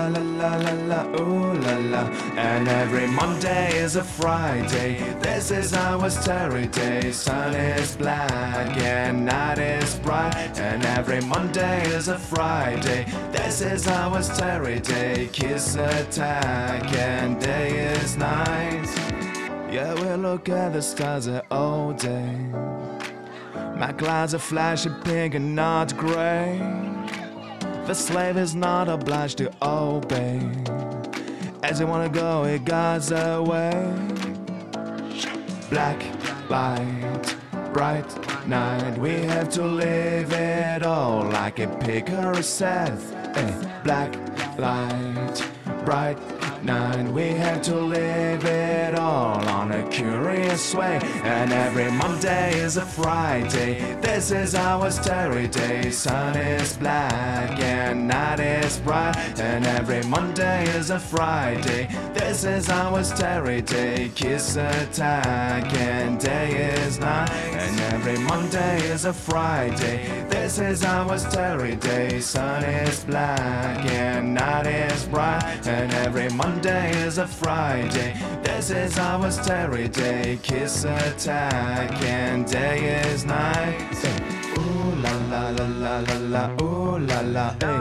la 0.09 0.21
la 0.21 0.57
la 0.57 0.73
la 0.73 1.21
ooh 1.21 1.53
la 1.55 1.77
la. 1.93 2.03
And 2.37 2.69
every 2.69 3.07
Monday 3.07 3.77
is 3.77 3.97
a 3.97 4.05
Friday. 4.05 4.99
This 5.21 5.51
is 5.51 5.75
our 5.75 6.11
starry 6.11 6.67
day. 6.67 7.13
Sun 7.13 7.55
is 7.55 7.97
black 7.97 8.77
and 8.79 9.25
night 9.25 9.59
is 9.59 9.97
bright. 10.01 10.59
And 10.59 10.85
every 10.85 11.21
Monday 11.21 11.87
is 11.87 12.09
a 12.09 12.19
Friday. 12.19 13.05
This 13.33 13.61
is 13.61 13.87
our 13.89 14.23
starry 14.23 14.81
day. 14.81 15.29
Kiss 15.33 15.77
attack 15.77 16.93
and 16.95 17.41
day 17.41 17.93
is 17.95 18.17
night. 18.17 18.89
Yeah, 19.71 19.95
we 19.95 20.23
look 20.23 20.49
at 20.49 20.73
the 20.73 20.83
stars 20.83 21.29
all 21.51 21.93
day. 21.93 22.37
My 23.77 23.93
clouds 23.93 24.35
are 24.35 24.39
flashing 24.39 24.95
pink 25.05 25.35
and 25.35 25.55
not 25.55 25.97
gray. 25.97 26.96
The 27.87 27.95
slave 27.95 28.37
is 28.37 28.57
not 28.57 28.89
obliged 28.89 29.39
to 29.39 29.53
obey. 29.63 30.41
As 31.63 31.79
you 31.79 31.87
wanna 31.87 32.09
go, 32.09 32.43
it 32.43 32.65
goes 32.65 33.13
away. 33.13 33.71
Black 35.71 36.03
light, 36.51 37.37
bright 37.73 38.11
night. 38.49 38.99
We 38.99 39.13
have 39.27 39.51
to 39.51 39.63
live 39.63 40.33
it 40.33 40.83
all 40.83 41.23
like 41.31 41.61
a 41.61 41.69
a 41.69 42.43
Seth. 42.43 43.15
Eh, 43.37 43.83
Black 43.85 44.13
light, 44.59 45.49
bright 45.85 46.19
night. 46.67 47.07
We 47.13 47.29
had 47.29 47.63
to 47.65 47.77
live 47.77 48.45
it 48.45 48.99
all 48.99 49.49
on 49.49 49.71
a 49.71 49.89
curious 49.89 50.75
way. 50.75 50.99
And 51.23 51.53
every 51.53 51.91
Monday 51.93 52.59
is 52.59 52.77
a 52.77 52.85
Friday. 52.85 53.97
This 54.01 54.33
is 54.33 54.55
our 54.55 54.91
starry 54.91 55.47
day. 55.47 55.91
Sun 55.91 56.37
is 56.37 56.77
black 56.77 57.59
and 57.61 58.09
night 58.09 58.41
is 58.41 58.79
bright. 58.79 59.17
And 59.39 59.65
every 59.65 60.03
Monday 60.05 60.65
is 60.77 60.91
a 60.91 60.99
Friday. 60.99 61.87
This 62.13 62.45
is 62.45 62.69
our 62.69 63.05
starry 63.05 63.63
day. 63.63 64.11
Kiss 64.15 64.57
attack 64.57 65.73
and 65.75 66.19
day 66.19 66.75
is 66.75 66.99
night. 66.99 67.31
And 67.31 67.81
every 67.95 68.19
Monday 68.19 68.79
is 68.91 69.05
a 69.05 69.13
Friday. 69.13 70.27
This 70.29 70.59
is 70.59 70.85
our 70.85 71.17
starry 71.19 71.77
day. 71.77 72.21
Sun 72.21 72.65
is 72.65 73.05
black 73.05 73.85
and 73.87 74.35
night 74.35 74.67
is 74.67 75.07
bright. 75.07 75.45
And 75.67 75.93
every 75.93 76.29
Monday 76.31 76.56
is 76.65 77.19
a 77.19 77.27
Friday. 77.27 78.15
This 78.43 78.71
is 78.71 78.99
our 78.99 79.31
starry 79.31 79.89
day. 79.89 80.39
Kiss 80.43 80.85
attack 80.85 82.03
and 82.03 82.47
day 82.47 83.01
is 83.01 83.25
night. 83.25 83.79
Hey. 83.93 84.19
Ooh 84.59 84.95
la 85.03 85.13
la 85.31 85.51
la 85.51 85.67
la 85.67 85.99
la 85.99 86.17
la. 86.35 86.51
Ooh 86.63 86.99
la 86.99 87.21
la. 87.21 87.55
Hey. 87.61 87.81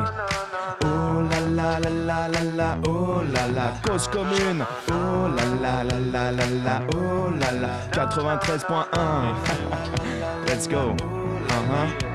Ooh 0.87 1.21
la 1.29 1.39
la 1.39 1.77
la 1.77 1.89
la 1.89 2.27
la 2.27 2.41
la. 2.59 2.77
Ooh 2.87 3.23
la 3.23 3.45
la. 3.47 3.71
Cause 3.81 4.07
commune. 4.07 4.65
Ooh 4.91 5.27
la 5.35 5.43
la 5.63 5.81
la 5.83 5.97
la 5.99 6.29
la 6.31 6.45
la. 6.65 6.75
Ooh 6.95 7.29
la 7.39 7.49
la. 7.51 7.69
93.1. 7.91 10.47
Let's 10.47 10.67
go. 10.67 10.91
Uh-huh. 10.91 11.15
L'homme 11.49 12.14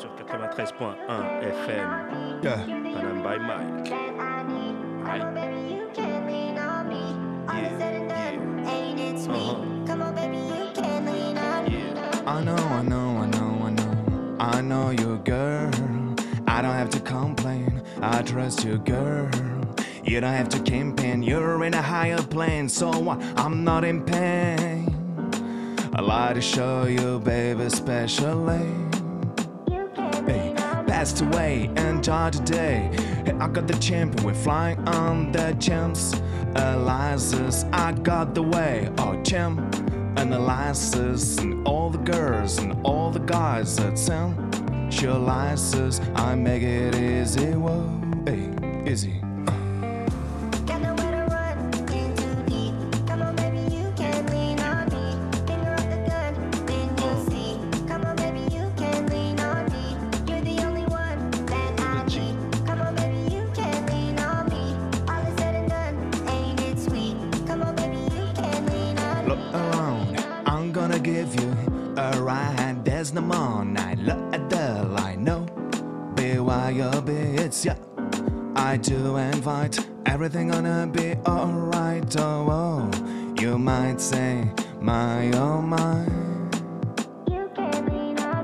sur 0.00 0.08
93.1 0.16 0.96
FM. 1.42 2.40
Yeah. 2.42 2.64
Panam 2.64 3.22
by 3.22 3.36
Mike. 3.36 3.90
Right. 5.04 5.20
Uh-huh. 9.28 9.56
I 12.26 12.44
know, 12.44 12.56
I 12.56 12.82
know, 12.82 13.18
I 13.18 13.26
know, 13.26 13.66
I 13.66 13.70
know. 13.70 14.36
I 14.40 14.60
know 14.62 14.90
you, 14.90 15.18
girl. 15.18 15.70
I 16.46 16.62
don't 16.62 16.72
have 16.72 16.88
to 16.90 17.00
complain. 17.00 17.82
I 18.00 18.22
trust 18.22 18.64
you, 18.64 18.78
girl. 18.78 19.28
You 20.02 20.20
don't 20.22 20.32
have 20.32 20.48
to 20.50 20.60
campaign. 20.60 21.22
You're 21.22 21.62
in 21.64 21.74
a 21.74 21.82
higher 21.82 22.22
plane. 22.22 22.70
So 22.70 22.90
what? 22.90 23.20
I'm 23.36 23.64
not 23.64 23.84
in 23.84 24.02
pain. 24.02 24.88
I 25.92 26.00
like 26.00 26.36
to 26.36 26.40
show 26.40 26.86
you, 26.86 27.18
baby, 27.18 27.64
especially. 27.64 28.90
Passed 30.86 31.22
away 31.22 31.70
and 31.76 32.02
died 32.02 32.32
today. 32.34 32.90
Hey, 33.24 33.32
I 33.40 33.48
got 33.48 33.66
the 33.66 33.78
champion, 33.78 34.24
we're 34.24 34.34
flying 34.34 34.78
on 34.88 35.32
the 35.32 35.56
champs. 35.58 36.14
Elias, 36.56 37.64
I 37.72 37.92
got 37.92 38.34
the 38.34 38.42
way. 38.42 38.90
Oh, 38.98 39.20
champ. 39.22 39.60
And 40.16 40.34
Elias, 40.34 40.94
and 41.38 41.66
all 41.66 41.88
the 41.88 41.98
girls, 41.98 42.58
and 42.58 42.76
all 42.84 43.10
the 43.10 43.20
guys 43.20 43.76
that 43.76 43.96
sound. 43.98 44.92
Sure, 44.92 45.12
Elias, 45.12 46.00
I 46.16 46.34
make 46.34 46.62
it 46.62 46.96
easy. 46.96 47.52
Whoa, 47.52 47.88
hey, 48.26 48.50
easy. 48.90 49.22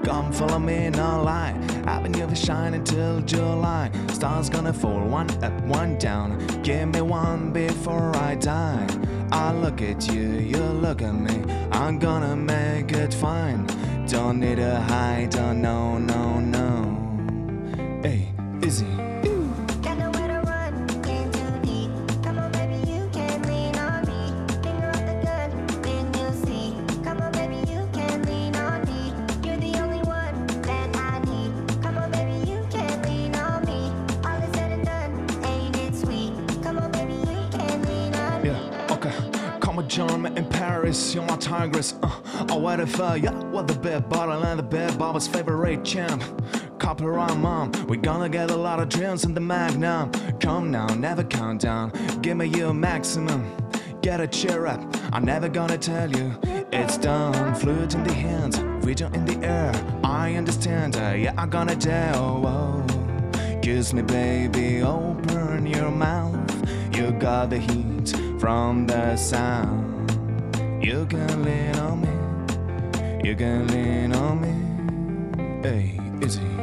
Come 0.07 0.31
follow 0.31 0.61
me, 0.61 0.89
no 0.91 1.21
lie. 1.25 1.51
Avenue 1.85 2.23
of 2.23 2.39
shine 2.39 2.75
until 2.75 3.21
July. 3.23 3.91
Stars 4.13 4.49
gonna 4.49 4.73
fall 4.73 5.01
one 5.01 5.29
up, 5.43 5.53
one 5.63 5.99
down. 5.99 6.39
Give 6.63 6.87
me 6.89 7.01
one 7.01 7.53
before 7.53 8.15
I 8.17 8.37
die. 8.37 8.87
I 9.33 9.53
look 9.53 9.83
at 9.83 10.07
you, 10.07 10.23
you 10.53 10.63
look 10.63 11.03
at 11.03 11.13
me. 11.13 11.43
I'm 11.73 11.99
gonna 11.99 12.37
make 12.37 12.93
it 12.93 13.13
fine. 13.13 13.67
Don't 14.07 14.39
need 14.39 14.59
to 14.59 14.77
hide, 14.83 15.35
oh 15.39 15.53
no, 15.53 15.99
no, 15.99 16.39
no. 16.39 18.01
Hey, 18.05 18.33
tigress. 41.67 41.95
Uh, 42.03 42.47
I'll 42.49 42.61
wait 42.61 42.89
for 42.89 43.17
ya 43.17 43.33
with 43.51 43.67
the 43.69 43.75
big 43.75 44.09
bottle 44.09 44.43
and 44.43 44.59
the 44.59 44.63
big 44.63 44.99
Bob's 44.99 45.27
favorite 45.27 45.85
champ. 45.85 46.23
Copyright 46.79 47.37
mom, 47.37 47.73
we 47.89 47.97
gonna 47.97 48.29
get 48.29 48.51
a 48.51 48.57
lot 48.57 48.81
of 48.81 48.89
drinks 48.89 49.25
in 49.25 49.35
the 49.35 49.41
magnum. 49.41 50.11
Come 50.41 50.71
now, 50.71 50.87
never 50.87 51.25
count 51.25 51.63
down. 51.63 51.93
Give 52.23 52.37
me 52.37 52.47
your 52.47 52.75
maximum. 52.75 53.45
Get 54.03 54.21
a 54.21 54.27
cheer 54.27 54.67
up, 54.67 54.81
I'm 55.13 55.25
never 55.25 55.49
gonna 55.49 55.79
tell 55.79 56.11
you. 56.11 56.35
It's 56.73 56.97
done, 56.99 57.55
fluid 57.55 57.95
in 57.95 58.05
the 58.05 58.13
hands, 58.13 58.59
vision 58.85 59.15
in 59.15 59.25
the 59.25 59.47
air. 59.47 59.73
I 60.05 60.35
understand, 60.35 60.97
uh, 60.97 61.15
yeah, 61.17 61.35
I'm 61.37 61.51
gonna 61.51 61.77
tell. 61.77 62.47
Oh. 62.47 62.85
Kiss 63.63 63.93
me, 63.93 64.03
baby, 64.03 64.83
open 64.83 65.67
your 65.67 65.91
mouth. 65.91 66.37
You 66.95 67.11
got 67.11 67.51
the 67.51 67.59
heat 67.59 68.15
from 68.39 68.87
the 68.87 69.17
sound. 69.17 69.96
You 70.87 71.05
can 71.07 71.43
lean 71.43 71.75
on 71.81 72.01
me. 72.01 73.29
You 73.29 73.35
can 73.35 73.67
lean 73.67 74.15
on 74.15 74.41
me. 74.41 75.69
Hey, 75.69 75.99
easy. 76.25 76.56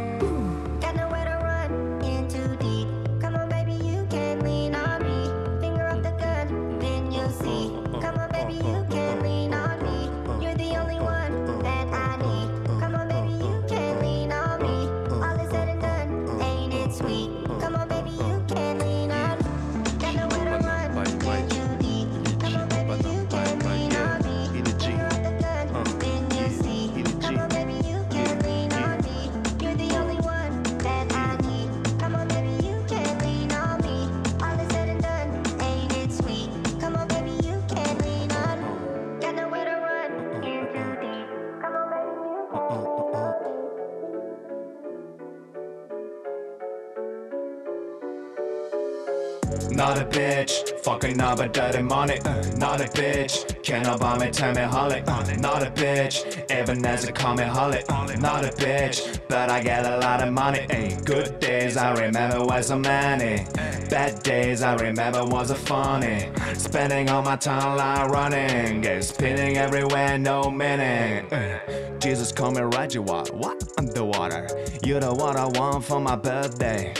Fucking 51.35 51.45
up 51.45 51.49
a 51.49 51.53
dirty 51.53 51.83
money. 51.83 52.19
Not 52.57 52.81
a 52.81 52.85
bitch, 52.85 53.63
can't 53.63 53.99
buy 53.99 54.17
me, 54.17 54.31
tell 54.31 54.53
me 54.53 54.61
holly. 54.61 55.01
Not 55.37 55.63
a 55.63 55.71
bitch, 55.71 56.51
even 56.51 56.85
as 56.85 57.05
a 57.05 57.35
me 57.35 57.43
holly. 57.43 57.83
Not 58.17 58.45
a 58.45 58.49
bitch, 58.49 59.19
but 59.27 59.49
I 59.49 59.61
get 59.61 59.85
a 59.85 59.97
lot 59.97 60.21
of 60.21 60.33
money. 60.33 60.67
Good 61.05 61.39
days 61.39 61.77
I 61.77 61.93
remember 61.93 62.43
was 62.45 62.67
so 62.67 62.77
many. 62.77 63.45
Bad 63.89 64.23
days 64.23 64.61
I 64.61 64.75
remember 64.75 65.25
was 65.25 65.51
a 65.51 65.55
funny. 65.55 66.29
Spending 66.55 67.09
all 67.09 67.21
my 67.21 67.35
time 67.35 67.77
like 67.77 68.09
running, 68.09 69.01
spinning 69.01 69.57
everywhere, 69.57 70.17
no 70.17 70.49
meaning. 70.49 71.31
Uh, 71.31 71.59
Jesus 71.99 72.31
call 72.31 72.51
me 72.51 72.61
Roger 72.61 73.01
Water, 73.01 73.33
what 73.33 73.63
underwater? 73.77 74.47
You 74.83 74.99
know 74.99 75.13
what 75.13 75.35
I 75.35 75.45
want 75.45 75.85
for 75.85 75.99
my 75.99 76.15
birthday. 76.15 76.93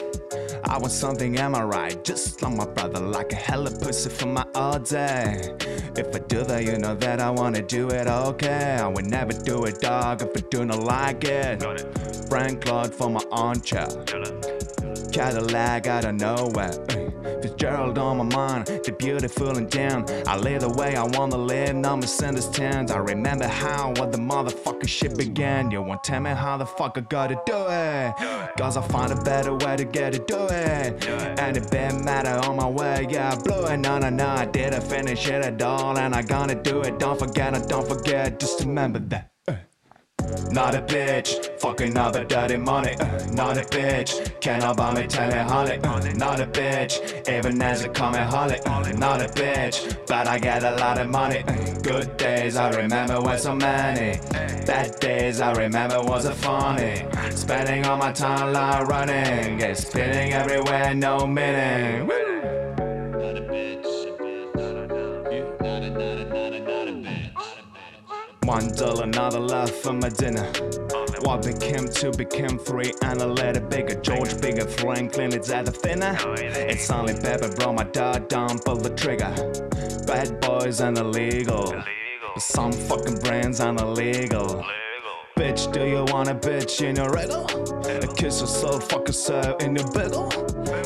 I 0.74 0.78
want 0.80 0.92
something, 0.92 1.38
am 1.38 1.54
I 1.54 1.62
right? 1.62 2.04
Just 2.04 2.42
like 2.42 2.56
my 2.56 2.66
brother, 2.66 3.00
like 3.00 3.32
a 3.32 3.36
hella 3.36 3.70
pussy 3.70 4.10
for 4.10 4.26
my 4.26 4.44
all 4.56 4.80
day. 4.80 5.40
Eh? 5.40 5.80
If 5.96 6.16
I 6.16 6.18
do 6.28 6.44
that, 6.46 6.64
you 6.64 6.80
know 6.80 6.96
that 6.96 7.20
I 7.20 7.30
wanna 7.30 7.62
do 7.62 7.90
it 7.90 8.08
okay. 8.08 8.80
I 8.82 8.88
would 8.88 9.06
never 9.06 9.34
do 9.34 9.66
it, 9.66 9.80
dog, 9.82 10.24
if 10.24 10.30
I 10.36 10.40
do 10.50 10.66
not 10.66 10.80
like 10.80 11.26
it. 11.26 11.62
Frank 12.28 12.66
Claude 12.66 12.92
for 12.92 13.08
my 13.08 13.22
armchair. 13.32 13.86
Cadillac 15.12 15.86
out 15.86 16.06
of 16.06 16.16
nowhere. 16.16 17.03
Ay, 17.64 17.70
Fitzgerald 17.70 17.98
on 17.98 18.18
my 18.18 18.36
mind, 18.36 18.68
the 18.68 18.92
beautiful 18.92 19.58
and 19.58 19.70
damn. 19.70 20.06
I 20.28 20.38
live 20.38 20.62
the 20.62 20.70
way 20.70 20.96
I 20.96 21.04
wanna 21.04 21.38
live, 21.38 21.76
no 21.76 21.96
misunderstands. 21.96 22.92
I 22.92 22.98
remember 22.98 23.48
how 23.48 23.94
what 23.98 24.12
the 24.12 24.18
motherfucker 24.18 24.88
shit 24.88 25.18
began. 25.18 25.72
You 25.72 25.82
won't 25.82 26.04
tell 26.04 26.20
me 26.20 26.32
how 26.32 26.58
the 26.58 26.66
fuck 26.66 26.98
I 26.98 27.02
gotta 27.02 27.42
do 27.46 27.66
it. 27.70 28.58
Cause 28.58 28.76
I 28.76 28.82
find 28.82 29.14
a 29.14 29.22
better 29.24 29.56
way 29.56 29.78
to 29.78 29.86
get 29.86 30.14
it, 30.16 30.28
do 30.28 30.46
it. 30.50 31.08
And 31.40 31.56
it 31.56 31.72
been 31.72 32.04
matter 32.04 32.36
on 32.48 32.58
my 32.58 32.68
way, 32.68 33.08
yeah, 33.10 33.32
I 33.32 33.36
blew 33.42 33.66
it. 33.66 33.78
No, 33.78 33.98
no, 33.98 34.10
no, 34.10 34.28
I 34.28 34.46
didn't 34.46 34.84
finish 34.84 35.26
it 35.28 35.44
at 35.46 35.62
all. 35.62 35.98
And 35.98 36.14
I 36.14 36.22
gonna 36.22 36.62
do 36.62 36.82
it, 36.82 37.00
don't 37.00 37.18
forget, 37.18 37.56
I 37.56 37.60
don't 37.60 37.88
forget, 37.88 38.40
just 38.40 38.60
remember 38.62 39.00
that. 39.00 39.33
Not 40.52 40.76
a 40.76 40.82
bitch, 40.82 41.60
fucking 41.60 41.98
up 41.98 42.14
the 42.14 42.24
dirty 42.24 42.58
money. 42.58 42.96
Not 43.32 43.58
a 43.58 43.62
bitch, 43.62 44.40
cannot 44.40 44.78
buy 44.78 44.94
me. 44.94 45.04
Uh, 45.04 46.14
not 46.14 46.40
a 46.40 46.46
bitch, 46.46 47.28
even 47.28 47.62
as 47.62 47.84
a. 47.84 47.90
Uh, 47.90 48.92
not 48.98 49.22
a 49.22 49.26
bitch, 49.26 49.98
but 50.08 50.28
I 50.28 50.40
get 50.40 50.64
a 50.64 50.76
lot 50.76 51.00
of 51.00 51.10
money. 51.10 51.44
Good 51.82 52.18
days 52.18 52.56
I 52.56 52.70
remember 52.70 53.22
were 53.22 53.38
so 53.38 53.56
many. 53.56 54.20
Bad 54.66 55.00
days 55.00 55.42
I 55.42 55.52
remember 55.54 56.02
was 56.02 56.26
a 56.26 56.34
funny. 56.34 57.06
Spending 57.32 57.86
all 57.86 57.98
my 57.98 58.12
time 58.12 58.54
like 58.54 58.88
running, 58.88 59.58
get 59.58 59.78
spinning 59.78 60.34
everywhere, 60.34 60.94
no 60.94 61.28
meaning. 61.28 62.63
One 68.46 68.76
dollar, 68.76 69.06
not 69.06 69.36
a 69.36 69.68
for 69.68 69.94
my 69.94 70.10
dinner. 70.10 70.52
What 71.22 71.44
became 71.44 71.88
two 71.88 72.12
became 72.12 72.60
three, 72.60 72.94
and 73.02 73.22
a 73.22 73.28
little 73.28 73.64
bigger. 73.64 73.96
George 74.02 74.40
bigger, 74.42 74.66
Franklin, 74.68 75.34
it's 75.34 75.50
at 75.50 75.66
the 75.66 75.72
thinner. 75.72 76.18
It's 76.38 76.90
only 76.90 77.14
pepper, 77.14 77.50
bro, 77.56 77.72
my 77.74 77.86
dog, 77.86 78.28
don't 78.28 78.64
pull 78.64 78.76
the 78.76 78.90
trigger. 78.90 79.34
Bad 80.06 80.42
boys 80.42 80.82
and 80.82 80.98
illegal. 80.98 81.74
Some 82.38 82.74
fucking 82.74 83.20
brands 83.20 83.62
are 83.62 83.76
illegal. 83.78 84.66
Bitch, 85.36 85.74
do 85.74 85.84
you 85.86 86.06
want 86.14 86.30
a 86.30 86.36
bitch 86.36 86.82
in 86.88 86.96
your 86.96 87.10
riddle? 87.10 87.46
A 87.88 88.08
kiss 88.16 88.44
or 88.44 88.48
so, 88.48 88.80
fuck 88.80 89.08
yourself 89.08 89.62
in 89.64 89.76
your 89.76 89.92
bagel. 89.92 90.30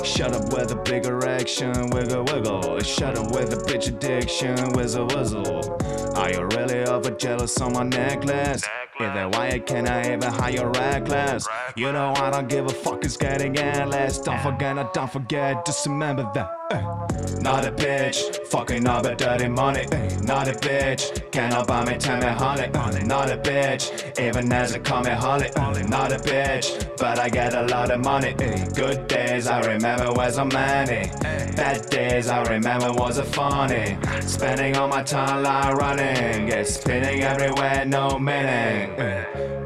Shut 0.06 0.34
up 0.34 0.54
with 0.54 0.72
a 0.72 0.82
big 0.86 1.06
erection, 1.06 1.74
wiggle 1.90 2.24
wiggle. 2.24 2.80
Shut 2.80 3.18
up 3.18 3.32
with 3.32 3.52
a 3.52 3.58
bitch 3.58 3.90
addiction, 3.90 4.72
whizzle 4.72 5.08
whizzle. 5.08 5.78
Are 6.16 6.32
you 6.32 6.44
really 6.56 6.86
over 6.86 7.12
jealous 7.12 7.60
on 7.60 7.74
my 7.74 7.84
necklace? 7.84 8.64
Either 9.00 9.30
way, 9.38 9.60
can 9.60 9.86
I 9.88 10.14
even 10.14 10.32
hire 10.32 10.70
reckless? 10.72 11.46
You 11.76 11.92
know 11.92 12.14
I 12.16 12.30
don't 12.30 12.48
give 12.48 12.66
a 12.68 12.74
fuck, 12.74 13.04
it's 13.04 13.18
getting 13.18 13.58
endless. 13.58 14.18
Don't 14.18 14.42
forget, 14.42 14.76
no, 14.78 14.90
don't 14.94 15.12
forget, 15.12 15.66
just 15.66 15.86
remember 15.86 16.30
that. 16.34 16.50
Not 16.70 17.66
a 17.66 17.72
bitch, 17.72 18.46
fucking 18.48 18.86
up 18.88 19.06
a 19.06 19.16
dirty 19.16 19.48
money. 19.48 19.86
Not 20.22 20.50
a 20.50 20.52
bitch, 20.52 21.32
cannot 21.32 21.66
buy 21.66 21.86
me, 21.86 21.98
tell 21.98 22.20
me 22.20 22.28
honey. 22.28 22.68
Not 23.06 23.30
a 23.30 23.38
bitch, 23.38 24.20
even 24.20 24.52
as 24.52 24.76
a 24.76 24.80
call 24.80 25.06
holly. 25.06 25.50
Uh, 25.56 25.72
Not 25.88 26.12
a 26.12 26.18
bitch, 26.18 26.98
but 26.98 27.20
I 27.20 27.30
get 27.30 27.54
a 27.54 27.64
lot 27.68 27.90
of 27.90 28.04
money. 28.04 28.34
Good 28.76 29.08
days 29.08 29.48
I 29.48 29.62
remember 29.62 30.12
was 30.12 30.38
a 30.38 30.46
many. 30.46 31.10
Bad 31.56 31.90
days 31.90 32.28
I 32.28 32.44
remember 32.44 32.92
was 32.92 33.18
a 33.18 33.24
funny. 33.24 33.98
Spending 34.22 34.76
all 34.76 34.90
my 34.90 35.04
time 35.04 35.44
like 35.44 35.74
running, 35.76 36.48
get 36.48 36.68
spinning 36.68 37.22
everywhere, 37.22 37.86
no 37.86 38.20
meaning. 38.20 38.90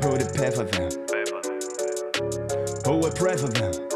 Who 0.04 0.18
to 0.18 0.32
pay 0.36 0.52
for 0.52 0.66
them? 0.66 0.91
Who 2.86 2.97
would 2.97 3.16
pray 3.16 3.38
for 3.38 3.47
them? 3.47 3.91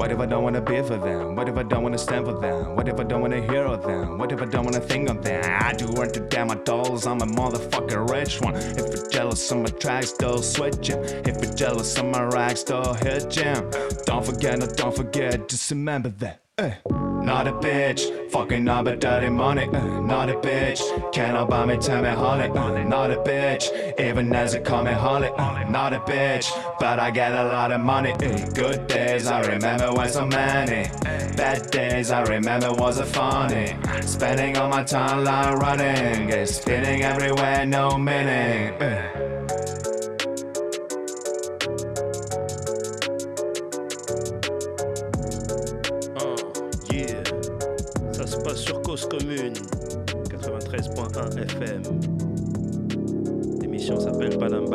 What 0.00 0.10
if 0.10 0.18
I 0.18 0.24
don't 0.24 0.42
wanna 0.42 0.62
be 0.62 0.80
for 0.80 0.96
them? 0.96 1.34
What 1.36 1.46
if 1.50 1.56
I 1.58 1.62
don't 1.62 1.82
wanna 1.82 1.98
stand 1.98 2.24
for 2.24 2.32
them? 2.40 2.74
What 2.74 2.88
if 2.88 2.98
I 2.98 3.04
don't 3.04 3.20
wanna 3.20 3.42
hear 3.42 3.64
of 3.64 3.82
them? 3.82 4.16
What 4.16 4.32
if 4.32 4.40
I 4.40 4.46
don't 4.46 4.64
wanna 4.64 4.80
think 4.80 5.10
of 5.10 5.22
them? 5.22 5.44
I 5.44 5.74
do 5.74 5.88
want 5.88 6.14
to 6.14 6.20
damn 6.20 6.46
my 6.48 6.54
dolls, 6.54 7.06
I'm 7.06 7.20
a 7.20 7.26
motherfucking 7.26 8.08
rich 8.10 8.40
one. 8.40 8.54
If 8.56 8.78
you're 8.94 9.08
jealous 9.10 9.50
of 9.52 9.58
my 9.58 9.68
tracks, 9.68 10.12
don't 10.12 10.42
switch 10.42 10.88
'em. 10.90 11.02
If 11.04 11.44
you're 11.44 11.52
jealous 11.54 11.98
of 11.98 12.06
my 12.06 12.22
racks, 12.22 12.62
don't 12.64 12.98
hit 13.04 13.28
jam. 13.28 13.70
Don't 14.06 14.24
forget, 14.24 14.58
no, 14.58 14.66
don't 14.66 14.96
forget, 14.96 15.48
just 15.50 15.70
remember 15.70 16.08
that. 16.20 16.40
eh. 16.56 16.74
Not 17.22 17.46
a 17.46 17.52
bitch, 17.52 18.30
fucking 18.30 18.66
up 18.68 18.86
a 18.86 18.96
dirty 18.96 19.28
money. 19.28 19.66
uh, 19.68 20.00
not 20.00 20.30
a 20.30 20.34
bitch, 20.34 20.80
cannot 21.12 21.48
buy 21.50 21.64
me, 21.66 21.76
tell 21.76 22.02
me 22.02 22.08
honey. 22.08 22.48
uh, 22.58 22.82
not 22.84 23.10
a 23.10 23.16
bitch, 23.16 23.64
even 24.00 24.32
as 24.34 24.54
a 24.54 24.60
call 24.60 24.82
me 24.84 24.92
holly. 24.92 25.28
uh, 25.36 25.68
not 25.68 25.92
a 25.92 26.00
bitch, 26.00 26.50
but 26.80 26.98
I 26.98 27.10
get 27.10 27.32
a 27.32 27.44
lot 27.44 27.72
of 27.72 27.80
money. 27.80 28.12
eh. 28.22 28.48
good 28.54 28.86
days, 28.86 29.26
I 29.26 29.40
remember 29.42 29.92
when 29.92 30.08
so 30.08 30.26
many. 30.26 30.88
Bad 31.36 31.70
days, 31.70 32.10
I 32.10 32.22
remember 32.22 32.72
wasn't 32.72 33.08
funny. 33.08 33.76
Spending 34.02 34.56
all 34.56 34.68
my 34.68 34.82
time 34.82 35.24
like 35.24 35.54
running, 35.56 36.46
spinning 36.46 37.02
everywhere, 37.02 37.64
no 37.66 37.96
meaning. 37.96 39.39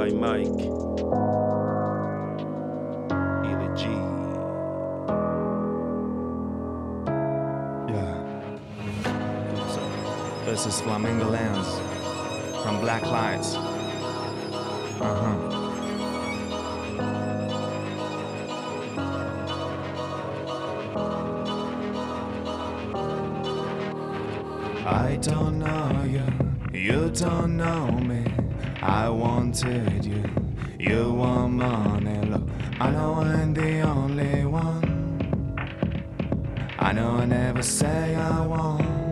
S'appelle 0.06 0.12
Panam 0.12 0.12
by 0.12 0.12
Mike. 0.12 0.48
Il. 3.38 4.00
Yeah. 7.90 8.18
This 10.46 10.66
is 10.66 10.82
Flamingo 10.82 11.30
Lands 11.30 11.80
from 12.64 12.80
Black 12.82 13.04
Lights. 13.04 13.56
Uh 15.02 15.14
huh. 15.22 15.52
I 24.88 25.18
don't 25.18 25.60
know 25.60 26.04
you, 26.08 26.24
you 26.74 27.10
don't 27.10 27.58
know 27.58 27.88
me. 27.92 28.24
I 28.82 29.10
wanted 29.10 29.92
you, 29.92 29.95
never 37.56 37.64
say 37.64 38.16
I 38.16 38.46
won't. 38.46 39.06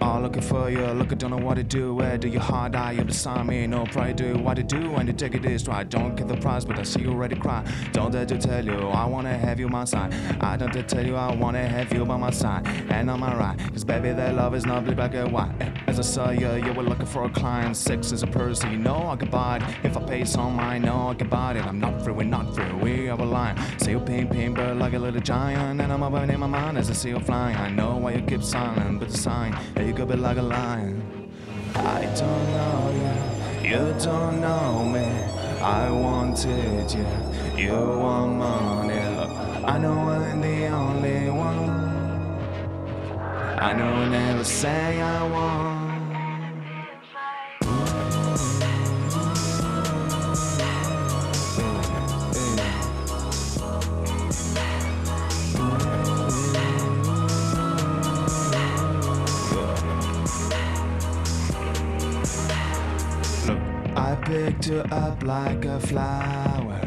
All 0.00 0.20
looking 0.20 0.42
for 0.42 0.70
you, 0.70 0.86
look, 0.92 1.10
I 1.10 1.16
don't 1.16 1.30
know 1.32 1.36
what 1.36 1.56
to 1.56 1.64
do. 1.64 1.96
Where 1.96 2.16
do 2.16 2.28
your 2.28 2.40
hard 2.40 2.76
eye? 2.76 2.92
You 2.92 3.02
beside 3.02 3.46
me, 3.48 3.66
no 3.66 3.84
pride, 3.84 4.14
do 4.14 4.38
what 4.38 4.54
to 4.54 4.62
do. 4.62 4.94
And 4.94 5.08
you 5.08 5.12
take 5.12 5.34
it 5.34 5.42
this 5.42 5.66
right. 5.66 5.88
Don't 5.88 6.14
get 6.14 6.28
the 6.28 6.36
prize, 6.36 6.64
but 6.64 6.78
I 6.78 6.84
see 6.84 7.00
you 7.00 7.10
already 7.10 7.34
cry. 7.34 7.64
Don't 7.92 8.12
dare 8.12 8.26
to 8.26 8.38
tell 8.38 8.64
you, 8.64 8.78
I 8.90 9.06
wanna 9.06 9.36
have 9.36 9.58
you 9.58 9.68
my 9.68 9.84
side. 9.84 10.14
I 10.40 10.56
don't 10.56 10.72
dare 10.72 10.84
tell 10.84 11.04
you, 11.04 11.16
I 11.16 11.34
wanna 11.34 11.66
have 11.66 11.92
you 11.92 12.04
by 12.04 12.16
my 12.16 12.30
side. 12.30 12.64
And 12.90 13.10
on 13.10 13.18
my 13.18 13.34
right, 13.36 13.58
cause 13.72 13.82
baby, 13.82 14.12
that 14.12 14.36
love 14.36 14.54
is 14.54 14.64
not 14.64 14.84
black, 14.84 15.14
and 15.14 15.32
white. 15.32 15.50
As 15.98 16.10
I 16.10 16.12
saw 16.12 16.30
you, 16.30 16.64
you 16.64 16.72
were 16.74 16.84
looking 16.84 17.06
for 17.06 17.24
a 17.24 17.28
client. 17.28 17.76
Sex 17.76 18.12
is 18.12 18.22
a 18.22 18.26
person, 18.28 18.70
you 18.70 18.78
know 18.78 19.08
I 19.08 19.16
can 19.16 19.30
buy 19.30 19.56
it. 19.56 19.62
If 19.82 19.96
I 19.96 20.02
pay 20.04 20.24
some, 20.24 20.60
I 20.60 20.78
know 20.78 21.08
I 21.08 21.14
can 21.14 21.28
buy 21.28 21.54
it. 21.54 21.66
I'm 21.66 21.80
not 21.80 22.04
free, 22.04 22.12
we're 22.12 22.22
not 22.22 22.54
free, 22.54 22.72
we 22.74 23.08
are 23.08 23.20
a 23.20 23.24
lion. 23.24 23.56
Say 23.78 23.90
you 23.90 23.98
pain, 23.98 24.28
pain, 24.28 24.54
but 24.54 24.76
like 24.76 24.92
a 24.92 24.98
little 25.00 25.20
giant. 25.20 25.80
And 25.80 25.92
I'm 25.92 26.04
up 26.04 26.14
in 26.14 26.38
my 26.38 26.46
mind 26.46 26.78
as 26.78 26.88
I 26.88 26.92
see 26.92 27.08
you 27.08 27.18
flying. 27.18 27.56
I 27.56 27.70
know 27.70 27.96
why 27.96 28.12
you 28.12 28.22
keep 28.22 28.44
silent, 28.44 29.00
but 29.00 29.08
the 29.08 29.18
sign 29.18 29.58
that 29.74 29.86
you 29.86 29.92
could 29.92 30.06
be 30.06 30.14
like 30.14 30.36
a 30.36 30.42
lion. 30.42 31.02
I 31.74 32.04
don't 32.14 32.46
know 32.56 32.80
you, 33.60 33.68
you 33.68 33.94
don't 33.98 34.40
know 34.40 34.84
me. 34.84 35.06
I 35.60 35.90
wanted 35.90 36.92
you, 36.92 37.06
you 37.56 37.72
want 37.72 38.36
money. 38.36 39.00
I 39.64 39.78
know 39.78 39.98
I'm 39.98 40.40
the 40.40 40.66
only 40.68 41.30
one. 41.30 41.70
I 43.58 43.72
know 43.72 43.92
I 43.92 44.08
never 44.08 44.44
say 44.44 45.00
I 45.00 45.22
won't. 45.28 45.77
You 64.68 64.80
up 64.90 65.22
like 65.22 65.64
a 65.64 65.80
flower. 65.80 66.80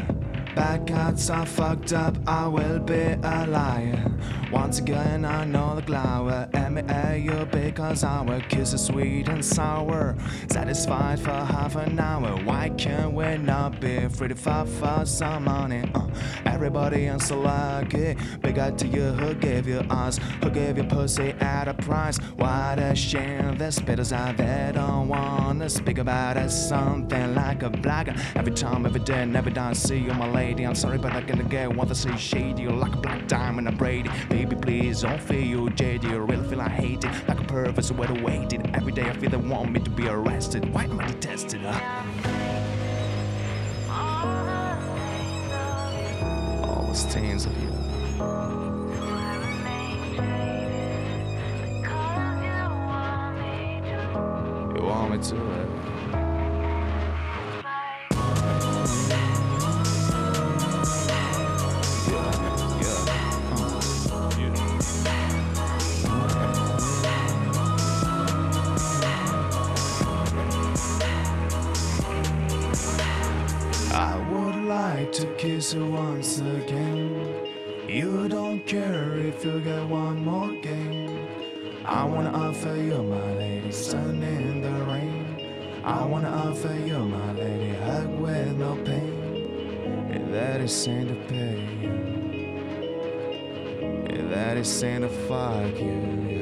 Back 0.54 0.90
out 0.92 1.18
so 1.18 1.44
fucked 1.44 1.92
up, 1.92 2.16
I 2.26 2.46
will 2.46 2.78
be 2.78 3.16
a 3.22 3.46
liar. 3.48 4.41
Once 4.52 4.78
again, 4.78 5.24
I 5.24 5.44
know 5.44 5.74
the 5.74 5.82
glower. 5.82 6.46
M-A-U 6.52 7.46
because 7.50 8.04
our 8.04 8.40
kiss 8.42 8.74
is 8.74 8.84
sweet 8.84 9.28
and 9.28 9.42
sour. 9.42 10.14
Satisfied 10.50 11.18
for 11.20 11.30
half 11.30 11.74
an 11.76 11.98
hour. 11.98 12.36
Why 12.44 12.68
can't 12.76 13.14
we 13.14 13.38
not 13.38 13.80
be 13.80 14.08
free 14.08 14.28
to 14.28 14.34
fight 14.34 14.68
for 14.68 15.06
some 15.06 15.44
money? 15.44 15.90
Uh, 15.94 16.06
everybody 16.44 17.06
else 17.06 17.28
so 17.28 17.40
lucky. 17.40 18.14
Big 18.42 18.58
up 18.58 18.76
to 18.78 18.86
you 18.86 19.12
who 19.12 19.34
gave 19.34 19.66
you 19.66 19.78
us, 19.88 20.18
who 20.42 20.50
gave 20.50 20.76
you 20.76 20.84
pussy 20.84 21.30
at 21.40 21.66
a 21.66 21.74
price. 21.74 22.18
What 22.36 22.78
a 22.78 22.94
shame, 22.94 23.56
there's 23.56 23.78
spitters 23.78 24.12
out 24.12 24.36
there 24.36 24.72
don't 24.72 25.08
wanna 25.08 25.68
speak 25.68 25.98
about 25.98 26.36
it. 26.36 26.50
Something 26.50 27.34
like 27.34 27.62
a 27.62 27.70
blogger. 27.70 28.14
Every 28.36 28.52
time, 28.52 28.84
every 28.86 29.00
day, 29.00 29.24
never 29.24 29.50
I 29.56 29.72
see 29.72 29.98
you, 29.98 30.12
my 30.14 30.28
lady. 30.30 30.64
I'm 30.64 30.74
sorry, 30.74 30.98
but 30.98 31.12
I 31.12 31.22
can't 31.22 31.48
get 31.48 31.74
what 31.74 31.90
I 31.90 31.94
say 31.94 32.16
shady. 32.16 32.62
You're 32.62 32.72
like 32.72 32.94
a 32.94 32.98
black 32.98 33.28
diamond, 33.28 33.68
I'm 33.68 33.76
Brady. 33.76 34.10
Baby, 34.42 34.56
please 34.56 35.02
don't 35.02 35.20
feel 35.20 35.40
you 35.40 35.70
jaded. 35.70 36.10
You 36.10 36.18
really 36.18 36.48
feel 36.48 36.60
I 36.60 36.68
hate 36.68 37.04
it. 37.04 37.28
Like 37.28 37.38
a 37.38 37.44
perfect 37.44 37.92
way 37.92 38.08
to 38.08 38.24
wait 38.24 38.52
it. 38.52 38.74
Every 38.74 38.90
day 38.90 39.08
I 39.08 39.12
feel 39.12 39.30
they 39.30 39.36
want 39.36 39.70
me 39.70 39.78
to 39.78 39.88
be 39.88 40.08
arrested. 40.08 40.68
Why 40.74 40.82
am 40.82 40.98
I 40.98 41.06
detested? 41.06 41.64
All 46.64 46.86
the 46.88 46.94
stains 46.94 47.46
of 47.46 47.56
you. 47.62 47.68
You 54.74 54.82
want 54.82 55.12
me 55.12 55.18
to? 55.18 55.36
Eh? 55.36 55.71
I 73.92 74.16
would 74.30 74.64
like 74.64 75.12
to 75.12 75.26
kiss 75.36 75.74
you 75.74 75.86
once 75.86 76.38
again. 76.38 77.46
You 77.88 78.28
don't 78.28 78.66
care 78.66 79.18
if 79.18 79.44
you 79.44 79.60
get 79.60 79.86
one 79.86 80.24
more 80.24 80.52
game. 80.62 81.28
I 81.84 82.04
wanna 82.04 82.32
offer 82.32 82.74
you, 82.74 83.02
my 83.02 83.32
lady, 83.34 83.70
sun 83.70 84.22
in 84.22 84.62
the 84.62 84.84
rain. 84.84 85.82
I 85.84 86.04
wanna 86.06 86.30
offer 86.30 86.74
you, 86.74 86.98
my 87.00 87.32
lady, 87.32 87.74
hug 87.84 88.08
with 88.18 88.56
no 88.56 88.76
pain. 88.76 90.08
If 90.10 90.30
that 90.32 90.60
is 90.60 90.74
saying 90.74 91.08
to 91.08 91.14
pay 91.26 92.22
if 94.12 94.30
that 94.30 94.56
is 94.56 94.68
saying 94.68 95.02
to 95.02 95.08
fuck 95.08 95.78
you, 95.80 96.41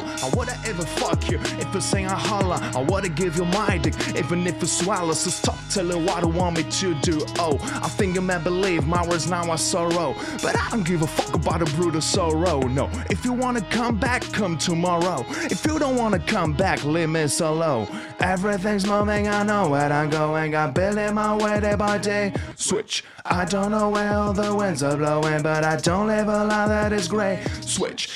I 0.00 0.30
woulda 0.34 0.56
ever 0.64 0.84
fuck 0.84 1.30
you. 1.30 1.38
If 1.58 1.74
you 1.74 1.80
sing, 1.80 2.06
I 2.06 2.14
holler. 2.14 2.58
I 2.74 2.82
woulda 2.82 3.08
give 3.08 3.36
you 3.36 3.44
my 3.46 3.78
dick, 3.78 3.94
even 4.16 4.46
if 4.46 4.60
you 4.60 4.66
swallow. 4.66 5.12
So 5.12 5.30
stop 5.30 5.58
telling 5.70 6.04
what 6.04 6.22
you 6.22 6.28
want 6.28 6.56
me 6.56 6.64
to 6.64 6.94
do. 7.00 7.24
Oh, 7.38 7.58
I 7.82 7.88
think 7.88 8.14
you 8.14 8.20
may 8.20 8.38
believe 8.38 8.86
my 8.86 9.06
words 9.06 9.28
now 9.28 9.50
are 9.50 9.58
sorrow. 9.58 10.14
But 10.42 10.56
I 10.56 10.68
don't 10.70 10.86
give 10.86 11.02
a 11.02 11.06
fuck 11.06 11.34
about 11.34 11.62
a 11.62 11.66
brutal 11.76 12.00
sorrow. 12.00 12.60
No, 12.60 12.90
if 13.10 13.24
you 13.24 13.32
wanna 13.32 13.62
come 13.70 13.98
back, 13.98 14.22
come 14.32 14.58
tomorrow. 14.58 15.24
If 15.50 15.64
you 15.66 15.78
don't 15.78 15.96
wanna 15.96 16.18
come 16.20 16.52
back, 16.52 16.84
leave 16.84 17.10
me 17.10 17.26
solo. 17.28 17.86
Everything's 18.20 18.86
moving, 18.86 19.28
I 19.28 19.42
know 19.42 19.68
where 19.68 19.92
I'm 19.92 20.10
going. 20.10 20.54
I'm 20.56 20.72
building 20.72 21.14
my 21.14 21.36
way 21.36 21.60
day 21.60 21.74
by 21.74 21.98
day. 21.98 22.32
Switch. 22.56 23.04
I 23.24 23.44
don't 23.44 23.72
know 23.72 23.90
where 23.90 24.12
all 24.12 24.32
the 24.32 24.54
winds 24.54 24.82
are 24.82 24.96
blowing, 24.96 25.42
but 25.42 25.64
I 25.64 25.76
don't 25.76 26.06
live 26.06 26.28
a 26.28 26.44
life 26.44 26.68
that 26.68 26.92
is 26.92 27.08
gray. 27.08 27.42
Switch. 27.60 28.08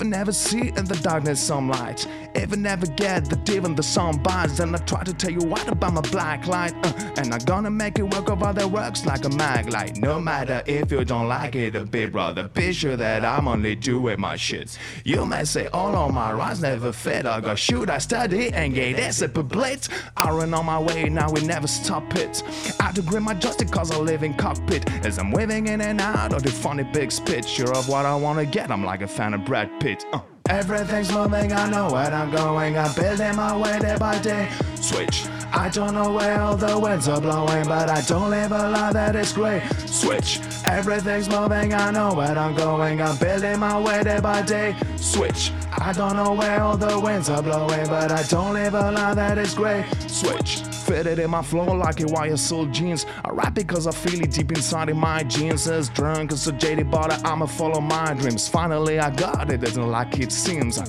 I 0.00 0.04
never 0.04 0.32
see 0.32 0.68
in 0.68 0.84
the 0.84 0.98
darkness 1.02 1.40
some 1.40 1.68
light, 1.68 2.06
I 2.34 2.56
never 2.56 2.86
get 2.86 3.28
the 3.30 3.36
deep 3.36 3.64
in 3.64 3.74
the 3.74 3.82
sun 3.82 4.18
binds, 4.22 4.58
then 4.58 4.74
I 4.74 4.78
try 4.78 5.04
to 5.04 5.12
tell 5.12 5.30
you 5.30 5.46
what 5.48 5.66
about 5.68 5.94
my 5.94 6.00
black 6.00 6.46
light. 6.46 6.74
Uh, 6.84 6.92
and 7.18 7.32
I'm 7.32 7.40
gonna 7.40 7.70
make 7.70 7.98
it 7.98 8.02
work 8.02 8.30
over 8.30 8.52
the 8.52 8.66
works 8.66 9.06
like 9.06 9.24
a 9.24 9.28
mag 9.30 9.72
light. 9.72 9.96
No 9.96 10.20
matter 10.20 10.62
if 10.66 10.90
you 10.90 11.04
don't 11.04 11.28
like 11.28 11.54
it, 11.54 11.90
big 11.90 12.12
brother, 12.12 12.48
be 12.48 12.72
sure 12.72 12.96
that 12.96 13.24
I'm 13.24 13.48
only 13.48 13.74
doing 13.74 14.20
my 14.20 14.36
shits. 14.36 14.76
You 15.04 15.24
may 15.24 15.44
say 15.44 15.68
all 15.68 15.94
of 15.94 16.12
my 16.12 16.32
rhymes 16.32 16.62
never 16.62 16.92
fit. 16.92 17.26
I 17.26 17.40
go 17.40 17.54
shoot, 17.54 17.88
I 17.88 17.98
study 17.98 18.52
and 18.52 18.74
get 18.74 19.20
a 19.22 19.28
blitz. 19.28 19.88
I 20.16 20.30
run 20.30 20.52
on 20.54 20.66
my 20.66 20.80
way, 20.80 21.08
now 21.08 21.30
we 21.30 21.42
never 21.42 21.66
stop 21.66 22.14
it. 22.16 22.42
I 22.80 22.92
do 22.92 23.02
my 23.20 23.34
justice 23.34 23.70
cause 23.70 23.90
I 23.90 23.98
live 23.98 24.22
in 24.22 24.34
cockpit. 24.34 24.90
As 25.04 25.18
I'm 25.18 25.30
waving 25.30 25.68
in 25.68 25.80
and 25.80 26.00
out 26.00 26.32
of 26.32 26.42
the 26.42 26.50
funny 26.50 26.84
big 26.84 27.12
spit. 27.12 27.46
Sure 27.46 27.70
of 27.76 27.88
what 27.88 28.04
I 28.04 28.14
wanna 28.14 28.44
get, 28.44 28.70
I'm 28.70 28.84
like 28.84 29.02
a 29.02 29.08
fan 29.08 29.34
of 29.34 29.44
Brad 29.44 29.70
pit. 29.80 30.04
Uh. 30.12 30.20
Everything's 30.48 31.12
moving, 31.12 31.52
I 31.52 31.68
know 31.68 31.90
where 31.90 32.12
I'm 32.12 32.30
going. 32.30 32.78
I'm 32.78 32.94
building 32.94 33.36
my 33.36 33.56
way 33.56 33.78
day 33.78 33.96
by 33.98 34.18
day. 34.20 34.48
Switch. 34.76 35.26
I 35.52 35.68
don't 35.68 35.94
know 35.94 36.12
where 36.12 36.40
all 36.40 36.56
the 36.56 36.78
winds 36.78 37.08
are 37.08 37.20
blowing, 37.20 37.64
but 37.64 37.88
I 37.88 38.00
don't 38.02 38.30
live 38.30 38.52
a 38.52 38.68
life 38.68 38.92
that 38.92 39.16
is 39.16 39.32
great. 39.32 39.62
Switch. 39.86 40.40
Everything's 40.64 41.28
moving, 41.28 41.72
I 41.72 41.90
know 41.90 42.14
where 42.14 42.38
I'm 42.38 42.54
going. 42.54 43.00
I'm 43.00 43.16
building 43.16 43.58
my 43.58 43.80
way 43.80 44.02
day 44.04 44.20
by 44.20 44.42
day. 44.42 44.76
Switch. 44.96 45.52
I 45.78 45.92
don't 45.92 46.16
know 46.16 46.32
where 46.34 46.60
all 46.60 46.76
the 46.76 46.98
winds 46.98 47.28
are 47.28 47.42
blowing, 47.42 47.86
but 47.86 48.10
I 48.12 48.22
don't 48.24 48.54
live 48.54 48.74
a 48.74 48.90
life 48.90 49.16
that 49.16 49.38
is 49.38 49.54
great. 49.54 49.84
Switch. 50.08 50.62
Fitted 50.86 51.18
in 51.18 51.30
my 51.30 51.42
flow 51.42 51.74
like 51.74 52.00
a 52.00 52.06
wire 52.06 52.36
soul 52.36 52.66
jeans. 52.66 53.06
I 53.24 53.30
rap 53.30 53.54
because 53.54 53.86
I 53.86 53.92
feel 53.92 54.20
it 54.20 54.30
deep 54.30 54.52
inside 54.52 54.88
in 54.88 54.96
my 54.96 55.24
jeans. 55.24 55.66
As 55.66 55.88
drunk 55.88 56.32
as 56.32 56.46
a 56.46 56.52
jaded 56.52 56.90
body, 56.90 57.16
I'ma 57.24 57.46
follow 57.46 57.80
my 57.80 58.14
dreams. 58.14 58.46
Finally, 58.48 59.00
I 59.00 59.10
got 59.10 59.50
it, 59.50 59.64
isn't 59.64 59.90
like 59.90 60.18
it 60.18 60.30
seems. 60.36 60.80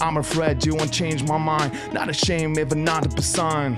I'm 0.00 0.16
afraid 0.16 0.64
you 0.64 0.74
won't 0.74 0.92
change 0.92 1.22
my 1.24 1.38
mind. 1.38 1.72
Not 1.92 2.08
ashamed, 2.08 2.58
even 2.58 2.84
not 2.84 3.06
a 3.06 3.08
person. 3.08 3.76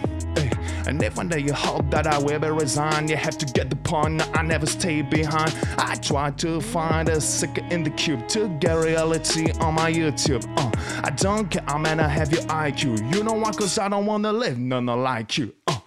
And 0.86 1.02
if 1.02 1.16
one 1.16 1.28
day 1.28 1.40
you 1.40 1.52
hope 1.52 1.90
that 1.90 2.06
I 2.06 2.18
will 2.18 2.38
be 2.38 2.48
resigned, 2.48 3.10
you 3.10 3.16
have 3.16 3.36
to 3.38 3.46
get 3.46 3.70
the 3.70 3.76
point. 3.76 4.22
I 4.36 4.42
never 4.42 4.66
stay 4.66 5.02
behind. 5.02 5.52
I 5.78 5.96
try 5.96 6.30
to 6.30 6.60
find 6.60 7.08
a 7.08 7.20
sicker 7.20 7.64
in 7.70 7.82
the 7.82 7.90
cube 7.90 8.28
to 8.28 8.48
get 8.60 8.74
reality 8.74 9.50
on 9.60 9.74
my 9.74 9.90
YouTube. 9.90 10.44
Uh, 10.56 10.70
I 11.02 11.10
don't 11.10 11.50
care, 11.50 11.64
I'm 11.66 11.82
gonna 11.82 12.08
have 12.08 12.30
your 12.32 12.42
IQ. 12.42 13.14
You 13.14 13.24
know 13.24 13.32
why? 13.32 13.50
Cause 13.50 13.78
I 13.78 13.88
don't 13.88 14.06
wanna 14.06 14.32
live 14.32 14.58
none 14.58 14.86
like 14.86 15.36
you. 15.38 15.52
Uh, 15.66 15.78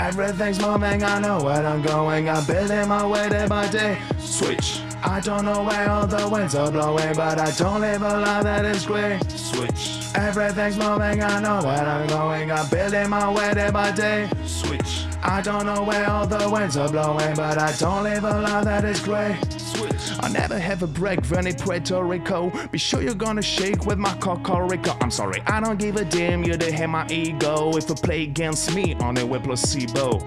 Everything's 0.00 0.58
moving, 0.58 1.04
I 1.04 1.20
know 1.20 1.42
where 1.44 1.64
I'm 1.64 1.82
going. 1.82 2.30
I'm 2.30 2.42
building 2.46 2.88
my 2.88 3.06
way 3.06 3.28
day 3.28 3.46
by 3.46 3.68
day. 3.68 3.98
Switch. 4.18 4.80
I 5.02 5.20
don't 5.20 5.44
know 5.44 5.62
where 5.62 5.90
all 5.90 6.06
the 6.06 6.26
winds 6.26 6.54
are 6.54 6.72
blowing, 6.72 7.14
but 7.14 7.38
I 7.38 7.50
don't 7.50 7.82
live 7.82 8.00
a 8.00 8.18
life 8.18 8.42
that 8.44 8.64
is 8.64 8.86
great. 8.86 9.20
Switch. 9.30 10.06
Everything's 10.14 10.78
moving, 10.78 11.22
I 11.22 11.40
know 11.40 11.60
where 11.62 11.86
I'm 11.86 12.06
going. 12.08 12.50
I'm 12.50 12.66
building 12.70 13.10
my 13.10 13.30
way 13.30 13.52
day 13.52 13.70
by 13.70 13.92
day. 13.92 14.30
Switch. 14.46 15.09
I 15.22 15.42
don't 15.42 15.66
know 15.66 15.82
where 15.82 16.08
all 16.08 16.26
the 16.26 16.48
winds 16.50 16.76
are 16.76 16.88
blowing, 16.90 17.34
but 17.36 17.58
I 17.58 17.72
don't 17.76 18.04
live 18.04 18.24
a 18.24 18.40
life 18.40 18.64
that 18.64 18.84
is 18.84 19.00
great. 19.00 19.36
Switch. 19.60 20.18
I 20.20 20.28
never 20.28 20.58
have 20.58 20.82
a 20.82 20.86
break 20.86 21.24
for 21.24 21.38
any 21.38 21.52
Puerto 21.52 22.02
Rico. 22.02 22.50
Be 22.68 22.78
sure 22.78 23.02
you're 23.02 23.14
gonna 23.14 23.42
shake 23.42 23.84
with 23.84 23.98
my 23.98 24.14
cocorico. 24.14 24.96
I'm 25.02 25.10
sorry, 25.10 25.42
I 25.46 25.60
don't 25.60 25.78
give 25.78 25.96
a 25.96 26.04
damn. 26.04 26.42
You 26.42 26.56
to 26.56 26.70
hit 26.72 26.88
my 26.88 27.06
ego. 27.08 27.76
If 27.76 27.88
you 27.88 27.94
play 27.94 28.22
against 28.22 28.74
me, 28.74 28.94
on 28.94 29.16
it 29.18 29.28
with 29.28 29.44
placebo. 29.44 30.24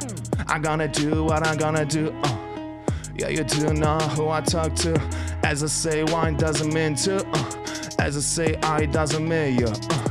I'm 0.48 0.62
gonna 0.62 0.88
do 0.88 1.24
what 1.24 1.46
I'm 1.46 1.58
gonna 1.58 1.86
do. 1.86 2.14
Uh. 2.24 2.38
Yeah, 3.16 3.30
you 3.30 3.44
do 3.44 3.74
know 3.74 3.98
who 4.16 4.30
I 4.30 4.42
talk 4.42 4.76
to. 4.78 5.00
As 5.44 5.64
I 5.64 5.68
say, 5.68 6.04
wine 6.04 6.36
doesn't 6.38 6.74
mean 6.74 6.96
to. 6.98 7.26
Uh. 7.28 7.52
As 8.00 8.16
I 8.18 8.22
say, 8.22 8.56
I 8.62 8.86
doesn't 8.86 9.28
mean 9.28 9.60
you. 9.60 9.68
Uh. 9.68 10.03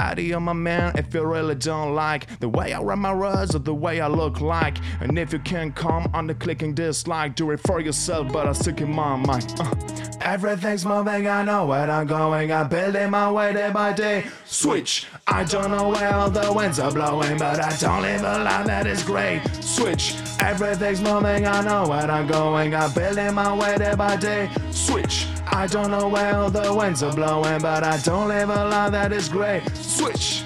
Adios, 0.00 0.40
my 0.40 0.52
man, 0.52 0.92
if 0.96 1.12
you 1.14 1.24
really 1.24 1.54
don't 1.54 1.94
like 1.94 2.26
the 2.40 2.48
way 2.48 2.72
I 2.72 2.80
run 2.80 3.00
my 3.00 3.14
words 3.14 3.54
or 3.54 3.58
the 3.58 3.74
way 3.74 4.00
I 4.00 4.08
look 4.08 4.40
like. 4.40 4.78
And 5.00 5.18
if 5.18 5.32
you 5.32 5.38
can't 5.38 5.74
come 5.74 6.08
on 6.14 6.26
the 6.26 6.34
clicking 6.34 6.74
dislike, 6.74 7.34
do 7.34 7.50
it 7.50 7.60
for 7.60 7.80
yourself, 7.80 8.32
but 8.32 8.46
I 8.46 8.52
stick 8.52 8.80
in 8.80 8.94
my 8.94 9.16
mind. 9.16 9.54
Uh. 9.58 9.74
Everything's 10.20 10.84
moving, 10.84 11.28
I 11.28 11.42
know 11.42 11.66
where 11.66 11.90
I'm 11.90 12.06
going. 12.06 12.52
I'm 12.52 12.68
building 12.68 13.10
my 13.10 13.30
way 13.30 13.52
day 13.52 13.70
by 13.72 13.92
day. 13.92 14.26
Switch. 14.44 15.06
I 15.26 15.44
don't 15.44 15.70
know 15.70 15.88
where 15.88 16.14
all 16.14 16.30
the 16.30 16.52
winds 16.52 16.78
are 16.78 16.92
blowing, 16.92 17.38
but 17.38 17.60
I 17.60 17.74
don't 17.76 18.02
live 18.02 18.22
a 18.22 18.38
life 18.44 18.66
that 18.66 18.86
is 18.86 19.02
great. 19.02 19.40
Switch. 19.62 20.16
Everything's 20.40 21.00
moving, 21.00 21.46
I 21.46 21.62
know 21.62 21.88
where 21.88 22.10
I'm 22.10 22.26
going. 22.26 22.74
I'm 22.74 22.92
building 22.92 23.34
my 23.34 23.56
way 23.56 23.78
day 23.78 23.94
by 23.94 24.16
day. 24.16 24.50
Switch. 24.70 25.26
I 25.52 25.66
don't 25.66 25.90
know 25.90 26.08
where 26.08 26.36
all 26.36 26.50
the 26.50 26.72
winds 26.72 27.02
are 27.02 27.12
blowing, 27.12 27.60
but 27.60 27.82
I 27.82 27.98
don't 27.98 28.28
live 28.28 28.50
a 28.50 28.64
life 28.68 28.92
that 28.92 29.12
is 29.12 29.28
great. 29.28 29.62
Switch. 29.76 30.44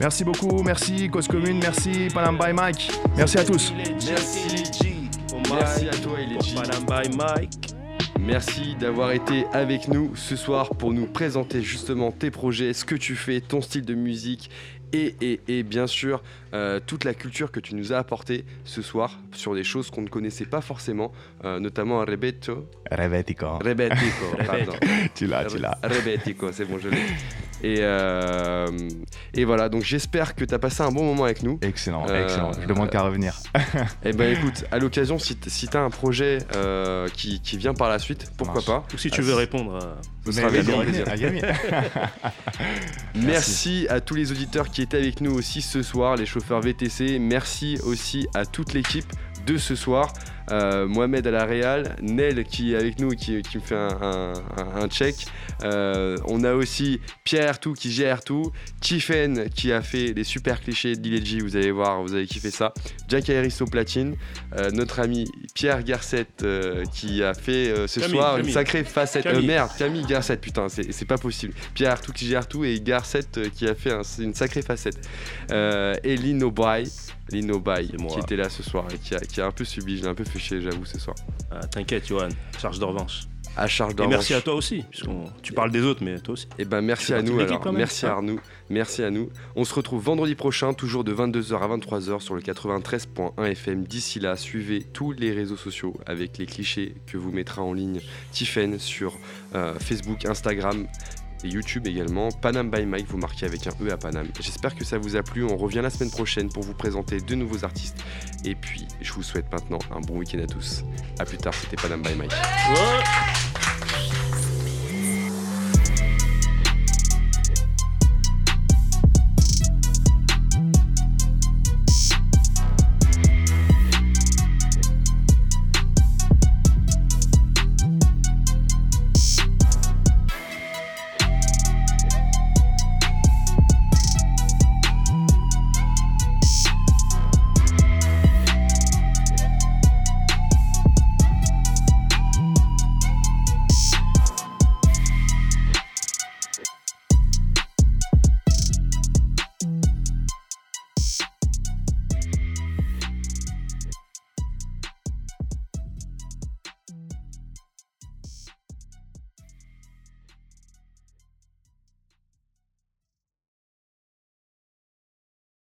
Merci 0.00 0.24
beaucoup, 0.24 0.62
merci 0.62 1.10
Cause 1.10 1.28
Commune, 1.28 1.58
merci 1.58 2.08
Panam 2.08 2.38
by 2.38 2.52
Mike. 2.52 2.90
Merci 3.16 3.38
à 3.38 3.44
tous. 3.44 3.72
Merci. 3.76 4.70
Merci 5.50 5.88
à 5.88 5.92
toi, 5.92 6.18
Eleji. 6.20 6.54
Madame 6.54 6.86
by 6.86 7.16
Mike. 7.16 7.74
Merci 8.18 8.76
d'avoir 8.76 9.12
été 9.12 9.44
avec 9.52 9.88
nous 9.88 10.14
ce 10.14 10.36
soir 10.36 10.70
pour 10.70 10.92
nous 10.92 11.06
présenter 11.06 11.62
justement 11.62 12.12
tes 12.12 12.30
projets, 12.30 12.72
ce 12.72 12.84
que 12.84 12.94
tu 12.94 13.14
fais, 13.14 13.40
ton 13.40 13.60
style 13.60 13.84
de 13.84 13.94
musique 13.94 14.50
et, 14.92 15.14
et- 15.20 15.40
et 15.48 15.62
bien 15.62 15.86
sûr 15.86 16.22
euh, 16.52 16.80
toute 16.84 17.04
la 17.04 17.14
culture 17.14 17.52
que 17.52 17.60
tu 17.60 17.74
nous 17.76 17.92
as 17.92 17.98
apportée 17.98 18.44
ce 18.64 18.82
soir 18.82 19.18
sur 19.32 19.54
des 19.54 19.62
choses 19.64 19.88
qu'on 19.90 20.02
ne 20.02 20.08
connaissait 20.08 20.46
pas 20.46 20.60
forcément, 20.60 21.12
euh, 21.44 21.60
notamment 21.60 22.00
Rebeto. 22.00 22.66
Rebetico. 22.90 23.58
Rebetico, 23.64 24.26
pardon. 24.46 24.72
Tu 25.14 25.26
l'as, 25.28 25.44
tu 25.44 25.58
l'as. 25.58 25.78
Rebetico, 25.84 26.50
c'est 26.52 26.64
bon, 26.64 26.78
je 26.78 26.88
l'ai. 26.88 26.98
Et, 27.62 27.76
euh, 27.80 28.66
et 29.34 29.44
voilà, 29.44 29.68
donc 29.68 29.82
j'espère 29.82 30.34
que 30.34 30.44
tu 30.44 30.54
as 30.54 30.58
passé 30.58 30.82
un 30.82 30.90
bon 30.90 31.04
moment 31.04 31.24
avec 31.24 31.42
nous. 31.42 31.58
Excellent, 31.62 32.06
Euh, 32.08 32.24
excellent. 32.24 32.52
Je 32.60 32.66
demande 32.66 32.90
qu'à 32.90 33.02
revenir. 33.02 33.34
Eh 34.04 34.12
ben 34.12 34.34
écoute, 34.36 34.64
à 34.72 34.78
l'occasion, 34.78 35.18
si 35.18 35.36
tu 35.36 35.76
as 35.76 35.80
un 35.80 35.90
projet 35.90 36.38
euh, 36.56 37.06
qui, 37.12 37.40
qui 37.40 37.58
vient 37.58 37.74
par 37.74 37.88
la 37.90 37.98
suite, 37.98 38.32
pourquoi 38.38 38.54
Marche. 38.56 38.66
pas 38.66 38.84
Ou 38.94 38.98
si 38.98 39.10
tu 39.10 39.20
veux 39.22 39.34
répondre 39.34 39.76
à. 39.76 39.96
Ce 40.24 40.28
Mais 40.28 40.32
sera 40.32 40.46
avec 40.48 40.62
vas-y, 40.64 40.70
grand 40.72 40.78
revenez, 40.80 41.02
plaisir. 41.02 41.28
revenez. 41.28 41.42
Merci 43.14 43.86
à 43.88 44.00
tous 44.00 44.14
les 44.14 44.30
auditeurs 44.32 44.68
qui 44.70 44.82
étaient 44.82 44.98
avec 44.98 45.20
nous 45.20 45.32
aussi 45.32 45.62
ce 45.62 45.82
soir, 45.82 46.16
les 46.16 46.26
chauffeurs 46.26 46.60
VTC. 46.60 47.18
Merci 47.18 47.78
aussi 47.84 48.26
à 48.34 48.44
toute 48.46 48.72
l'équipe 48.74 49.10
de 49.46 49.56
ce 49.56 49.74
soir. 49.74 50.12
Euh, 50.50 50.86
Mohamed 50.86 51.26
à 51.26 51.30
la 51.30 51.44
Réal, 51.44 51.96
Nel 52.02 52.44
qui 52.44 52.72
est 52.72 52.76
avec 52.76 52.98
nous, 52.98 53.10
qui, 53.10 53.40
qui 53.42 53.58
me 53.58 53.62
fait 53.62 53.76
un, 53.76 53.88
un- 54.00 54.32
un- 54.56 54.82
un 54.82 54.88
check. 54.88 55.14
Euh, 55.62 56.16
on 56.26 56.42
a 56.44 56.54
aussi 56.54 57.00
Pierre 57.24 57.60
tout 57.60 57.74
qui 57.74 57.92
gère 57.92 58.22
tout. 58.24 58.50
Tiffen 58.80 59.48
qui 59.50 59.72
a 59.72 59.82
fait 59.82 60.12
les 60.14 60.24
super 60.24 60.60
clichés 60.60 60.96
de 60.96 61.00
Dileji, 61.00 61.40
vous 61.40 61.54
allez 61.56 61.70
voir, 61.70 62.02
vous 62.02 62.14
allez 62.14 62.26
kiffer 62.26 62.50
ça. 62.50 62.72
Jack 63.08 63.28
Harris 63.30 63.54
au 63.60 63.66
platine. 63.66 64.16
Euh, 64.56 64.70
notre 64.72 64.98
ami 65.00 65.30
Pierre 65.54 65.82
Garcette 65.84 66.44
qui 66.92 67.22
a 67.22 67.34
fait 67.34 67.72
ce 67.86 68.00
Camille, 68.00 68.16
soir 68.16 68.38
une 68.38 68.50
sacrée 68.50 68.82
facette. 68.84 69.26
Merde, 69.44 69.70
Camille 69.78 70.04
Garcette, 70.06 70.40
putain, 70.40 70.68
c'est 70.68 71.04
pas 71.06 71.18
possible. 71.18 71.52
Pierre 71.74 72.00
tout 72.00 72.12
qui 72.12 72.26
gère 72.26 72.48
tout 72.48 72.64
et 72.64 72.80
Garcette 72.80 73.50
qui 73.52 73.68
a 73.68 73.74
fait 73.74 73.92
un- 73.92 74.02
une 74.18 74.34
sacrée 74.34 74.62
facette. 74.62 74.98
Et 75.50 76.16
Lino 76.16 76.50
Bay, 76.50 76.84
Lino 77.30 77.60
Bay 77.60 77.86
qui 77.86 78.18
était 78.18 78.36
là 78.36 78.48
ce 78.48 78.62
soir 78.62 78.86
et 78.92 78.98
qui 78.98 79.14
a, 79.14 79.20
qui 79.20 79.40
a 79.40 79.46
un 79.46 79.52
peu 79.52 79.64
subi, 79.64 79.98
je 79.98 80.02
l'ai 80.02 80.08
un 80.08 80.14
peu 80.14 80.24
fait 80.24 80.39
j'avoue, 80.40 80.84
ce 80.84 80.98
soir. 80.98 81.16
Ah, 81.50 81.60
T'inquiète, 81.66 82.06
Johan. 82.08 82.28
Charge 82.60 82.78
de 82.78 82.84
revanche. 82.84 83.22
À 83.56 83.66
Charles 83.66 83.90
Et 83.90 83.94
d'Orange. 83.94 84.12
merci 84.12 84.32
à 84.34 84.40
toi 84.40 84.54
aussi. 84.54 84.84
puisqu'on- 84.90 85.24
tu 85.42 85.52
parles 85.52 85.72
des 85.72 85.82
autres, 85.82 86.04
mais 86.04 86.20
toi 86.20 86.34
aussi. 86.34 86.46
Et 86.56 86.64
ben 86.64 86.80
merci 86.82 87.12
à 87.12 87.20
nous 87.20 87.40
alors. 87.40 87.72
Merci 87.72 88.06
à 88.06 88.12
Arnaud. 88.12 88.38
Merci 88.70 89.02
à 89.02 89.10
nous. 89.10 89.28
On 89.56 89.64
se 89.64 89.74
retrouve 89.74 90.00
vendredi 90.04 90.36
prochain, 90.36 90.72
toujours 90.72 91.02
de 91.02 91.12
22h 91.12 91.60
à 91.60 91.66
23h 91.66 92.20
sur 92.20 92.36
le 92.36 92.42
93.1 92.42 93.44
FM. 93.44 93.82
D'ici 93.84 94.20
là, 94.20 94.36
suivez 94.36 94.84
tous 94.84 95.10
les 95.10 95.32
réseaux 95.32 95.56
sociaux 95.56 95.96
avec 96.06 96.38
les 96.38 96.46
clichés 96.46 96.94
que 97.08 97.16
vous 97.16 97.32
mettra 97.32 97.62
en 97.62 97.72
ligne 97.72 98.00
Tiffen 98.30 98.78
sur 98.78 99.18
euh, 99.56 99.74
Facebook, 99.80 100.24
Instagram 100.26 100.86
et 101.44 101.48
YouTube 101.48 101.86
également. 101.86 102.30
Panam 102.30 102.70
by 102.70 102.86
Mike, 102.86 103.06
vous 103.08 103.18
marquez 103.18 103.46
avec 103.46 103.66
un 103.66 103.72
E 103.82 103.90
à 103.92 103.96
Panam. 103.96 104.26
J'espère 104.40 104.74
que 104.74 104.84
ça 104.84 104.98
vous 104.98 105.16
a 105.16 105.22
plu. 105.22 105.44
On 105.44 105.56
revient 105.56 105.80
la 105.82 105.90
semaine 105.90 106.10
prochaine 106.10 106.48
pour 106.48 106.62
vous 106.62 106.74
présenter 106.74 107.20
de 107.20 107.34
nouveaux 107.34 107.64
artistes. 107.64 108.02
Et 108.44 108.54
puis, 108.54 108.86
je 109.00 109.12
vous 109.12 109.22
souhaite 109.22 109.50
maintenant 109.52 109.78
un 109.90 110.00
bon 110.00 110.18
week-end 110.18 110.40
à 110.40 110.46
tous. 110.46 110.82
A 111.18 111.24
plus 111.24 111.38
tard, 111.38 111.54
c'était 111.54 111.76
Panam 111.76 112.02
by 112.02 112.14
Mike. 112.14 112.32